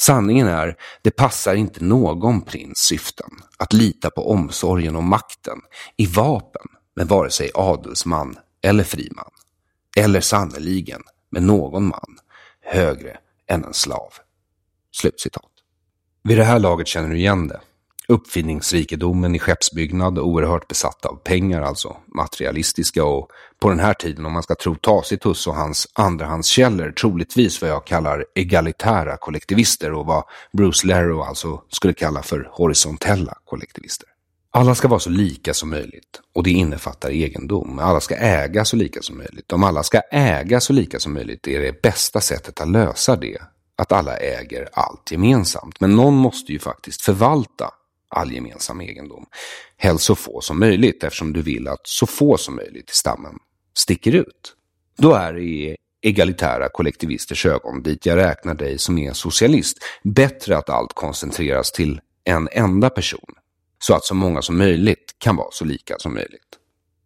Sanningen 0.00 0.46
är, 0.46 0.76
det 1.02 1.10
passar 1.10 1.54
inte 1.54 1.84
någon 1.84 2.42
prins 2.42 2.78
syften 2.78 3.30
att 3.58 3.72
lita 3.72 4.10
på 4.10 4.30
omsorgen 4.30 4.96
och 4.96 5.02
makten 5.02 5.58
i 5.96 6.06
vapen 6.06 6.66
med 6.96 7.08
vare 7.08 7.30
sig 7.30 7.50
adelsman 7.54 8.36
eller 8.62 8.84
friman. 8.84 9.30
Eller 9.96 10.20
sannoliken 10.20 11.02
med 11.30 11.42
någon 11.42 11.88
man 11.88 12.18
högre 12.60 13.18
än 13.46 13.64
en 13.64 13.74
slav. 13.74 14.12
Slutcitat. 14.92 15.50
Vid 16.24 16.38
det 16.38 16.44
här 16.44 16.58
laget 16.58 16.86
känner 16.86 17.08
du 17.08 17.18
igen 17.18 17.48
det. 17.48 17.60
Uppfinningsrikedomen 18.10 19.34
i 19.34 19.38
skeppsbyggnad, 19.38 20.18
oerhört 20.18 20.68
besatta 20.68 21.08
av 21.08 21.16
pengar, 21.16 21.62
alltså 21.62 21.96
materialistiska 22.14 23.04
och 23.04 23.28
på 23.60 23.68
den 23.68 23.78
här 23.78 23.94
tiden, 23.94 24.26
om 24.26 24.32
man 24.32 24.42
ska 24.42 24.54
tro 24.54 24.74
Tacitus 24.74 25.46
och 25.46 25.54
hans 25.54 25.88
andrahandskällor, 25.92 26.92
troligtvis 26.92 27.62
vad 27.62 27.70
jag 27.70 27.86
kallar 27.86 28.24
egalitära 28.34 29.16
kollektivister 29.16 29.92
och 29.92 30.06
vad 30.06 30.24
Bruce 30.52 30.86
Lerrow 30.86 31.22
alltså 31.22 31.62
skulle 31.68 31.92
kalla 31.92 32.22
för 32.22 32.48
horisontella 32.52 33.34
kollektivister. 33.44 34.08
Alla 34.50 34.74
ska 34.74 34.88
vara 34.88 35.00
så 35.00 35.10
lika 35.10 35.54
som 35.54 35.70
möjligt 35.70 36.20
och 36.34 36.42
det 36.42 36.50
innefattar 36.50 37.10
egendom. 37.10 37.78
Alla 37.78 38.00
ska 38.00 38.16
äga 38.16 38.64
så 38.64 38.76
lika 38.76 39.02
som 39.02 39.18
möjligt. 39.18 39.52
Om 39.52 39.64
alla 39.64 39.82
ska 39.82 40.00
äga 40.10 40.60
så 40.60 40.72
lika 40.72 40.98
som 40.98 41.14
möjligt 41.14 41.46
är 41.46 41.60
det 41.60 41.82
bästa 41.82 42.20
sättet 42.20 42.60
att 42.60 42.70
lösa 42.70 43.16
det 43.16 43.38
att 43.76 43.92
alla 43.92 44.16
äger 44.16 44.68
allt 44.72 45.12
gemensamt. 45.12 45.80
Men 45.80 45.96
någon 45.96 46.14
måste 46.14 46.52
ju 46.52 46.58
faktiskt 46.58 47.02
förvalta 47.02 47.70
all 48.10 48.32
gemensam 48.32 48.80
egendom. 48.80 49.26
Helst 49.76 50.04
så 50.04 50.14
få 50.14 50.40
som 50.40 50.60
möjligt 50.60 51.04
eftersom 51.04 51.32
du 51.32 51.42
vill 51.42 51.68
att 51.68 51.86
så 51.86 52.06
få 52.06 52.36
som 52.36 52.56
möjligt 52.56 52.90
i 52.90 52.94
stammen 52.94 53.34
sticker 53.74 54.14
ut. 54.14 54.54
Då 54.98 55.14
är 55.14 55.32
det 55.32 55.42
i 55.42 55.76
egalitära 56.02 56.68
kollektivisters 56.68 57.46
ögon, 57.46 57.82
dit 57.82 58.06
jag 58.06 58.16
räknar 58.16 58.54
dig 58.54 58.78
som 58.78 58.98
är 58.98 59.12
socialist, 59.12 59.78
bättre 60.02 60.56
att 60.56 60.70
allt 60.70 60.92
koncentreras 60.92 61.72
till 61.72 62.00
en 62.24 62.48
enda 62.52 62.90
person 62.90 63.34
så 63.78 63.94
att 63.94 64.04
så 64.04 64.14
många 64.14 64.42
som 64.42 64.58
möjligt 64.58 65.14
kan 65.18 65.36
vara 65.36 65.50
så 65.50 65.64
lika 65.64 65.98
som 65.98 66.14
möjligt. 66.14 66.58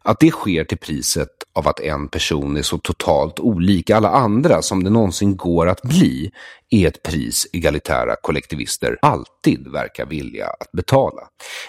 Att 0.03 0.21
det 0.21 0.31
sker 0.31 0.65
till 0.65 0.79
priset 0.79 1.44
av 1.55 1.69
att 1.69 1.81
en 1.81 2.09
person 2.09 2.57
är 2.57 2.63
så 2.63 2.79
totalt 2.79 3.41
olik 3.41 3.91
alla 3.91 4.11
andra 4.11 4.63
som 4.63 4.85
det 4.85 4.91
någonsin 4.91 5.37
går 5.37 5.69
att 5.69 5.83
bli 5.83 6.31
är 6.71 6.89
ett 6.89 7.03
pris 7.03 7.47
egalitära 7.53 8.17
kollektivister 8.23 8.99
alltid 9.03 9.69
verkar 9.69 10.07
vilja 10.07 10.47
att 10.47 10.73
betala. 10.73 11.23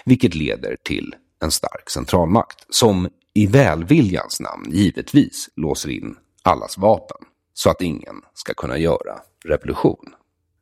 Vilket 0.04 0.34
leder 0.34 0.76
till 0.82 1.14
en 1.42 1.50
stark 1.50 1.90
centralmakt 1.90 2.66
som 2.70 3.08
i 3.34 3.46
välviljans 3.46 4.40
namn 4.40 4.70
givetvis 4.70 5.48
låser 5.56 5.90
in 5.90 6.16
allas 6.42 6.78
vapen 6.78 7.18
så 7.54 7.70
att 7.70 7.82
ingen 7.82 8.14
ska 8.34 8.54
kunna 8.54 8.78
göra 8.78 9.18
revolution. 9.44 10.14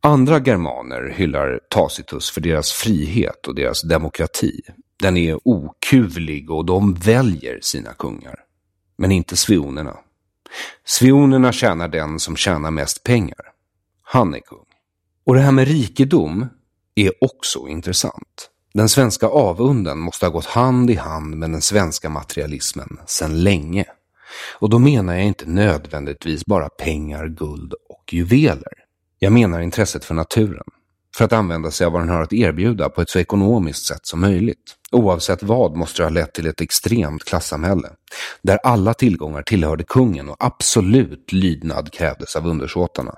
Andra 0.02 0.38
germaner 0.38 1.14
hyllar 1.16 1.60
Tacitus 1.70 2.30
för 2.30 2.40
deras 2.40 2.72
frihet 2.72 3.46
och 3.46 3.54
deras 3.54 3.82
demokrati. 3.82 4.60
Den 5.02 5.16
är 5.16 5.38
okuvlig 5.44 6.50
och 6.50 6.64
de 6.64 6.94
väljer 6.94 7.58
sina 7.62 7.92
kungar. 7.92 8.43
Men 8.96 9.12
inte 9.12 9.36
svionerna. 9.36 9.96
Svionerna 10.84 11.52
tjänar 11.52 11.88
den 11.88 12.18
som 12.18 12.36
tjänar 12.36 12.70
mest 12.70 13.02
pengar. 13.02 13.52
Han 14.02 14.34
är 14.34 14.40
kung. 14.40 14.64
Och 15.26 15.34
det 15.34 15.40
här 15.40 15.52
med 15.52 15.68
rikedom 15.68 16.46
är 16.94 17.12
också 17.20 17.68
intressant. 17.68 18.50
Den 18.74 18.88
svenska 18.88 19.26
avunden 19.26 19.98
måste 19.98 20.26
ha 20.26 20.30
gått 20.30 20.46
hand 20.46 20.90
i 20.90 20.94
hand 20.94 21.36
med 21.36 21.50
den 21.50 21.62
svenska 21.62 22.08
materialismen 22.08 22.98
sedan 23.06 23.42
länge. 23.42 23.84
Och 24.58 24.70
då 24.70 24.78
menar 24.78 25.14
jag 25.14 25.24
inte 25.24 25.46
nödvändigtvis 25.46 26.46
bara 26.46 26.68
pengar, 26.68 27.26
guld 27.28 27.74
och 27.88 28.14
juveler. 28.14 28.72
Jag 29.18 29.32
menar 29.32 29.60
intresset 29.60 30.04
för 30.04 30.14
naturen. 30.14 30.64
För 31.16 31.24
att 31.24 31.32
använda 31.32 31.70
sig 31.70 31.86
av 31.86 31.92
vad 31.92 32.02
den 32.02 32.08
har 32.08 32.22
att 32.22 32.32
erbjuda 32.32 32.88
på 32.88 33.02
ett 33.02 33.10
så 33.10 33.18
ekonomiskt 33.18 33.86
sätt 33.86 34.06
som 34.06 34.20
möjligt. 34.20 34.76
Oavsett 34.92 35.42
vad 35.42 35.76
måste 35.76 36.02
det 36.02 36.06
ha 36.06 36.10
lett 36.10 36.34
till 36.34 36.46
ett 36.46 36.60
extremt 36.60 37.24
klassamhälle. 37.24 37.88
Där 38.42 38.58
alla 38.64 38.94
tillgångar 38.94 39.42
tillhörde 39.42 39.84
kungen 39.84 40.28
och 40.28 40.36
absolut 40.38 41.32
lydnad 41.32 41.92
krävdes 41.92 42.36
av 42.36 42.46
undersåtarna. 42.46 43.14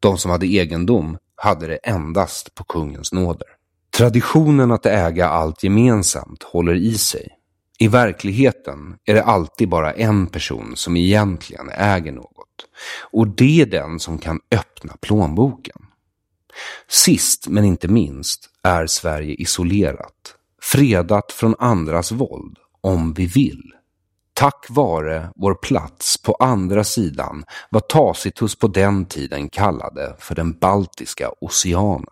De 0.00 0.18
som 0.18 0.30
hade 0.30 0.46
egendom 0.46 1.18
hade 1.36 1.66
det 1.66 1.76
endast 1.76 2.54
på 2.54 2.64
kungens 2.64 3.12
nåder. 3.12 3.48
Traditionen 3.96 4.70
att 4.70 4.86
äga 4.86 5.28
allt 5.28 5.62
gemensamt 5.62 6.42
håller 6.42 6.74
i 6.74 6.98
sig. 6.98 7.28
I 7.78 7.88
verkligheten 7.88 8.96
är 9.04 9.14
det 9.14 9.22
alltid 9.22 9.68
bara 9.68 9.92
en 9.92 10.26
person 10.26 10.72
som 10.76 10.96
egentligen 10.96 11.70
äger 11.70 12.12
något. 12.12 12.66
Och 13.10 13.28
det 13.28 13.60
är 13.60 13.66
den 13.66 14.00
som 14.00 14.18
kan 14.18 14.40
öppna 14.50 14.96
plånboken. 15.00 15.87
Sist 16.88 17.48
men 17.48 17.64
inte 17.64 17.88
minst 17.88 18.50
är 18.62 18.86
Sverige 18.86 19.34
isolerat, 19.34 20.34
fredat 20.62 21.32
från 21.32 21.54
andras 21.58 22.12
våld 22.12 22.56
om 22.80 23.12
vi 23.12 23.26
vill. 23.26 23.62
Tack 24.34 24.66
vare 24.68 25.28
vår 25.36 25.54
plats 25.54 26.22
på 26.22 26.34
andra 26.34 26.84
sidan 26.84 27.44
vad 27.70 27.88
Tacitus 27.88 28.54
på 28.54 28.68
den 28.68 29.06
tiden 29.06 29.48
kallade 29.48 30.16
för 30.18 30.34
den 30.34 30.58
baltiska 30.58 31.30
oceanen. 31.40 32.06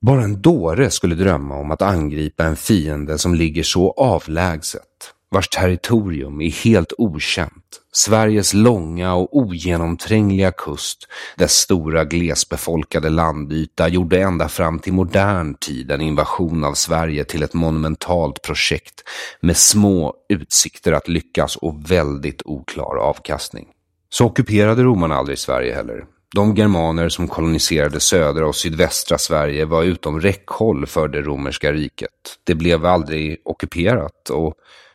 Bara 0.00 0.22
en 0.22 0.42
dåre 0.42 0.90
skulle 0.90 1.14
drömma 1.14 1.56
om 1.56 1.70
att 1.70 1.82
angripa 1.82 2.44
en 2.44 2.56
fiende 2.56 3.18
som 3.18 3.34
ligger 3.34 3.62
så 3.62 3.90
avlägset 3.90 5.14
vars 5.30 5.48
territorium 5.48 6.40
är 6.40 6.50
helt 6.50 6.92
okänt, 6.98 7.80
Sveriges 7.92 8.54
långa 8.54 9.14
och 9.14 9.36
ogenomträngliga 9.36 10.52
kust, 10.52 11.08
dess 11.36 11.52
stora 11.52 12.04
glesbefolkade 12.04 13.08
landyta 13.08 13.88
gjorde 13.88 14.20
ända 14.20 14.48
fram 14.48 14.78
till 14.78 14.92
modern 14.92 15.54
tid 15.54 15.90
en 15.90 16.00
invasion 16.00 16.64
av 16.64 16.74
Sverige 16.74 17.24
till 17.24 17.42
ett 17.42 17.54
monumentalt 17.54 18.42
projekt 18.42 19.02
med 19.40 19.56
små 19.56 20.14
utsikter 20.28 20.92
att 20.92 21.08
lyckas 21.08 21.56
och 21.56 21.90
väldigt 21.90 22.42
oklar 22.44 22.96
avkastning. 22.96 23.66
Så 24.08 24.26
ockuperade 24.26 24.82
romarna 24.82 25.14
aldrig 25.14 25.38
Sverige 25.38 25.74
heller. 25.74 26.04
De 26.34 26.54
germaner 26.54 27.08
som 27.08 27.28
koloniserade 27.28 28.00
södra 28.00 28.46
och 28.46 28.56
sydvästra 28.56 29.18
Sverige 29.18 29.64
var 29.64 29.82
utom 29.82 30.20
räckhåll 30.20 30.86
för 30.86 31.08
det 31.08 31.22
romerska 31.22 31.72
riket. 31.72 32.10
Det 32.44 32.54
blev 32.54 32.86
aldrig 32.86 33.40
ockuperat 33.44 34.30
och 34.30 34.54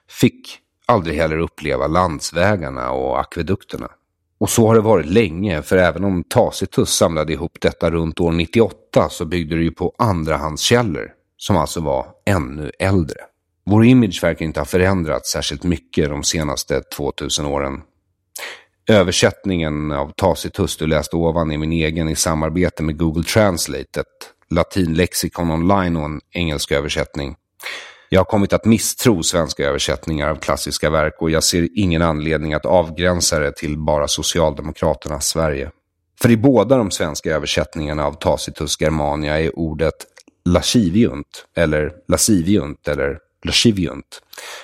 fick 0.09 0.59
aldrig 0.85 1.17
heller 1.17 1.37
uppleva 1.37 1.87
landsvägarna 1.87 2.91
och 2.91 3.19
akvedukterna. 3.19 3.89
Och 4.37 4.49
så 4.49 4.67
har 4.67 4.75
det 4.75 4.81
varit 4.81 5.05
länge, 5.05 5.61
för 5.61 5.77
även 5.77 6.03
om 6.03 6.23
Tacitus 6.23 6.89
samlade 6.89 7.33
ihop 7.33 7.57
detta 7.61 7.91
runt 7.91 8.19
år 8.19 8.31
98 8.31 9.09
så 9.09 9.25
byggde 9.25 9.55
det 9.55 9.63
ju 9.63 9.71
på 9.71 9.95
andrahandskällor, 9.97 11.11
som 11.37 11.57
alltså 11.57 11.81
var 11.81 12.07
ännu 12.25 12.71
äldre. 12.79 13.17
Vår 13.65 13.85
image 13.85 14.23
verkar 14.23 14.45
inte 14.45 14.59
ha 14.59 14.65
förändrats 14.65 15.31
särskilt 15.31 15.63
mycket 15.63 16.09
de 16.09 16.23
senaste 16.23 16.81
2000 16.81 17.45
åren. 17.45 17.81
Översättningen 18.89 19.91
av 19.91 20.11
Tacitus 20.17 20.77
du 20.77 20.87
läste 20.87 21.15
ovan 21.15 21.51
är 21.51 21.57
min 21.57 21.71
egen 21.71 22.09
i 22.09 22.15
samarbete 22.15 22.83
med 22.83 22.97
Google 22.97 23.23
Translate, 23.23 23.99
ett 23.99 24.05
latinlexikon 24.49 25.51
online 25.51 25.97
och 25.97 26.05
en 26.05 26.21
engelsk 26.31 26.71
översättning. 26.71 27.35
Jag 28.09 28.19
har 28.19 28.25
kommit 28.25 28.53
att 28.53 28.65
misstro 28.65 29.23
svenska 29.23 29.67
översättningar 29.67 30.29
av 30.29 30.35
klassiska 30.35 30.89
verk 30.89 31.15
och 31.19 31.29
jag 31.29 31.43
ser 31.43 31.69
ingen 31.75 32.01
anledning 32.01 32.53
att 32.53 32.65
avgränsa 32.65 33.39
det 33.39 33.55
till 33.55 33.77
bara 33.77 34.07
Socialdemokraternas 34.07 35.27
Sverige. 35.27 35.71
För 36.21 36.31
i 36.31 36.37
båda 36.37 36.77
de 36.77 36.91
svenska 36.91 37.35
översättningarna 37.35 38.05
av 38.05 38.13
Tacitus 38.13 38.81
Germania 38.81 39.39
är 39.39 39.59
ordet 39.59 39.95
lasciviunt, 40.45 41.45
eller 41.55 41.91
lasciviunt, 42.07 42.87
eller 42.87 43.19
lasciviunt, 43.45 44.21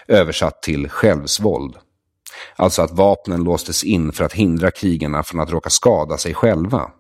översatt 0.08 0.62
till 0.62 0.90
självsvåld. 0.90 1.76
Alltså 2.56 2.82
att 2.82 2.92
vapnen 2.92 3.44
låstes 3.44 3.84
in 3.84 4.12
för 4.12 4.24
att 4.24 4.34
hindra 4.34 4.72
krigarna 4.72 5.24
från 5.24 5.42
att 5.42 5.52
råka 5.52 5.70
skada 5.70 6.18
sig 6.18 6.34
själva. 6.34 6.92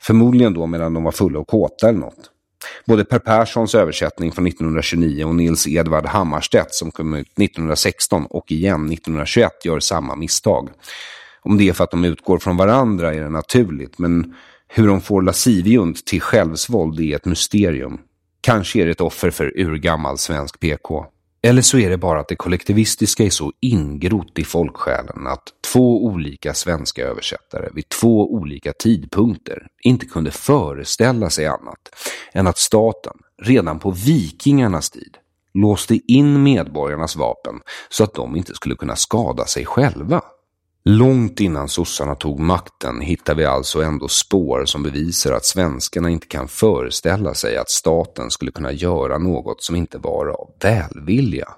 Förmodligen 0.00 0.54
då 0.54 0.66
medan 0.66 0.94
de 0.94 1.04
var 1.04 1.12
fulla 1.12 1.38
och 1.38 1.48
kåta 1.48 1.88
eller 1.88 1.98
något. 1.98 2.30
Både 2.84 3.04
Per 3.04 3.18
Perssons 3.18 3.74
översättning 3.74 4.32
från 4.32 4.46
1929 4.46 5.24
och 5.24 5.34
Nils 5.34 5.66
Edvard 5.68 6.06
Hammarstedt 6.06 6.74
som 6.74 6.90
kom 6.90 7.14
ut 7.14 7.26
1916 7.26 8.26
och 8.26 8.52
igen 8.52 8.92
1921 8.92 9.64
gör 9.64 9.80
samma 9.80 10.16
misstag. 10.16 10.70
Om 11.42 11.58
det 11.58 11.68
är 11.68 11.72
för 11.72 11.84
att 11.84 11.90
de 11.90 12.04
utgår 12.04 12.38
från 12.38 12.56
varandra 12.56 13.14
är 13.14 13.20
det 13.20 13.30
naturligt, 13.30 13.98
men 13.98 14.34
hur 14.68 14.88
de 14.88 15.00
får 15.00 15.22
lasciviunt 15.22 16.04
till 16.06 16.20
självsvåld 16.20 17.00
är 17.00 17.16
ett 17.16 17.24
mysterium. 17.24 17.98
Kanske 18.40 18.80
är 18.80 18.84
det 18.86 18.90
ett 18.90 19.00
offer 19.00 19.30
för 19.30 19.60
urgammal 19.60 20.18
svensk 20.18 20.60
PK. 20.60 21.06
Eller 21.46 21.62
så 21.62 21.78
är 21.78 21.90
det 21.90 21.98
bara 21.98 22.20
att 22.20 22.28
det 22.28 22.36
kollektivistiska 22.36 23.24
är 23.24 23.30
så 23.30 23.52
ingrott 23.60 24.38
i 24.38 24.44
folksjälen 24.44 25.26
att 25.26 25.42
två 25.72 26.04
olika 26.04 26.54
svenska 26.54 27.04
översättare 27.04 27.68
vid 27.74 27.88
två 27.88 28.32
olika 28.32 28.72
tidpunkter 28.72 29.66
inte 29.82 30.06
kunde 30.06 30.30
föreställa 30.30 31.30
sig 31.30 31.46
annat 31.46 31.78
än 32.32 32.46
att 32.46 32.58
staten 32.58 33.12
redan 33.42 33.78
på 33.78 33.90
vikingarnas 33.90 34.90
tid 34.90 35.16
låste 35.54 36.12
in 36.12 36.42
medborgarnas 36.42 37.16
vapen 37.16 37.54
så 37.88 38.04
att 38.04 38.14
de 38.14 38.36
inte 38.36 38.54
skulle 38.54 38.74
kunna 38.74 38.96
skada 38.96 39.44
sig 39.44 39.64
själva. 39.64 40.22
Långt 40.88 41.40
innan 41.40 41.68
sossarna 41.68 42.14
tog 42.14 42.40
makten 42.40 43.00
hittar 43.00 43.34
vi 43.34 43.44
alltså 43.44 43.82
ändå 43.82 44.08
spår 44.08 44.64
som 44.64 44.82
bevisar 44.82 45.32
att 45.32 45.44
svenskarna 45.44 46.10
inte 46.10 46.26
kan 46.26 46.48
föreställa 46.48 47.34
sig 47.34 47.56
att 47.56 47.70
staten 47.70 48.30
skulle 48.30 48.50
kunna 48.50 48.72
göra 48.72 49.18
något 49.18 49.62
som 49.62 49.76
inte 49.76 49.98
var 49.98 50.26
av 50.26 50.50
välvilja. 50.60 51.48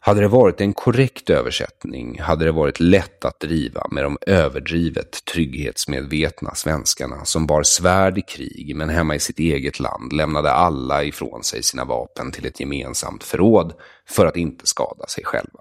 Hade 0.00 0.20
det 0.20 0.28
varit 0.28 0.60
en 0.60 0.72
korrekt 0.72 1.30
översättning 1.30 2.20
hade 2.20 2.44
det 2.44 2.52
varit 2.52 2.80
lätt 2.80 3.24
att 3.24 3.40
driva 3.40 3.86
med 3.90 4.04
de 4.04 4.18
överdrivet 4.26 5.24
trygghetsmedvetna 5.32 6.54
svenskarna 6.54 7.24
som 7.24 7.46
bar 7.46 7.62
svärd 7.62 8.18
i 8.18 8.22
krig 8.22 8.76
men 8.76 8.88
hemma 8.88 9.14
i 9.14 9.20
sitt 9.20 9.38
eget 9.38 9.80
land 9.80 10.12
lämnade 10.12 10.52
alla 10.52 11.04
ifrån 11.04 11.44
sig 11.44 11.62
sina 11.62 11.84
vapen 11.84 12.32
till 12.32 12.46
ett 12.46 12.60
gemensamt 12.60 13.24
förråd 13.24 13.72
för 14.08 14.26
att 14.26 14.36
inte 14.36 14.66
skada 14.66 15.06
sig 15.06 15.24
själva. 15.24 15.60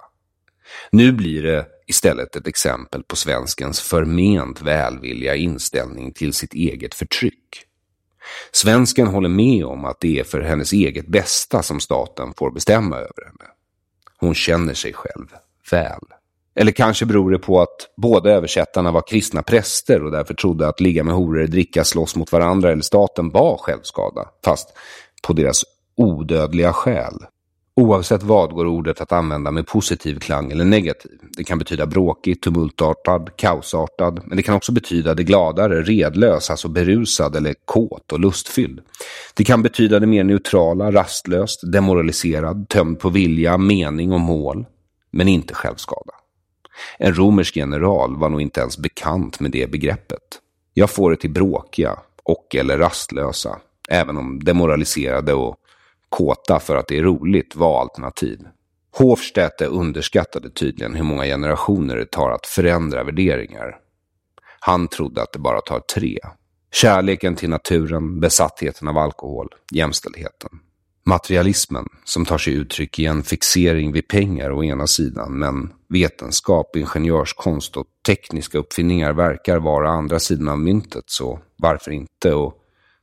Nu 0.91 1.11
blir 1.11 1.43
det 1.43 1.65
istället 1.87 2.35
ett 2.35 2.47
exempel 2.47 3.03
på 3.03 3.15
svenskens 3.15 3.81
förment 3.81 4.61
välvilliga 4.61 5.35
inställning 5.35 6.13
till 6.13 6.33
sitt 6.33 6.53
eget 6.53 6.95
förtryck. 6.95 7.63
Svensken 8.51 9.07
håller 9.07 9.29
med 9.29 9.65
om 9.65 9.85
att 9.85 9.99
det 9.99 10.19
är 10.19 10.23
för 10.23 10.41
hennes 10.41 10.73
eget 10.73 11.07
bästa 11.07 11.63
som 11.63 11.79
staten 11.79 12.33
får 12.37 12.51
bestämma 12.51 12.95
över 12.95 13.25
henne. 13.25 13.51
Hon 14.19 14.35
känner 14.35 14.73
sig 14.73 14.93
själv 14.93 15.27
väl. 15.71 16.01
Eller 16.55 16.71
kanske 16.71 17.05
beror 17.05 17.31
det 17.31 17.39
på 17.39 17.61
att 17.61 17.93
båda 17.97 18.29
översättarna 18.29 18.91
var 18.91 19.07
kristna 19.07 19.43
präster 19.43 20.03
och 20.03 20.11
därför 20.11 20.33
trodde 20.33 20.67
att 20.67 20.79
ligga 20.79 21.03
med 21.03 21.15
horor, 21.15 21.47
dricka, 21.47 21.83
slåss 21.83 22.15
mot 22.15 22.31
varandra 22.31 22.71
eller 22.71 22.81
staten 22.81 23.29
var 23.29 23.57
självskada, 23.57 24.29
fast 24.45 24.69
på 25.27 25.33
deras 25.33 25.63
odödliga 25.95 26.73
själ. 26.73 27.13
Oavsett 27.79 28.23
vad 28.23 28.51
går 28.51 28.65
ordet 28.65 29.01
att 29.01 29.11
använda 29.11 29.51
med 29.51 29.67
positiv 29.67 30.19
klang 30.19 30.51
eller 30.51 30.65
negativ. 30.65 31.11
Det 31.37 31.43
kan 31.43 31.59
betyda 31.59 31.85
bråkig, 31.85 32.41
tumultartad, 32.41 33.29
kaosartad, 33.35 34.21
men 34.25 34.37
det 34.37 34.43
kan 34.43 34.55
också 34.55 34.71
betyda 34.71 35.13
det 35.13 35.23
gladare, 35.23 35.81
redlös, 35.81 36.49
alltså 36.49 36.67
berusad 36.67 37.35
eller 37.35 37.55
kåt 37.65 38.11
och 38.11 38.19
lustfylld. 38.19 38.81
Det 39.33 39.43
kan 39.43 39.63
betyda 39.63 39.99
det 39.99 40.07
mer 40.07 40.23
neutrala, 40.23 40.91
rastlöst, 40.91 41.71
demoraliserad, 41.71 42.69
tömd 42.69 42.99
på 42.99 43.09
vilja, 43.09 43.57
mening 43.57 44.11
och 44.11 44.19
mål, 44.19 44.65
men 45.11 45.27
inte 45.27 45.53
självskada. 45.53 46.13
En 46.97 47.13
romersk 47.13 47.55
general 47.55 48.17
var 48.17 48.29
nog 48.29 48.41
inte 48.41 48.59
ens 48.59 48.77
bekant 48.77 49.39
med 49.39 49.51
det 49.51 49.71
begreppet. 49.71 50.39
Jag 50.73 50.89
får 50.89 51.11
det 51.11 51.17
till 51.17 51.31
bråkiga 51.31 51.99
och 52.23 52.55
eller 52.55 52.77
rastlösa, 52.77 53.59
även 53.89 54.17
om 54.17 54.43
demoraliserade 54.43 55.33
och 55.33 55.55
kåta 56.09 56.59
för 56.59 56.75
att 56.75 56.87
det 56.87 56.97
är 56.97 57.03
roligt 57.03 57.55
var 57.55 57.81
alternativ. 57.81 58.39
Hofstädte 58.97 59.65
underskattade 59.65 60.49
tydligen 60.49 60.95
hur 60.95 61.03
många 61.03 61.23
generationer 61.23 61.95
det 61.95 62.11
tar 62.11 62.31
att 62.31 62.45
förändra 62.45 63.03
värderingar. 63.03 63.77
Han 64.59 64.87
trodde 64.87 65.21
att 65.21 65.33
det 65.33 65.39
bara 65.39 65.61
tar 65.61 65.79
tre. 65.79 66.19
Kärleken 66.71 67.35
till 67.35 67.49
naturen, 67.49 68.19
besattheten 68.19 68.87
av 68.87 68.97
alkohol, 68.97 69.49
jämställdheten. 69.71 70.49
Materialismen, 71.05 71.85
som 72.03 72.25
tar 72.25 72.37
sig 72.37 72.53
uttryck 72.53 72.99
i 72.99 73.05
en 73.05 73.23
fixering 73.23 73.91
vid 73.91 74.07
pengar 74.07 74.51
å 74.51 74.63
ena 74.63 74.87
sidan, 74.87 75.39
men 75.39 75.73
vetenskap, 75.89 76.75
ingenjörskonst 76.75 77.77
och 77.77 77.85
tekniska 78.05 78.57
uppfinningar 78.57 79.13
verkar 79.13 79.57
vara 79.59 79.89
andra 79.89 80.19
sidan 80.19 80.47
av 80.47 80.59
myntet, 80.59 81.03
så 81.07 81.39
varför 81.55 81.91
inte? 81.91 82.33
Och 82.33 82.53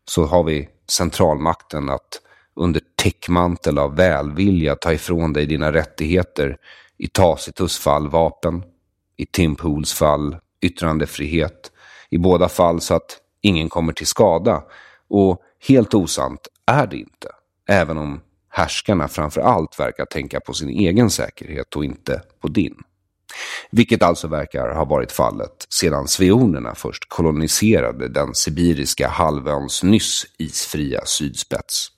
så 0.08 0.24
har 0.24 0.44
vi 0.44 0.68
centralmakten 0.90 1.88
att 1.88 2.20
under 2.56 2.80
täckmantel 2.96 3.78
av 3.78 3.96
välvilja 3.96 4.76
ta 4.76 4.92
ifrån 4.92 5.32
dig 5.32 5.46
dina 5.46 5.72
rättigheter, 5.72 6.56
i 6.98 7.08
Tacitus 7.08 7.78
fall 7.78 8.08
vapen, 8.08 8.62
i 9.16 9.26
Tim 9.26 9.56
Pools 9.56 9.92
fall 9.92 10.36
yttrandefrihet, 10.62 11.72
i 12.10 12.18
båda 12.18 12.48
fall 12.48 12.80
så 12.80 12.94
att 12.94 13.18
ingen 13.42 13.68
kommer 13.68 13.92
till 13.92 14.06
skada. 14.06 14.62
Och 15.08 15.42
helt 15.68 15.94
osant 15.94 16.48
är 16.66 16.86
det 16.86 16.96
inte, 16.96 17.28
även 17.68 17.98
om 17.98 18.20
härskarna 18.48 19.08
framför 19.08 19.40
allt 19.40 19.80
verkar 19.80 20.04
tänka 20.04 20.40
på 20.40 20.52
sin 20.52 20.68
egen 20.68 21.10
säkerhet 21.10 21.76
och 21.76 21.84
inte 21.84 22.22
på 22.40 22.48
din. 22.48 22.74
Vilket 23.70 24.02
alltså 24.02 24.28
verkar 24.28 24.74
ha 24.74 24.84
varit 24.84 25.12
fallet 25.12 25.66
sedan 25.68 26.08
sveonerna 26.08 26.74
först 26.74 27.08
koloniserade 27.08 28.08
den 28.08 28.34
sibiriska 28.34 29.08
halvöns 29.08 29.82
nyss 29.82 30.26
isfria 30.38 31.04
sydspets. 31.04 31.88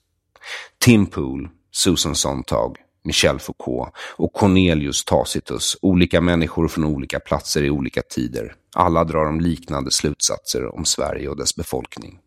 Tim 0.79 1.05
Pool, 1.05 1.49
Susan 1.71 2.15
Sontag, 2.15 2.77
Michel 3.03 3.39
Foucault 3.39 3.93
och 4.15 4.33
Cornelius 4.33 5.05
Tacitus, 5.05 5.77
olika 5.81 6.21
människor 6.21 6.67
från 6.67 6.85
olika 6.85 7.19
platser 7.19 7.63
i 7.63 7.69
olika 7.69 8.01
tider. 8.01 8.55
Alla 8.75 9.03
drar 9.03 9.25
de 9.25 9.41
liknande 9.41 9.91
slutsatser 9.91 10.75
om 10.75 10.85
Sverige 10.85 11.29
och 11.29 11.37
dess 11.37 11.55
befolkning. 11.55 12.19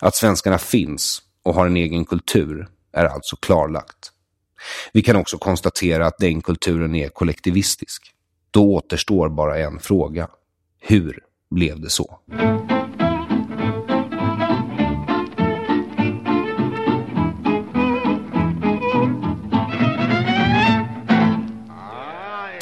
Att 0.00 0.14
svenskarna 0.14 0.58
finns 0.58 1.22
och 1.42 1.54
har 1.54 1.66
en 1.66 1.76
egen 1.76 2.04
kultur 2.04 2.68
är 2.92 3.04
alltså 3.04 3.36
klarlagt. 3.36 4.10
Vi 4.92 5.02
kan 5.02 5.16
också 5.16 5.38
konstatera 5.38 6.06
att 6.06 6.18
den 6.18 6.42
kulturen 6.42 6.94
är 6.94 7.08
kollektivistisk. 7.08 8.02
Då 8.50 8.74
återstår 8.74 9.28
bara 9.28 9.58
en 9.58 9.78
fråga. 9.78 10.28
Hur 10.80 11.20
blev 11.50 11.80
det 11.80 11.90
så? 11.90 12.20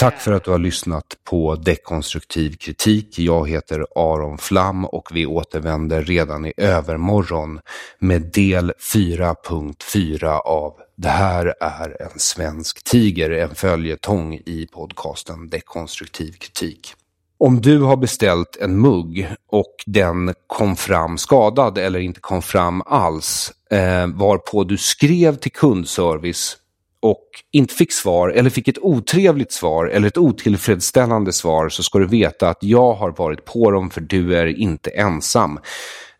Tack 0.03 0.21
för 0.21 0.33
att 0.33 0.45
du 0.45 0.51
har 0.51 0.59
lyssnat 0.59 1.05
på 1.25 1.55
Dekonstruktiv 1.55 2.57
kritik. 2.57 3.19
Jag 3.19 3.49
heter 3.49 3.87
Aron 3.95 4.39
Flam 4.39 4.85
och 4.85 5.09
vi 5.13 5.27
återvänder 5.27 6.03
redan 6.03 6.47
i 6.47 6.53
övermorgon 6.57 7.61
med 7.99 8.23
del 8.23 8.73
4.4 8.95 10.39
av 10.39 10.75
Det 10.97 11.09
här 11.09 11.55
är 11.61 12.03
en 12.03 12.19
svensk 12.19 12.85
tiger, 12.85 13.31
en 13.31 13.55
följetong 13.55 14.35
i 14.35 14.69
podcasten 14.73 15.49
Dekonstruktiv 15.49 16.33
kritik. 16.33 16.95
Om 17.39 17.61
du 17.61 17.81
har 17.81 17.97
beställt 17.97 18.57
en 18.57 18.81
mugg 18.81 19.29
och 19.51 19.75
den 19.87 20.35
kom 20.47 20.77
fram 20.77 21.19
skadad 21.19 21.79
eller 21.79 21.99
inte 21.99 22.21
kom 22.21 22.43
fram 22.43 22.83
alls, 22.87 23.53
eh, 23.71 24.07
varpå 24.07 24.65
du 24.65 24.79
skrev 24.79 25.37
till 25.37 25.53
kundservice 25.53 26.57
och 27.03 27.25
inte 27.53 27.75
fick 27.75 27.93
svar 27.93 28.29
eller 28.29 28.51
fick 28.51 28.69
ett 28.69 28.79
otrevligt 28.79 29.53
svar 29.53 29.87
eller 29.87 30.09
ett 30.09 30.19
otillfredsställande 30.19 31.33
svar 31.33 31.69
så 31.69 31.83
ska 31.83 31.99
du 31.99 32.07
veta 32.07 32.49
att 32.49 32.59
jag 32.61 32.95
har 32.95 33.11
varit 33.11 33.45
på 33.45 33.71
dem 33.71 33.91
för 33.91 34.01
du 34.01 34.37
är 34.37 34.47
inte 34.47 34.91
ensam. 34.91 35.59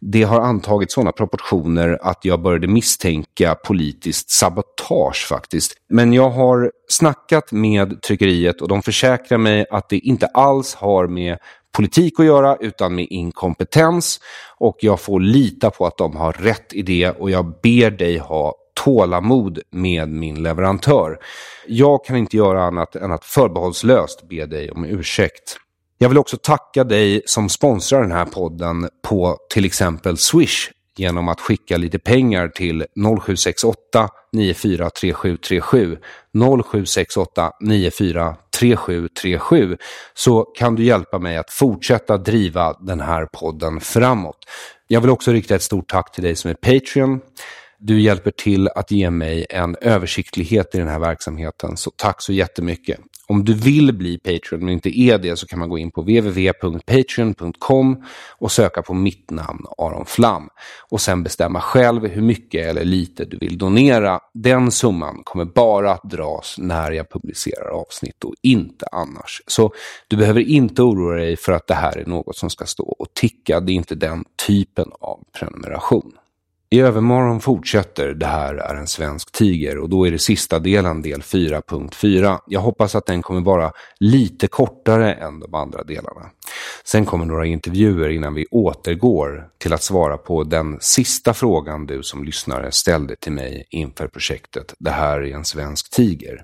Det 0.01 0.23
har 0.23 0.41
antagit 0.41 0.93
sådana 0.93 1.13
proportioner 1.13 1.99
att 2.03 2.25
jag 2.25 2.43
började 2.43 2.67
misstänka 2.67 3.55
politiskt 3.55 4.31
sabotage 4.31 5.27
faktiskt. 5.29 5.75
Men 5.89 6.13
jag 6.13 6.31
har 6.31 6.73
snackat 6.89 7.53
med 7.53 8.03
tryckeriet 8.03 8.61
och 8.61 8.69
de 8.69 8.83
försäkrar 8.83 9.39
mig 9.39 9.67
att 9.71 9.89
det 9.89 9.99
inte 9.99 10.27
alls 10.27 10.75
har 10.75 11.07
med 11.07 11.39
politik 11.77 12.21
att 12.21 12.27
göra 12.27 12.57
utan 12.61 12.95
med 12.95 13.07
inkompetens 13.11 14.21
och 14.59 14.77
jag 14.81 15.01
får 15.01 15.21
lita 15.21 15.71
på 15.71 15.87
att 15.87 15.99
de 15.99 16.17
har 16.17 16.33
rätt 16.33 16.73
idé 16.73 17.11
och 17.11 17.31
jag 17.31 17.61
ber 17.63 17.91
dig 17.91 18.19
ha 18.19 18.55
tålamod 18.75 19.59
med 19.71 20.09
min 20.09 20.43
leverantör. 20.43 21.19
Jag 21.67 22.05
kan 22.05 22.17
inte 22.17 22.37
göra 22.37 22.65
annat 22.65 22.97
än 22.97 23.13
att 23.13 23.25
förbehållslöst 23.25 24.29
be 24.29 24.47
dig 24.47 24.71
om 24.71 24.85
ursäkt. 24.85 25.57
Jag 25.99 26.09
vill 26.09 26.19
också 26.19 26.37
tacka 26.37 26.85
dig 26.85 27.23
som 27.27 27.49
sponsrar 27.49 28.03
den 28.03 28.13
här 28.13 28.25
podden 28.25 28.89
på 29.09 29.37
till 29.51 29.65
exempel 29.65 30.17
Swish 30.17 30.71
genom 30.97 31.29
att 31.29 31.41
skicka 31.41 31.77
lite 31.77 31.99
pengar 31.99 32.49
till 32.49 32.87
0768 32.95 34.09
943737 34.33 35.99
0768 36.73 37.53
943737 37.61 39.77
så 40.15 40.43
kan 40.43 40.75
du 40.75 40.85
hjälpa 40.85 41.19
mig 41.19 41.37
att 41.37 41.51
fortsätta 41.51 42.19
driva 42.19 42.77
den 42.81 43.01
här 43.01 43.27
podden 43.33 43.81
framåt. 43.81 44.39
Jag 44.87 45.01
vill 45.01 45.11
också 45.11 45.33
rikta 45.33 45.55
ett 45.55 45.63
stort 45.63 45.91
tack 45.91 46.13
till 46.13 46.25
dig 46.25 46.37
som 46.37 46.51
är 46.51 46.55
Patreon. 46.55 47.21
Du 47.85 48.01
hjälper 48.01 48.31
till 48.31 48.69
att 48.69 48.91
ge 48.91 49.11
mig 49.11 49.47
en 49.51 49.77
översiktlighet 49.81 50.75
i 50.75 50.79
den 50.79 50.89
här 50.89 50.99
verksamheten, 50.99 51.77
så 51.77 51.91
tack 51.97 52.23
så 52.23 52.33
jättemycket. 52.33 53.01
Om 53.29 53.45
du 53.45 53.55
vill 53.55 53.95
bli 53.95 54.19
Patreon 54.19 54.65
men 54.65 54.69
inte 54.69 54.99
är 54.99 55.19
det 55.19 55.37
så 55.37 55.47
kan 55.47 55.59
man 55.59 55.69
gå 55.69 55.79
in 55.79 55.91
på 55.91 56.01
www.patreon.com 56.01 58.05
och 58.39 58.53
söka 58.53 58.83
på 58.83 58.95
mitt 58.95 59.31
namn 59.31 59.65
Aron 59.79 60.07
Flam 60.07 60.49
och 60.91 61.01
sen 61.01 61.23
bestämma 61.23 61.61
själv 61.61 62.07
hur 62.07 62.23
mycket 62.23 62.67
eller 62.67 62.85
lite 62.85 63.25
du 63.25 63.39
vill 63.39 63.59
donera. 63.59 64.21
Den 64.35 64.71
summan 64.71 65.21
kommer 65.25 65.45
bara 65.45 65.93
att 65.93 66.11
dras 66.11 66.55
när 66.59 66.91
jag 66.91 67.11
publicerar 67.11 67.69
avsnitt 67.69 68.25
och 68.25 68.35
inte 68.43 68.87
annars. 68.93 69.43
Så 69.47 69.73
du 70.09 70.17
behöver 70.17 70.41
inte 70.41 70.83
oroa 70.83 71.17
dig 71.17 71.37
för 71.37 71.53
att 71.53 71.67
det 71.67 71.75
här 71.75 71.99
är 71.99 72.07
något 72.07 72.37
som 72.37 72.51
ska 72.51 72.67
stå 72.67 72.85
och 72.85 73.15
ticka. 73.15 73.61
Det 73.61 73.73
är 73.73 73.75
inte 73.75 73.95
den 73.95 74.25
typen 74.47 74.91
av 75.01 75.25
prenumeration. 75.33 76.13
I 76.73 76.81
övermorgon 76.81 77.41
fortsätter 77.41 78.15
Det 78.15 78.27
här 78.27 78.55
är 78.55 78.75
en 78.75 78.87
svensk 78.87 79.33
tiger 79.33 79.79
och 79.79 79.89
då 79.89 80.07
är 80.07 80.11
det 80.11 80.19
sista 80.19 80.59
delen, 80.59 81.03
del 81.03 81.21
4.4. 81.21 82.39
Jag 82.47 82.61
hoppas 82.61 82.95
att 82.95 83.07
den 83.07 83.23
kommer 83.23 83.41
vara 83.41 83.73
lite 84.01 84.47
kortare 84.47 85.15
än 85.15 85.41
de 85.41 85.55
andra 85.55 85.83
delarna. 85.85 86.31
Sen 86.85 87.05
kommer 87.05 87.25
några 87.25 87.47
intervjuer 87.47 88.09
innan 88.09 88.35
vi 88.35 88.47
återgår 88.51 89.49
till 89.59 89.73
att 89.73 89.83
svara 89.83 90.19
på 90.19 90.45
den 90.45 90.79
sista 90.81 91.35
frågan 91.35 91.87
du 91.87 92.03
som 92.03 92.25
lyssnare 92.25 92.73
ställde 92.73 93.17
till 93.17 93.33
mig 93.33 93.67
inför 93.71 94.07
projektet 94.07 94.75
Det 94.79 94.91
här 94.91 95.21
är 95.21 95.35
en 95.35 95.45
svensk 95.45 95.91
tiger. 95.91 96.43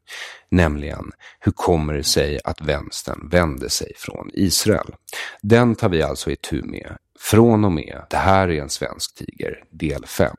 Nämligen, 0.50 1.10
hur 1.40 1.52
kommer 1.52 1.94
det 1.94 2.05
sig 2.05 2.38
att 2.44 2.60
vänstern 2.60 3.28
vände 3.28 3.70
sig 3.70 3.92
från 3.96 4.30
Israel? 4.34 4.94
Den 5.42 5.74
tar 5.74 5.88
vi 5.88 6.02
alltså 6.02 6.30
i 6.30 6.36
tur 6.36 6.62
med 6.62 6.96
från 7.20 7.65
och 7.65 7.73
med 7.73 8.03
Det 8.11 8.16
här 8.16 8.49
är 8.49 8.62
en 8.62 8.70
svensk 8.70 9.15
tiger, 9.15 9.65
del 9.70 10.07
5. 10.07 10.36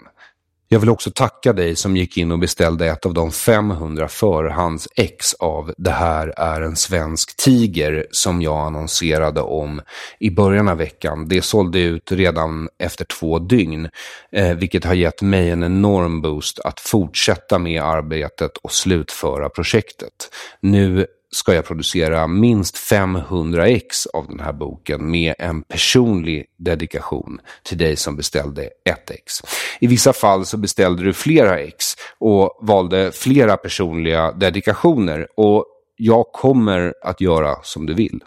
Jag 0.71 0.79
vill 0.79 0.89
också 0.89 1.11
tacka 1.11 1.53
dig 1.53 1.75
som 1.75 1.97
gick 1.97 2.17
in 2.17 2.31
och 2.31 2.39
beställde 2.39 2.87
ett 2.87 3.05
av 3.05 3.13
de 3.13 3.31
500 3.31 4.07
förhands 4.07 4.87
ex 4.95 5.33
av 5.33 5.73
Det 5.77 5.91
här 5.91 6.33
är 6.37 6.61
en 6.61 6.75
svensk 6.75 7.37
tiger 7.37 8.07
som 8.11 8.41
jag 8.41 8.57
annonserade 8.57 9.41
om 9.41 9.81
i 10.19 10.29
början 10.31 10.67
av 10.67 10.77
veckan. 10.77 11.27
Det 11.27 11.41
sålde 11.41 11.79
ut 11.79 12.11
redan 12.11 12.69
efter 12.79 13.05
två 13.05 13.39
dygn, 13.39 13.89
eh, 14.31 14.53
vilket 14.53 14.85
har 14.85 14.93
gett 14.93 15.21
mig 15.21 15.49
en 15.49 15.63
enorm 15.63 16.21
boost 16.21 16.59
att 16.59 16.79
fortsätta 16.79 17.59
med 17.59 17.83
arbetet 17.83 18.57
och 18.57 18.71
slutföra 18.71 19.49
projektet. 19.49 20.29
Nu 20.61 21.05
ska 21.31 21.53
jag 21.53 21.65
producera 21.65 22.27
minst 22.27 22.77
500 22.77 23.67
ex 23.67 24.05
av 24.05 24.27
den 24.27 24.39
här 24.39 24.53
boken 24.53 25.11
med 25.11 25.35
en 25.39 25.61
personlig 25.61 26.45
dedikation 26.57 27.39
till 27.63 27.77
dig 27.77 27.95
som 27.95 28.15
beställde 28.15 28.69
ett 28.89 29.11
ex. 29.11 29.33
I 29.79 29.87
vissa 29.87 30.13
fall 30.13 30.45
så 30.45 30.57
beställde 30.57 31.03
du 31.03 31.13
flera 31.13 31.59
ex 31.59 31.93
och 32.19 32.59
valde 32.61 33.11
flera 33.11 33.57
personliga 33.57 34.31
dedikationer 34.31 35.27
och 35.37 35.65
jag 35.95 36.25
kommer 36.31 36.93
att 37.03 37.21
göra 37.21 37.55
som 37.63 37.85
du 37.85 37.93
vill. 37.93 38.23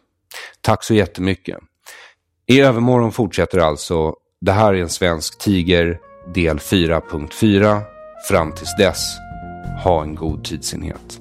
Tack 0.60 0.84
så 0.84 0.94
jättemycket. 0.94 1.58
I 2.46 2.60
övermorgon 2.60 3.12
fortsätter 3.12 3.58
alltså 3.58 4.14
Det 4.40 4.52
här 4.52 4.74
är 4.74 4.82
en 4.82 4.88
svensk 4.88 5.38
tiger 5.38 5.98
del 6.34 6.58
4.4. 6.58 7.80
Fram 8.28 8.52
tills 8.52 8.76
dess, 8.78 9.16
ha 9.84 10.02
en 10.02 10.14
god 10.14 10.44
tidsenhet. 10.44 11.20